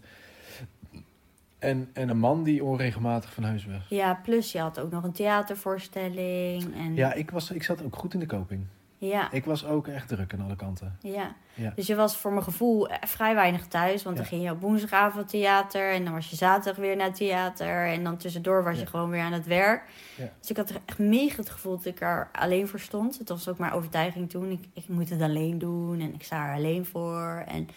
En, 1.59 1.89
en 1.93 2.09
een 2.09 2.17
man 2.17 2.43
die 2.43 2.63
onregelmatig 2.63 3.33
van 3.33 3.43
huis 3.43 3.65
weg. 3.65 3.89
ja, 3.89 4.13
plus 4.23 4.51
je 4.51 4.59
had 4.59 4.79
ook 4.79 4.91
nog 4.91 5.03
een 5.03 5.11
theatervoorstelling. 5.11 6.75
En, 6.75 6.95
Ja, 6.95 7.13
ik, 7.13 7.31
was, 7.31 7.51
ik 7.51 7.63
zat 7.63 7.83
ook 7.83 7.95
goed 7.95 8.13
in 8.13 8.19
de 8.19 8.25
koping. 8.25 8.65
Ja, 9.07 9.31
Ik 9.31 9.45
was 9.45 9.65
ook 9.65 9.87
echt 9.87 10.07
druk 10.07 10.33
aan 10.33 10.41
alle 10.41 10.55
kanten. 10.55 10.97
ja. 11.01 11.35
Ja. 11.53 11.71
Dus 11.75 11.87
je 11.87 11.95
was 11.95 12.17
voor 12.17 12.31
mijn 12.31 12.43
gevoel 12.43 12.89
eh, 12.89 12.97
vrij 13.07 13.35
weinig 13.35 13.67
thuis. 13.67 14.03
Want 14.03 14.17
dan 14.17 14.25
ging 14.25 14.43
je 14.43 14.51
op 14.51 14.61
woensdagavond 14.61 15.29
theater. 15.29 15.91
En 15.91 16.03
dan 16.03 16.13
was 16.13 16.29
je 16.29 16.35
zaterdag 16.35 16.75
weer 16.81 16.95
naar 16.95 17.05
het 17.07 17.15
theater. 17.15 17.85
En 17.87 18.03
dan 18.03 18.17
tussendoor 18.17 18.63
was 18.63 18.79
je 18.79 18.85
gewoon 18.85 19.09
weer 19.09 19.21
aan 19.21 19.31
het 19.31 19.45
werk. 19.45 19.83
Ja. 20.17 20.29
Dus 20.39 20.49
ik 20.49 20.57
had 20.57 20.73
echt 20.85 20.99
mega 20.99 21.35
het 21.35 21.49
gevoel 21.49 21.75
dat 21.77 21.85
ik 21.85 22.01
er 22.01 22.29
alleen 22.31 22.67
voor 22.67 22.79
stond. 22.79 23.17
Het 23.17 23.29
was 23.29 23.47
ook 23.49 23.57
mijn 23.57 23.71
overtuiging 23.71 24.29
toen. 24.29 24.51
Ik, 24.51 24.65
ik 24.73 24.87
moet 24.87 25.09
het 25.09 25.21
alleen 25.21 25.59
doen. 25.59 25.99
En 25.99 26.13
ik 26.13 26.23
sta 26.23 26.47
er 26.49 26.55
alleen 26.55 26.85
voor. 26.85 27.43
En 27.47 27.67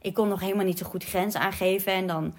ik 0.00 0.14
kon 0.14 0.28
nog 0.28 0.40
helemaal 0.40 0.64
niet 0.64 0.78
zo 0.78 0.86
goed 0.86 1.04
grens 1.04 1.34
aangeven. 1.36 1.92
En 1.92 2.06
dan, 2.06 2.34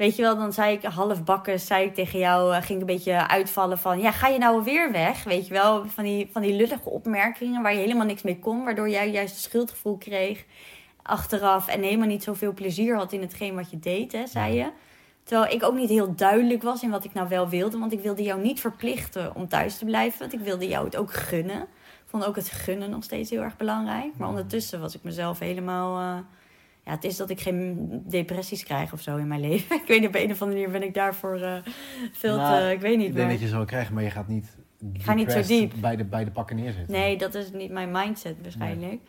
weet 0.00 0.16
je 0.16 0.22
wel, 0.22 0.36
dan 0.36 0.52
zei 0.52 0.76
ik 0.76 0.82
half 0.82 1.24
bakken, 1.24 1.60
zei 1.60 1.84
ik 1.84 1.94
tegen 1.94 2.18
jou, 2.18 2.54
eh, 2.54 2.62
ging 2.62 2.82
ik 2.82 2.88
een 2.88 2.94
beetje 2.96 3.28
uitvallen 3.28 3.78
van, 3.78 4.00
ja, 4.00 4.10
ga 4.10 4.28
je 4.28 4.38
nou 4.38 4.64
weer 4.64 4.92
weg? 4.92 5.24
Weet 5.24 5.46
je 5.46 5.52
wel, 5.52 5.86
van 5.86 6.04
die, 6.04 6.28
van 6.32 6.42
die 6.42 6.54
lullige 6.54 6.90
opmerkingen 6.90 7.62
waar 7.62 7.72
je 7.72 7.78
helemaal 7.78 8.06
niks 8.06 8.22
mee 8.22 8.38
kon, 8.38 8.64
waardoor 8.64 8.88
jij 8.88 9.10
juist 9.10 9.34
een 9.34 9.40
schuldgevoel 9.40 9.96
kreeg 9.98 10.44
achteraf 11.02 11.68
en 11.68 11.82
helemaal 11.82 12.06
niet 12.06 12.22
zoveel 12.22 12.52
plezier 12.52 12.96
had 12.96 13.12
in 13.12 13.20
hetgeen 13.20 13.54
wat 13.54 13.70
je 13.70 13.78
deed, 13.78 14.12
hè, 14.12 14.26
zei 14.26 14.54
je. 14.54 14.70
Terwijl 15.22 15.52
ik 15.52 15.62
ook 15.62 15.74
niet 15.74 15.88
heel 15.88 16.14
duidelijk 16.14 16.62
was 16.62 16.82
in 16.82 16.90
wat 16.90 17.04
ik 17.04 17.12
nou 17.12 17.28
wel 17.28 17.48
wilde, 17.48 17.78
want 17.78 17.92
ik 17.92 18.00
wilde 18.00 18.22
jou 18.22 18.40
niet 18.40 18.60
verplichten 18.60 19.34
om 19.34 19.48
thuis 19.48 19.78
te 19.78 19.84
blijven, 19.84 20.18
want 20.18 20.32
ik 20.32 20.40
wilde 20.40 20.68
jou 20.68 20.84
het 20.84 20.96
ook 20.96 21.12
gunnen. 21.12 21.60
Ik 21.62 22.06
vond 22.06 22.24
ook 22.24 22.36
het 22.36 22.50
gunnen 22.50 22.90
nog 22.90 23.04
steeds 23.04 23.30
heel 23.30 23.42
erg 23.42 23.56
belangrijk. 23.56 24.16
Maar 24.16 24.28
ondertussen 24.28 24.80
was 24.80 24.94
ik 24.94 25.02
mezelf 25.02 25.38
helemaal. 25.38 25.98
eh, 25.98 26.24
ja, 26.90 26.96
het 26.96 27.04
is 27.04 27.16
dat 27.16 27.30
ik 27.30 27.40
geen 27.40 27.88
depressies 28.06 28.64
krijg 28.64 28.92
of 28.92 29.00
zo 29.00 29.16
in 29.16 29.28
mijn 29.28 29.40
leven. 29.40 29.76
Ik 29.82 29.86
weet 29.86 30.00
niet, 30.00 30.08
op 30.08 30.14
een 30.14 30.30
of 30.30 30.42
andere 30.42 30.60
manier 30.60 30.70
ben 30.70 30.88
ik 30.88 30.94
daarvoor 30.94 31.40
eh, 31.40 31.54
veel 32.12 32.34
te. 32.34 32.40
Nou, 32.40 32.70
ik 32.70 32.80
weet 32.80 32.96
niet 32.96 33.08
Ik 33.08 33.14
denk 33.14 33.30
dat 33.30 33.40
je 33.40 33.46
ze 33.46 33.56
wel 33.56 33.64
krijgt, 33.64 33.90
maar 33.90 34.02
je 34.02 34.10
gaat 34.10 34.28
niet, 34.28 34.56
ga 34.92 35.14
niet 35.14 35.32
zo 35.32 35.42
diep. 35.42 35.72
Bij 35.80 35.96
de, 35.96 36.04
bij 36.04 36.24
de 36.24 36.30
pakken 36.30 36.56
neerzitten. 36.56 36.94
Nee, 36.94 37.18
dat 37.18 37.34
is 37.34 37.52
niet 37.52 37.70
mijn 37.70 37.90
mindset 37.90 38.36
waarschijnlijk. 38.42 39.00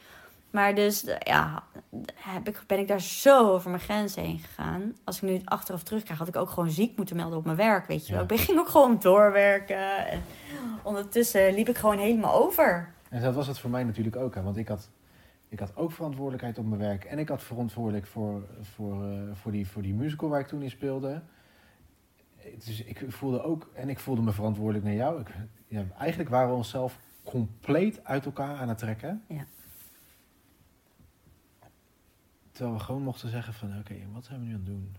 Maar 0.51 0.75
dus, 0.75 1.05
ja, 1.19 1.63
heb 2.15 2.47
ik, 2.47 2.63
ben 2.67 2.79
ik 2.79 2.87
daar 2.87 3.01
zo 3.01 3.51
over 3.51 3.69
mijn 3.69 3.81
grenzen 3.81 4.23
heen 4.23 4.39
gegaan. 4.39 4.95
Als 5.03 5.15
ik 5.15 5.21
nu 5.21 5.33
het 5.33 5.45
achteraf 5.45 5.83
terugkrijg, 5.83 6.19
had 6.19 6.27
ik 6.27 6.35
ook 6.35 6.49
gewoon 6.49 6.69
ziek 6.69 6.97
moeten 6.97 7.15
melden 7.15 7.37
op 7.37 7.45
mijn 7.45 7.57
werk, 7.57 7.87
weet 7.87 8.07
je 8.07 8.13
wel. 8.13 8.25
Ja. 8.27 8.35
Ik 8.35 8.39
ging 8.39 8.59
ook 8.59 8.69
gewoon 8.69 8.97
doorwerken. 8.99 10.07
En 10.07 10.21
ondertussen 10.83 11.53
liep 11.53 11.69
ik 11.69 11.77
gewoon 11.77 11.97
helemaal 11.97 12.33
over. 12.33 12.93
En 13.09 13.21
dat 13.21 13.33
was 13.35 13.47
het 13.47 13.59
voor 13.59 13.69
mij 13.69 13.83
natuurlijk 13.83 14.15
ook. 14.15 14.35
Hè, 14.35 14.41
want 14.41 14.57
ik 14.57 14.67
had, 14.67 14.89
ik 15.51 15.59
had 15.59 15.75
ook 15.75 15.91
verantwoordelijkheid 15.91 16.57
op 16.57 16.65
mijn 16.65 16.79
werk. 16.81 17.03
En 17.03 17.19
ik 17.19 17.29
had 17.29 17.43
verantwoordelijk 17.43 18.05
voor, 18.05 18.47
voor, 18.61 19.05
eh, 19.11 19.35
voor, 19.35 19.51
die, 19.51 19.67
voor 19.67 19.81
die 19.81 19.93
musical 19.93 20.29
waar 20.29 20.39
ik 20.39 20.47
toen 20.47 20.61
in 20.61 20.69
speelde. 20.69 21.21
Dus 22.57 22.83
ik 22.83 23.05
voelde 23.11 23.41
ook, 23.41 23.69
en 23.73 23.89
ik 23.89 23.99
voelde 23.99 24.21
me 24.21 24.31
verantwoordelijk 24.31 24.85
naar 24.85 24.93
jou. 24.93 25.19
Ik, 25.21 25.35
ja, 25.67 25.85
eigenlijk 25.97 26.29
waren 26.29 26.49
we 26.49 26.55
onszelf 26.55 26.99
compleet 27.23 28.03
uit 28.03 28.25
elkaar 28.25 28.57
aan 28.57 28.69
het 28.69 28.77
trekken. 28.77 29.23
Ja. 29.27 29.45
Terwijl 32.51 32.75
we 32.77 32.83
gewoon 32.83 33.01
mochten 33.01 33.29
zeggen 33.29 33.53
van, 33.53 33.77
oké, 33.79 33.95
wat 34.11 34.25
zijn 34.25 34.39
we 34.39 34.45
nu 34.45 34.51
aan 34.51 34.57
het 34.57 34.65
doen? 34.65 34.95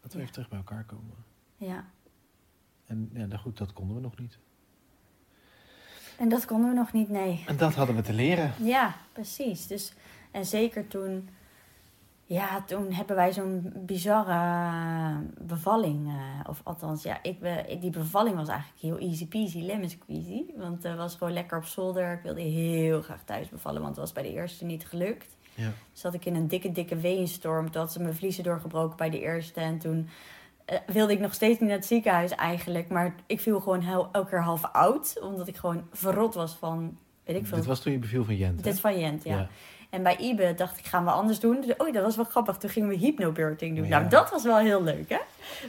Dat 0.00 0.10
we 0.12 0.16
Ja. 0.16 0.22
even 0.22 0.32
terug 0.34 0.48
bij 0.48 0.58
elkaar 0.58 0.84
komen. 0.84 1.14
Ja. 1.56 1.84
En 2.86 3.10
ja, 3.12 3.26
nou 3.26 3.40
goed, 3.40 3.58
dat 3.58 3.72
konden 3.72 3.96
we 3.96 4.02
nog 4.02 4.18
niet. 4.18 4.38
En 6.18 6.28
dat 6.28 6.44
konden 6.44 6.68
we 6.68 6.74
nog 6.74 6.92
niet, 6.92 7.08
nee. 7.08 7.44
En 7.46 7.56
dat 7.56 7.74
hadden 7.74 7.96
we 7.96 8.02
te 8.02 8.12
leren. 8.12 8.52
Ja, 8.58 8.94
precies. 9.12 9.66
Dus, 9.66 9.92
en 10.30 10.46
zeker 10.46 10.86
toen, 10.88 11.28
ja, 12.24 12.62
toen 12.62 12.92
hebben 12.92 13.16
wij 13.16 13.32
zo'n 13.32 13.72
bizarre 13.74 15.20
bevalling. 15.38 16.08
eh, 16.08 16.48
of 16.48 16.60
althans, 16.64 17.02
ja, 17.02 17.18
ik, 17.22 17.36
die 17.80 17.90
bevalling 17.90 18.36
was 18.36 18.48
eigenlijk 18.48 18.80
heel 18.80 19.08
easy 19.08 19.26
peasy, 19.26 19.60
lemon 19.60 19.88
squeezy. 19.88 20.42
Want 20.56 20.82
het 20.82 20.96
was 20.96 21.14
gewoon 21.14 21.32
lekker 21.32 21.58
op 21.58 21.64
zolder. 21.64 22.12
Ik 22.12 22.22
wilde 22.22 22.40
heel 22.40 23.02
graag 23.02 23.24
thuis 23.24 23.48
bevallen, 23.48 23.80
want 23.82 23.96
het 23.96 24.04
was 24.04 24.12
bij 24.12 24.22
de 24.22 24.32
eerste 24.32 24.64
niet 24.64 24.86
gelukt. 24.86 25.36
Ja. 25.54 25.72
Zat 25.92 26.14
ik 26.14 26.24
in 26.24 26.34
een 26.34 26.48
dikke, 26.48 26.72
dikke 26.72 26.96
weenstorm. 26.96 27.70
Toen 27.70 27.80
had 27.80 27.92
ze 27.92 28.02
mijn 28.02 28.14
vliezen 28.14 28.44
doorgebroken 28.44 28.96
bij 28.96 29.10
de 29.10 29.20
eerste. 29.20 29.60
En 29.60 29.78
toen 29.78 29.98
eh, 29.98 30.12
wilde 30.86 31.12
ik 31.12 31.20
nog 31.20 31.34
steeds 31.34 31.60
niet 31.60 31.68
naar 31.68 31.78
het 31.78 31.86
ziekenhuis 31.86 32.30
eigenlijk. 32.30 32.88
Maar 32.88 33.14
ik 33.26 33.40
viel 33.40 33.60
gewoon 33.60 33.80
heel, 33.80 34.08
elke 34.12 34.28
keer 34.28 34.42
half 34.42 34.64
oud. 34.72 35.20
Omdat 35.22 35.48
ik 35.48 35.56
gewoon 35.56 35.82
verrot 35.92 36.34
was 36.34 36.54
van, 36.54 36.96
weet 37.24 37.36
ik 37.36 37.46
veel. 37.46 37.56
Dit 37.56 37.66
was 37.66 37.80
toen 37.80 37.92
je 37.92 37.98
beviel 37.98 38.24
van 38.24 38.36
Jent? 38.36 38.64
Dit 38.64 38.74
is 38.74 38.80
van 38.80 38.98
Jent, 38.98 39.24
ja. 39.24 39.48
En 39.90 40.02
bij 40.02 40.16
Ibe 40.16 40.54
dacht 40.56 40.78
ik, 40.78 40.84
gaan 40.84 41.04
we 41.04 41.10
anders 41.10 41.40
doen? 41.40 41.60
Dus, 41.60 41.76
oh, 41.76 41.92
dat 41.92 42.02
was 42.02 42.16
wel 42.16 42.24
grappig. 42.24 42.56
Toen 42.56 42.70
gingen 42.70 42.88
we 42.88 42.94
hypnobirthing 42.94 43.76
doen. 43.76 43.86
Ja. 43.86 43.98
Nou, 43.98 44.10
dat 44.10 44.30
was 44.30 44.42
wel 44.42 44.58
heel 44.58 44.82
leuk, 44.82 45.08
hè? 45.08 45.18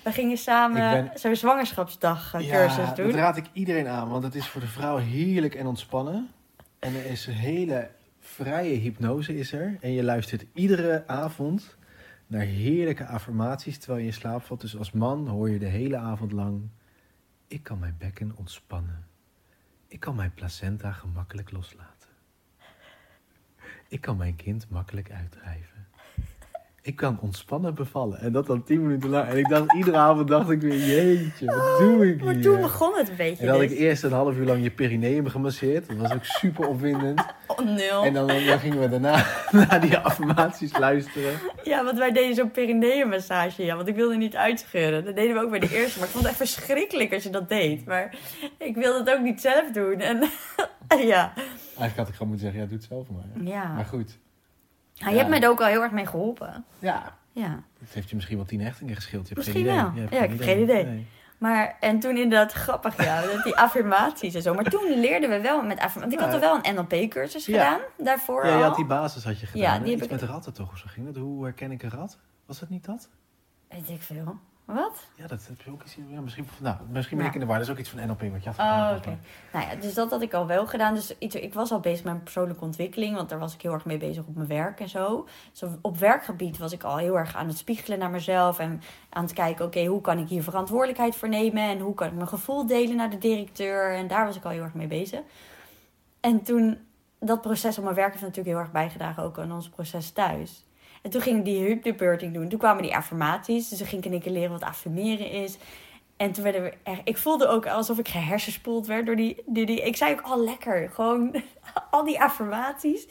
We 0.03 0.11
gingen 0.11 0.37
samen 0.37 0.91
ben- 0.91 1.19
zo'n 1.19 1.35
zwangerschapsdag 1.35 2.33
eh, 2.33 2.47
Ja, 2.47 2.55
cursus 2.65 2.93
doen. 2.95 3.05
dat 3.05 3.15
raad 3.15 3.37
ik 3.37 3.45
iedereen 3.53 3.87
aan, 3.87 4.09
want 4.09 4.23
het 4.23 4.35
is 4.35 4.47
voor 4.47 4.61
de 4.61 4.67
vrouw 4.67 4.97
heerlijk 4.97 5.55
en 5.55 5.65
ontspannen. 5.67 6.29
En 6.79 6.95
er 6.95 7.05
is 7.05 7.27
een 7.27 7.33
hele 7.33 7.89
vrije 8.19 8.75
hypnose 8.75 9.37
is 9.37 9.51
er. 9.53 9.77
En 9.81 9.91
je 9.93 10.03
luistert 10.03 10.45
iedere 10.53 11.03
avond 11.07 11.76
naar 12.27 12.41
heerlijke 12.41 13.05
affirmaties 13.05 13.77
terwijl 13.77 13.99
je 13.99 14.05
in 14.05 14.13
slaap 14.13 14.43
valt. 14.43 14.61
Dus 14.61 14.77
als 14.77 14.91
man 14.91 15.27
hoor 15.27 15.49
je 15.49 15.59
de 15.59 15.65
hele 15.65 15.97
avond 15.97 16.31
lang... 16.31 16.69
Ik 17.47 17.63
kan 17.63 17.79
mijn 17.79 17.95
bekken 17.97 18.35
ontspannen. 18.35 19.05
Ik 19.87 19.99
kan 19.99 20.15
mijn 20.15 20.33
placenta 20.33 20.91
gemakkelijk 20.91 21.51
loslaten. 21.51 22.09
Ik 23.87 24.01
kan 24.01 24.17
mijn 24.17 24.35
kind 24.35 24.69
makkelijk 24.69 25.11
uitdrijven. 25.11 25.76
Ik 26.87 26.95
kan 26.95 27.19
ontspannen 27.21 27.75
bevallen. 27.75 28.19
En 28.19 28.31
dat 28.31 28.45
dan 28.45 28.63
tien 28.63 28.81
minuten 28.81 29.09
lang. 29.09 29.27
En 29.27 29.37
ik 29.37 29.49
dacht, 29.49 29.73
iedere 29.73 29.97
avond 29.97 30.27
dacht 30.27 30.49
ik 30.49 30.61
weer, 30.61 30.77
jeetje, 30.77 31.45
wat 31.45 31.79
doe 31.79 32.07
ik 32.07 32.15
hier? 32.15 32.25
Maar 32.25 32.39
toen 32.39 32.61
begon 32.61 32.93
het 32.95 33.09
een 33.09 33.15
beetje. 33.15 33.39
En 33.39 33.45
dan 33.45 33.55
had 33.55 33.63
ik 33.63 33.69
dus. 33.69 33.77
eerst 33.77 34.03
een 34.03 34.11
half 34.11 34.35
uur 34.35 34.45
lang 34.45 34.63
je 34.63 34.71
perineum 34.71 35.27
gemasseerd. 35.27 35.87
Dat 35.87 35.97
was 35.97 36.13
ook 36.13 36.25
super 36.25 36.67
opwindend. 36.67 37.25
Oh, 37.47 37.65
nul. 37.65 38.03
En 38.03 38.13
dan, 38.13 38.27
dan 38.27 38.59
gingen 38.59 38.79
we 38.79 38.89
daarna 38.89 39.25
naar 39.51 39.81
die 39.81 39.97
affirmaties 39.97 40.77
luisteren. 40.77 41.33
Ja, 41.63 41.83
want 41.83 41.97
wij 41.97 42.11
deden 42.11 42.35
zo'n 42.35 42.51
perineummassage, 42.51 43.63
ja. 43.63 43.75
Want 43.75 43.87
ik 43.87 43.95
wilde 43.95 44.15
niet 44.15 44.35
uitscheuren. 44.35 45.05
Dat 45.05 45.15
deden 45.15 45.35
we 45.35 45.41
ook 45.41 45.49
bij 45.49 45.59
de 45.59 45.75
eerste. 45.75 45.99
Maar 45.99 46.07
ik 46.07 46.13
vond 46.13 46.27
het 46.27 46.39
echt 46.39 46.51
verschrikkelijk 46.51 47.13
als 47.13 47.23
je 47.23 47.29
dat 47.29 47.49
deed. 47.49 47.85
Maar 47.85 48.15
ik 48.57 48.75
wilde 48.75 48.99
het 48.99 49.09
ook 49.17 49.23
niet 49.23 49.41
zelf 49.41 49.71
doen. 49.71 49.99
En 49.99 50.17
ja. 51.13 51.33
Eigenlijk 51.35 51.97
had 51.97 52.07
ik 52.07 52.13
gewoon 52.13 52.27
moeten 52.27 52.45
zeggen, 52.45 52.59
ja, 52.61 52.67
doe 52.67 52.77
het 52.77 52.87
zelf 52.87 53.07
maar. 53.09 53.43
Ja. 53.53 53.73
Maar 53.73 53.85
goed. 53.85 54.17
Nou, 54.99 55.11
je 55.11 55.17
hebt 55.17 55.29
mij 55.29 55.41
er 55.41 55.49
ook 55.49 55.61
al 55.61 55.67
heel 55.67 55.81
erg 55.81 55.91
mee 55.91 56.05
geholpen. 56.05 56.65
Ja, 56.79 57.15
Ja. 57.31 57.63
het 57.79 57.93
heeft 57.93 58.09
je 58.09 58.15
misschien 58.15 58.37
wel 58.37 58.45
tien 58.45 58.61
hechtingen 58.61 58.95
gescheeld. 58.95 59.27
Je 59.27 59.33
hebt 59.33 59.47
Misschien 59.47 59.65
geen 59.65 59.73
idee. 59.75 59.83
wel. 59.85 59.93
Je 59.93 59.99
hebt 60.01 60.13
Ja, 60.13 60.21
ik 60.23 60.29
heb 60.29 60.41
geen 60.41 60.61
idee. 60.61 60.85
Nee. 60.85 61.07
Maar, 61.37 61.75
en 61.79 61.99
toen 61.99 62.17
inderdaad 62.17 62.51
grappig, 62.53 63.03
ja, 63.03 63.21
dat 63.33 63.43
die 63.43 63.55
affirmaties 63.55 64.33
en 64.35 64.41
zo. 64.41 64.53
Maar 64.53 64.63
toen 64.63 64.99
leerden 64.99 65.29
we 65.29 65.41
wel 65.41 65.61
met 65.63 65.79
affirmaties. 65.79 66.01
Want 66.01 66.13
ik 66.13 66.19
had 66.19 66.33
er 66.33 66.39
wel 66.39 66.59
een 66.63 66.75
NLP-cursus 66.75 67.45
Ja. 67.45 67.63
gedaan, 67.63 67.79
daarvoor 67.97 68.45
Ja, 68.45 68.57
je 68.57 68.63
had 68.63 68.75
die 68.75 68.85
basis 68.85 69.23
had 69.23 69.39
je 69.39 69.45
gedaan. 69.45 69.61
Ja, 69.63 69.71
hè? 69.73 69.79
die 69.83 69.91
heb 69.93 70.03
Iets 70.03 70.13
ik- 70.13 70.19
met 70.19 70.29
ratten 70.29 70.53
toch, 70.53 70.71
of 70.71 70.77
zo 70.77 70.85
ging 70.87 71.05
dat? 71.05 71.15
Hoe 71.15 71.43
herken 71.43 71.71
ik 71.71 71.83
een 71.83 71.89
rat? 71.89 72.17
Was 72.45 72.59
dat 72.59 72.69
niet 72.69 72.85
dat? 72.85 73.09
Weet 73.69 73.89
ik 73.89 74.01
veel. 74.01 74.37
Wat? 74.67 75.05
Ja, 75.15 75.27
dat 75.27 75.47
heb 75.47 75.61
je 75.61 75.71
ook 75.71 75.83
iets... 75.83 75.97
Ja, 76.09 76.21
misschien, 76.21 76.47
nou, 76.59 76.75
misschien 76.91 77.17
ben 77.17 77.25
Ja. 77.25 77.31
ik 77.31 77.35
in 77.35 77.41
de 77.41 77.45
war. 77.47 77.57
Dat 77.57 77.65
is 77.67 77.71
ook 77.73 77.79
iets 77.79 77.89
van 77.89 78.07
NLP 78.07 78.21
wat 78.21 78.43
je 78.43 78.49
had 78.49 78.59
Oh, 78.59 78.65
gedaan. 78.73 78.95
oké. 78.95 79.01
volgens 79.03 79.25
Nou 79.53 79.65
ja, 79.65 79.75
dus 79.75 79.93
dat 79.93 80.09
had 80.09 80.21
ik 80.21 80.33
al 80.33 80.47
wel 80.47 80.67
gedaan. 80.67 80.93
Dus 80.93 81.17
iets- 81.17 81.35
ik 81.35 81.53
was 81.53 81.71
al 81.71 81.79
bezig 81.79 82.03
met 82.03 82.11
mijn 82.13 82.23
persoonlijke 82.23 82.63
ontwikkeling. 82.63 83.15
Want 83.15 83.29
daar 83.29 83.39
was 83.39 83.53
ik 83.53 83.61
heel 83.61 83.73
erg 83.73 83.85
mee 83.85 83.97
bezig 83.97 84.23
op 84.25 84.35
mijn 84.35 84.47
werk 84.47 84.79
en 84.79 84.89
zo. 84.89 85.27
Dus 85.51 85.69
op 85.81 85.97
werkgebied 85.97 86.57
was 86.57 86.71
ik 86.71 86.83
al 86.83 86.97
heel 86.97 87.17
erg 87.17 87.35
aan 87.35 87.47
het 87.47 87.57
spiegelen 87.57 87.99
naar 87.99 88.09
mezelf. 88.09 88.59
En 88.59 88.81
aan 89.09 89.23
het 89.23 89.33
kijken, 89.33 89.65
oké, 89.65 89.85
hoe 89.85 90.01
kan 90.01 90.17
ik 90.19 90.27
hier 90.29 90.43
verantwoordelijkheid 90.43 91.15
voor 91.15 91.29
nemen? 91.29 91.63
En 91.63 91.79
hoe 91.79 91.93
kan 91.93 92.07
ik 92.07 92.13
mijn 92.13 92.27
gevoel 92.27 92.65
delen 92.65 92.95
naar 92.95 93.09
de 93.09 93.17
directeur? 93.17 93.93
En 93.95 94.07
daar 94.07 94.25
was 94.25 94.35
ik 94.35 94.43
al 94.45 94.51
heel 94.51 94.63
erg 94.63 94.73
mee 94.73 94.87
bezig. 94.87 95.19
En 96.19 96.41
toen, 96.43 96.77
dat 97.19 97.41
proces 97.41 97.77
op 97.77 97.83
mijn 97.83 97.95
werk 97.95 98.09
heeft 98.11 98.21
natuurlijk 98.23 98.49
heel 98.55 98.59
erg 98.63 98.71
bijgedragen 98.71 99.23
ook 99.23 99.39
aan 99.39 99.51
ons 99.51 99.69
proces 99.69 100.11
thuis. 100.11 100.65
En 101.01 101.09
toen 101.09 101.21
ging 101.21 101.37
ik 101.37 101.45
die 101.45 101.63
hypnobirthing 101.63 102.33
doen. 102.33 102.49
Toen 102.49 102.59
kwamen 102.59 102.83
die 102.83 102.95
affirmaties. 102.95 103.69
Dus 103.69 103.77
toen 103.77 103.87
ging 103.87 103.99
ik 104.01 104.05
in 104.05 104.11
één 104.11 104.21
keer 104.21 104.31
leren 104.31 104.51
wat 104.51 104.63
affirmeren 104.63 105.31
is. 105.31 105.57
En 106.17 106.31
toen 106.31 106.43
werden 106.43 106.63
we 106.63 106.73
echt... 106.83 107.01
Ik 107.03 107.17
voelde 107.17 107.47
ook 107.47 107.67
alsof 107.67 107.97
ik 107.99 108.07
gehersenspoeld 108.07 108.87
werd 108.87 109.05
door 109.05 109.15
die, 109.15 109.43
die, 109.45 109.65
die... 109.65 109.81
Ik 109.81 109.95
zei 109.95 110.13
ook 110.13 110.21
al 110.21 110.43
lekker. 110.43 110.89
Gewoon 110.93 111.35
al 111.91 112.03
die 112.03 112.21
affirmaties. 112.21 113.07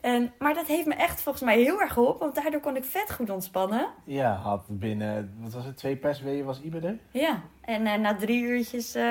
En, 0.00 0.32
maar 0.38 0.54
dat 0.54 0.66
heeft 0.66 0.86
me 0.86 0.94
echt 0.94 1.22
volgens 1.22 1.44
mij 1.44 1.58
heel 1.60 1.80
erg 1.80 1.92
geholpen. 1.92 2.20
Want 2.20 2.34
daardoor 2.34 2.60
kon 2.60 2.76
ik 2.76 2.84
vet 2.84 3.12
goed 3.12 3.30
ontspannen. 3.30 3.88
Ja, 4.04 4.34
had 4.34 4.64
binnen, 4.68 5.34
wat 5.40 5.52
was 5.52 5.64
het, 5.64 5.76
twee 5.76 5.96
persweeën 5.96 6.44
was 6.44 6.60
er? 6.82 6.98
Ja. 7.10 7.42
En 7.60 7.86
eh, 7.86 7.98
na 7.98 8.14
drie 8.16 8.42
uurtjes... 8.42 8.94
eh, 8.94 9.02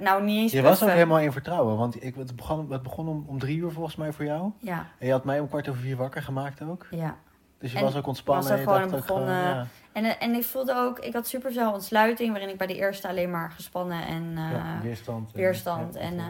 nou, 0.00 0.22
niet 0.22 0.38
eens 0.38 0.52
Je 0.52 0.62
was 0.62 0.82
ook 0.82 0.88
helemaal 0.88 1.20
in 1.20 1.32
vertrouwen. 1.32 1.76
Want 1.76 2.04
ik, 2.04 2.14
het 2.14 2.36
begon, 2.36 2.72
het 2.72 2.82
begon 2.82 3.08
om, 3.08 3.24
om 3.28 3.38
drie 3.38 3.58
uur 3.58 3.70
volgens 3.70 3.96
mij 3.96 4.12
voor 4.12 4.24
jou. 4.24 4.50
Ja, 4.58 4.86
En 4.98 5.06
je 5.06 5.12
had 5.12 5.24
mij 5.24 5.40
om 5.40 5.48
kwart 5.48 5.68
over 5.68 5.80
vier 5.80 5.96
wakker 5.96 6.22
gemaakt 6.22 6.62
ook. 6.62 6.86
ja. 6.90 7.16
Dus 7.58 7.72
je 7.72 7.78
En 7.78 7.84
was 7.84 7.96
ook 7.96 8.06
ontspannen. 8.06 8.42
was 8.44 8.52
er 8.52 8.58
en 8.58 8.62
je 8.64 8.68
gewoon 8.78 8.90
dacht 8.90 9.02
ook 9.02 9.06
begonnen- 9.16 9.48
ja. 9.48 9.66
En, 9.92 10.04
eh, 10.04 10.14
en 10.18 10.34
ik 10.34 10.44
voelde 10.44 10.74
ook... 10.76 10.98
Ik 10.98 11.12
had 11.12 11.26
superveel 11.26 11.72
ontsluiting. 11.72 12.30
Waarin 12.30 12.48
ik 12.48 12.56
bij 12.58 12.66
de 12.66 12.76
eerste 12.76 13.08
alleen 13.08 13.30
maar 13.30 13.50
gespannen 13.50 14.06
en... 14.06 14.32
eh, 14.36 14.50
Ja, 14.52 14.78
weerstand. 14.82 15.32
weerstand 15.32 15.94
ja, 15.94 16.00
en, 16.00 16.18
eh. 16.18 16.24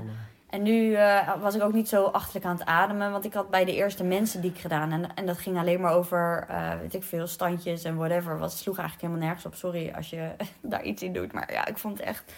En 0.50 0.62
nu 0.62 0.94
eh, 0.94 1.32
was 1.40 1.54
ik 1.54 1.62
ook 1.62 1.72
niet 1.72 1.88
zo 1.88 2.04
achterlijk 2.04 2.44
aan 2.46 2.56
het 2.56 2.64
ademen. 2.66 3.10
Want 3.12 3.24
ik 3.24 3.32
had 3.34 3.50
bij 3.50 3.64
de 3.64 3.74
eerste 3.74 4.04
mensen 4.04 4.40
die 4.40 4.50
ik 4.50 4.58
gedaan. 4.58 4.92
En, 4.92 5.14
en 5.14 5.26
dat 5.26 5.38
ging 5.38 5.58
alleen 5.58 5.80
maar 5.80 5.92
over, 5.92 6.44
eh, 6.48 6.70
weet 6.80 6.94
ik 6.94 7.02
veel, 7.02 7.26
standjes 7.26 7.84
en 7.84 7.96
whatever. 7.96 8.38
Wat 8.38 8.52
sloeg 8.52 8.78
eigenlijk 8.78 9.06
helemaal 9.08 9.26
nergens 9.28 9.46
op. 9.46 9.54
Sorry 9.54 9.92
als 9.96 10.10
je 10.10 10.30
daar 10.62 10.82
iets 10.82 11.02
in 11.02 11.12
doet. 11.12 11.32
Maar 11.32 11.52
ja, 11.52 11.66
ik 11.66 11.78
vond 11.78 11.98
het 11.98 12.06
echt... 12.06 12.32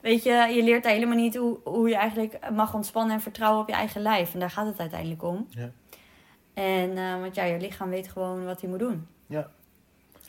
Weet 0.00 0.22
je, 0.22 0.32
je 0.32 0.62
leert 0.62 0.86
helemaal 0.86 1.16
niet 1.16 1.36
hoe, 1.36 1.58
hoe 1.64 1.88
je 1.88 1.96
eigenlijk 1.96 2.38
mag 2.52 2.74
ontspannen 2.74 3.14
en 3.14 3.20
vertrouwen 3.20 3.60
op 3.62 3.68
je 3.68 3.74
eigen 3.74 4.00
lijf. 4.02 4.34
En 4.34 4.40
daar 4.40 4.50
gaat 4.50 4.66
het 4.66 4.80
uiteindelijk 4.80 5.22
om. 5.22 5.46
Ja. 5.50 5.70
En, 6.62 6.96
eh, 6.98 7.20
want 7.20 7.34
ja, 7.34 7.44
je 7.44 7.58
lichaam 7.60 7.88
weet 7.88 8.08
gewoon 8.08 8.44
wat 8.44 8.60
hij 8.60 8.70
moet 8.70 8.78
doen. 8.78 9.06
Ja. 9.26 9.46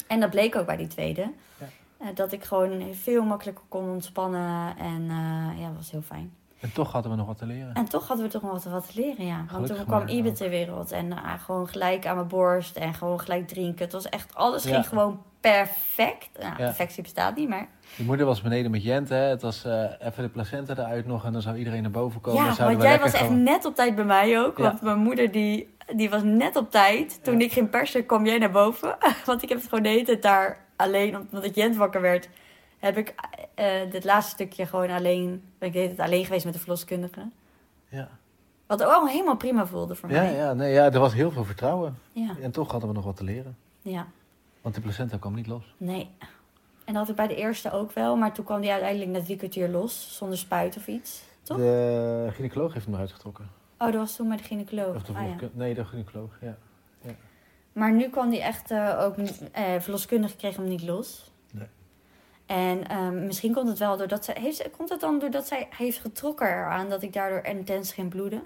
En 0.07 0.19
dat 0.19 0.29
bleek 0.29 0.55
ook 0.55 0.65
bij 0.65 0.77
die 0.77 0.87
tweede. 0.87 1.31
Ja. 1.59 1.65
Eh, 1.97 2.07
dat 2.15 2.31
ik 2.31 2.43
gewoon 2.43 2.93
veel 2.93 3.23
makkelijker 3.23 3.63
kon 3.69 3.89
ontspannen. 3.89 4.77
En 4.77 5.01
eh, 5.09 5.59
ja, 5.61 5.67
dat 5.67 5.75
was 5.75 5.91
heel 5.91 6.01
fijn. 6.01 6.33
En 6.59 6.71
toch 6.73 6.91
hadden 6.91 7.11
we 7.11 7.17
nog 7.17 7.27
wat 7.27 7.37
te 7.37 7.45
leren. 7.45 7.73
En 7.73 7.85
toch 7.85 8.07
hadden 8.07 8.25
we 8.25 8.31
toch 8.31 8.41
nog 8.41 8.51
wat, 8.51 8.63
wat 8.63 8.91
te 8.91 9.01
leren, 9.01 9.25
ja. 9.25 9.35
Want 9.35 9.49
Gelukkig 9.49 9.75
toen 9.77 9.85
kwam 9.85 10.07
Ibe 10.07 10.31
ter 10.31 10.49
wereld. 10.49 10.91
En 10.91 11.13
gewoon 11.39 11.67
gelijk 11.67 12.05
aan 12.05 12.15
mijn 12.15 12.27
borst. 12.27 12.75
En 12.75 12.93
gewoon 12.93 13.19
gelijk 13.19 13.47
drinken. 13.47 13.83
Het 13.83 13.93
was 13.93 14.09
echt, 14.09 14.35
alles 14.35 14.63
Ja. 14.63 14.73
ging 14.73 14.87
gewoon 14.87 15.21
perfect. 15.39 16.29
Nou, 16.39 16.49
Ja. 16.49 16.55
perfectie 16.55 17.03
bestaat 17.03 17.35
niet, 17.35 17.49
maar... 17.49 17.67
Je 17.95 18.03
moeder 18.03 18.25
was 18.25 18.41
beneden 18.41 18.71
met 18.71 18.83
Jent, 18.83 19.09
hè. 19.09 19.15
Het 19.15 19.41
was 19.41 19.65
eh, 19.65 19.83
even 19.99 20.23
de 20.23 20.29
placenta 20.29 20.73
eruit 20.73 21.05
nog 21.05 21.25
en 21.25 21.33
dan 21.33 21.41
zou 21.41 21.57
iedereen 21.57 21.81
naar 21.81 21.91
boven 21.91 22.21
komen. 22.21 22.43
ja, 22.43 22.55
want 22.65 22.81
jij 22.81 22.99
was 22.99 23.13
echt 23.13 23.29
net 23.29 23.65
op 23.65 23.75
tijd 23.75 23.95
bij 23.95 24.05
mij 24.05 24.39
ook. 24.39 24.57
Ja. 24.57 24.63
Want 24.63 24.81
mijn 24.81 24.97
moeder, 24.99 25.31
die, 25.31 25.69
die 25.95 26.09
was 26.09 26.23
net 26.23 26.55
op 26.55 26.71
tijd. 26.71 27.19
Toen 27.23 27.39
Ja. 27.39 27.45
ik 27.45 27.51
ging 27.51 27.69
persen, 27.69 28.05
kwam 28.05 28.25
jij 28.25 28.37
naar 28.37 28.51
boven. 28.51 28.97
want 29.25 29.43
ik 29.43 29.49
heb 29.49 29.57
het 29.57 29.67
gewoon 29.67 29.83
de 29.83 29.89
hele 29.89 30.03
tijd 30.05 30.21
daar 30.21 30.65
alleen... 30.75 31.17
Omdat 31.31 31.55
Jent 31.55 31.75
wakker 31.75 32.01
werd, 32.01 32.29
heb 32.79 32.97
ik 32.97 33.13
eh 33.55 33.91
dit 33.91 34.03
laatste 34.03 34.31
stukje 34.31 34.65
gewoon 34.65 34.89
alleen... 34.89 35.43
Ben 35.57 35.67
ik 35.67 35.73
de 35.73 35.79
hele 35.79 35.95
tijd 35.95 36.07
alleen 36.07 36.25
geweest 36.25 36.45
met 36.45 36.53
de 36.53 36.59
verloskundige. 36.59 37.27
Ja. 37.89 38.09
Wat 38.67 38.83
ook 38.83 39.09
helemaal 39.09 39.37
prima 39.37 39.65
voelde 39.67 39.95
voor 39.95 40.11
Ja, 40.11 40.21
mij. 40.21 40.35
ja, 40.35 40.53
nee, 40.53 40.73
ja, 40.73 40.91
er 40.91 40.99
was 40.99 41.13
heel 41.13 41.31
veel 41.31 41.43
vertrouwen. 41.43 41.97
ja. 42.11 42.35
En 42.41 42.51
toch 42.51 42.71
hadden 42.71 42.89
we 42.89 42.95
nog 42.95 43.05
wat 43.05 43.15
te 43.17 43.23
leren. 43.23 43.57
ja. 43.81 44.07
Want 44.61 44.75
de 44.75 44.81
placenta 44.81 45.17
kwam 45.17 45.35
niet 45.35 45.47
los. 45.47 45.73
Nee. 45.77 46.09
En 46.85 46.93
dat 46.93 46.95
had 46.95 47.09
ik 47.09 47.15
bij 47.15 47.27
de 47.27 47.35
eerste 47.35 47.71
ook 47.71 47.91
wel, 47.91 48.15
maar 48.15 48.33
toen 48.33 48.45
kwam 48.45 48.61
die 48.61 48.71
uiteindelijk 48.71 49.11
na 49.11 49.21
drie 49.23 49.37
kwartier 49.37 49.69
los, 49.69 50.15
zonder 50.17 50.37
spuit 50.37 50.77
of 50.77 50.87
iets. 50.87 51.21
Toch? 51.43 51.57
De 51.57 52.27
gynaecoloog 52.31 52.73
heeft 52.73 52.85
hem 52.85 52.93
eruit 52.93 53.11
getrokken. 53.11 53.49
Oh, 53.79 53.87
dat 53.87 53.95
was 53.95 54.15
toen 54.15 54.27
bij 54.27 54.37
de 54.37 54.43
gynaecoloog. 54.43 54.95
Of 54.95 55.03
de 55.03 55.13
Ah, 55.13 55.27
ja. 55.27 55.49
Nee, 55.53 55.73
de 55.73 55.85
gynaecoloog, 55.85 56.37
ja. 56.41 56.57
Maar 57.73 57.91
nu 57.91 58.09
kwam 58.09 58.29
die 58.29 58.41
echt 58.41 58.71
eh, 58.71 58.99
ook, 59.01 59.17
eh, 59.17 59.79
verloskundige 59.79 60.35
kreeg 60.35 60.55
hem 60.55 60.67
niet 60.67 60.83
los. 60.83 61.31
Nee. 61.53 61.67
En 62.45 62.87
ehm, 62.87 63.25
misschien 63.25 63.53
komt 63.53 63.67
het 63.67 63.77
wel 63.77 63.97
doordat 63.97 64.25
zij, 64.25 64.35
heeft, 64.39 64.69
komt 64.71 64.89
het 64.89 64.99
dan 64.99 65.19
doordat 65.19 65.47
zij 65.47 65.67
heeft 65.69 65.99
getrokken 65.99 66.47
eraan 66.47 66.89
dat 66.89 67.01
ik 67.03 67.13
daardoor 67.13 67.43
intens 67.43 67.93
ging 67.93 68.09
bloeden? 68.09 68.43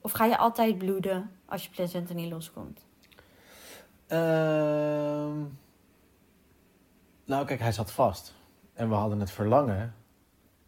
Of 0.00 0.12
ga 0.12 0.24
je 0.24 0.36
altijd 0.38 0.78
bloeden 0.78 1.30
als 1.46 1.64
je 1.64 1.70
placenta 1.70 2.14
niet 2.14 2.30
loskomt? 2.30 2.86
Ehm, 4.06 5.38
nou, 7.24 7.46
kijk, 7.46 7.60
hij 7.60 7.72
zat 7.72 7.92
vast. 7.92 8.34
En 8.72 8.88
we 8.88 8.94
hadden 8.94 9.20
het 9.20 9.30
verlangen 9.30 9.94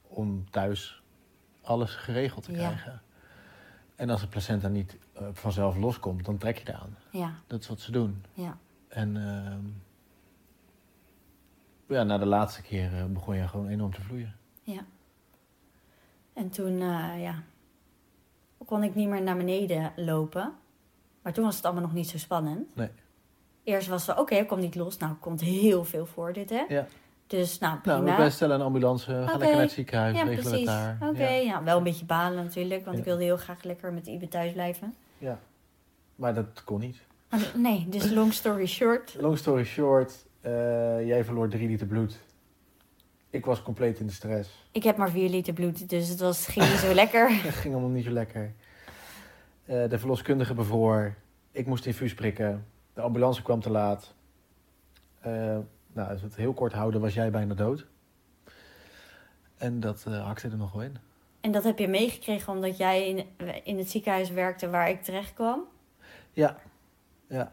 om 0.03 0.51
thuis 0.51 1.03
alles 1.63 1.95
geregeld 1.95 2.45
te 2.45 2.53
Ja. 2.53 3.03
En 3.97 4.11
als 4.11 4.21
de 4.21 4.27
placenta 4.29 4.69
niet 4.69 4.97
eh, 5.13 5.27
vanzelf 5.33 5.77
loskomt, 5.77 6.25
dan 6.25 6.39
trek 6.39 6.59
je 6.59 6.69
eraan. 6.69 6.97
Ja, 7.11 7.35
Dat 7.47 7.61
is 7.61 7.69
wat 7.69 7.81
ze 7.81 7.93
doen. 7.93 8.25
ja. 8.35 8.59
En 8.89 9.17
ehm, 9.17 9.61
ja, 11.95 12.03
na 12.03 12.19
de 12.19 12.27
laatste 12.27 12.63
keer 12.63 12.95
eh, 12.99 13.05
begon 13.05 13.37
je 13.37 13.49
gewoon 13.49 13.69
enorm 13.69 13.93
te 13.95 14.01
vloeien. 14.03 14.35
Ja. 14.63 14.85
En 16.33 16.51
toen, 16.51 16.73
eh, 16.81 17.23
ja, 17.23 17.43
kon 18.67 18.83
ik 18.83 18.95
niet 18.95 19.09
meer 19.09 19.23
naar 19.23 19.37
beneden 19.37 19.93
lopen. 19.97 20.53
Maar 21.23 21.33
toen 21.33 21.45
was 21.45 21.57
het 21.57 21.65
allemaal 21.65 21.83
nog 21.83 21.93
niet 21.93 22.09
zo 22.09 22.19
spannend. 22.19 22.77
Nee. 22.77 22.91
Eerst 23.65 23.89
was 23.89 24.07
het, 24.07 24.19
oké, 24.19 24.35
ik 24.35 24.47
kom 24.49 24.61
niet 24.61 24.75
los. 24.75 24.97
Nou, 24.97 25.15
komt 25.15 25.41
heel 25.41 25.85
veel 25.85 26.07
voor 26.07 26.33
dit, 26.33 26.51
hè. 26.51 26.65
Ja. 26.69 26.87
Dus, 27.27 27.59
nou, 27.59 27.79
prima. 27.79 27.99
Nou, 28.01 28.17
we 28.17 28.23
bestellen 28.25 28.55
een 28.61 28.67
ambulance, 28.67 29.05
gaan 29.11 29.23
Oké. 29.23 29.31
lekker 29.31 29.51
naar 29.51 29.61
het 29.61 29.71
ziekenhuis, 29.71 30.17
ja, 30.17 30.23
regelen 30.23 30.43
precies. 30.51 30.59
het 30.71 30.99
daar. 30.99 31.09
Oké, 31.09 31.23
Ja. 31.29 31.29
ja. 31.43 31.63
wel 31.63 31.77
een 31.77 31.83
beetje 31.83 32.05
balen 32.05 32.45
natuurlijk. 32.45 32.85
Want 32.85 32.97
Ja. 32.97 33.03
ik 33.03 33.09
wilde 33.09 33.23
heel 33.25 33.37
graag 33.37 33.63
lekker 33.63 33.93
met 33.93 34.07
Ibe 34.07 34.29
thuis 34.29 34.53
blijven. 34.53 34.95
ja. 35.19 35.39
Maar 36.17 36.35
dat 36.35 36.65
kon 36.65 36.81
niet. 36.81 36.97
Maar 37.31 37.53
nee, 37.57 37.87
dus 37.89 38.11
long 38.11 38.33
story 38.33 38.67
short. 38.67 39.17
Long 39.21 39.39
story 39.39 39.65
short, 39.65 40.27
eh, 40.41 40.51
jij 41.07 41.25
verloor 41.25 41.49
drie 41.49 41.69
liter 41.69 41.87
bloed. 41.87 42.19
Ik 43.31 43.45
was 43.45 43.63
compleet 43.63 43.99
in 44.01 44.07
de 44.07 44.13
stress. 44.13 44.69
Ik 44.71 44.83
heb 44.83 44.97
maar 44.97 45.11
vier 45.11 45.29
liter 45.29 45.53
bloed, 45.53 45.89
dus 45.89 46.09
het 46.09 46.21
was, 46.21 46.47
ging 46.47 46.69
niet 46.69 46.79
zo 46.79 46.95
lekker. 47.03 47.31
Het 47.43 47.55
ging 47.55 47.75
allemaal 47.75 47.93
niet 47.93 48.05
zo 48.05 48.11
lekker. 48.11 48.53
Eh, 49.65 49.89
de 49.89 49.99
verloskundige 49.99 50.55
bevoor. 50.55 51.15
Ik 51.53 51.67
moest 51.67 51.87
infuus 51.87 52.15
prikken. 52.15 52.67
De 52.95 53.01
ambulance 53.01 53.43
kwam 53.43 53.61
te 53.61 53.71
laat. 53.71 54.15
Eh, 55.21 55.59
nou, 55.97 56.11
als 56.11 56.21
we 56.21 56.27
het 56.27 56.37
heel 56.37 56.53
kort 56.53 56.73
houden, 56.73 57.01
was 57.01 57.15
jij 57.15 57.31
bijna 57.31 57.55
dood. 57.55 57.87
En 59.57 59.81
dat 59.81 60.05
eh, 60.07 60.25
hakte 60.25 60.49
er 60.49 60.57
nog 60.57 60.73
wel 60.73 60.83
in. 60.83 60.97
En 61.41 61.53
dat 61.53 61.65
heb 61.65 61.79
je 61.79 61.89
meegekregen 61.89 62.53
omdat 62.53 62.77
jij 62.77 63.09
in, 63.09 63.27
in 63.65 63.79
het 63.79 63.91
ziekenhuis 63.91 64.31
werkte 64.31 64.71
waar 64.71 64.89
ik 64.89 65.03
terecht 65.03 65.35
kwam? 65.35 65.61
Ja, 66.33 66.57
ja, 67.29 67.53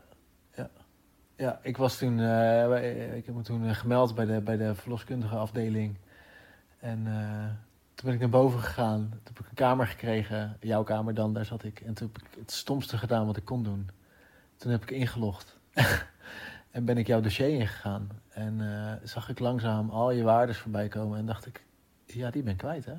ja. 0.55 0.69
Ja, 1.35 1.59
ik 1.61 1.77
was 1.77 1.97
toen, 1.97 2.19
eh, 2.19 3.15
ik 3.15 3.25
heb 3.25 3.35
me 3.35 3.41
toen 3.41 3.67
eh, 3.67 3.75
gemeld 3.75 4.15
bij 4.15 4.25
de, 4.25 4.41
bij 4.41 4.57
de 4.57 4.75
verloskundige 4.75 5.35
afdeling. 5.35 5.97
En 6.79 7.03
toen 7.93 8.05
ben 8.05 8.13
ik 8.13 8.19
naar 8.19 8.29
boven 8.29 8.59
gegaan. 8.59 9.09
Toen 9.09 9.19
heb 9.23 9.39
ik 9.39 9.49
een 9.49 9.55
kamer 9.55 9.87
gekregen, 9.87 10.57
jouw 10.59 10.83
kamer 10.83 11.13
dan, 11.13 11.33
daar 11.33 11.45
zat 11.45 11.63
ik. 11.63 11.79
En 11.79 11.93
toen 11.93 12.11
heb 12.13 12.23
ik 12.23 12.37
het 12.39 12.51
stomste 12.51 12.97
gedaan 12.97 13.25
wat 13.25 13.37
ik 13.37 13.45
kon 13.45 13.63
doen. 13.63 13.89
Toen 14.57 14.71
heb 14.71 14.81
ik 14.81 14.91
ingelogd. 14.91 15.57
en 16.73 16.85
ben 16.85 16.97
ik 16.97 17.07
jouw 17.07 17.21
dossier 17.21 17.49
ingegaan. 17.49 18.09
En 18.29 18.61
eh, 18.61 18.93
zag 19.03 19.29
ik 19.29 19.39
langzaam 19.39 19.89
al 19.89 20.11
je 20.11 20.23
waardes 20.23 20.57
voorbij 20.57 20.87
komen. 20.87 21.17
En 21.17 21.25
dacht 21.25 21.45
ik, 21.45 21.63
ja, 22.05 22.29
die 22.29 22.43
ben 22.43 22.51
ik 22.51 22.57
kwijt, 22.57 22.85
hè? 22.85 22.95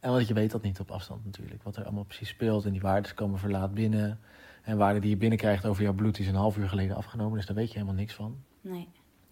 En 0.00 0.10
want 0.10 0.28
je 0.28 0.34
weet 0.34 0.50
dat 0.50 0.62
niet 0.62 0.80
op 0.80 0.90
afstand 0.90 1.24
natuurlijk, 1.24 1.62
wat 1.62 1.76
er 1.76 1.84
allemaal 1.84 2.04
precies 2.04 2.28
speelt. 2.28 2.64
En 2.64 2.72
die 2.72 2.80
waardes 2.80 3.14
komen 3.14 3.38
verlaat 3.38 3.74
binnen. 3.74 4.20
En 4.62 4.76
waarden 4.76 5.00
die 5.00 5.10
je 5.10 5.16
binnenkrijgt 5.16 5.66
over 5.66 5.82
jouw 5.82 5.92
bloed, 5.92 6.14
die 6.14 6.24
is 6.24 6.30
een 6.30 6.36
half 6.36 6.56
uur 6.56 6.68
geleden 6.68 6.96
afgenomen. 6.96 7.36
Dus 7.36 7.46
daar 7.46 7.56
weet 7.56 7.68
je 7.68 7.74
helemaal 7.74 7.94
niks 7.94 8.14
van. 8.14 8.36
Nee. 8.60 8.88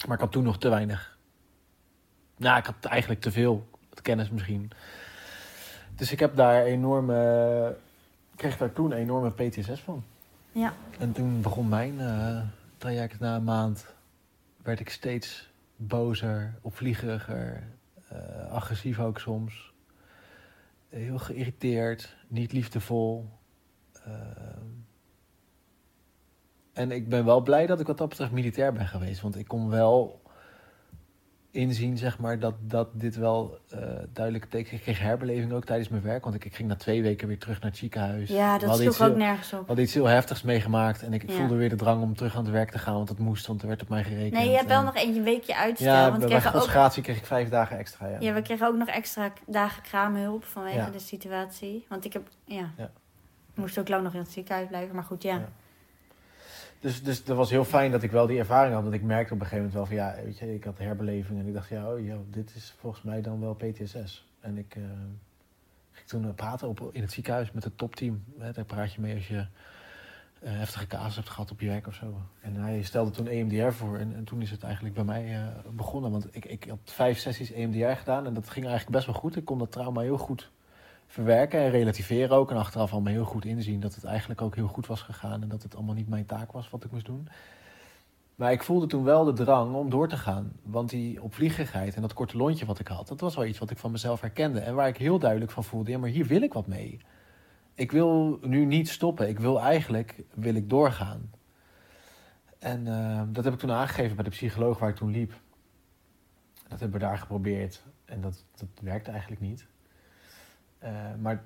Maar 0.06 0.14
ik 0.14 0.22
had 0.22 0.32
toen 0.32 0.44
nog 0.44 0.58
te 0.58 0.68
weinig. 0.68 1.18
Nou, 2.36 2.58
ik 2.58 2.66
had 2.66 2.84
eigenlijk 2.84 3.20
te 3.20 3.32
veel 3.32 3.68
kennis 4.02 4.30
misschien. 4.30 4.70
Dus 5.94 6.12
ik 6.12 6.20
heb 6.20 6.36
daar 6.36 6.64
enorme. 6.64 7.76
Ik 8.32 8.36
kreeg 8.36 8.56
daar 8.56 8.72
toen 8.72 8.92
enorme 8.92 9.30
PTSS 9.30 9.80
van. 9.80 10.04
Ja. 10.52 10.72
En 10.98 11.12
toen 11.12 11.40
begon 11.40 11.68
mijn 11.68 12.00
eh, 12.00 12.40
traject 12.76 13.18
na 13.18 13.36
een 13.36 13.44
maand. 13.44 13.94
Werd 14.62 14.80
ik 14.80 14.88
steeds 14.88 15.50
bozer, 15.76 16.58
opvliegeriger, 16.62 17.68
eh, 18.08 18.50
agressief 18.50 19.00
ook 19.00 19.18
soms. 19.18 19.74
Heel 20.88 21.18
geïrriteerd, 21.18 22.16
niet 22.28 22.52
liefdevol. 22.52 23.28
Ehm, 23.92 24.66
en 26.72 26.90
ik 26.90 27.08
ben 27.08 27.24
wel 27.24 27.40
blij 27.40 27.66
dat 27.66 27.80
ik 27.80 27.86
wat 27.86 27.98
dat 27.98 28.08
betreft 28.08 28.32
militair 28.32 28.72
ben 28.72 28.86
geweest. 28.86 29.20
Want 29.20 29.36
ik 29.36 29.48
kon 29.48 29.68
wel 29.68 30.22
inzien, 31.56 31.96
zeg 31.98 32.18
maar, 32.18 32.38
dat, 32.38 32.54
dat 32.60 32.88
dit 32.92 33.16
wel 33.16 33.58
eh 33.70 33.78
duidelijk 34.12 34.44
teken. 34.44 34.74
Ik 34.76 34.80
kreeg 34.82 34.98
herbeleving 35.00 35.52
ook 35.52 35.64
tijdens 35.64 35.88
mijn 35.88 36.02
werk. 36.02 36.22
Want 36.24 36.34
ik, 36.36 36.44
ik 36.44 36.54
ging 36.54 36.68
na 36.68 36.76
twee 36.76 37.02
weken 37.02 37.28
weer 37.28 37.38
terug 37.38 37.60
naar 37.60 37.70
het 37.70 37.78
ziekenhuis. 37.78 38.28
Ja, 38.30 38.58
dat 38.58 38.76
sloeg 38.78 38.98
heel- 38.98 39.06
ook 39.06 39.16
nergens 39.16 39.52
op. 39.52 39.58
we 39.60 39.66
hadden 39.66 39.84
iets 39.84 39.94
heel 39.94 40.04
heftigs 40.06 40.42
meegemaakt. 40.42 41.02
En 41.02 41.12
ik 41.12 41.30
Ja. 41.30 41.36
voelde 41.36 41.54
weer 41.54 41.68
de 41.68 41.76
drang 41.76 42.02
om 42.02 42.16
terug 42.16 42.36
aan 42.36 42.42
het 42.44 42.52
werk 42.52 42.70
te 42.70 42.78
gaan. 42.78 42.94
Want 42.94 43.08
dat 43.08 43.18
moest, 43.18 43.46
want 43.46 43.62
er 43.62 43.68
werd 43.68 43.82
op 43.82 43.88
mij 43.88 44.04
gerekend. 44.04 44.32
Nee, 44.32 44.48
je 44.50 44.56
hebt 44.56 44.68
wel 44.68 44.82
nog 44.82 44.94
eentje 44.96 45.22
weekje 45.22 45.56
uitstel. 45.56 45.92
Ja, 45.92 46.10
want 46.10 46.26
bij 46.26 46.36
ook, 46.36 46.50
concentratie 46.52 47.02
kreeg 47.02 47.16
ik 47.16 47.26
vijf 47.26 47.48
dagen 47.48 47.78
extra. 47.78 48.06
Ja. 48.08 48.16
ja, 48.20 48.32
we 48.32 48.42
kregen 48.42 48.66
ook 48.66 48.76
nog 48.76 48.88
extra 48.88 49.32
dagen 49.46 49.82
kraamhulp 49.82 50.44
vanwege 50.44 50.76
Ja. 50.76 50.90
de 50.90 50.98
situatie. 50.98 51.84
Want 51.88 52.04
ik 52.04 52.12
heb, 52.12 52.28
ja, 52.44 52.70
Ja. 52.76 52.90
moest 53.54 53.78
ook 53.78 53.88
lang 53.88 54.02
nog 54.02 54.12
in 54.12 54.20
het 54.20 54.30
ziekenhuis 54.30 54.68
blijven. 54.68 54.94
Maar 54.94 55.04
goed, 55.04 55.22
ja. 55.22 55.48
Dus, 56.80 57.02
dus 57.02 57.24
dat 57.24 57.36
was 57.36 57.50
heel 57.50 57.64
fijn 57.64 57.90
dat 57.90 58.02
ik 58.02 58.10
wel 58.10 58.26
die 58.26 58.38
ervaring 58.38 58.74
had. 58.74 58.82
Want 58.82 58.94
ik 58.94 59.02
merkte 59.02 59.34
op 59.34 59.40
een 59.40 59.46
gegeven 59.46 59.70
moment 59.70 59.90
wel 59.90 59.98
van 59.98 60.06
ja, 60.06 60.24
weet 60.24 60.38
je, 60.38 60.54
ik 60.54 60.64
had 60.64 60.78
herbeleving. 60.78 61.38
En 61.38 61.46
ik 61.46 61.54
dacht, 61.54 61.68
ja, 61.68 61.92
oh, 61.92 62.06
joh, 62.06 62.20
dit 62.30 62.54
is 62.54 62.74
volgens 62.78 63.02
mij 63.02 63.20
dan 63.20 63.40
wel 63.40 63.54
PTSS. 63.54 64.26
En 64.40 64.58
ik 64.58 64.76
eh, 64.76 64.82
ging 65.92 66.08
toen 66.08 66.24
eh, 66.24 66.34
praten 66.34 66.68
op, 66.68 66.90
in 66.92 67.00
het 67.00 67.12
ziekenhuis 67.12 67.52
met 67.52 67.64
het 67.64 67.78
topteam. 67.78 68.24
Daar 68.52 68.64
praat 68.64 68.92
je 68.92 69.00
mee 69.00 69.14
als 69.14 69.28
je 69.28 69.46
eh, 70.38 70.52
heftige 70.52 70.86
casus 70.86 71.16
hebt 71.16 71.28
gehad 71.28 71.50
op 71.50 71.60
je 71.60 71.68
werk 71.68 71.86
of 71.86 71.94
zo. 71.94 72.20
En 72.40 72.54
hij 72.54 72.82
stelde 72.82 73.10
toen 73.10 73.26
EMDR 73.26 73.70
voor. 73.70 73.98
En, 73.98 74.14
en 74.14 74.24
toen 74.24 74.42
is 74.42 74.50
het 74.50 74.62
eigenlijk 74.62 74.94
bij 74.94 75.04
mij 75.04 75.52
begonnen. 75.70 76.10
Want 76.10 76.36
ik, 76.36 76.44
ik 76.44 76.64
had 76.68 76.78
vijf 76.84 77.18
sessies 77.18 77.52
EMDR 77.52 77.98
gedaan. 77.98 78.26
En 78.26 78.34
dat 78.34 78.50
ging 78.50 78.66
eigenlijk 78.66 78.96
best 78.96 79.06
wel 79.06 79.20
goed. 79.20 79.36
Ik 79.36 79.44
kon 79.44 79.58
dat 79.58 79.72
trauma 79.72 80.00
heel 80.00 80.18
goed 80.18 80.50
verwerken 81.06 81.60
en 81.60 81.70
relativeren 81.70 82.36
ook. 82.36 82.50
En 82.50 82.56
achteraf 82.56 82.92
allemaal 82.92 83.12
heel 83.12 83.24
goed 83.24 83.44
inzien 83.44 83.80
dat 83.80 83.94
het 83.94 84.04
eigenlijk 84.04 84.42
ook 84.42 84.54
heel 84.54 84.68
goed 84.68 84.86
was 84.86 85.02
gegaan. 85.02 85.42
En 85.42 85.48
dat 85.48 85.62
het 85.62 85.74
allemaal 85.74 85.94
niet 85.94 86.08
mijn 86.08 86.26
taak 86.26 86.52
was 86.52 86.70
wat 86.70 86.84
ik 86.84 86.90
moest 86.90 87.06
doen. 87.06 87.28
Maar 88.34 88.52
ik 88.52 88.62
voelde 88.62 88.86
toen 88.86 89.04
wel 89.04 89.24
de 89.24 89.32
drang 89.32 89.74
om 89.74 89.90
door 89.90 90.08
te 90.08 90.16
gaan. 90.16 90.52
Want 90.62 90.90
die 90.90 91.22
opvliegigheid 91.22 91.94
en 91.94 92.02
dat 92.02 92.12
korte 92.12 92.36
lontje 92.36 92.66
wat 92.66 92.78
ik 92.78 92.88
had, 92.88 93.08
dat 93.08 93.20
was 93.20 93.34
wel 93.36 93.44
iets 93.44 93.58
wat 93.58 93.70
ik 93.70 93.78
van 93.78 93.90
mezelf 93.90 94.20
herkende. 94.20 94.60
En 94.60 94.74
waar 94.74 94.88
ik 94.88 94.96
heel 94.96 95.18
duidelijk 95.18 95.50
van 95.50 95.64
voelde, 95.64 95.90
ja, 95.90 95.98
maar 95.98 96.08
hier 96.08 96.26
wil 96.26 96.42
ik 96.42 96.52
wat 96.52 96.66
mee. 96.66 97.00
Ik 97.74 97.92
wil 97.92 98.38
nu 98.42 98.64
niet 98.64 98.88
stoppen. 98.88 99.28
Ik 99.28 99.38
wil 99.38 99.60
eigenlijk, 99.60 100.24
wil 100.34 100.54
ik 100.54 100.70
doorgaan. 100.70 101.30
En 102.58 102.86
eh, 102.86 103.22
dat 103.28 103.44
heb 103.44 103.52
ik 103.52 103.58
toen 103.58 103.70
aangegeven 103.70 104.14
bij 104.16 104.24
de 104.24 104.30
psycholoog 104.30 104.78
waar 104.78 104.88
ik 104.88 104.96
toen 104.96 105.10
liep. 105.10 105.32
Dat 106.68 106.80
hebben 106.80 107.00
we 107.00 107.06
daar 107.06 107.18
geprobeerd. 107.18 107.82
En 108.04 108.20
dat, 108.20 108.44
dat 108.56 108.68
werkte 108.80 109.10
eigenlijk 109.10 109.40
niet. 109.40 109.66
Eh, 110.78 110.90
maar 111.20 111.44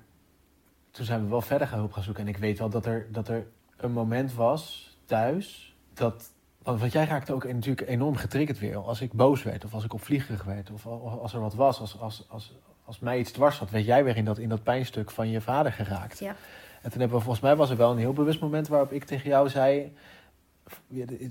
toen 0.91 1.05
zijn 1.05 1.23
we 1.23 1.29
wel 1.29 1.41
verder 1.41 1.67
gaan 1.67 1.79
hulp 1.79 1.93
gaan 1.93 2.03
zoeken. 2.03 2.23
En 2.23 2.29
ik 2.29 2.37
weet 2.37 2.59
wel 2.59 2.69
dat 2.69 2.85
er, 2.85 3.07
dat 3.11 3.27
er 3.27 3.47
een 3.77 3.91
moment 3.91 4.33
was 4.33 4.95
thuis. 5.05 5.75
Dat, 5.93 6.31
want, 6.63 6.79
want 6.79 6.91
jij 6.91 7.05
raakte 7.05 7.33
ook 7.33 7.51
natuurlijk 7.53 7.87
enorm 7.87 8.15
getriggerd 8.15 8.59
weer. 8.59 8.77
Als 8.77 9.01
ik 9.01 9.13
boos 9.13 9.43
werd 9.43 9.65
of 9.65 9.73
als 9.73 9.83
ik 9.83 9.93
opvliegerig 9.93 10.43
werd. 10.43 10.71
Of 10.71 10.85
al- 10.85 11.21
als 11.21 11.33
er 11.33 11.39
wat 11.39 11.53
was. 11.53 11.79
Als, 11.79 11.99
als, 11.99 12.25
als, 12.29 12.53
als 12.85 12.99
mij 12.99 13.19
iets 13.19 13.31
dwars 13.31 13.57
zat. 13.57 13.69
Werd 13.69 13.85
jij 13.85 14.03
weer 14.03 14.17
in 14.17 14.25
dat, 14.25 14.37
in 14.37 14.49
dat 14.49 14.63
pijnstuk 14.63 15.11
van 15.11 15.29
je 15.29 15.41
vader 15.41 15.71
geraakt. 15.71 16.19
Ja. 16.19 16.35
En 16.81 16.91
toen 16.91 16.99
hebben 16.99 17.17
we 17.17 17.23
volgens 17.23 17.43
mij 17.43 17.55
was 17.55 17.69
er 17.69 17.77
wel 17.77 17.91
een 17.91 17.97
heel 17.97 18.13
bewust 18.13 18.41
moment 18.41 18.67
waarop 18.67 18.91
ik 18.91 19.03
tegen 19.03 19.29
jou 19.29 19.49
zei. 19.49 19.95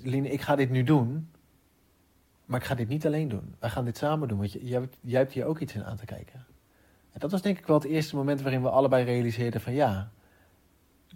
Line, 0.03 0.31
ik 0.31 0.41
ga 0.41 0.57
dit 0.57 0.71
nu 0.71 0.83
doen. 0.83 1.31
Maar 2.45 2.61
ik 2.61 2.67
ga 2.67 2.75
dit 2.75 2.89
niet 2.89 3.07
alleen 3.07 3.29
doen. 3.29 3.55
Wij 3.59 3.71
gaan 3.71 3.85
dit 3.85 3.97
samen 3.97 4.29
doen. 4.29 4.39
Want 4.39 4.53
jij 4.53 5.19
hebt 5.19 5.33
hier 5.33 5.45
ook 5.45 5.59
iets 5.59 5.75
in 5.75 5.85
aan 5.85 5.97
te 5.97 6.05
kijken. 6.05 6.45
Dat 7.21 7.31
was 7.31 7.43
denk 7.43 7.59
ik 7.59 7.67
wel 7.67 7.77
het 7.77 7.87
eerste 7.89 8.17
moment 8.17 8.41
waarin 8.43 8.63
we 8.63 8.69
allebei 8.71 9.05
realiseerden 9.05 9.61
van 9.61 9.73
ja, 9.73 10.11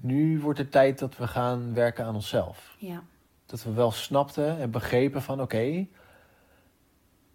nu 0.01 0.41
wordt 0.41 0.59
het 0.59 0.71
tijd 0.71 0.99
dat 0.99 1.17
we 1.17 1.27
gaan 1.27 1.75
werken 1.75 2.05
aan 2.05 2.15
onszelf. 2.15 2.77
ja. 2.79 3.03
Dat 3.47 3.63
we 3.63 3.73
wel 3.73 3.91
snapten 3.91 4.59
en 4.59 4.71
begrepen 4.71 5.23
van 5.23 5.41
oké, 5.41 5.87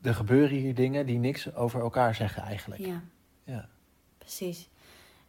er 0.02 0.14
gebeuren 0.14 0.58
hier 0.58 0.76
dingen 0.76 1.06
die 1.06 1.18
niks 1.18 1.56
over 1.56 1.82
elkaar 1.82 2.16
zeggen 2.16 2.44
eigenlijk. 2.44 2.82
Ja, 2.82 3.02
Ja. 3.44 3.70
precies. 4.18 4.70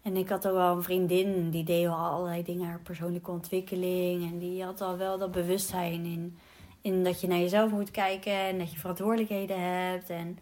En 0.03 0.16
ik 0.16 0.28
had 0.28 0.47
ook 0.49 0.55
wel 0.55 0.76
een 0.76 0.82
vriendin 0.82 1.51
die 1.51 1.64
deed 1.64 1.86
al 1.86 1.95
allerlei 1.95 2.43
dingen, 2.43 2.66
haar 2.68 2.80
persoonlijke 2.80 3.30
ontwikkeling. 3.30 4.30
En 4.32 4.38
die 4.38 4.64
had 4.64 4.80
al 4.80 4.97
wel 4.97 5.18
dat 5.18 5.30
bewustzijn 5.32 6.05
in, 6.05 6.38
in 6.80 7.05
dat 7.05 7.20
je 7.20 7.26
naar 7.26 7.38
jezelf 7.38 7.70
moet 7.70 7.91
kijken 7.91 8.32
en 8.32 8.59
dat 8.59 8.72
je 8.72 8.78
verantwoordelijkheden 8.78 9.61
hebt. 9.61 10.11
En 10.11 10.38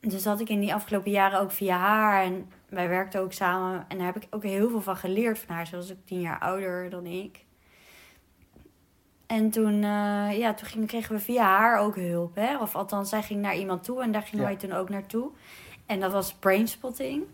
dus 0.00 0.24
had 0.24 0.40
ik 0.40 0.48
in 0.48 0.60
die 0.60 0.74
afgelopen 0.74 1.10
jaren 1.10 1.40
ook 1.40 1.50
via 1.50 1.76
haar. 1.76 2.22
En 2.22 2.50
wij 2.68 2.88
werkten 2.88 3.20
ook 3.20 3.32
samen. 3.32 3.84
En 3.88 3.96
daar 3.96 4.06
heb 4.06 4.16
ik 4.22 4.26
ook 4.30 4.42
heel 4.42 4.70
veel 4.70 4.80
van 4.80 4.96
geleerd 4.96 5.38
van 5.38 5.54
haar. 5.54 5.66
Ze 5.66 5.76
was 5.76 5.90
ook 5.92 6.04
tien 6.04 6.20
jaar 6.20 6.38
ouder 6.38 6.90
dan 6.90 7.06
ik. 7.06 7.44
En 9.26 9.50
toen, 9.50 9.74
eh, 9.74 10.38
ja, 10.38 10.54
toen 10.54 10.86
kregen 10.86 11.14
we 11.14 11.20
via 11.20 11.44
haar 11.44 11.78
ook 11.78 11.96
hulp. 11.96 12.34
Hè? 12.34 12.58
Of 12.58 12.74
althans, 12.74 13.08
zij 13.08 13.22
ging 13.22 13.40
naar 13.40 13.56
iemand 13.56 13.84
toe 13.84 14.02
en 14.02 14.12
daar 14.12 14.22
gingen 14.22 14.40
Ja. 14.44 14.50
wij 14.50 14.56
toen 14.58 14.72
ook 14.72 14.88
naartoe. 14.88 15.30
En 15.86 16.00
dat 16.00 16.12
was 16.12 16.34
brainspotting. 16.34 17.24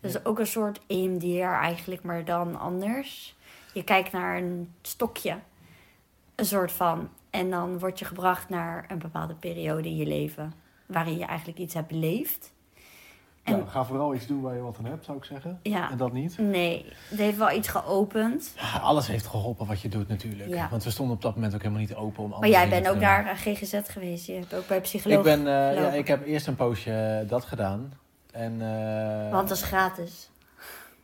Dus 0.00 0.12
Ja. 0.12 0.20
ook 0.22 0.38
een 0.38 0.46
soort 0.46 0.80
EMDR 0.86 1.42
eigenlijk, 1.62 2.02
maar 2.02 2.24
dan 2.24 2.58
anders. 2.58 3.36
Je 3.72 3.84
kijkt 3.84 4.12
naar 4.12 4.36
een 4.36 4.74
stokje, 4.82 5.38
een 6.34 6.44
soort 6.44 6.72
van. 6.72 7.08
En 7.30 7.50
dan 7.50 7.78
word 7.78 7.98
je 7.98 8.04
gebracht 8.04 8.48
naar 8.48 8.84
een 8.88 8.98
bepaalde 8.98 9.34
periode 9.34 9.88
in 9.88 9.96
je 9.96 10.06
leven. 10.06 10.52
Waarin 10.88 11.18
je 11.18 11.24
eigenlijk 11.24 11.58
iets 11.58 11.74
hebt 11.74 11.88
beleefd. 11.88 12.52
En 13.42 13.68
ga 13.68 13.84
vooral 13.84 14.14
iets 14.14 14.26
doen 14.26 14.40
waar 14.40 14.54
je 14.54 14.60
wat 14.60 14.76
aan 14.78 14.84
hebt, 14.84 15.04
zou 15.04 15.18
ik 15.18 15.24
zeggen. 15.24 15.58
ja, 15.62 15.90
En 15.90 15.96
dat 15.96 16.12
niet. 16.12 16.38
nee, 16.38 16.92
het 17.08 17.18
heeft 17.18 17.36
wel 17.38 17.50
iets 17.50 17.68
geopend. 17.68 18.52
Ja, 18.56 18.78
Alles 18.78 19.06
heeft 19.06 19.26
geholpen 19.26 19.66
wat 19.66 19.80
je 19.80 19.88
doet 19.88 20.08
natuurlijk. 20.08 20.48
Ja. 20.48 20.68
Want 20.70 20.84
we 20.84 20.90
stonden 20.90 21.16
op 21.16 21.22
dat 21.22 21.34
moment 21.34 21.54
ook 21.54 21.60
helemaal 21.62 21.80
niet 21.82 21.94
open 21.94 22.24
om 22.24 22.30
Maar 22.40 22.48
jij 22.48 22.68
bent 22.68 22.88
ook 22.88 22.98
naar 22.98 23.36
GGZ 23.36 23.80
geweest. 23.84 24.26
Je 24.26 24.32
hebt 24.32 24.54
ook 24.54 24.66
bij 24.66 24.80
psycholoog 24.80 25.18
Ik, 25.18 25.24
ben, 25.24 25.38
eh, 25.38 25.74
ja, 25.74 25.90
ik 25.90 26.06
heb 26.06 26.26
eerst 26.26 26.46
een 26.46 26.54
poosje 26.56 26.92
eh, 27.22 27.28
dat 27.28 27.44
gedaan. 27.44 27.92
En, 28.32 28.52
eh, 28.60 29.30
Want 29.32 29.48
dat 29.48 29.56
is 29.56 29.62
gratis. 29.64 30.30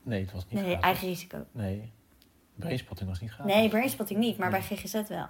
Nee, 0.02 0.20
het 0.20 0.32
was 0.32 0.44
niet 0.44 0.52
Nee, 0.52 0.62
gratis. 0.64 0.84
eigen 0.84 1.08
risico. 1.08 1.38
Nee, 1.52 1.92
brainspotting 2.56 3.08
was 3.08 3.20
niet 3.20 3.30
gratis. 3.30 3.54
Nee, 3.54 3.68
brainspotting 3.68 4.18
niet, 4.18 4.38
maar 4.38 4.50
Nee. 4.50 4.60
bij 4.68 4.76
GGZ 4.76 5.08
wel. 5.08 5.26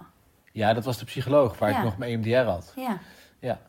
Ja, 0.51 0.73
dat 0.73 0.85
was 0.85 0.97
de 0.97 1.05
psycholoog 1.05 1.57
waar 1.59 1.69
ik 1.69 1.83
nog 1.83 1.97
mijn 1.97 2.11
EMDR 2.11 2.49
had. 2.49 2.73
Ja, 2.75 2.99
Ja. 3.39 3.59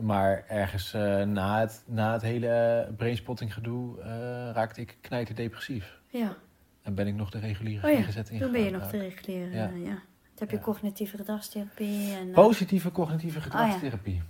Maar 0.00 0.44
ergens 0.48 0.94
eh, 0.94 1.22
na, 1.22 1.60
het, 1.60 1.82
na 1.86 2.12
het 2.12 2.22
hele 2.22 2.88
brainspotting 2.96 3.54
gedoe 3.54 4.00
eh, 4.00 4.06
raakte 4.52 4.80
ik 4.80 4.96
knijterdepressief. 5.00 5.98
ja. 6.08 6.36
En 6.82 6.94
ben 6.94 7.06
ik 7.06 7.14
nog 7.14 7.30
de 7.30 7.38
reguliere 7.38 7.86
Oh 7.86 7.92
ja, 7.92 8.02
GGZ 8.02 8.16
ingegaan. 8.16 8.38
Toen 8.38 8.52
ben 8.52 8.60
je 8.60 8.70
nog 8.70 8.82
ook. 8.84 8.88
te 8.90 8.98
reguleren. 8.98 9.52
Ja. 9.52 9.62
Ja. 9.90 9.94
Toen 9.94 10.38
heb 10.38 10.50
je 10.50 10.56
Ja. 10.56 10.62
cognitieve 10.62 11.16
gedragstherapie. 11.16 12.12
En, 12.14 12.28
eh, 12.28 12.34
Positieve 12.34 12.92
cognitieve 12.92 13.36
Oh 13.38 13.44
gedragstherapie. 13.44 14.22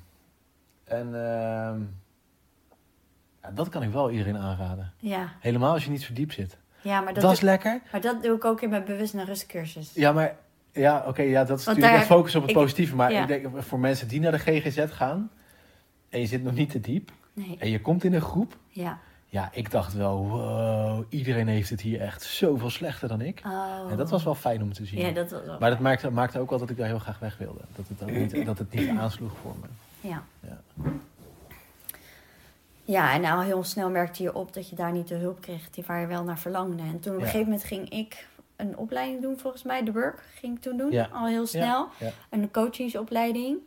En 0.85 1.07
ehm, 1.07 1.81
ja, 3.43 3.51
dat 3.55 3.69
kan 3.69 3.83
ik 3.83 3.91
wel 3.91 4.11
iedereen 4.11 4.37
aanraden. 4.37 4.93
ja. 4.99 5.29
Helemaal 5.41 5.73
als 5.73 5.85
je 5.85 5.91
niet 5.91 6.03
zo 6.03 6.13
diep 6.13 6.33
zit. 6.33 6.57
ja, 6.83 7.01
maar 7.01 7.15
Dat, 7.15 7.23
dat, 7.23 7.33
is 7.33 7.41
lekker. 7.41 7.81
maar 7.93 8.01
dat 8.01 8.23
doe 8.23 8.37
ik 8.37 8.45
ook 8.45 8.61
in 8.63 8.71
mijn 8.71 8.85
bewust 8.85 9.15
naar 9.15 9.27
rustcursus. 9.27 9.95
Ja, 9.95 10.13
maar 10.13 10.37
ja, 10.73 11.05
oké, 11.07 11.23
ja, 11.23 11.45
dat 11.45 11.59
is 11.59 11.65
Want 11.65 11.79
natuurlijk 11.79 12.09
daar- 12.09 12.17
focus 12.19 12.35
op 12.35 12.41
het 12.43 12.51
ik- 12.51 12.57
positieve. 12.57 12.95
Maar 12.97 13.13
ik 13.13 13.27
denk 13.27 13.47
voor 13.63 13.79
mensen 13.79 14.09
die 14.09 14.21
naar 14.21 14.33
de 14.33 14.39
GGZ 14.39 14.85
gaan 14.89 15.31
en 16.15 16.21
je 16.21 16.27
zit 16.27 16.43
nog 16.45 16.55
niet 16.55 16.71
te 16.71 16.81
diep 16.81 17.11
Nee, 17.33 17.57
en 17.59 17.71
je 17.71 17.81
komt 17.81 18.05
in 18.05 18.15
een 18.15 18.21
groep, 18.21 18.57
ja. 18.69 18.99
ja, 19.27 19.49
ik 19.53 19.71
dacht 19.71 19.93
wel, 19.95 20.29
wow, 20.29 21.05
iedereen 21.09 21.49
heeft 21.49 21.71
het 21.71 21.81
hier 21.81 22.01
echt 22.01 22.23
zoveel 22.23 22.71
slechter 22.71 23.09
dan 23.09 23.21
ik. 23.21 23.43
Oh. 23.47 23.87
En 23.91 23.97
dat 23.97 24.11
was 24.11 24.25
wel 24.25 24.35
fijn 24.35 24.63
om 24.63 24.73
te 24.73 24.85
zien. 24.87 25.01
Ja, 25.01 25.11
dat 25.11 25.31
was 25.31 25.45
wel 25.45 25.59
maar 25.59 25.71
dat 25.71 25.79
maakte, 25.79 26.11
maakte 26.11 26.39
ook 26.39 26.51
wel 26.51 26.59
dat 26.59 26.71
ik 26.71 26.77
daar 26.77 26.87
heel 26.87 26.99
graag 26.99 27.19
weg 27.19 27.39
wilde. 27.39 27.61
Dat 27.77 27.85
het, 27.89 28.11
niet, 28.35 28.45
dat 28.47 28.59
het 28.59 28.73
niet 28.75 28.89
aansloeg 28.89 29.33
voor 29.43 29.55
me. 29.61 29.67
Ja. 30.09 30.23
Ja. 30.41 30.61
Ja, 32.85 33.13
en 33.13 33.21
nou 33.21 33.45
heel 33.45 33.65
snel 33.65 33.91
merkte 33.91 34.23
je 34.23 34.35
op 34.35 34.53
dat 34.55 34.69
je 34.69 34.77
daar 34.77 34.93
niet 34.93 35.09
de 35.09 35.15
hulp 35.15 35.41
kreeg 35.41 35.71
die 35.71 35.85
waar 35.87 36.01
je 36.01 36.07
wel 36.07 36.23
naar 36.25 36.39
verlangde. 36.39 36.83
En 36.83 37.01
toen 37.01 37.13
op 37.13 37.19
een 37.21 37.25
Ja. 37.25 37.31
gegeven 37.31 37.45
moment 37.49 37.65
ging 37.65 37.89
ik 37.89 38.29
een 38.57 38.77
opleiding 38.77 39.23
doen, 39.23 39.39
volgens 39.39 39.63
mij, 39.63 39.85
de 39.85 39.93
work 39.93 40.23
ging 40.35 40.57
ik 40.57 40.63
toen 40.63 40.77
doen, 40.77 40.91
Ja. 40.93 41.09
al 41.13 41.27
heel 41.27 41.47
snel. 41.47 41.89
Ja, 42.01 42.11
Een 42.31 42.51
coachingsopleiding. 42.51 43.59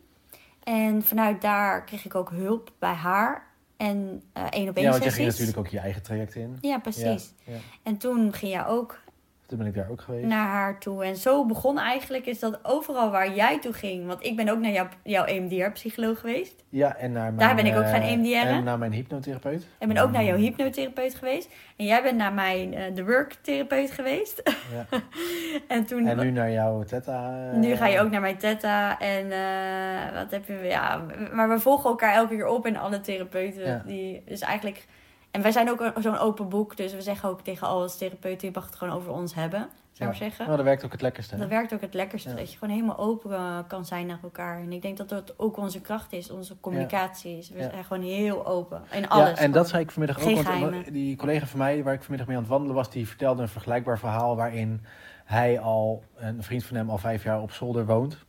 En 0.68 1.02
vanuit 1.02 1.40
daar 1.40 1.84
kreeg 1.84 2.04
ik 2.04 2.14
ook 2.14 2.30
hulp 2.30 2.72
bij 2.78 2.92
haar 2.92 3.46
en 3.76 4.22
eh 4.32 4.42
één 4.50 4.68
op 4.68 4.76
één 4.76 4.84
ja 4.84 4.90
want 4.90 5.02
jij 5.02 5.12
ging 5.12 5.28
natuurlijk 5.28 5.58
ook 5.58 5.66
je 5.66 5.78
eigen 5.78 6.02
traject 6.02 6.34
in. 6.34 6.58
Ja, 6.60 6.78
precies. 6.78 7.34
Ja, 7.44 7.52
ja. 7.52 7.58
En 7.82 7.96
toen 7.96 8.32
ging 8.32 8.52
jij 8.52 8.66
ook 8.66 9.00
Toen 9.48 9.58
ben 9.58 9.66
ik 9.66 9.74
daar 9.74 9.90
ook 9.90 10.00
geweest. 10.00 10.26
naar 10.26 10.46
haar 10.46 10.78
toe. 10.78 11.04
En 11.04 11.16
zo 11.16 11.46
begon 11.46 11.78
eigenlijk 11.78 12.26
is 12.26 12.38
dat 12.38 12.58
overal 12.62 13.10
waar 13.10 13.34
jij 13.34 13.58
toe 13.60 13.72
ging. 13.72 14.06
Want 14.06 14.24
ik 14.24 14.36
ben 14.36 14.48
ook 14.48 14.58
naar 14.58 14.70
jou, 14.70 14.88
jouw 15.02 15.24
E 15.24 15.36
EMDR-psycholoog 15.36 16.20
geweest. 16.20 16.64
Ja, 16.68 16.96
en 16.96 17.12
naar 17.12 17.22
mijn, 17.32 17.36
Daar 17.36 17.54
ben 17.54 17.66
ik 17.66 17.76
ook 17.76 17.84
gaan 17.86 18.00
eh, 18.00 18.12
EMDR'en. 18.12 18.46
En 18.46 18.64
naar 18.64 18.78
mijn 18.78 18.92
hypnotherapeut. 18.92 19.66
Ik 19.78 19.88
ben 19.88 19.98
ook 19.98 20.10
naar 20.10 20.24
jouw 20.24 20.36
hypnotherapeut 20.36 21.14
geweest. 21.14 21.50
En 21.76 21.84
jij 21.84 22.02
bent 22.02 22.16
naar 22.16 22.32
mijn 22.32 22.74
eh 22.74 22.94
de 22.94 23.04
work-therapeut 23.04 23.90
geweest. 23.90 24.42
Ja. 24.72 24.98
en 25.76 25.86
toen... 25.86 26.06
En 26.06 26.16
nu 26.18 26.30
naar 26.30 26.50
jouw 26.50 26.82
theta. 26.82 27.48
eh, 27.52 27.58
Nu 27.58 27.76
ga 27.76 27.86
je 27.86 28.00
ook 28.00 28.10
naar 28.10 28.20
mijn 28.20 28.36
theta 28.38 28.98
en 28.98 29.30
eh, 29.32 30.14
wat 30.14 30.30
heb 30.30 30.46
je, 30.46 30.58
ja, 30.62 31.02
maar 31.32 31.48
we 31.48 31.58
volgen 31.60 31.90
elkaar 31.90 32.14
elke 32.14 32.34
keer 32.34 32.46
op 32.46 32.66
en 32.66 32.76
alle 32.76 33.00
therapeuten 33.00 33.66
Ja. 33.66 33.82
die, 33.86 34.22
dus 34.26 34.40
eigenlijk, 34.40 34.86
en 35.30 35.42
wij 35.42 35.52
zijn 35.52 35.70
ook 35.70 35.92
zo'n 36.00 36.18
open 36.18 36.48
boek, 36.48 36.76
dus 36.76 36.92
we 36.94 37.02
zeggen 37.02 37.28
ook 37.28 37.40
tegen 37.40 37.66
alle 37.66 37.90
therapeuten, 37.98 38.48
je 38.48 38.54
mag 38.54 38.66
het 38.66 38.76
gewoon 38.76 38.94
over 38.94 39.12
ons 39.12 39.34
hebben, 39.34 39.68
zou 39.92 40.10
ik 40.10 40.16
Ja. 40.16 40.22
zeggen. 40.24 40.44
Nou, 40.44 40.56
dat 40.56 40.66
werkt 40.66 40.84
ook 40.84 40.92
het 40.92 41.02
lekkerste. 41.02 41.34
hè? 41.34 41.40
Dat 41.40 41.48
werkt 41.50 41.74
ook 41.74 41.80
het 41.80 41.94
lekkerste, 41.94 42.28
Ja. 42.28 42.34
dat 42.36 42.52
je 42.52 42.58
gewoon 42.58 42.74
helemaal 42.74 42.98
open 42.98 43.32
eh, 43.32 43.58
kan 43.66 43.84
zijn 43.84 44.06
naar 44.06 44.18
elkaar. 44.22 44.60
En 44.60 44.72
ik 44.72 44.82
denk 44.82 44.96
dat 44.96 45.08
dat 45.08 45.34
ook 45.36 45.56
onze 45.56 45.80
kracht 45.80 46.12
is, 46.12 46.30
onze 46.30 46.60
communicatie 46.60 47.38
is. 47.38 47.50
We 47.50 47.62
zijn 47.70 47.84
gewoon 47.84 48.02
heel 48.02 48.46
open 48.46 48.82
in 48.90 49.08
alles. 49.08 49.28
Ja, 49.28 49.36
en 49.36 49.52
dat 49.52 49.68
zei 49.68 49.82
ik 49.82 49.90
vanmiddag 49.90 50.22
Geen 50.22 50.28
ook. 50.38 50.42
Want 50.44 50.46
geheimen. 50.56 50.92
die 50.92 51.16
collega 51.16 51.46
van 51.46 51.58
mij, 51.58 51.82
waar 51.82 51.94
ik 51.94 52.00
vanmiddag 52.00 52.26
mee 52.26 52.36
aan 52.36 52.42
het 52.42 52.52
wandelen 52.52 52.76
was, 52.76 52.90
die 52.90 53.08
vertelde 53.08 53.42
een 53.42 53.48
vergelijkbaar 53.48 53.98
verhaal 53.98 54.36
waarin 54.36 54.84
hij 55.24 55.60
al, 55.60 56.02
een 56.16 56.42
vriend 56.42 56.64
van 56.64 56.76
hem 56.76 56.90
al 56.90 56.98
vijf 56.98 57.22
jaar 57.24 57.40
op 57.42 57.52
zolder 57.52 57.86
woont. 57.86 58.26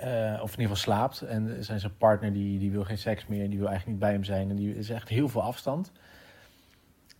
Eh, 0.00 0.42
of 0.42 0.52
in 0.54 0.60
ieder 0.60 0.76
geval 0.76 0.76
slaapt. 0.76 1.20
En 1.22 1.64
zijn 1.64 1.80
zijn 1.80 1.96
partner 1.96 2.32
die, 2.32 2.58
die 2.58 2.70
wil 2.70 2.84
geen 2.84 2.98
seks 2.98 3.26
meer. 3.26 3.48
Die 3.48 3.58
wil 3.58 3.68
eigenlijk 3.68 3.86
niet 3.86 3.98
bij 3.98 4.12
hem 4.12 4.24
zijn. 4.24 4.50
En 4.50 4.56
die 4.56 4.76
is 4.76 4.90
echt 4.90 5.08
heel 5.08 5.28
veel 5.28 5.42
afstand. 5.42 5.92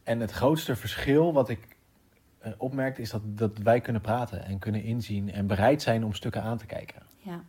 En 0.03 0.21
het 0.21 0.31
grootste 0.31 0.77
verschil 0.77 1.33
wat 1.33 1.49
ik 1.49 1.77
eh, 2.39 2.53
opmerkte 2.57 3.01
is 3.03 3.11
dat, 3.11 3.21
dat 3.25 3.59
wij 3.59 3.81
kunnen 3.81 4.03
praten 4.03 4.45
en 4.45 4.59
kunnen 4.59 4.83
inzien 4.83 5.33
en 5.33 5.47
bereid 5.47 5.83
zijn 5.83 6.05
om 6.05 6.15
stukken 6.15 6.43
aan 6.43 6.59
te 6.59 6.67
kijken. 6.67 7.03
Ja. 7.19 7.43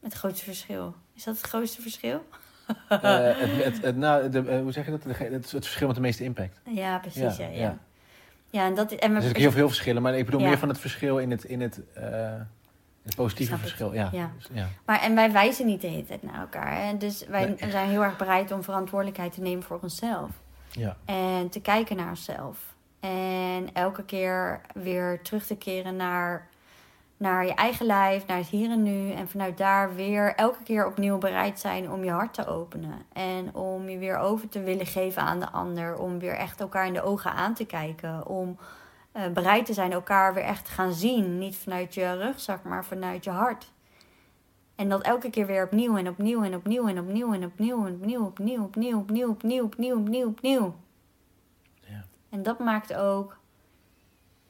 Het 0.00 0.12
grootste 0.14 0.44
verschil. 0.44 0.94
Is 1.14 1.24
dat 1.24 1.36
het 1.36 1.46
grootste 1.46 1.80
verschil? 1.82 2.24
Eh, 2.88 3.00
het, 3.40 3.64
het, 3.64 3.82
het- 3.82 3.96
nou, 3.96 4.28
de, 4.28 4.58
hoe 4.62 4.72
zeg 4.72 4.84
je 4.84 4.90
dat? 4.90 5.04
Het, 5.16 5.46
verschil 5.48 5.86
met 5.86 5.96
de 5.96 6.02
meeste 6.02 6.24
impact. 6.24 6.60
Ja, 6.64 6.98
precies. 6.98 7.36
Ja, 7.36 7.46
Ja, 7.48 7.78
ja. 8.50 8.66
en 8.66 8.74
dat 8.74 8.92
en 8.92 9.10
we, 9.10 9.16
Er 9.16 9.22
zijn 9.22 9.36
heel 9.36 9.50
veel 9.52 9.68
verschillen, 9.68 10.02
maar 10.02 10.14
ik 10.18 10.24
bedoel 10.24 10.40
Ja. 10.40 10.48
meer 10.48 10.58
van 10.58 10.68
het 10.68 10.78
verschil 10.78 11.18
in 11.18 11.30
het, 11.30 11.44
in 11.44 11.60
het, 11.60 11.80
het 13.02 13.14
positieve 13.16 13.52
het. 13.52 13.60
verschil. 13.60 13.92
Ja. 13.94 14.08
Ja. 14.12 14.30
Dus, 14.36 14.48
ja. 14.52 14.68
Maar 14.86 15.00
en 15.00 15.14
wij 15.14 15.32
wijzen 15.32 15.66
niet 15.66 15.80
de 15.80 15.86
hele 15.86 16.04
tijd 16.06 16.22
naar 16.22 16.40
elkaar. 16.40 16.84
Hè? 16.84 16.96
Dus 16.96 17.26
wij 17.26 17.44
Nee. 17.60 17.70
zijn 17.70 17.88
heel 17.88 18.02
erg 18.02 18.16
bereid 18.16 18.50
om 18.52 18.62
verantwoordelijkheid 18.62 19.32
te 19.32 19.40
nemen 19.40 19.62
voor 19.62 19.78
onszelf. 19.82 20.30
Ja. 20.70 20.96
En 21.04 21.48
te 21.48 21.60
kijken 21.60 21.96
naar 21.96 22.08
onszelf. 22.08 22.58
En 23.00 23.68
elke 23.72 24.04
keer 24.04 24.60
weer 24.74 25.22
terug 25.22 25.46
te 25.46 25.56
keren 25.56 25.96
naar, 25.96 26.48
naar 27.16 27.46
je 27.46 27.54
eigen 27.54 27.86
lijf, 27.86 28.26
naar 28.26 28.36
het 28.36 28.46
hier 28.46 28.70
en 28.70 28.82
nu. 28.82 29.10
En 29.12 29.28
vanuit 29.28 29.58
daar 29.58 29.94
weer 29.94 30.34
elke 30.34 30.62
keer 30.62 30.86
opnieuw 30.86 31.18
bereid 31.18 31.60
zijn 31.60 31.90
om 31.90 32.04
je 32.04 32.10
hart 32.10 32.34
te 32.34 32.46
openen. 32.46 33.02
En 33.12 33.54
om 33.54 33.88
je 33.88 33.98
weer 33.98 34.16
over 34.18 34.48
te 34.48 34.60
willen 34.60 34.86
geven 34.86 35.22
aan 35.22 35.40
de 35.40 35.50
ander. 35.50 35.98
Om 35.98 36.18
weer 36.18 36.34
echt 36.34 36.60
elkaar 36.60 36.86
in 36.86 36.92
de 36.92 37.02
ogen 37.02 37.32
aan 37.32 37.54
te 37.54 37.64
kijken. 37.64 38.26
Om 38.26 38.58
eh, 39.12 39.28
bereid 39.28 39.66
te 39.66 39.72
zijn 39.72 39.92
elkaar 39.92 40.34
weer 40.34 40.44
echt 40.44 40.64
te 40.64 40.70
gaan 40.70 40.92
zien. 40.92 41.38
Niet 41.38 41.56
vanuit 41.56 41.94
je 41.94 42.16
rugzak, 42.16 42.64
maar 42.64 42.84
vanuit 42.84 43.24
je 43.24 43.30
hart. 43.30 43.72
En 44.74 44.88
dat 44.88 45.02
elke 45.02 45.30
keer 45.30 45.46
weer 45.46 45.64
opnieuw 45.64 45.96
en 45.96 46.08
opnieuw 46.08 46.42
en 46.42 46.54
opnieuw 46.54 46.88
en 46.88 46.98
opnieuw 46.98 47.32
en 47.32 47.44
opnieuw 47.44 47.84
en 47.86 47.92
opnieuw, 47.94 48.24
opnieuw, 48.24 48.62
opnieuw, 48.64 48.98
opnieuw, 48.98 49.30
opnieuw, 49.30 49.64
opnieuw, 49.64 49.98
opnieuw, 49.98 50.28
opnieuw. 50.28 50.74
Ja. 51.80 52.04
En 52.28 52.42
dat 52.42 52.58
maakt 52.58 52.94
ook 52.94 53.38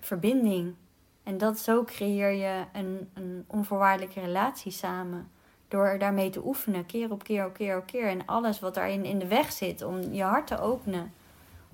verbinding. 0.00 0.74
En 1.22 1.38
dat 1.38 1.58
zo 1.58 1.84
creëer 1.84 2.30
je 2.30 2.64
een, 2.72 3.10
een 3.14 3.44
onvoorwaardelijke 3.46 4.20
relatie 4.20 4.72
samen. 4.72 5.30
Door 5.68 5.98
daarmee 5.98 6.30
te 6.30 6.44
oefenen, 6.46 6.86
keer 6.86 7.10
op 7.10 7.24
keer 7.24 7.46
op 7.46 7.54
keer 7.54 7.76
op 7.76 7.86
keer. 7.86 8.08
En 8.08 8.26
alles 8.26 8.60
wat 8.60 8.74
daarin 8.74 9.04
in 9.04 9.18
de 9.18 9.26
weg 9.26 9.52
zit, 9.52 9.82
om 9.82 10.00
je 10.12 10.22
hart 10.22 10.46
te 10.46 10.58
openen. 10.60 11.12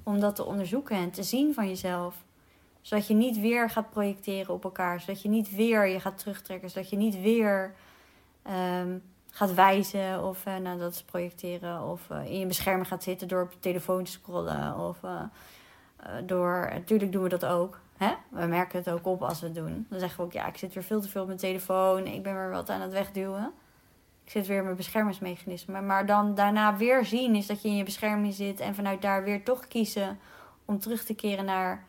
Om 0.02 0.20
dat 0.20 0.36
te 0.36 0.44
onderzoeken 0.44 0.96
en 0.96 1.10
te 1.10 1.22
zien 1.22 1.54
van 1.54 1.68
jezelf. 1.68 2.24
Zodat 2.88 3.06
je 3.06 3.14
niet 3.14 3.40
weer 3.40 3.70
gaat 3.70 3.90
projecteren 3.90 4.54
op 4.54 4.64
elkaar. 4.64 5.00
Zodat 5.00 5.22
je 5.22 5.28
niet 5.28 5.54
weer 5.54 5.86
je 5.86 6.00
gaat 6.00 6.18
terugtrekken. 6.18 6.70
Zodat 6.70 6.90
je 6.90 6.96
niet 6.96 7.20
weer 7.20 7.74
ehm, 8.42 8.98
gaat 9.30 9.54
wijzen 9.54 10.24
of 10.24 10.46
eh, 10.46 10.56
nou, 10.56 10.78
dat 10.78 11.02
projecteren. 11.06 11.82
Of 11.82 12.10
eh, 12.10 12.24
in 12.24 12.38
je 12.38 12.46
bescherming 12.46 12.88
gaat 12.88 13.02
zitten 13.02 13.28
door 13.28 13.42
op 13.42 13.52
je 13.52 13.58
telefoon 13.58 14.04
te 14.04 14.10
scrollen. 14.10 14.78
Of 14.78 15.02
eh, 15.02 15.22
door, 16.24 16.68
natuurlijk 16.72 17.12
doen 17.12 17.22
we 17.22 17.28
dat 17.28 17.44
ook. 17.44 17.80
Hè? 17.96 18.14
We 18.30 18.46
merken 18.46 18.78
het 18.78 18.90
ook 18.90 19.06
op 19.06 19.22
als 19.22 19.40
we 19.40 19.46
het 19.46 19.54
doen. 19.54 19.86
Dan 19.90 19.98
zeggen 19.98 20.18
we 20.18 20.24
ook, 20.24 20.32
ja, 20.32 20.46
ik 20.46 20.56
zit 20.56 20.74
weer 20.74 20.84
veel 20.84 21.00
te 21.00 21.08
veel 21.08 21.20
op 21.20 21.26
mijn 21.26 21.38
telefoon. 21.38 22.06
Ik 22.06 22.22
ben 22.22 22.34
weer 22.34 22.50
wat 22.50 22.70
aan 22.70 22.80
het 22.80 22.92
wegduwen. 22.92 23.52
Ik 24.24 24.30
zit 24.30 24.46
weer 24.46 24.58
in 24.58 24.64
mijn 24.64 24.76
beschermingsmechanisme. 24.76 25.80
Maar 25.80 26.06
dan 26.06 26.34
daarna 26.34 26.76
weer 26.76 27.04
zien 27.04 27.34
is 27.34 27.46
dat 27.46 27.62
je 27.62 27.68
in 27.68 27.76
je 27.76 27.84
bescherming 27.84 28.34
zit. 28.34 28.60
En 28.60 28.74
vanuit 28.74 29.02
daar 29.02 29.24
weer 29.24 29.44
toch 29.44 29.66
kiezen 29.66 30.18
om 30.64 30.78
terug 30.78 31.04
te 31.04 31.14
keren 31.14 31.44
naar 31.44 31.86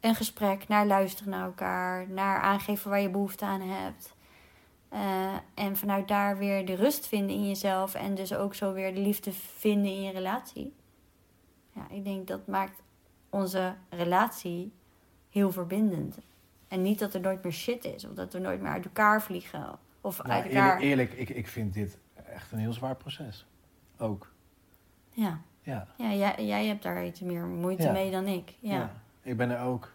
een 0.00 0.14
gesprek. 0.14 0.68
Naar 0.68 0.86
luisteren 0.86 1.30
naar 1.30 1.44
elkaar. 1.44 2.08
Naar 2.08 2.40
aangeven 2.40 2.90
waar 2.90 3.00
je 3.00 3.10
behoefte 3.10 3.44
aan 3.44 3.60
hebt. 3.60 4.14
Eh, 4.88 5.34
en 5.54 5.76
vanuit 5.76 6.08
daar 6.08 6.38
weer 6.38 6.66
de 6.66 6.74
rust 6.74 7.06
vinden 7.06 7.36
in 7.36 7.46
jezelf. 7.48 7.94
En 7.94 8.14
dus 8.14 8.34
ook 8.34 8.54
zo 8.54 8.72
weer 8.72 8.94
de 8.94 9.00
liefde 9.00 9.32
vinden 9.32 9.90
in 9.92 10.02
je 10.02 10.12
relatie. 10.12 10.74
Ja, 11.72 11.86
ik 11.90 12.04
denk 12.04 12.26
dat 12.26 12.46
maakt 12.46 12.82
onze 13.30 13.74
relatie 13.88 14.72
heel 15.30 15.52
verbindend. 15.52 16.18
En 16.68 16.82
niet 16.82 16.98
dat 16.98 17.14
er 17.14 17.20
nooit 17.20 17.42
meer 17.42 17.52
shit 17.52 17.84
is. 17.84 18.04
Of 18.04 18.12
dat 18.14 18.32
we 18.32 18.38
nooit 18.38 18.60
meer 18.60 18.70
uit 18.72 18.84
elkaar 18.84 19.22
vliegen. 19.22 19.78
Of 20.00 20.22
Nou, 20.22 20.30
uit 20.30 20.44
elkaar... 20.44 20.78
eerlijk, 20.80 21.10
eerlijk 21.12 21.28
ik, 21.30 21.36
ik 21.36 21.48
vind 21.48 21.74
dit 21.74 21.98
echt 22.26 22.52
een 22.52 22.58
heel 22.58 22.72
zwaar 22.72 22.96
proces. 22.96 23.46
Ook. 23.98 24.32
Ja, 25.10 25.40
Ja. 25.62 25.86
ja 25.96 26.12
jij, 26.12 26.46
jij 26.46 26.66
hebt 26.66 26.82
daar 26.82 27.04
iets 27.06 27.20
meer 27.20 27.44
moeite 27.46 27.82
Ja. 27.82 27.92
mee 27.92 28.10
dan 28.10 28.26
ik. 28.26 28.54
Ja. 28.60 28.92
Ik 29.22 29.36
ben 29.36 29.50
er 29.50 29.60
ook 29.60 29.92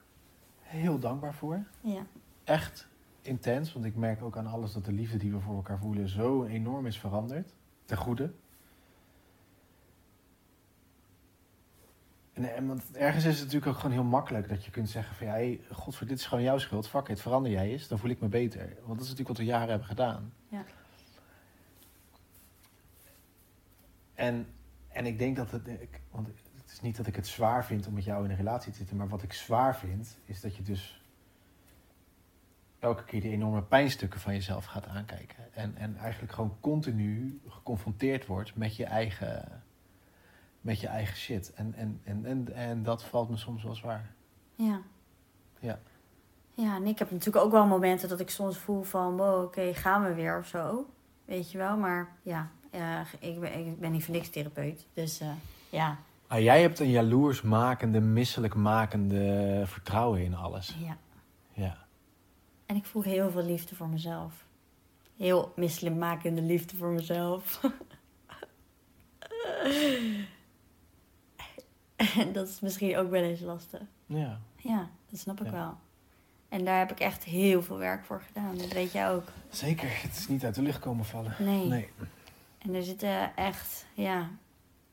heel 0.60 1.00
dankbaar 1.00 1.34
voor. 1.34 1.64
Ja. 1.82 2.06
Echt 2.44 2.88
intens, 3.22 3.74
want 3.74 3.86
ik 3.86 3.96
merk 3.96 4.22
ook 4.22 4.38
aan 4.38 4.48
alles 4.48 4.74
dat 4.74 4.86
de 4.86 4.92
liefde 4.92 5.18
die 5.18 5.32
we 5.32 5.40
voor 5.40 5.56
elkaar 5.56 5.80
voelen 5.80 6.10
zo 6.10 6.44
enorm 6.44 6.86
is 6.86 7.00
veranderd. 7.00 7.54
Ten 7.86 7.98
goede. 7.98 8.32
En, 12.34 12.56
en 12.56 12.68
want 12.68 12.96
ergens 12.96 13.26
is 13.26 13.34
het 13.34 13.44
natuurlijk 13.44 13.72
ook 13.72 13.78
gewoon 13.78 13.92
heel 13.92 14.04
makkelijk 14.04 14.50
dat 14.50 14.66
je 14.66 14.72
kunt 14.72 14.90
zeggen 14.90 15.16
van 15.16 15.28
ja, 15.28 15.34
hey, 15.34 15.62
godver, 15.72 16.08
dit 16.08 16.20
is 16.20 16.26
gewoon 16.26 16.44
jouw 16.44 16.58
schuld. 16.58 16.88
Fuck 16.88 17.08
it, 17.08 17.22
verander 17.22 17.52
jij 17.52 17.72
eens, 17.72 17.88
dan 17.88 18.00
voel 18.00 18.10
ik 18.10 18.20
me 18.20 18.28
beter. 18.28 18.60
Want 18.60 18.88
dat 18.88 19.02
is 19.02 19.10
natuurlijk 19.10 19.28
wat 19.28 19.38
we 19.38 19.44
jaren 19.44 19.70
hebben 19.70 19.88
gedaan. 19.88 20.34
Ja. 20.48 20.66
En, 24.14 24.48
en 24.88 25.06
ik 25.06 25.20
denk 25.20 25.36
dat 25.36 25.52
het, 25.52 25.70
want 26.12 26.28
het 26.28 26.45
is 26.76 26.82
niet 26.82 26.98
dat 26.98 27.08
ik 27.08 27.16
het 27.16 27.28
zwaar 27.28 27.66
vind 27.66 27.88
om 27.88 27.94
met 27.94 28.04
jou 28.04 28.24
in 28.24 28.30
een 28.30 28.36
relatie 28.36 28.72
te 28.72 28.78
zitten, 28.78 28.98
maar 28.98 29.08
wat 29.08 29.24
ik 29.24 29.34
zwaar 29.34 29.78
vind, 29.78 30.18
is 30.26 30.42
dat 30.42 30.56
je 30.56 30.64
dus 30.64 31.04
elke 32.80 33.04
keer 33.04 33.22
die 33.22 33.32
enorme 33.32 33.62
pijnstukken 33.62 34.20
van 34.20 34.34
jezelf 34.34 34.66
gaat 34.66 34.88
aankijken. 34.88 35.54
En, 35.54 35.76
en 35.78 35.98
eigenlijk 35.98 36.34
gewoon 36.34 36.58
continu 36.60 37.42
geconfronteerd 37.48 38.26
wordt 38.26 38.56
met 38.56 38.76
je 38.76 38.86
eigen, 38.86 39.64
met 40.62 40.80
je 40.80 40.88
eigen 40.88 41.18
shit. 41.18 41.54
En, 41.54 41.74
en, 41.74 42.02
en, 42.04 42.26
en, 42.26 42.54
en 42.54 42.84
dat 42.84 43.04
valt 43.04 43.30
me 43.30 43.38
soms 43.38 43.64
wel 43.64 43.76
zwaar. 43.76 44.14
Ja. 44.56 44.82
Ja. 45.60 45.80
Ja, 46.52 46.76
en 46.76 46.86
ik 46.86 47.00
heb 47.00 47.12
natuurlijk 47.12 47.46
ook 47.46 47.52
wel 47.52 47.66
momenten 47.66 48.10
dat 48.10 48.20
ik 48.20 48.30
soms 48.30 48.58
voel 48.58 48.84
van... 48.84 49.18
Wow, 49.18 49.44
oké, 49.44 49.74
gaan 49.74 50.04
we 50.04 50.14
weer 50.14 50.38
of 50.38 50.48
zo. 50.48 50.90
Weet 51.26 51.52
je 51.52 51.58
wel, 51.58 51.78
maar 51.78 52.16
ja, 52.22 52.50
ja 52.72 53.06
ik, 53.20 53.40
ben, 53.40 53.68
ik 53.68 53.80
ben 53.80 53.92
niet 53.92 54.04
voor 54.04 54.14
niks 54.14 54.30
therapeut. 54.30 54.88
Dus 54.94 55.20
eh, 55.20 55.30
ja, 55.70 55.98
Ah, 56.28 56.40
jij 56.42 56.62
hebt 56.62 56.80
een 56.80 56.90
jaloersmakende, 56.90 58.00
misselijkmakende 58.00 59.64
vertrouwen 59.66 60.24
in 60.24 60.36
alles. 60.36 60.76
ja. 60.80 60.98
Ja. 61.54 61.78
En 62.66 62.76
ik 62.76 62.86
voel 62.86 63.02
heel 63.02 63.32
veel 63.32 63.44
liefde 63.46 63.76
voor 63.76 63.88
mezelf. 63.88 64.46
Heel 65.18 65.54
misselijkmakende 65.56 66.42
liefde 66.42 66.76
voor 66.76 66.90
mezelf. 66.92 67.62
En 71.96 72.34
dat 72.34 72.48
is 72.48 72.60
misschien 72.60 72.98
ook 72.98 73.10
wel 73.10 73.22
eens 73.24 73.40
lastig. 73.40 73.82
Ja. 74.06 74.40
Ja, 74.58 74.90
dat 75.10 75.20
snap 75.20 75.40
ik 75.40 75.46
Ja. 75.46 75.52
wel. 75.52 75.78
En 76.50 76.66
daar 76.66 76.78
heb 76.80 76.92
ik 76.92 77.00
echt 77.00 77.24
heel 77.24 77.64
veel 77.64 77.78
werk 77.78 78.06
voor 78.06 78.22
gedaan. 78.22 78.58
Dat 78.58 78.74
weet 78.74 78.92
jij 78.92 79.12
ook. 79.12 79.24
Zeker, 79.50 80.02
het 80.02 80.18
is 80.18 80.28
niet 80.28 80.44
uit 80.46 80.56
de 80.56 80.62
lucht 80.62 80.80
komen 80.80 81.06
vallen. 81.06 81.36
Nee. 81.40 81.68
Nee. 81.68 81.90
En 82.58 82.74
er 82.74 82.84
zitten 82.84 83.36
echt, 83.36 83.86
ja, 83.94 84.30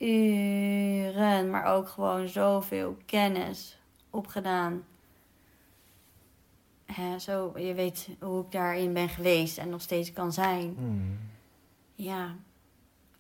uren, 0.03 1.51
maar 1.51 1.65
ook 1.65 1.89
gewoon 1.89 2.29
zoveel 2.29 2.97
kennis 3.07 3.79
opgedaan. 4.11 4.85
Hè, 6.87 7.19
zo, 7.19 7.53
je 7.57 7.75
weet 7.75 8.09
hoe 8.21 8.45
ik 8.45 8.53
daarin 8.53 8.93
ben 8.93 9.09
geweest 9.09 9.59
en 9.59 9.69
nog 9.69 9.81
steeds 9.81 10.13
kan 10.13 10.33
zijn. 10.33 10.75
Hmm. 10.77 11.19
Ja. 11.95 12.35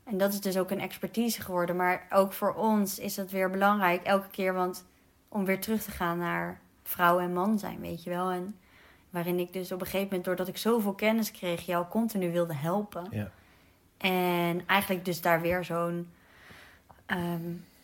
En 0.04 0.18
dat 0.18 0.32
is 0.32 0.40
dus 0.40 0.58
ook 0.58 0.70
een 0.70 0.80
expertise 0.80 1.42
geworden. 1.42 1.76
Maar 1.76 2.06
ook 2.10 2.32
voor 2.32 2.54
ons 2.54 2.98
is 2.98 3.14
dat 3.14 3.30
weer 3.30 3.50
belangrijk 3.50 4.02
elke 4.02 4.28
keer. 4.28 4.54
Want 4.54 4.86
om 5.28 5.44
weer 5.44 5.60
terug 5.60 5.82
te 5.82 5.90
gaan 5.90 6.18
naar 6.18 6.60
vrouw 6.82 7.18
en 7.18 7.32
man 7.32 7.58
zijn, 7.58 7.80
weet 7.80 8.02
je 8.02 8.10
wel. 8.10 8.30
En 8.30 8.58
waarin 9.10 9.38
ik 9.38 9.52
dus 9.52 9.72
op 9.72 9.80
een 9.80 9.86
gegeven 9.86 10.06
moment, 10.06 10.24
doordat 10.24 10.48
ik 10.48 10.56
zoveel 10.56 10.94
kennis 10.94 11.30
kreeg, 11.30 11.66
jou 11.66 11.86
continu 11.88 12.32
wilde 12.32 12.54
helpen. 12.54 13.06
Ja. 13.10 13.30
En 13.96 14.66
eigenlijk 14.66 15.04
dus 15.04 15.20
daar 15.20 15.40
weer 15.40 15.64
zo'n 15.64 16.08
ehm, 17.06 17.40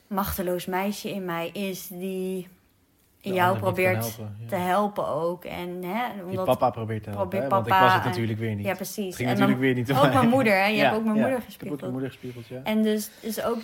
machteloos 0.06 0.66
meisje 0.66 1.10
in 1.10 1.24
mij 1.24 1.48
is 1.48 1.86
die 1.88 2.48
De 3.20 3.32
jou 3.34 3.58
probeert 3.58 3.98
kan 3.98 4.08
helpen, 4.10 4.36
ja. 4.40 4.48
te 4.48 4.54
helpen 4.56 5.06
ook. 5.08 5.44
En, 5.44 5.82
hè, 5.82 6.14
Die 6.14 6.24
omdat, 6.24 6.44
papa 6.44 6.70
probeert 6.70 7.02
te 7.02 7.10
helpen, 7.10 7.48
want 7.48 7.66
ik 7.66 7.72
was 7.72 7.92
het 7.94 8.02
en- 8.02 8.08
natuurlijk 8.08 8.38
weer 8.38 8.54
niet. 8.54 8.62
Ja, 8.62 8.68
Het 8.68 8.76
precies. 8.76 9.16
ging 9.16 9.28
En 9.28 9.34
natuurlijk 9.38 9.50
dan- 9.50 9.60
weer 9.60 9.74
niet 9.74 9.90
om 9.90 9.96
ook 9.96 10.02
mij. 10.02 10.12
mijn 10.12 10.28
moeder, 10.36 10.52
hè? 10.52 10.66
Je 10.66 10.76
Ja, 10.76 10.82
hebt 10.84 10.96
ook 10.96 11.02
mijn 11.04 11.14
ja. 11.14 11.20
moeder 11.20 11.38
ook 11.38 11.44
gespiegeld. 11.44 11.80
mijn 11.80 11.92
moeder 11.92 12.10
gespiegeld, 12.10 12.46
ja. 12.46 12.60
En 12.64 12.82
dus, 12.82 13.10
dus 13.20 13.42
ook 13.42 13.58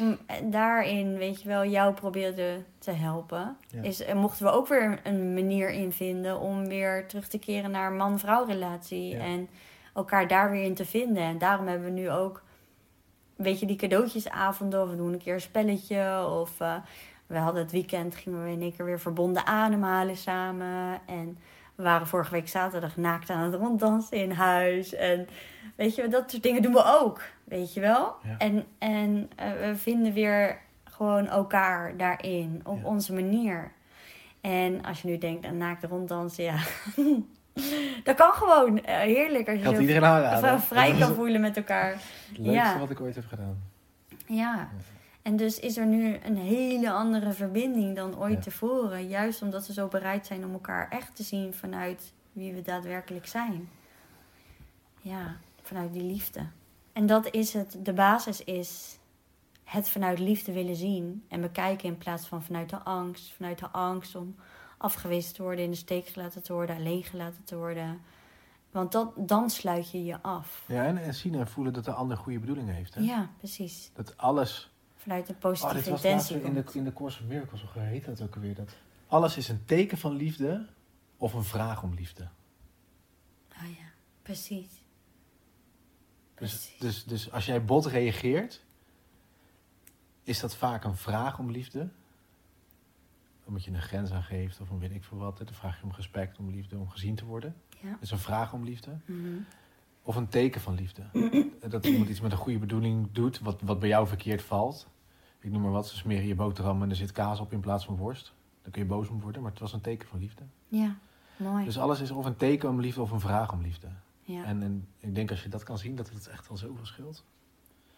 daarin, 0.50 1.16
weet 1.16 1.42
je 1.42 1.48
wel, 1.48 1.64
jou 1.66 1.94
probeerde 1.94 2.58
te 2.78 2.90
helpen. 2.90 3.56
Is, 3.82 4.04
en 4.04 4.16
mochten 4.16 4.44
we 4.46 4.52
ook 4.52 4.68
weer 4.68 5.00
een 5.04 5.34
manier 5.34 5.70
in 5.70 5.92
vinden 5.92 6.40
om 6.40 6.68
weer 6.68 7.06
terug 7.06 7.28
te 7.28 7.38
keren 7.38 7.70
naar 7.70 7.92
man-vrouw 7.92 8.44
relatie. 8.46 9.16
En 9.16 9.48
elkaar 9.94 10.28
daar 10.28 10.50
weer 10.50 10.62
in 10.62 10.74
te 10.74 10.84
vinden. 10.84 11.22
En 11.22 11.38
daarom 11.38 11.66
hebben 11.66 11.86
we 11.94 12.00
nu 12.00 12.10
ook, 12.10 12.42
weet 13.36 13.60
je, 13.60 13.66
die 13.66 13.76
cadeautjesavonden. 13.76 14.82
Of 14.82 14.90
we 14.90 14.96
doen 14.96 15.12
een 15.12 15.18
keer 15.22 15.34
een 15.34 15.40
spelletje. 15.40 16.26
Of 16.40 16.60
eh, 16.60 16.74
we 17.26 17.36
hadden 17.38 17.62
het 17.62 17.72
weekend, 17.72 18.14
gingen 18.14 18.44
we 18.44 18.50
in 18.50 18.60
één 18.60 18.76
keer 18.76 18.84
weer 18.84 19.00
verbonden 19.00 19.46
ademhalen 19.46 20.16
samen. 20.16 21.00
En 21.06 21.38
we 21.74 21.82
waren 21.82 22.06
vorige 22.06 22.30
week 22.30 22.48
zaterdag 22.48 22.96
naakt 22.96 23.30
aan 23.30 23.42
het 23.52 23.54
ronddansen 23.60 24.18
in 24.18 24.30
huis. 24.30 24.94
En 24.94 25.28
weet 25.76 25.94
je, 25.94 26.08
dat 26.08 26.30
soort 26.30 26.42
dingen 26.42 26.62
doen 26.62 26.72
we 26.72 26.84
ook. 27.00 27.20
Weet 27.44 27.74
je 27.74 27.80
wel? 27.80 28.14
Ja. 28.22 28.34
En, 28.38 28.64
en 28.78 29.30
eh, 29.36 29.52
we 29.52 29.76
vinden 29.76 30.12
weer 30.12 30.60
gewoon 30.84 31.26
elkaar 31.28 31.96
daarin. 31.96 32.60
Op 32.64 32.78
Ja. 32.82 32.84
onze 32.88 33.12
manier. 33.12 33.72
En 34.40 34.84
als 34.84 35.02
je 35.02 35.08
nu 35.08 35.18
denkt 35.18 35.46
aan 35.46 35.56
naakt 35.56 35.84
ronddansen, 35.84 36.44
ja. 36.44 36.56
dat 38.04 38.16
kan 38.16 38.32
gewoon 38.32 38.84
eh, 38.84 38.96
heerlijk. 38.98 39.48
Als 39.48 39.58
je 39.58 39.64
zo 39.74 39.80
iedereen 39.80 40.04
aanraden. 40.04 40.60
vrij 40.60 40.90
Dat 40.90 40.98
kan 40.98 41.14
voelen 41.14 41.40
met 41.40 41.56
elkaar. 41.56 41.90
Het 41.90 42.38
leukste 42.38 42.52
Ja. 42.52 42.78
wat 42.78 42.90
ik 42.90 43.00
ooit 43.00 43.14
heb 43.14 43.26
gedaan. 43.28 43.62
Ja. 44.26 44.68
En 45.22 45.36
dus 45.36 45.58
is 45.60 45.76
er 45.76 45.86
nu 45.86 46.18
een 46.24 46.36
hele 46.36 46.90
andere 46.90 47.32
verbinding 47.32 47.96
dan 47.96 48.18
ooit 48.18 48.32
Ja. 48.34 48.40
tevoren. 48.40 49.08
Juist 49.08 49.42
omdat 49.42 49.66
we 49.66 49.72
zo 49.72 49.88
bereid 49.88 50.26
zijn 50.26 50.44
om 50.44 50.52
elkaar 50.52 50.88
echt 50.90 51.16
te 51.16 51.22
zien 51.22 51.54
vanuit 51.54 52.12
wie 52.32 52.52
we 52.52 52.62
daadwerkelijk 52.62 53.26
zijn. 53.26 53.68
Ja, 55.00 55.36
vanuit 55.62 55.92
die 55.92 56.02
liefde. 56.02 56.40
En 56.92 57.06
dat 57.06 57.30
is 57.30 57.52
het, 57.52 57.76
de 57.82 57.92
basis 57.92 58.44
is 58.44 58.98
het 59.64 59.88
vanuit 59.88 60.18
liefde 60.18 60.52
willen 60.52 60.76
zien 60.76 61.24
en 61.28 61.40
bekijken 61.40 61.88
in 61.88 61.98
plaats 61.98 62.26
van 62.26 62.42
vanuit 62.42 62.70
de 62.70 62.78
angst. 62.78 63.32
Vanuit 63.36 63.58
de 63.58 63.68
angst 63.68 64.14
om 64.14 64.34
afgewezen 64.84 65.34
te 65.34 65.42
worden, 65.42 65.64
in 65.64 65.70
de 65.70 65.76
steek 65.76 66.06
gelaten 66.06 66.42
te 66.42 66.52
worden, 66.52 66.76
alleen 66.76 67.02
gelaten 67.04 67.44
te 67.44 67.56
worden. 67.56 68.00
Want 68.70 68.92
dat, 68.92 69.12
dan 69.16 69.50
sluit 69.50 69.90
je 69.90 70.04
je 70.04 70.22
af. 70.22 70.64
Ja, 70.66 70.84
en, 70.84 70.96
en 70.98 71.14
zien 71.14 71.34
en 71.34 71.48
voelen 71.48 71.72
dat 71.72 71.84
de 71.84 71.92
ander 71.92 72.16
goede 72.16 72.38
bedoelingen 72.38 72.74
heeft. 72.74 72.94
Hè? 72.94 73.00
Ja, 73.00 73.30
precies. 73.38 73.90
Dat 73.94 74.16
alles... 74.16 74.72
Vanuit 74.96 75.28
een 75.28 75.34
Oh, 75.34 75.40
positieve 75.40 75.74
dit 75.74 75.88
was 75.88 76.04
intentie. 76.04 76.42
in 76.42 76.54
de, 76.54 76.64
in 76.72 76.84
de 76.84 76.92
Course 76.92 77.20
of 77.22 77.26
Miracles, 77.28 77.62
hoe 77.72 77.82
heet 77.82 78.04
dat 78.04 78.22
ook 78.22 78.34
alweer? 78.34 78.54
Dat 78.54 78.76
alles 79.06 79.36
is 79.36 79.48
een 79.48 79.64
teken 79.64 79.98
van 79.98 80.12
liefde 80.16 80.66
of 81.16 81.32
een 81.32 81.44
vraag 81.44 81.82
om 81.82 81.94
liefde. 81.94 82.28
Oh 83.56 83.68
ja, 83.78 83.86
precies. 84.22 84.68
Dus, 86.34 86.50
Precies. 86.50 86.78
dus, 86.78 87.04
dus 87.04 87.32
als 87.32 87.46
jij 87.46 87.64
bot 87.64 87.86
reageert, 87.86 88.64
is 90.22 90.40
dat 90.40 90.54
vaak 90.56 90.84
een 90.84 90.96
vraag 90.96 91.38
om 91.38 91.50
liefde. 91.50 91.88
Omdat 93.44 93.64
je 93.64 93.70
een 93.70 93.82
grens 93.82 94.12
aangeeft 94.12 94.60
of 94.60 94.70
een 94.70 94.78
weet 94.78 94.90
ik 94.90 95.04
veel 95.04 95.18
wat. 95.18 95.38
Dan 95.38 95.46
vraag 95.50 95.78
je 95.78 95.84
om 95.84 95.92
respect, 95.92 96.38
om 96.38 96.50
liefde, 96.50 96.78
om 96.78 96.88
gezien 96.88 97.14
te 97.14 97.24
worden. 97.24 97.54
Ja. 97.80 97.90
Dat 97.90 98.02
is 98.02 98.10
een 98.10 98.18
vraag 98.18 98.52
om 98.52 98.64
liefde. 98.64 98.90
Mhm. 99.04 99.28
Of 100.02 100.16
een 100.16 100.28
teken 100.28 100.60
van 100.60 100.74
liefde. 100.74 101.02
dat 101.68 101.86
iemand 101.86 102.08
iets 102.08 102.20
met 102.20 102.32
een 102.32 102.38
goede 102.38 102.58
bedoeling 102.58 103.08
doet, 103.12 103.38
wat, 103.40 103.60
wat 103.62 103.78
bij 103.78 103.88
jou 103.88 104.06
verkeerd 104.06 104.42
valt. 104.42 104.88
Ik 105.40 105.50
noem 105.50 105.62
maar 105.62 105.70
wat, 105.70 105.88
ze 105.88 105.96
smeren 105.96 106.26
je 106.26 106.34
boterham 106.34 106.82
en 106.82 106.90
er 106.90 106.96
zit 106.96 107.12
kaas 107.12 107.40
op 107.40 107.52
in 107.52 107.60
plaats 107.60 107.84
van 107.84 107.96
worst. 107.96 108.32
Dan 108.62 108.72
kun 108.72 108.82
je 108.82 108.88
boos 108.88 109.08
om 109.08 109.20
worden, 109.20 109.42
maar 109.42 109.50
het 109.50 109.60
was 109.60 109.72
een 109.72 109.80
teken 109.80 110.08
van 110.08 110.18
liefde. 110.18 110.42
Ja, 110.68 110.96
mooi. 111.36 111.64
Dus 111.64 111.78
alles 111.78 112.00
is 112.00 112.10
of 112.10 112.24
een 112.24 112.36
teken 112.36 112.68
om 112.68 112.80
liefde 112.80 113.00
of 113.00 113.10
een 113.10 113.20
vraag 113.20 113.52
om 113.52 113.62
liefde. 113.62 113.88
ja, 114.22 114.44
En, 114.44 114.62
en 114.62 114.88
ik 114.98 115.14
denk 115.14 115.30
als 115.30 115.42
je 115.42 115.48
dat 115.48 115.62
kan 115.62 115.78
zien, 115.78 115.96
dat 115.96 116.10
het 116.10 116.26
echt 116.26 116.48
al 116.48 116.56
zoveel 116.56 116.86
scheelt. 116.86 117.24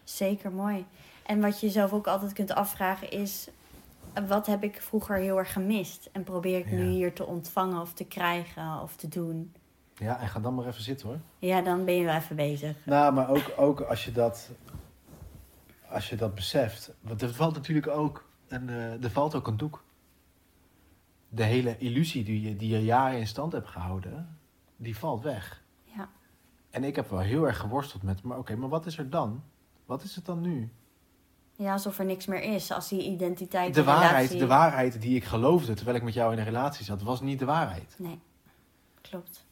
zeker 0.04 0.52
mooi. 0.52 0.86
En 1.26 1.40
wat 1.40 1.60
je 1.60 1.66
jezelf 1.66 1.92
ook 1.92 2.06
altijd 2.06 2.32
kunt 2.32 2.52
afvragen 2.54 3.10
is... 3.10 3.48
Wat 4.28 4.46
heb 4.46 4.62
ik 4.62 4.82
vroeger 4.82 5.16
heel 5.16 5.38
erg 5.38 5.52
gemist? 5.52 6.08
En 6.12 6.22
probeer 6.24 6.58
ik 6.58 6.70
nu 6.70 6.84
hier 6.84 7.12
te 7.12 7.26
ontvangen 7.26 7.80
of 7.80 7.92
te 7.92 8.04
krijgen 8.04 8.80
of 8.82 8.96
te 8.96 9.08
doen? 9.08 9.52
Ja, 9.94 10.20
en 10.20 10.28
ga 10.28 10.40
dan 10.40 10.54
maar 10.54 10.66
even 10.66 10.82
zitten 10.82 11.08
hoor. 11.08 11.18
Ja, 11.38 11.60
dan 11.60 11.84
ben 11.84 11.94
je 11.94 12.04
wel 12.04 12.14
even 12.14 12.36
bezig. 12.36 12.76
Nou, 12.84 13.12
maar 13.14 13.28
ook, 13.28 13.52
ook 13.56 13.80
als, 13.80 14.04
je 14.04 14.12
dat, 14.12 14.50
als 15.88 16.08
je 16.08 16.16
dat 16.16 16.34
beseft. 16.34 16.92
Want 17.00 17.22
er 17.22 17.34
valt 17.34 17.54
natuurlijk 17.54 17.86
ook, 17.88 18.24
en, 18.48 18.68
eh, 18.68 19.04
er 19.04 19.10
valt 19.10 19.34
ook 19.34 19.46
een 19.46 19.56
doek. 19.56 19.84
De 21.28 21.42
hele 21.42 21.78
illusie 21.78 22.24
die 22.24 22.40
je, 22.40 22.56
die 22.56 22.68
je 22.68 22.84
jaren 22.84 23.18
in 23.18 23.26
stand 23.26 23.52
hebt 23.52 23.68
gehouden, 23.68 24.38
die 24.76 24.96
valt 24.96 25.22
weg. 25.22 25.62
Ja, 25.84 26.08
En 26.70 26.84
ik 26.84 26.96
heb 26.96 27.10
wel 27.10 27.18
heel 27.20 27.46
erg 27.46 27.58
geworsteld 27.58 28.02
met, 28.02 28.22
maar 28.22 28.38
oké, 28.38 28.56
maar 28.56 28.68
wat 28.68 28.86
is 28.86 28.98
er 28.98 29.10
dan? 29.10 29.42
Wat 29.86 30.02
is 30.02 30.16
het 30.16 30.24
dan 30.24 30.40
nu? 30.40 30.70
Ja 31.56 31.72
alsof 31.72 31.98
er 31.98 32.04
niks 32.04 32.26
meer 32.26 32.42
is. 32.42 32.70
Als 32.72 32.88
die 32.88 33.02
identiteit... 33.02 33.74
De 33.74 33.84
waarheid, 33.84 34.12
relatie- 34.12 34.38
de 34.38 34.46
waarheid 34.46 35.00
die 35.00 35.16
ik 35.16 35.24
geloofde 35.24 35.74
terwijl 35.74 35.96
ik 35.96 36.02
met 36.02 36.14
jou 36.14 36.32
in 36.32 36.38
een 36.38 36.44
relatie 36.44 36.84
zat, 36.84 37.02
was 37.02 37.20
niet 37.20 37.38
de 37.38 37.44
waarheid. 37.44 37.94
Nee, 37.98 38.20
klopt. 39.00 39.44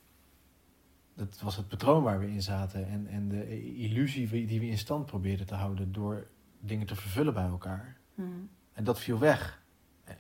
Dat 1.15 1.41
was 1.41 1.57
het 1.57 1.69
patroon 1.69 2.03
waar 2.03 2.19
we 2.19 2.31
in 2.31 2.43
zaten 2.43 2.89
en, 2.89 3.07
en 3.07 3.29
de 3.29 3.75
illusie 3.77 4.47
die 4.47 4.61
we 4.61 4.67
in 4.67 4.79
stand 4.79 5.07
probeerden 5.07 5.47
te 5.47 5.55
houden 5.55 5.93
door 5.93 6.27
dingen 6.61 6.87
te 6.87 6.95
vervullen 6.97 7.35
bij 7.35 7.47
elkaar. 7.47 7.97
Mhm. 8.15 8.29
En 8.73 8.85
dat 8.85 9.01
viel 9.01 9.19
weg. 9.19 9.63
En, 10.05 10.17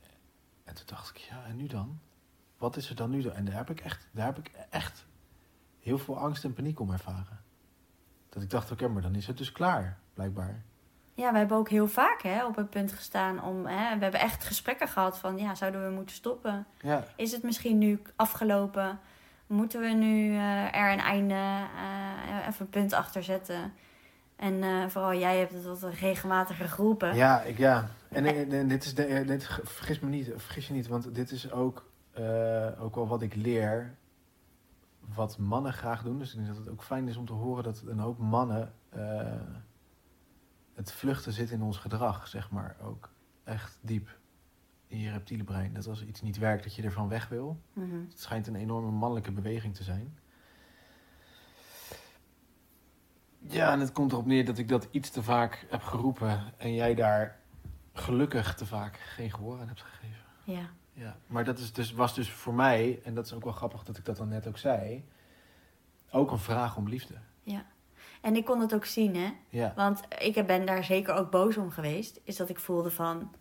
en 0.64 0.74
toen 0.74 0.86
dacht 0.86 1.10
ik, 1.10 1.16
ja, 1.16 1.44
en 1.44 1.56
nu 1.56 1.66
dan? 1.66 1.98
Wat 2.58 2.76
is 2.76 2.88
er 2.90 2.96
dan 2.96 3.10
nu? 3.10 3.22
dan? 3.22 3.32
En 3.32 3.44
daar 3.44 3.56
heb 3.56 3.70
ik 3.70 3.80
echt, 3.80 4.08
daar 4.12 4.26
heb 4.26 4.38
ik 4.38 4.50
echt 4.70 5.06
heel 5.80 5.98
veel 5.98 6.18
angst 6.18 6.44
en 6.44 6.52
paniek 6.52 6.80
om 6.80 6.90
ervaren. 6.90 7.40
Dat 8.28 8.42
ik 8.42 8.50
dacht, 8.50 8.70
oké, 8.70 8.88
maar 8.88 9.02
dan 9.02 9.14
is 9.14 9.26
het 9.26 9.38
dus 9.38 9.52
klaar, 9.52 9.98
blijkbaar. 10.14 10.64
Ja, 11.14 11.32
we 11.32 11.38
hebben 11.38 11.56
ook 11.56 11.68
heel 11.68 11.88
vaak 11.88 12.22
hè, 12.22 12.44
op 12.44 12.56
het 12.56 12.70
punt 12.70 12.92
gestaan 12.92 13.42
om... 13.42 13.66
Hè, 13.66 13.96
we 13.96 14.02
hebben 14.02 14.20
echt 14.20 14.44
gesprekken 14.44 14.88
gehad 14.88 15.18
van... 15.18 15.38
Ja, 15.38 15.54
zouden 15.54 15.86
we 15.86 15.94
moeten 15.94 16.16
stoppen? 16.16 16.66
Ja, 16.80 17.04
Is 17.16 17.32
het 17.32 17.42
misschien 17.42 17.78
nu 17.78 18.02
afgelopen? 18.16 18.98
Moeten 19.46 19.80
we 19.80 19.88
nu 19.88 20.34
eh, 20.34 20.74
er 20.74 20.92
een 20.92 21.00
einde, 21.00 21.34
eh, 21.34 22.48
even 22.48 22.64
een 22.64 22.68
punt 22.68 22.92
achter 22.92 23.22
zetten? 23.22 23.72
En 24.36 24.62
eh, 24.62 24.86
vooral 24.88 25.14
jij 25.14 25.38
hebt 25.38 25.52
het 25.52 25.64
wat 25.64 25.92
regelmatiger 25.92 26.68
geroepen. 26.68 27.14
ja, 27.14 27.40
ik, 27.40 27.58
ja. 27.58 27.88
En, 28.08 28.26
en, 28.26 28.52
en 28.52 28.68
dit 28.68 28.84
is, 28.84 28.94
de, 28.94 29.24
dit, 29.26 29.48
vergis 29.62 30.00
me 30.00 30.08
niet, 30.08 30.30
vergis 30.36 30.66
je 30.66 30.72
niet, 30.72 30.86
want 30.86 31.14
dit 31.14 31.30
is 31.30 31.52
ook, 31.52 31.90
ook 32.78 32.94
wel 32.94 33.06
wat 33.06 33.22
ik 33.22 33.34
leer, 33.34 33.94
wat 35.14 35.38
mannen 35.38 35.72
graag 35.72 36.02
doen. 36.02 36.18
Dus 36.18 36.30
ik 36.30 36.36
denk 36.36 36.48
dat 36.48 36.56
het 36.56 36.68
ook 36.68 36.82
fijn 36.82 37.08
is 37.08 37.16
om 37.16 37.26
te 37.26 37.32
horen 37.32 37.64
dat 37.64 37.82
een 37.86 37.98
hoop 37.98 38.18
mannen, 38.18 38.72
het 40.74 40.92
vluchten 40.92 41.32
zit 41.32 41.50
in 41.50 41.62
ons 41.62 41.78
gedrag, 41.78 42.28
zeg 42.28 42.50
maar, 42.50 42.76
ook 42.82 43.10
echt 43.44 43.78
diep 43.80 44.18
in 44.86 44.98
je 44.98 45.10
reptiele 45.10 45.44
brein. 45.44 45.74
Dat 45.74 45.86
als 45.86 46.04
iets 46.04 46.22
niet 46.22 46.38
werkt, 46.38 46.62
dat 46.62 46.74
je 46.74 46.82
ervan 46.82 47.08
weg 47.08 47.28
wil. 47.28 47.60
Mhm. 47.72 48.00
Het 48.08 48.20
schijnt 48.20 48.46
een 48.46 48.54
enorme 48.54 48.90
mannelijke 48.90 49.32
beweging 49.32 49.74
te 49.74 49.82
zijn. 49.82 50.18
Ja, 53.38 53.72
en 53.72 53.80
het 53.80 53.92
komt 53.92 54.12
erop 54.12 54.26
neer 54.26 54.44
dat 54.44 54.58
ik 54.58 54.68
dat 54.68 54.88
iets 54.90 55.10
te 55.10 55.22
vaak 55.22 55.66
heb 55.70 55.82
geroepen 55.82 56.52
en 56.56 56.74
jij 56.74 56.94
daar 56.94 57.40
gelukkig 57.92 58.54
te 58.54 58.66
vaak 58.66 58.96
geen 58.96 59.30
gehoor 59.30 59.60
aan 59.60 59.68
hebt 59.68 59.82
gegeven. 59.82 60.24
Ja, 60.44 60.70
Ja, 60.92 61.16
maar 61.26 61.44
dat 61.44 61.58
is 61.58 61.72
dus, 61.72 61.92
was 61.92 62.14
dus 62.14 62.30
voor 62.30 62.54
mij, 62.54 63.00
en 63.04 63.14
dat 63.14 63.26
is 63.26 63.32
ook 63.32 63.44
wel 63.44 63.52
grappig 63.52 63.82
dat 63.82 63.96
ik 63.96 64.04
dat 64.04 64.16
dan 64.16 64.28
net 64.28 64.46
ook 64.46 64.58
zei, 64.58 65.04
ook 66.10 66.30
een 66.30 66.38
vraag 66.38 66.76
om 66.76 66.88
liefde. 66.88 67.14
ja. 67.42 67.64
En 68.24 68.36
ik 68.36 68.44
kon 68.44 68.60
het 68.60 68.74
ook 68.74 68.84
zien, 68.84 69.16
hè. 69.16 69.32
Ja, 69.48 69.72
Want 69.76 70.00
ik 70.18 70.46
ben 70.46 70.66
daar 70.66 70.84
zeker 70.84 71.14
ook 71.14 71.30
boos 71.30 71.56
om 71.56 71.70
geweest. 71.70 72.20
Is 72.24 72.36
dat 72.36 72.48
ik 72.48 72.58
voelde 72.58 72.90
van... 72.90 73.34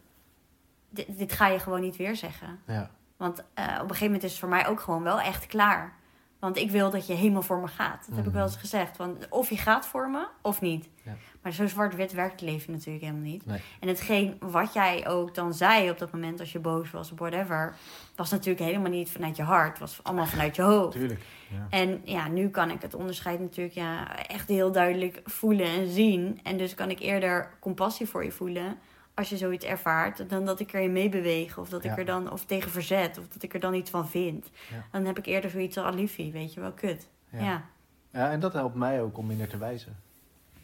dit, 0.90 1.18
dit 1.18 1.32
ga 1.32 1.48
je 1.48 1.60
gewoon 1.60 1.82
niet 1.82 1.96
weer 1.96 2.16
zeggen. 2.16 2.60
Ja. 2.68 2.90
Want 3.18 3.44
eh, 3.54 3.66
op 3.66 3.82
een 3.82 3.88
gegeven 3.88 4.06
moment 4.06 4.24
is 4.24 4.30
het 4.30 4.40
voor 4.40 4.50
mij 4.50 4.68
ook 4.68 4.80
gewoon 4.80 5.04
wel 5.04 5.20
echt 5.20 5.46
klaar. 5.46 5.98
Want 6.44 6.58
ik 6.58 6.72
wil 6.72 6.90
dat 6.90 7.08
je 7.08 7.14
helemaal 7.14 7.42
voor 7.42 7.60
me 7.60 7.68
gaat. 7.68 8.00
Dat 8.08 8.16
heb 8.16 8.18
ik 8.18 8.26
Mhm. 8.26 8.34
wel 8.34 8.44
eens 8.46 8.56
gezegd. 8.56 8.98
Want 8.98 9.30
of 9.30 9.50
je 9.50 9.58
gaat 9.58 9.86
voor 9.88 10.10
me, 10.10 10.28
of 10.42 10.62
niet. 10.62 10.90
Ja. 11.04 11.16
Maar 11.42 11.52
zo 11.52 11.68
zwart-wit 11.68 12.12
werkt 12.14 12.32
het 12.32 12.50
leven 12.50 12.72
natuurlijk 12.72 13.04
helemaal 13.04 13.24
niet. 13.24 13.46
Nee. 13.46 13.60
En 13.80 13.88
hetgeen 13.88 14.36
wat 14.40 14.74
jij 14.74 15.08
ook 15.08 15.36
dan 15.36 15.54
zei 15.54 15.90
op 15.90 15.98
dat 16.00 16.12
moment 16.12 16.40
als 16.40 16.52
je 16.52 16.60
boos 16.60 16.92
was 16.92 17.12
of 17.12 17.20
whatever... 17.20 17.76
was 18.16 18.32
natuurlijk 18.32 18.66
helemaal 18.66 18.92
niet 18.92 19.10
vanuit 19.12 19.36
je 19.36 19.44
hart. 19.44 19.70
Het 19.70 19.80
was 19.80 20.00
allemaal 20.04 20.26
vanuit 20.26 20.56
je 20.56 20.62
hoofd. 20.62 20.92
Tuurlijk. 20.92 21.22
Ja. 21.50 21.68
En 21.70 22.02
ja, 22.04 22.28
nu 22.28 22.50
kan 22.50 22.70
ik 22.72 22.82
het 22.82 22.94
onderscheid 22.94 23.40
natuurlijk 23.40 23.76
ja, 23.76 24.26
echt 24.26 24.48
heel 24.48 24.72
duidelijk 24.72 25.22
voelen 25.26 25.68
en 25.68 25.88
zien. 25.88 26.40
En 26.44 26.58
dus 26.58 26.76
kan 26.76 26.90
ik 26.90 27.00
eerder 27.00 27.50
compassie 27.60 28.08
voor 28.08 28.24
je 28.24 28.32
voelen 28.32 28.78
als 29.14 29.30
je 29.30 29.38
zoiets 29.38 29.66
ervaart, 29.66 30.30
dan 30.30 30.46
dat 30.46 30.60
ik 30.60 30.74
erin 30.74 30.92
meebeweeg. 30.92 31.58
Of 31.58 31.70
dat 31.70 31.84
Ja. 31.84 31.92
ik 31.92 31.98
er 31.98 32.06
dan 32.06 32.32
of 32.32 32.46
tegen 32.46 32.72
verzet. 32.72 33.18
Of 33.18 33.28
dat 33.28 33.44
ik 33.44 33.54
er 33.54 33.60
dan 33.60 33.74
iets 33.74 33.90
van 33.90 34.08
vind. 34.10 34.50
Ja. 34.70 34.86
Dan 34.92 35.06
heb 35.06 35.18
ik 35.18 35.26
eerder 35.26 35.50
zoiets 35.50 35.78
als 35.78 35.96
liefie, 35.96 36.32
weet 36.32 36.54
je 36.54 36.60
wel, 36.60 36.72
kut. 36.72 37.08
Ja. 37.30 37.40
Ja. 37.44 37.64
Ja, 38.12 38.32
en 38.32 38.40
dat 38.40 38.54
helpt 38.54 38.76
mij 38.76 39.02
ook 39.02 39.18
om 39.18 39.26
minder 39.26 39.48
te 39.48 39.58
wijzen. 39.58 39.96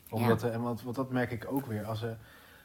Omdat, 0.10 0.42
Ja. 0.42 0.48
eh, 0.48 0.54
en 0.54 0.62
want, 0.62 0.82
want 0.82 0.96
dat 0.96 1.12
merk 1.12 1.32
ik 1.32 1.46
ook 1.52 1.66
weer. 1.66 1.86
Als, 1.86 2.02
er, 2.02 2.18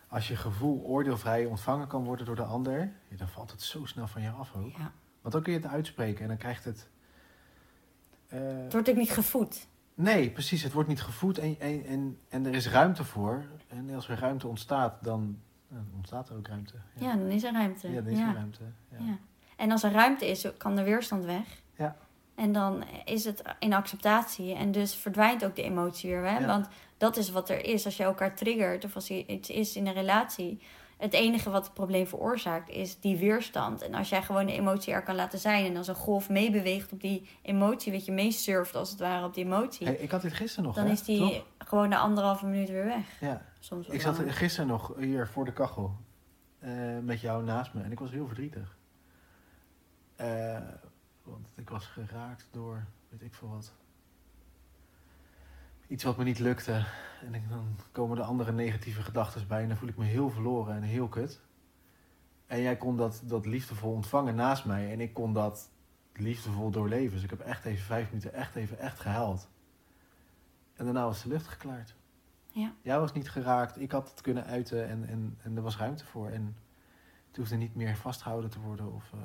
als 0.09 0.28
je 0.28 0.36
gevoel 0.36 0.82
oordeelvrij 0.85 1.44
ontvangen 1.44 1.86
kan 1.86 2.05
worden 2.05 2.27
door 2.27 2.36
de 2.36 2.43
ander, 2.44 2.93
dan 3.09 3.28
valt 3.28 3.51
het 3.51 3.62
zo 3.62 3.85
snel 3.85 4.06
van 4.06 4.23
je 4.23 4.31
af 4.31 4.55
ook. 4.56 4.77
Ja. 4.77 4.93
Want 5.20 5.35
dan 5.35 5.43
kun 5.43 5.52
je 5.52 5.59
het 5.59 5.69
uitspreken 5.69 6.23
en 6.23 6.28
dan 6.28 6.36
krijgt 6.36 6.65
het. 6.65 6.89
eh, 8.28 8.39
Het 8.62 8.73
wordt 8.73 8.89
ook 8.90 8.97
niet 8.97 9.11
gevoed. 9.11 9.66
nee, 9.94 10.31
precies. 10.31 10.62
Het 10.62 10.73
wordt 10.73 10.89
niet 10.89 11.02
gevoed 11.02 11.39
en, 11.39 11.56
en, 11.61 11.85
en, 11.85 12.19
en 12.28 12.47
er 12.47 12.55
is 12.55 12.69
ruimte 12.69 13.05
voor. 13.05 13.44
En 13.69 13.90
als 13.94 14.09
er 14.09 14.19
ruimte 14.19 14.47
ontstaat, 14.47 15.05
dan, 15.05 15.39
dan 15.74 15.86
ontstaat 15.96 16.28
er 16.28 16.36
ook 16.36 16.46
ruimte. 16.46 16.74
Ja, 16.98 17.16
dan 17.16 17.26
is 17.26 17.42
er 17.42 17.52
ruimte. 17.52 17.88
ja 17.88 18.01
dan 18.01 18.12
is 18.12 18.18
ja. 18.18 18.28
er 18.28 18.34
ruimte. 18.34 18.62
Ja. 18.90 19.05
Ja. 19.05 19.18
En 19.56 19.70
als 19.70 19.82
er 19.82 19.92
ruimte 19.92 20.26
is, 20.26 20.46
kan 20.56 20.76
de 20.76 20.82
weerstand 20.82 21.24
weg. 21.24 21.62
Ja. 21.76 21.96
En 22.34 22.52
dan 22.52 22.84
is 23.05 23.24
het 23.24 23.42
in 23.59 23.72
acceptatie. 23.72 24.55
En 24.55 24.72
dus 24.72 24.94
verdwijnt 24.94 25.44
ook 25.44 25.56
de 25.56 25.62
emotie 25.62 26.10
weer. 26.10 26.24
Hè? 26.24 26.38
Ja. 26.38 26.46
Want 26.46 26.68
dat 26.96 27.16
is 27.16 27.30
wat 27.30 27.51
er 27.51 27.64
is. 27.64 27.84
Als 27.84 27.96
je 27.96 28.02
elkaar 28.02 28.36
triggert 28.36 28.84
of 28.84 28.94
als 28.94 29.10
er 29.10 29.28
iets 29.28 29.51
is 29.51 29.76
in 29.76 29.86
een 29.86 29.92
relatie. 29.92 30.60
Het 30.99 31.12
enige 31.12 31.51
wat 31.51 31.65
het 31.65 31.75
probleem 31.75 32.07
veroorzaakt 32.07 32.69
is 32.69 33.01
die 33.01 33.16
weerstand. 33.16 33.83
En 33.83 33.95
als 33.95 34.09
jij 34.09 34.23
gewoon 34.23 34.47
de 34.47 34.53
emotie 34.53 34.93
er 34.93 35.03
kan 35.03 35.15
laten 35.15 35.39
zijn. 35.39 35.65
En 35.65 35.77
als 35.77 35.89
een 35.89 35.95
golf 35.95 36.29
meebeweegt 36.29 36.93
op 36.93 37.01
die 37.01 37.29
emotie. 37.43 37.93
Weet 37.93 38.05
je, 38.05 38.12
meesurft 38.12 38.75
als 38.75 38.91
het 38.91 38.99
ware 38.99 39.27
op 39.27 39.35
die 39.35 39.45
emotie. 39.45 39.87
Hey, 39.87 39.97
ik 39.97 40.11
had 40.11 40.23
dit 40.23 40.33
gisteren 40.33 40.65
nog. 40.65 40.75
dan 40.75 40.87
hè? 40.87 40.93
is 40.93 41.03
die 41.03 41.19
Toch? 41.19 41.47
gewoon 41.59 41.89
na 41.89 41.99
anderhalve 41.99 42.47
minuut 42.47 42.69
weer 42.69 42.85
weg. 42.85 43.21
Ja. 43.21 43.43
Soms 43.59 43.89
Ik 43.89 44.01
zat 44.01 44.21
gisteren 44.27 44.66
nog 44.69 44.93
hier 44.99 45.29
voor 45.29 45.45
de 45.45 45.53
kachel 45.53 45.97
eh, 46.59 46.99
met 47.03 47.21
jou 47.21 47.45
naast 47.45 47.75
me 47.75 47.83
en 47.83 47.93
ik 47.93 47.99
was 47.99 48.11
heel 48.11 48.27
verdrietig. 48.27 48.77
Eh, 50.16 50.59
want 51.23 51.53
ik 51.55 51.71
was 51.71 51.87
geraakt 51.87 52.49
door, 52.51 52.85
weet 53.09 53.23
ik 53.23 53.35
veel 53.35 53.49
wat. 53.49 53.73
Iets 55.95 56.05
wat 56.05 56.16
me 56.16 56.25
niet 56.25 56.39
lukte. 56.39 56.87
En 57.21 57.49
dan 57.49 57.77
komen 57.93 58.16
de 58.16 58.23
andere 58.23 58.53
negatieve 58.53 59.03
gedachten 59.03 59.47
bij 59.47 59.62
en 59.62 59.69
dan 59.69 59.77
voel 59.77 59.89
ik 59.89 59.97
me 59.97 60.05
heel 60.05 60.31
verloren 60.31 60.75
en 60.75 60.83
heel 60.83 61.09
kut. 61.09 61.41
En 62.47 62.61
jij 62.61 62.77
kon 62.77 62.97
dat, 62.97 63.23
dat 63.25 63.47
liefdevol 63.47 63.93
ontvangen 63.93 64.35
naast 64.35 64.65
mij 64.65 64.93
en 64.93 65.01
ik 65.01 65.15
kon 65.15 65.33
dat 65.33 65.71
liefdevol 66.12 66.71
doorleven. 66.71 67.12
Dus 67.12 67.23
ik 67.23 67.31
heb 67.31 67.41
echt 67.41 67.65
even 67.65 67.85
vijf 67.85 68.09
minuten 68.09 68.33
echt 68.33 68.55
even 68.55 68.79
echt 68.79 69.01
gehuild. 69.01 69.49
En 70.75 70.85
daarna 70.85 71.05
was 71.05 71.23
de 71.23 71.29
lucht 71.29 71.47
geklaard. 71.47 71.95
Ja. 72.51 72.73
Jij 72.83 73.01
was 73.01 73.12
niet 73.12 73.31
geraakt, 73.31 73.81
ik 73.81 73.93
had 73.93 74.11
het 74.11 74.21
kunnen 74.21 74.45
uiten 74.45 74.89
en, 74.89 75.09
en, 75.09 75.39
en 75.43 75.57
er 75.57 75.62
was 75.62 75.77
ruimte 75.77 76.05
voor. 76.05 76.29
En 76.29 76.57
het 77.27 77.37
hoefde 77.37 77.57
niet 77.57 77.75
meer 77.75 77.97
vastgehouden 77.97 78.51
te 78.51 78.61
worden. 78.61 78.93
Of, 78.93 79.12
eh, 79.12 79.19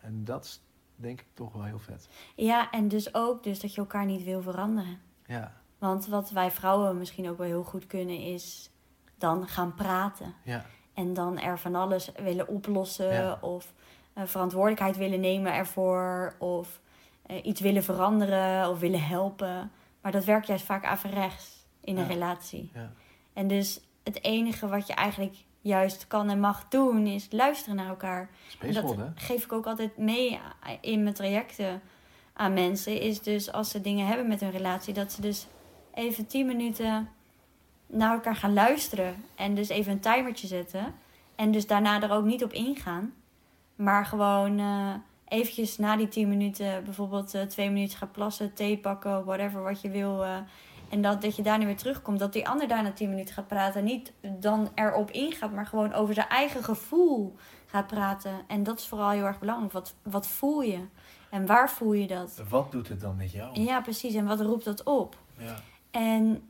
En 0.00 0.24
dat 0.24 0.44
is 0.44 0.67
denk 1.00 1.20
ik 1.20 1.26
toch 1.34 1.52
wel 1.52 1.64
heel 1.64 1.78
vet. 1.78 2.08
Ja, 2.34 2.70
en 2.70 2.88
dus 2.88 3.14
ook 3.14 3.42
dus 3.42 3.60
dat 3.60 3.74
je 3.74 3.80
elkaar 3.80 4.04
niet 4.06 4.24
wil 4.24 4.42
veranderen. 4.42 5.00
Ja, 5.26 5.52
Want 5.78 6.06
wat 6.06 6.30
wij 6.30 6.50
vrouwen 6.50 6.98
misschien 6.98 7.28
ook 7.28 7.38
wel 7.38 7.46
heel 7.46 7.64
goed 7.64 7.86
kunnen 7.86 8.20
is 8.20 8.70
dan 9.18 9.48
gaan 9.48 9.74
praten. 9.74 10.34
ja, 10.42 10.64
En 10.94 11.14
dan 11.14 11.38
er 11.38 11.58
van 11.58 11.74
alles 11.74 12.12
willen 12.22 12.48
oplossen. 12.48 13.12
Ja. 13.12 13.38
Of 13.40 13.72
eh, 14.12 14.24
verantwoordelijkheid 14.24 14.96
willen 14.96 15.20
nemen 15.20 15.52
ervoor. 15.54 16.34
Of 16.38 16.80
eh, 17.22 17.44
iets 17.44 17.60
willen 17.60 17.84
veranderen 17.84 18.68
of 18.70 18.78
willen 18.78 19.02
helpen. 19.06 19.70
Maar 20.00 20.12
dat 20.12 20.24
werkt 20.24 20.46
juist 20.46 20.64
vaak 20.64 20.84
averechts 20.84 21.66
in 21.80 21.96
een 21.96 22.06
relatie. 22.06 22.70
ja. 22.74 22.92
En 23.32 23.48
dus 23.48 23.80
het 24.04 24.24
enige 24.24 24.68
wat 24.68 24.86
je 24.86 24.92
eigenlijk 24.92 25.36
juist 25.68 26.06
kan 26.06 26.30
en 26.30 26.40
mag 26.40 26.68
doen 26.68 27.06
is 27.06 27.26
luisteren 27.30 27.76
naar 27.76 27.88
elkaar. 27.88 28.28
En 28.60 28.72
dat 28.72 28.96
hè? 28.96 29.04
geef 29.14 29.44
ik 29.44 29.52
ook 29.52 29.66
altijd 29.66 29.96
mee 29.96 30.40
in 30.80 31.02
mijn 31.02 31.14
trajecten 31.14 31.80
aan 32.32 32.52
mensen. 32.52 33.00
Is 33.00 33.22
dus 33.22 33.52
als 33.52 33.70
ze 33.70 33.80
dingen 33.80 34.06
hebben 34.06 34.28
met 34.28 34.40
hun 34.40 34.50
relatie, 34.50 34.94
dat 34.94 35.12
ze 35.12 35.20
dus 35.20 35.46
even 35.94 36.26
10 36.26 36.46
minuten 36.46 37.08
naar 37.86 38.12
elkaar 38.12 38.36
gaan 38.36 38.52
luisteren. 38.52 39.24
En 39.34 39.54
dus 39.54 39.68
even 39.68 39.92
een 39.92 40.00
timertje 40.00 40.46
zetten. 40.46 40.94
En 41.34 41.50
dus 41.50 41.66
daarna 41.66 42.02
er 42.02 42.12
ook 42.12 42.24
niet 42.24 42.44
op 42.44 42.52
ingaan. 42.52 43.12
Maar 43.74 44.06
gewoon 44.06 44.58
eh 44.58 44.94
eventjes 45.28 45.78
na 45.78 45.96
die 45.96 46.08
10 46.08 46.28
minuten, 46.28 46.84
bijvoorbeeld 46.84 47.34
eh, 47.34 47.42
twee 47.42 47.70
minuten 47.70 47.98
gaan 47.98 48.10
plassen, 48.10 48.54
thee 48.54 48.78
pakken, 48.78 49.24
whatever 49.24 49.62
wat 49.62 49.80
je 49.80 49.90
wil. 49.90 50.24
eh, 50.24 50.36
en 50.88 51.02
dat, 51.02 51.22
dat 51.22 51.36
je 51.36 51.42
daarna 51.42 51.64
weer 51.64 51.76
terugkomt. 51.76 52.18
Dat 52.18 52.32
die 52.32 52.48
ander 52.48 52.68
daarna 52.68 52.92
10 52.92 53.08
minuten 53.08 53.34
gaat 53.34 53.46
praten. 53.46 53.84
Niet 53.84 54.12
dan 54.20 54.68
erop 54.74 55.10
ingaat, 55.10 55.52
maar 55.52 55.66
gewoon 55.66 55.92
over 55.92 56.14
zijn 56.14 56.28
eigen 56.28 56.64
gevoel 56.64 57.36
gaat 57.66 57.86
praten. 57.86 58.32
En 58.46 58.62
dat 58.62 58.78
is 58.78 58.86
vooral 58.86 59.10
heel 59.10 59.24
erg 59.24 59.38
belangrijk. 59.38 59.72
Wat, 59.72 59.94
wat 60.02 60.26
voel 60.26 60.62
je? 60.62 60.80
En 61.30 61.46
waar 61.46 61.70
voel 61.70 61.92
je 61.92 62.06
dat? 62.06 62.42
Wat 62.48 62.72
doet 62.72 62.88
het 62.88 63.00
dan 63.00 63.16
met 63.16 63.32
jou? 63.32 63.60
Ja, 63.60 63.80
precies. 63.80 64.14
En 64.14 64.26
wat 64.26 64.40
roept 64.40 64.64
dat 64.64 64.82
op? 64.82 65.16
Ja. 65.36 65.54
En, 65.90 66.47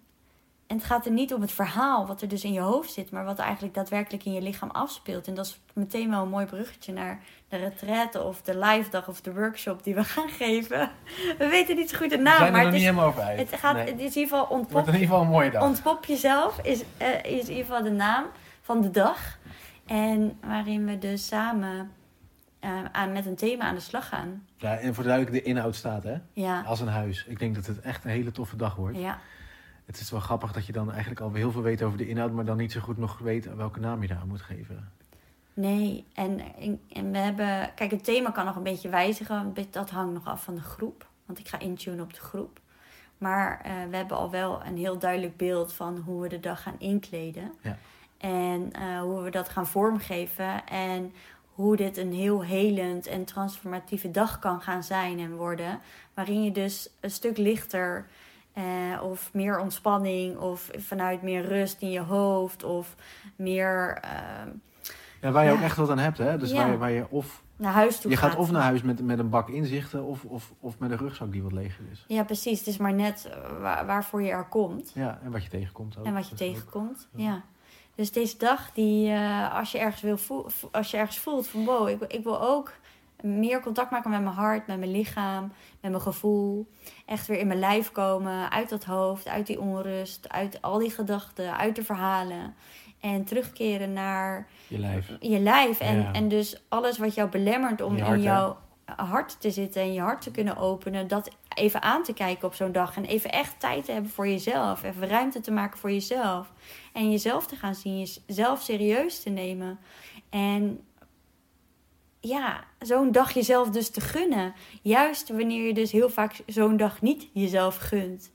en 0.69 0.77
het 0.77 0.85
gaat 0.85 1.07
er 1.07 1.13
niet 1.13 1.35
om 1.35 1.41
het 1.41 1.53
verhaal 1.53 2.07
wat 2.07 2.23
er 2.23 2.29
dus 2.29 2.45
in 2.45 2.53
je 2.53 2.61
hoofd 2.61 2.93
zit, 2.93 3.11
maar 3.11 3.25
wat 3.25 3.39
eigenlijk 3.39 3.75
daadwerkelijk 3.75 4.25
in 4.25 4.33
je 4.33 4.43
lichaam 4.43 4.71
afspeelt. 4.71 5.27
En 5.27 5.35
dat 5.35 5.47
is 5.47 5.61
meteen 5.73 6.11
wel 6.11 6.23
een 6.23 6.29
mooi 6.29 6.47
bruggetje 6.47 6.93
naar 6.93 7.21
de 7.49 7.57
retraite 7.57 8.23
of 8.23 8.43
de 8.43 8.59
live 8.59 8.91
dag 8.91 9.09
of 9.09 9.21
de 9.21 9.35
workshop 9.35 9.85
die 9.85 9.95
we 9.95 10.05
gaan 10.05 10.29
geven. 10.29 10.91
We 11.39 11.49
weten 11.49 11.77
niet 11.77 11.91
zo 11.91 11.97
goed 11.97 12.11
de 12.11 12.17
We 12.17 12.23
naam, 12.23 12.37
zijn 12.37 12.47
er 12.47 12.53
maar 12.53 12.61
het 12.63 12.71
niet 12.73 12.81
is, 12.81 12.87
helemaal 12.87 13.07
over 13.09 13.23
uit. 13.23 13.39
het, 13.51 13.61
gaat, 13.61 13.75
Nee. 13.75 13.85
het 13.85 13.95
is 14.01 14.15
in 14.17 14.21
ieder 14.21 14.23
geval 14.23 14.41
Het 14.41 14.49
wordt 14.49 14.63
ontpop, 14.65 14.87
in 14.87 14.93
ieder 14.93 15.09
geval 15.09 15.23
een 15.23 15.29
mooie 15.31 15.51
dag. 15.51 15.63
ontpop 15.63 16.05
jezelf, 16.05 16.59
is, 16.63 16.83
eh, 16.97 17.09
is 17.25 17.25
in 17.49 17.55
ieder 17.55 17.65
geval 17.65 17.83
de 17.83 17.91
naam 17.91 18.25
van 18.63 18.81
de 18.81 18.91
dag. 18.91 19.39
En 19.87 20.39
waarin 20.47 20.85
we 20.87 20.99
dus 20.99 21.27
samen 21.27 21.91
eh, 22.61 22.71
aan, 22.93 23.13
met 23.13 23.27
een 23.27 23.37
thema 23.37 23.65
aan 23.65 23.75
de 23.75 23.81
slag 23.81 24.09
gaan. 24.09 24.47
Ja, 24.57 24.77
en 24.77 24.95
voor 24.95 25.03
de 25.03 25.09
duidelijk, 25.09 25.45
de 25.45 25.51
inhoud 25.51 25.75
staat, 25.75 26.03
hè? 26.03 26.15
Ja, 26.33 26.63
Als 26.67 26.81
een 26.81 26.89
huis. 26.89 27.25
Ik 27.29 27.39
denk 27.39 27.55
dat 27.55 27.67
het 27.67 27.81
echt 27.81 28.05
een 28.05 28.11
hele 28.11 28.31
toffe 28.33 28.57
dag 28.57 28.75
wordt. 28.77 28.99
ja. 28.99 29.19
Het 29.89 30.01
is 30.01 30.11
wel 30.11 30.21
grappig 30.21 30.53
dat 30.53 30.67
je 30.67 30.73
dan 30.73 30.91
eigenlijk 30.91 31.21
al 31.21 31.33
heel 31.33 31.51
veel 31.53 31.63
weet 31.63 31.83
over 31.83 31.99
de 31.99 32.09
inhoud, 32.09 32.33
maar 32.33 32.45
dan 32.45 32.57
niet 32.57 32.73
zo 32.73 32.81
goed 32.81 32.97
nog 32.97 33.19
weet 33.19 33.55
welke 33.55 33.81
naam 33.81 34.03
je 34.03 34.09
daar 34.09 34.27
moet 34.27 34.41
geven. 34.41 34.93
Nee, 35.55 36.05
en, 36.15 36.41
en, 36.89 37.11
we 37.11 37.19
hebben... 37.19 37.75
Kijk, 37.75 37.91
het 37.91 38.05
thema 38.05 38.31
kan 38.31 38.45
nog 38.45 38.57
een 38.57 38.63
beetje 38.63 38.89
wijzigen. 38.89 39.55
Dat 39.71 39.91
hangt 39.91 40.13
nog 40.13 40.27
af 40.27 40.43
van 40.43 40.55
de 40.55 40.61
groep. 40.61 41.07
Want 41.27 41.39
ik 41.39 41.49
ga 41.49 41.59
intunen 41.59 42.05
op 42.05 42.15
de 42.15 42.21
groep. 42.21 42.61
Maar 43.19 43.61
eh, 43.61 43.73
we 43.91 43.97
hebben 43.97 44.17
al 44.17 44.31
wel 44.31 44.65
een 44.65 44.77
heel 44.77 44.99
duidelijk 44.99 45.37
beeld 45.37 45.73
van 45.73 45.97
hoe 45.97 46.23
we 46.23 46.29
de 46.29 46.41
dag 46.41 46.63
gaan 46.63 46.79
inkleden. 46.79 47.53
Ja. 47.61 47.79
En 48.19 48.73
eh, 48.73 49.01
hoe 49.01 49.23
we 49.23 49.31
dat 49.31 49.49
gaan 49.49 49.67
vormgeven. 49.67 50.67
En 50.67 51.13
hoe 51.55 51.77
dit 51.77 51.97
een 51.97 52.13
heel 52.13 52.45
helend 52.45 53.07
en 53.07 53.25
transformatieve 53.25 54.11
dag 54.11 54.39
kan 54.39 54.61
gaan 54.61 54.83
zijn 54.83 55.19
en 55.19 55.37
worden. 55.37 55.81
Waarin 56.15 56.45
je 56.45 56.53
dus 56.53 56.91
een 57.01 57.11
stuk 57.11 57.37
lichter... 57.37 58.07
eh, 58.63 59.03
of 59.03 59.31
meer 59.33 59.59
ontspanning, 59.59 60.37
of 60.39 60.71
vanuit 60.77 61.23
meer 61.23 61.45
rust 61.47 61.81
in 61.83 61.91
je 61.91 62.01
hoofd, 62.01 62.65
of 62.65 62.95
meer 63.37 63.99
ehm, 64.01 64.49
Ja, 65.21 65.31
waar 65.31 65.45
je 65.45 65.51
Ja. 65.51 65.57
ook 65.57 65.63
echt 65.63 65.77
wat 65.77 65.91
aan 65.91 65.99
hebt, 65.99 66.19
hè? 66.19 66.39
Dus 66.39 66.51
Ja. 66.51 66.57
waar, 66.57 66.71
je, 66.71 66.77
waar 66.79 66.91
je 66.91 67.07
of... 67.11 67.43
naar 67.57 67.73
huis 67.73 68.01
toe 68.01 68.11
Je 68.11 68.17
gaat 68.17 68.31
gaat. 68.31 68.39
of 68.39 68.51
naar 68.51 68.63
huis 68.63 68.83
met, 68.83 69.03
met 69.03 69.19
een 69.19 69.29
bak 69.29 69.49
inzichten, 69.49 70.05
of, 70.05 70.25
of, 70.25 70.53
of 70.61 70.79
met 70.79 70.91
een 70.91 70.97
rugzak 70.99 71.33
die 71.33 71.43
wat 71.43 71.53
leger 71.53 71.85
is. 71.93 72.05
Ja, 72.09 72.25
precies. 72.25 72.59
Het 72.59 72.69
is 72.69 72.77
maar 72.77 72.93
net 72.93 73.29
eh, 73.31 73.61
waar, 73.61 73.87
waarvoor 73.87 74.23
je 74.23 74.31
er 74.31 74.45
komt. 74.45 74.91
Ja, 74.95 75.19
en 75.25 75.31
wat 75.31 75.43
je 75.43 75.49
tegenkomt 75.49 75.99
ook. 75.99 76.05
en 76.05 76.13
wat 76.15 76.25
je 76.27 76.33
ook- 76.33 76.39
tegenkomt. 76.39 77.09
ja. 77.15 77.25
Ja. 77.25 77.43
Dus 77.95 78.13
deze 78.13 78.37
dag, 78.39 78.73
die, 78.73 79.11
eh, 79.11 79.55
als, 79.55 79.73
je 79.73 79.79
ergens 79.79 80.03
wil 80.03 80.17
voel, 80.19 80.47
als 80.73 80.91
je 80.91 80.97
ergens 80.97 81.19
voelt 81.19 81.47
van 81.47 81.65
wow, 81.65 81.89
ik, 81.89 82.03
ik 82.03 82.25
wil 82.25 82.41
ook 82.43 82.73
meer 83.23 83.61
contact 83.61 83.91
maken 83.91 84.11
met 84.11 84.23
mijn 84.23 84.35
hart, 84.35 84.67
met 84.67 84.79
mijn 84.79 84.91
lichaam, 84.91 85.53
met 85.81 85.91
mijn 85.91 86.03
gevoel. 86.03 86.67
Echt 87.07 87.27
weer 87.27 87.39
in 87.39 87.47
mijn 87.47 87.59
lijf 87.59 87.93
komen, 87.93 88.51
uit 88.51 88.69
dat 88.69 88.85
hoofd, 88.85 89.29
uit 89.29 89.47
die 89.47 89.61
onrust, 89.61 90.29
uit 90.29 90.63
al 90.63 90.79
die 90.79 90.91
gedachten, 90.91 91.57
uit 91.57 91.77
de 91.77 91.85
verhalen. 91.85 92.55
En 93.01 93.25
terugkeren 93.25 93.93
naar 93.93 94.47
Je 94.67 94.79
lijf. 94.79 95.11
je 95.21 95.39
lijf. 95.39 95.81
En, 95.81 95.99
Ja. 96.01 96.13
en 96.13 96.29
dus 96.29 96.63
alles 96.69 96.99
wat 96.99 97.15
jou 97.15 97.29
belemmert 97.29 97.81
om 97.81 97.99
hart, 97.99 98.07
in 98.21 98.27
hè? 98.27 98.33
jouw 98.33 98.57
hart 98.97 99.41
te 99.41 99.51
zitten 99.51 99.83
en 99.83 99.93
je 99.93 100.01
hart 100.01 100.21
te 100.23 100.31
kunnen 100.31 100.57
openen. 100.57 101.09
Dat 101.09 101.31
even 101.55 101.83
aan 101.83 102.03
te 102.03 102.13
kijken 102.13 102.47
op 102.49 102.55
zo'n 102.55 102.73
dag. 102.73 102.97
En 102.97 103.05
even 103.05 103.31
echt 103.33 103.61
tijd 103.61 103.85
te 103.85 103.93
hebben 103.93 104.11
voor 104.11 104.29
jezelf. 104.29 104.83
Even 104.83 105.09
ruimte 105.09 105.41
te 105.41 105.51
maken 105.51 105.79
voor 105.79 105.91
jezelf. 105.93 106.53
En 106.93 107.11
jezelf 107.11 107.47
te 107.47 107.57
gaan 107.57 107.75
zien. 107.75 108.07
Jezelf 108.27 108.61
serieus 108.63 109.23
te 109.23 109.31
nemen. 109.31 109.79
En 110.31 110.81
ja, 112.21 112.65
zo'n 112.79 113.13
dag 113.13 113.33
jezelf 113.33 113.71
dus 113.71 113.91
te 113.91 114.01
gunnen. 114.01 114.55
Juist 114.83 115.29
wanneer 115.29 115.67
je 115.67 115.75
dus 115.75 115.93
heel 115.93 116.11
vaak 116.11 116.41
zo'n 116.47 116.77
dag 116.77 117.03
niet 117.03 117.29
jezelf 117.33 117.77
gunt. 117.77 118.31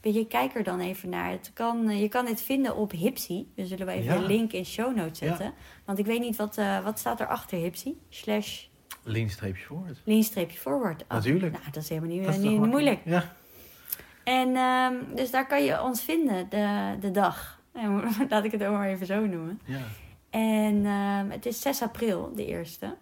Weet 0.00 0.14
je, 0.14 0.26
kijk 0.26 0.54
er 0.54 0.62
dan 0.62 0.80
even 0.80 1.08
naar. 1.08 1.30
Het 1.30 1.50
kan, 1.54 1.88
eh, 1.88 2.00
je 2.00 2.08
kan 2.08 2.24
dit 2.24 2.42
vinden 2.42 2.76
op 2.76 2.90
Hipsy. 2.90 3.44
We 3.54 3.66
zullen 3.66 3.86
we 3.86 3.92
even 3.92 4.14
Ja. 4.14 4.20
een 4.20 4.26
link 4.26 4.52
in 4.52 4.64
show 4.66 4.96
notes 4.96 5.18
Ja. 5.18 5.26
zetten. 5.26 5.52
Want 5.84 5.98
ik 5.98 6.06
weet 6.06 6.20
niet 6.20 6.36
wat, 6.36 6.58
eh, 6.58 6.84
wat 6.84 6.98
staat 6.98 7.20
er 7.20 7.26
achter 7.26 7.58
Hipsy. 7.58 7.92
Slash 8.08 8.64
Lean-streepje 9.02 9.64
forward. 9.64 9.98
lean-streepje 10.04 10.58
forward. 10.58 11.02
Oh, 11.02 11.08
Natuurlijk. 11.08 11.52
Nou, 11.52 11.64
dat 11.70 11.82
is 11.82 11.88
helemaal 11.88 12.10
niet, 12.10 12.26
is 12.28 12.36
niet 12.36 12.58
moeilijk. 12.66 13.00
Ja. 13.04 13.32
En 14.24 14.56
ehm, 14.56 14.94
dus 15.14 15.30
daar 15.30 15.46
kan 15.46 15.64
je 15.64 15.82
ons 15.82 16.02
vinden, 16.02 16.48
de, 16.48 16.94
de 17.00 17.10
dag. 17.10 17.60
Laat 18.28 18.44
ik 18.44 18.52
het 18.52 18.64
ook 18.64 18.72
maar 18.72 18.88
even 18.88 19.06
zo 19.06 19.26
noemen. 19.26 19.60
ja. 19.64 19.80
En 20.30 20.86
ehm, 20.86 21.30
het 21.30 21.46
is 21.46 21.60
6 21.60 21.82
april, 21.82 22.32
de 22.34 22.46
eerste. 22.46 22.96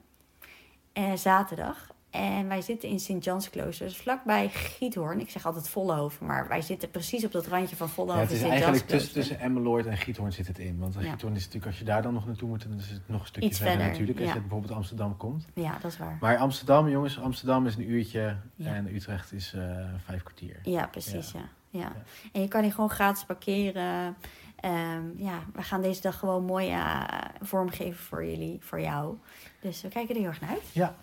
Eh, 0.92 1.12
zaterdag. 1.14 1.90
En 2.10 2.48
wij 2.48 2.62
zitten 2.62 2.88
in 2.88 3.00
Sint-Jansklooster, 3.00 3.86
dus 3.86 3.96
vlakbij 3.96 4.48
Giethoorn. 4.48 5.20
Ik 5.20 5.30
zeg 5.30 5.46
altijd 5.46 5.68
Vollenhoven, 5.68 6.26
maar 6.26 6.48
wij 6.48 6.62
zitten 6.62 6.90
precies 6.90 7.24
op 7.24 7.32
dat 7.32 7.46
randje 7.46 7.76
van 7.76 7.86
Ja, 7.86 7.92
Vollenhoven 7.92 8.28
het 8.28 8.36
is 8.36 8.42
en 8.44 8.50
eigenlijk 8.50 8.86
tussen, 8.86 9.12
tussen 9.12 9.38
Emmeloord 9.40 9.86
en 9.86 9.96
Giethoorn 9.96 10.32
zit 10.32 10.46
het 10.46 10.58
in. 10.58 10.78
Want 10.78 10.94
Ja. 10.94 11.00
Giethoorn 11.00 11.34
is 11.34 11.44
natuurlijk, 11.44 11.66
als 11.66 11.78
je 11.78 11.84
daar 11.84 12.02
dan 12.02 12.12
nog 12.14 12.26
naartoe 12.26 12.48
moet, 12.48 12.62
dan 12.62 12.78
is 12.78 12.90
het 12.90 13.00
nog 13.06 13.20
een 13.20 13.26
stukje 13.26 13.48
Iets 13.48 13.58
verder, 13.58 13.74
verder, 13.74 13.90
natuurlijk. 13.92 14.18
Als 14.18 14.28
ja. 14.28 14.34
je 14.34 14.40
bijvoorbeeld 14.40 14.72
Amsterdam 14.72 15.16
komt. 15.16 15.46
Ja, 15.54 15.78
dat 15.80 15.90
is 15.90 15.98
waar. 15.98 16.16
Maar 16.20 16.36
Amsterdam, 16.36 16.88
jongens, 16.88 17.20
Amsterdam 17.20 17.66
is 17.66 17.76
een 17.76 17.90
uurtje 17.90 18.36
Ja. 18.54 18.74
en 18.74 18.94
Utrecht 18.94 19.32
is 19.32 19.52
eh, 19.52 19.62
vijf 20.04 20.22
kwartier. 20.22 20.56
Ja, 20.62 20.86
precies, 20.86 21.32
ja. 21.32 21.40
Ja. 21.68 21.78
Ja. 21.80 21.92
En 22.32 22.40
je 22.40 22.48
kan 22.48 22.62
hier 22.62 22.72
gewoon 22.72 22.90
gratis 22.90 23.24
parkeren. 23.24 24.16
Ehm, 24.56 25.02
ja, 25.16 25.38
we 25.52 25.62
gaan 25.62 25.82
deze 25.82 26.00
dag 26.00 26.18
gewoon 26.18 26.44
mooi 26.44 26.70
eh, 26.70 27.02
vormgeven 27.40 28.04
voor 28.04 28.24
jullie, 28.24 28.58
voor 28.60 28.80
jou. 28.80 29.16
Dus 29.62 29.82
we 29.82 29.88
kijken 29.88 30.14
er 30.14 30.20
heel 30.20 30.30
erg 30.30 30.40
naar 30.40 30.50
uit. 30.50 30.62
Ja. 30.72 30.94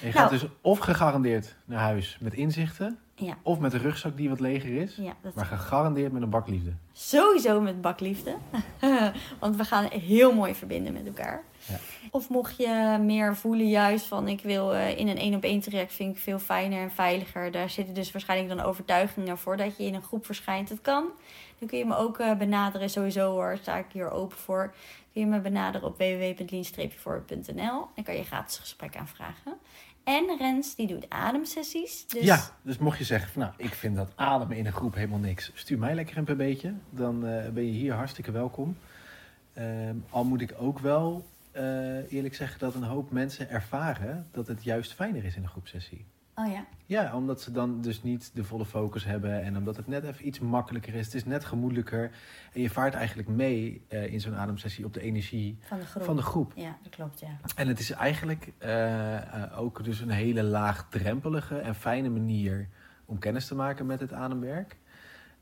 En 0.00 0.06
je 0.08 0.14
Nou. 0.14 0.18
gaat 0.18 0.30
dus 0.30 0.44
of 0.60 0.78
gegarandeerd 0.78 1.54
naar 1.64 1.80
huis 1.80 2.16
met 2.20 2.34
inzichten, 2.34 2.98
Ja, 3.14 3.36
of 3.42 3.58
met 3.58 3.72
een 3.72 3.80
rugzak 3.80 4.16
die 4.16 4.28
wat 4.28 4.40
leger 4.40 4.76
is. 4.82 4.96
ja 4.96 5.12
dat 5.22 5.34
Maar 5.34 5.44
gegarandeerd 5.44 6.12
met 6.12 6.22
een 6.22 6.30
bak 6.30 6.48
liefde. 6.48 6.72
Sowieso 6.92 7.60
met 7.60 7.80
bakliefde. 7.80 8.34
Want 9.40 9.56
we 9.56 9.64
gaan 9.64 9.88
heel 9.90 10.32
mooi 10.34 10.54
verbinden 10.54 10.92
met 10.92 11.06
elkaar. 11.06 11.42
Ja. 11.68 11.76
Of 12.10 12.28
mocht 12.28 12.56
je 12.56 12.98
meer 13.00 13.36
voelen 13.36 13.68
juist 13.68 14.06
van 14.06 14.28
ik 14.28 14.40
wil 14.42 14.74
eh, 14.74 14.98
in 14.98 15.08
een 15.08 15.18
één 15.18 15.34
op 15.34 15.42
één 15.42 15.60
traject 15.60 15.92
vind 15.92 16.16
ik 16.16 16.22
veel 16.22 16.38
fijner 16.38 16.82
en 16.82 16.90
veiliger. 16.90 17.50
Daar 17.50 17.70
zitten 17.70 17.94
dus 17.94 18.12
waarschijnlijk 18.12 18.56
dan 18.56 18.66
overtuigingen 18.66 19.38
voor 19.38 19.56
dat 19.56 19.76
je 19.76 19.84
in 19.84 19.94
een 19.94 20.02
groep 20.02 20.26
verschijnt. 20.26 20.68
Het 20.68 20.80
kan. 20.80 21.04
Dan 21.64 21.72
kun 21.72 21.82
je 21.82 21.94
me 21.94 21.96
ook 21.96 22.18
eh, 22.18 22.36
benaderen. 22.36 22.90
Sowieso 22.90 23.30
hoor, 23.30 23.58
sta 23.60 23.76
ik 23.76 23.84
hier 23.92 24.10
open 24.10 24.36
voor. 24.36 24.74
Kun 25.12 25.20
je 25.20 25.26
me 25.26 25.40
benaderen 25.40 25.88
op 25.88 25.98
www.lean-voor.nl. 25.98 27.88
Dan 27.94 28.04
kan 28.04 28.16
je 28.16 28.24
gratis 28.24 28.58
gesprek 28.58 28.96
aanvragen. 28.96 29.54
En 30.02 30.36
Rens 30.38 30.74
die 30.74 30.86
doet 30.86 31.10
ademsessies. 31.10 32.06
Dus 32.06 32.24
Ja, 32.24 32.40
dus 32.62 32.78
mocht 32.78 32.98
je 32.98 33.04
zeggen 33.04 33.40
nou, 33.40 33.52
ik 33.56 33.74
vind 33.74 33.96
dat 33.96 34.12
ademen 34.14 34.56
in 34.56 34.66
een 34.66 34.72
groep 34.72 34.94
helemaal 34.94 35.18
niks. 35.18 35.50
Stuur 35.54 35.78
mij 35.78 35.94
lekker 35.94 36.16
een 36.16 36.36
beetje. 36.36 36.74
Dan 36.90 37.26
eh, 37.26 37.48
ben 37.48 37.64
je 37.64 37.72
hier 37.72 37.92
hartstikke 37.92 38.30
welkom. 38.30 38.76
Ehm, 39.52 39.96
al 40.10 40.24
moet 40.24 40.40
ik 40.40 40.54
ook 40.58 40.78
wel 40.78 41.26
eh, 41.50 42.12
eerlijk 42.12 42.34
zeggen 42.34 42.58
dat 42.58 42.74
een 42.74 42.82
hoop 42.82 43.10
mensen 43.10 43.50
ervaren 43.50 44.26
dat 44.30 44.46
het 44.46 44.64
juist 44.64 44.92
fijner 44.92 45.24
is 45.24 45.36
in 45.36 45.42
een 45.42 45.48
groepsessie. 45.48 46.04
Oh 46.34 46.50
ja. 46.52 46.64
Ja, 46.86 47.14
omdat 47.16 47.40
ze 47.40 47.52
dan 47.52 47.80
dus 47.80 48.02
niet 48.02 48.30
de 48.34 48.44
volle 48.44 48.64
focus 48.64 49.04
hebben 49.04 49.42
en 49.42 49.56
omdat 49.56 49.76
het 49.76 49.86
net 49.86 50.04
even 50.04 50.26
iets 50.26 50.38
makkelijker 50.38 50.94
is. 50.94 51.04
Het 51.04 51.14
is 51.14 51.24
net 51.24 51.44
gemoedelijker 51.44 52.10
en 52.52 52.60
je 52.60 52.70
vaart 52.70 52.94
eigenlijk 52.94 53.28
mee 53.28 53.84
eh, 53.88 54.12
in 54.12 54.20
zo'n 54.20 54.36
ademsessie 54.36 54.84
op 54.84 54.94
de 54.94 55.00
energie 55.00 55.58
Van 55.60 55.78
de 55.78 55.84
groep. 55.86 56.02
van 56.04 56.16
de 56.16 56.22
groep. 56.22 56.52
Ja, 56.56 56.76
dat 56.82 56.92
klopt 56.94 57.20
ja. 57.20 57.28
En 57.56 57.68
het 57.68 57.78
is 57.78 57.90
eigenlijk 57.90 58.52
eh, 58.58 59.16
eh, 59.42 59.58
ook 59.60 59.84
dus 59.84 60.00
een 60.00 60.10
hele 60.10 60.42
laagdrempelige 60.42 61.58
en 61.58 61.74
fijne 61.74 62.08
manier 62.08 62.68
om 63.04 63.18
kennis 63.18 63.46
te 63.46 63.54
maken 63.54 63.86
met 63.86 64.00
het 64.00 64.12
ademwerk. 64.12 64.76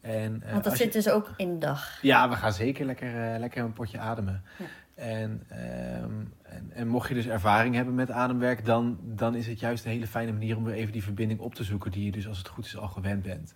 En, 0.01 0.43
Want 0.53 0.65
dat 0.65 0.73
je- 0.79 0.83
zit 0.85 0.93
dus 0.93 1.09
ook 1.09 1.31
in 1.37 1.53
de 1.53 1.59
dag. 1.59 1.99
Ja, 2.03 2.29
we 2.29 2.37
gaan 2.37 2.53
zeker 2.53 2.87
lekker, 2.87 3.39
lekker 3.39 3.65
een 3.65 3.73
potje 3.73 3.99
ademen. 3.99 4.43
Ja. 4.59 4.65
En, 5.03 5.43
ehm, 5.49 6.25
en, 6.43 6.71
en 6.75 6.89
mocht 6.89 7.09
je 7.09 7.15
dus 7.15 7.27
ervaring 7.27 7.75
hebben 7.75 7.95
met 7.95 8.11
ademwerk, 8.11 8.65
dan, 8.65 8.99
dan 9.03 9.35
is 9.35 9.47
het 9.47 9.61
juist 9.61 9.85
een 9.85 9.91
hele 9.91 10.07
fijne 10.07 10.33
manier 10.33 10.57
om 10.57 10.65
weer 10.65 10.75
even 10.75 10.93
die 10.93 11.03
verbinding 11.03 11.41
op 11.41 11.55
te 11.55 11.65
zoeken 11.65 11.91
die 11.91 12.05
je 12.05 12.13
dus 12.13 12.29
als 12.29 12.39
het 12.39 12.49
goed 12.49 12.65
is 12.65 12.77
al 12.77 12.89
gewend 12.89 13.23
bent. 13.23 13.55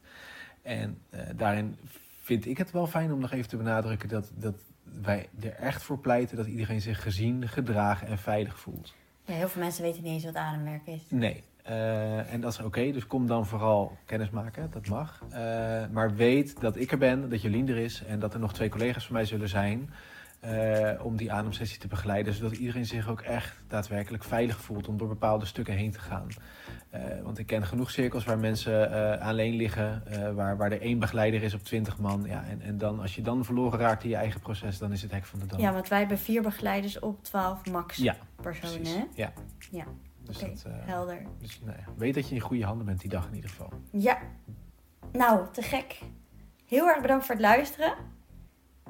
En 0.63 0.99
eh, 1.11 1.21
daarin 1.37 1.77
vind 2.23 2.47
ik 2.47 2.59
het 2.59 2.71
wel 2.71 2.87
fijn 2.87 3.13
om 3.13 3.21
nog 3.21 3.33
even 3.33 3.49
te 3.49 3.57
benadrukken 3.57 4.09
dat, 4.09 4.33
dat 4.35 4.55
wij 5.03 5.29
er 5.41 5.55
echt 5.55 5.83
voor 5.83 5.99
pleiten 5.99 6.37
dat 6.37 6.47
iedereen 6.47 6.81
zich 6.81 7.03
gezien, 7.03 7.49
gedragen 7.49 8.07
en 8.07 8.19
veilig 8.19 8.59
voelt. 8.59 8.95
Ja, 9.25 9.35
heel 9.35 9.49
veel 9.49 9.63
mensen 9.63 9.83
weten 9.83 10.03
niet 10.03 10.13
eens 10.13 10.25
wat 10.25 10.35
ademwerk 10.35 10.87
is. 10.87 11.03
Nee. 11.09 11.45
Eh, 11.63 12.33
en 12.33 12.41
dat 12.41 12.53
is 12.53 12.61
oké, 12.61 12.93
dus 12.93 13.07
kom 13.07 13.27
dan 13.27 13.47
vooral 13.47 13.97
kennis 14.05 14.31
maken, 14.31 14.71
dat 14.71 14.89
mag. 14.89 15.23
Eh, 15.31 15.39
maar 15.91 16.15
weet 16.15 16.61
dat 16.61 16.77
ik 16.77 16.93
er 16.93 16.99
ben, 16.99 17.31
dat 17.31 17.43
Jolien 17.43 17.69
er 17.69 17.79
is 17.79 18.05
en 18.05 18.19
dat 18.19 18.35
er 18.35 18.41
nog 18.41 18.53
twee 18.53 18.69
collega's 18.69 19.07
van 19.07 19.15
mij 19.15 19.25
zullen 19.25 19.49
zijn. 19.49 19.91
Eh, 20.41 21.05
om 21.05 21.17
die 21.17 21.33
ademsessie 21.33 21.79
te 21.79 21.89
begeleiden, 21.89 22.35
zodat 22.35 22.57
iedereen 22.57 22.87
zich 22.87 23.09
ook 23.09 23.21
echt 23.21 23.63
daadwerkelijk 23.69 24.25
veilig 24.25 24.61
voelt 24.61 24.89
om 24.89 24.97
door 24.97 25.09
bepaalde 25.09 25.45
stukken 25.45 25.75
heen 25.75 25.91
te 25.91 25.99
gaan. 25.99 26.29
Eh, 26.91 27.01
want 27.23 27.39
ik 27.39 27.47
ken 27.47 27.67
genoeg 27.67 27.91
cirkels 27.91 28.25
waar 28.25 28.39
mensen 28.39 28.93
eh, 28.93 29.27
alleen 29.27 29.55
liggen, 29.55 30.03
waar, 30.35 30.57
waar 30.57 30.73
er 30.73 30.81
één 30.81 30.99
begeleider 30.99 31.43
is 31.43 31.55
op 31.55 31.63
twintig 31.63 31.99
man. 31.99 32.25
Ja, 32.27 32.45
en, 32.45 32.61
en 32.61 32.79
dan, 32.79 33.01
als 33.01 33.15
je 33.15 33.23
dan 33.23 33.45
verloren 33.45 33.79
raakt 33.79 34.03
in 34.05 34.09
je 34.11 34.17
eigen 34.17 34.41
proces, 34.41 34.79
dan 34.79 34.93
is 34.93 35.03
het 35.03 35.11
hek 35.11 35.25
van 35.25 35.39
de 35.39 35.47
dam. 35.47 35.61
Ja, 35.61 35.73
want 35.73 35.89
wij 35.89 35.99
hebben 35.99 36.19
vier 36.19 36.43
begeleiders 36.43 36.99
op 36.99 37.25
12 37.25 37.67
max 37.71 37.97
Ja, 37.97 38.17
personen. 38.43 38.75
precies. 38.81 38.95
hè? 38.97 39.05
Ja. 39.15 39.33
Ja. 39.71 39.85
Dus 40.23 40.39
dat, 40.39 40.65
eh, 40.67 40.73
helder. 40.87 41.23
dus, 41.39 41.61
nou 41.65 41.77
ja, 41.79 41.85
weet 41.97 42.15
dat 42.15 42.29
je 42.29 42.35
in 42.35 42.41
goede 42.41 42.65
handen 42.65 42.87
bent 42.87 43.01
die 43.01 43.11
dag 43.11 43.29
in 43.29 43.35
ieder 43.35 43.51
geval. 43.51 43.73
Ja. 43.91 44.19
Nou, 45.13 45.47
te 45.53 45.63
gek. 45.63 45.99
Heel 46.67 46.87
erg 46.89 47.01
bedankt 47.01 47.25
voor 47.27 47.35
het 47.35 47.45
luisteren. 47.45 47.95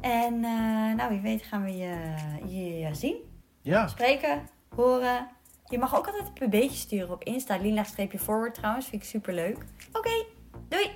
En 0.01 0.35
eh, 0.45 0.95
nou, 0.97 1.09
wie 1.11 1.21
weet 1.21 1.43
gaan 1.43 1.65
we 1.65 1.77
je, 1.77 2.15
je, 2.47 2.79
je 2.79 2.95
zien, 2.95 3.17
Ja, 3.63 3.87
spreken, 3.87 4.49
horen. 4.75 5.29
Je 5.69 5.79
mag 5.79 5.97
ook 5.97 6.07
altijd 6.07 6.25
een 6.27 6.49
pb'tje 6.49 6.77
sturen 6.77 7.11
op 7.11 7.25
Insta. 7.25 7.57
Lila-streepje 7.57 8.19
forward 8.19 8.55
trouwens. 8.55 8.87
Vind 8.87 9.03
ik 9.03 9.09
super 9.09 9.35
leuk. 9.35 9.59
Oké, 9.93 10.25
doei. 10.69 10.91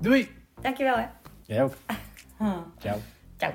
doei! 0.00 0.30
Dankjewel 0.60 0.96
hè. 0.96 1.06
Jij 1.42 1.62
ook. 1.62 1.74
Ciao. 2.78 2.98
Ciao. 3.36 3.52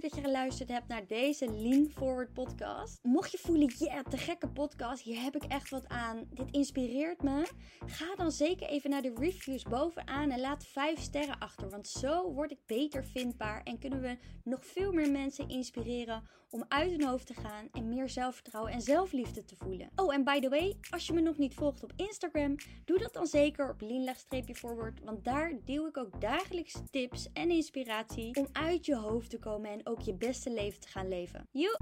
Dat 0.00 0.14
je 0.14 0.20
geluisterd 0.20 0.68
hebt 0.68 0.88
naar 0.88 1.06
deze 1.06 1.52
Lean 1.52 1.90
Forward 1.90 2.32
podcast. 2.32 2.98
Mocht 3.02 3.32
je 3.32 3.38
voelen, 3.38 3.72
ja, 3.78 4.02
te 4.02 4.16
gekke 4.16 4.48
podcast, 4.48 5.02
hier 5.02 5.22
heb 5.22 5.36
ik 5.36 5.44
echt 5.44 5.70
wat 5.70 5.88
aan. 5.88 6.28
Dit 6.30 6.50
inspireert 6.50 7.22
me. 7.22 7.48
Ga 7.86 8.14
dan 8.16 8.30
zeker 8.30 8.68
even 8.68 8.90
naar 8.90 9.02
de 9.02 9.14
reviews 9.18 9.62
bovenaan 9.62 10.30
en 10.30 10.40
laat 10.40 10.66
5 10.66 10.98
sterren 11.00 11.38
achter. 11.38 11.70
Want 11.70 11.88
zo 11.88 12.32
word 12.32 12.50
ik 12.50 12.66
beter 12.66 13.04
vindbaar 13.04 13.62
en 13.62 13.78
kunnen 13.78 14.00
we 14.00 14.18
nog 14.44 14.66
veel 14.66 14.92
meer 14.92 15.10
mensen 15.10 15.48
inspireren 15.48 16.22
om 16.50 16.64
uit 16.68 16.90
hun 16.90 17.04
hoofd 17.04 17.26
te 17.26 17.34
gaan 17.34 17.68
en 17.72 17.88
meer 17.88 18.08
zelfvertrouwen 18.08 18.72
en 18.72 18.80
zelfliefde 18.80 19.44
te 19.44 19.56
voelen. 19.56 19.90
Oh, 19.96 20.14
en 20.14 20.24
by 20.24 20.40
the 20.40 20.48
way, 20.48 20.76
als 20.90 21.06
je 21.06 21.12
me 21.12 21.20
nog 21.20 21.38
niet 21.38 21.54
volgt 21.54 21.82
op 21.82 21.92
Instagram, 21.96 22.56
doe 22.84 22.98
dat 22.98 23.12
dan 23.12 23.26
zeker 23.26 23.70
op 23.70 23.80
lean-forward. 23.80 25.00
Want 25.04 25.24
daar 25.24 25.52
deel 25.64 25.86
ik 25.86 25.96
ook 25.96 26.20
dagelijks 26.20 26.74
tips 26.90 27.32
en 27.32 27.50
inspiratie 27.50 28.36
om 28.36 28.48
uit 28.52 28.86
je 28.86 28.96
hoofd 28.96 29.30
te 29.30 29.38
komen 29.38 29.70
en 29.70 29.86
ook 29.86 30.00
je 30.00 30.14
beste 30.14 30.52
leven 30.52 30.80
te 30.80 30.88
gaan 30.88 31.08
leven. 31.08 31.48
Joe! 31.50 31.76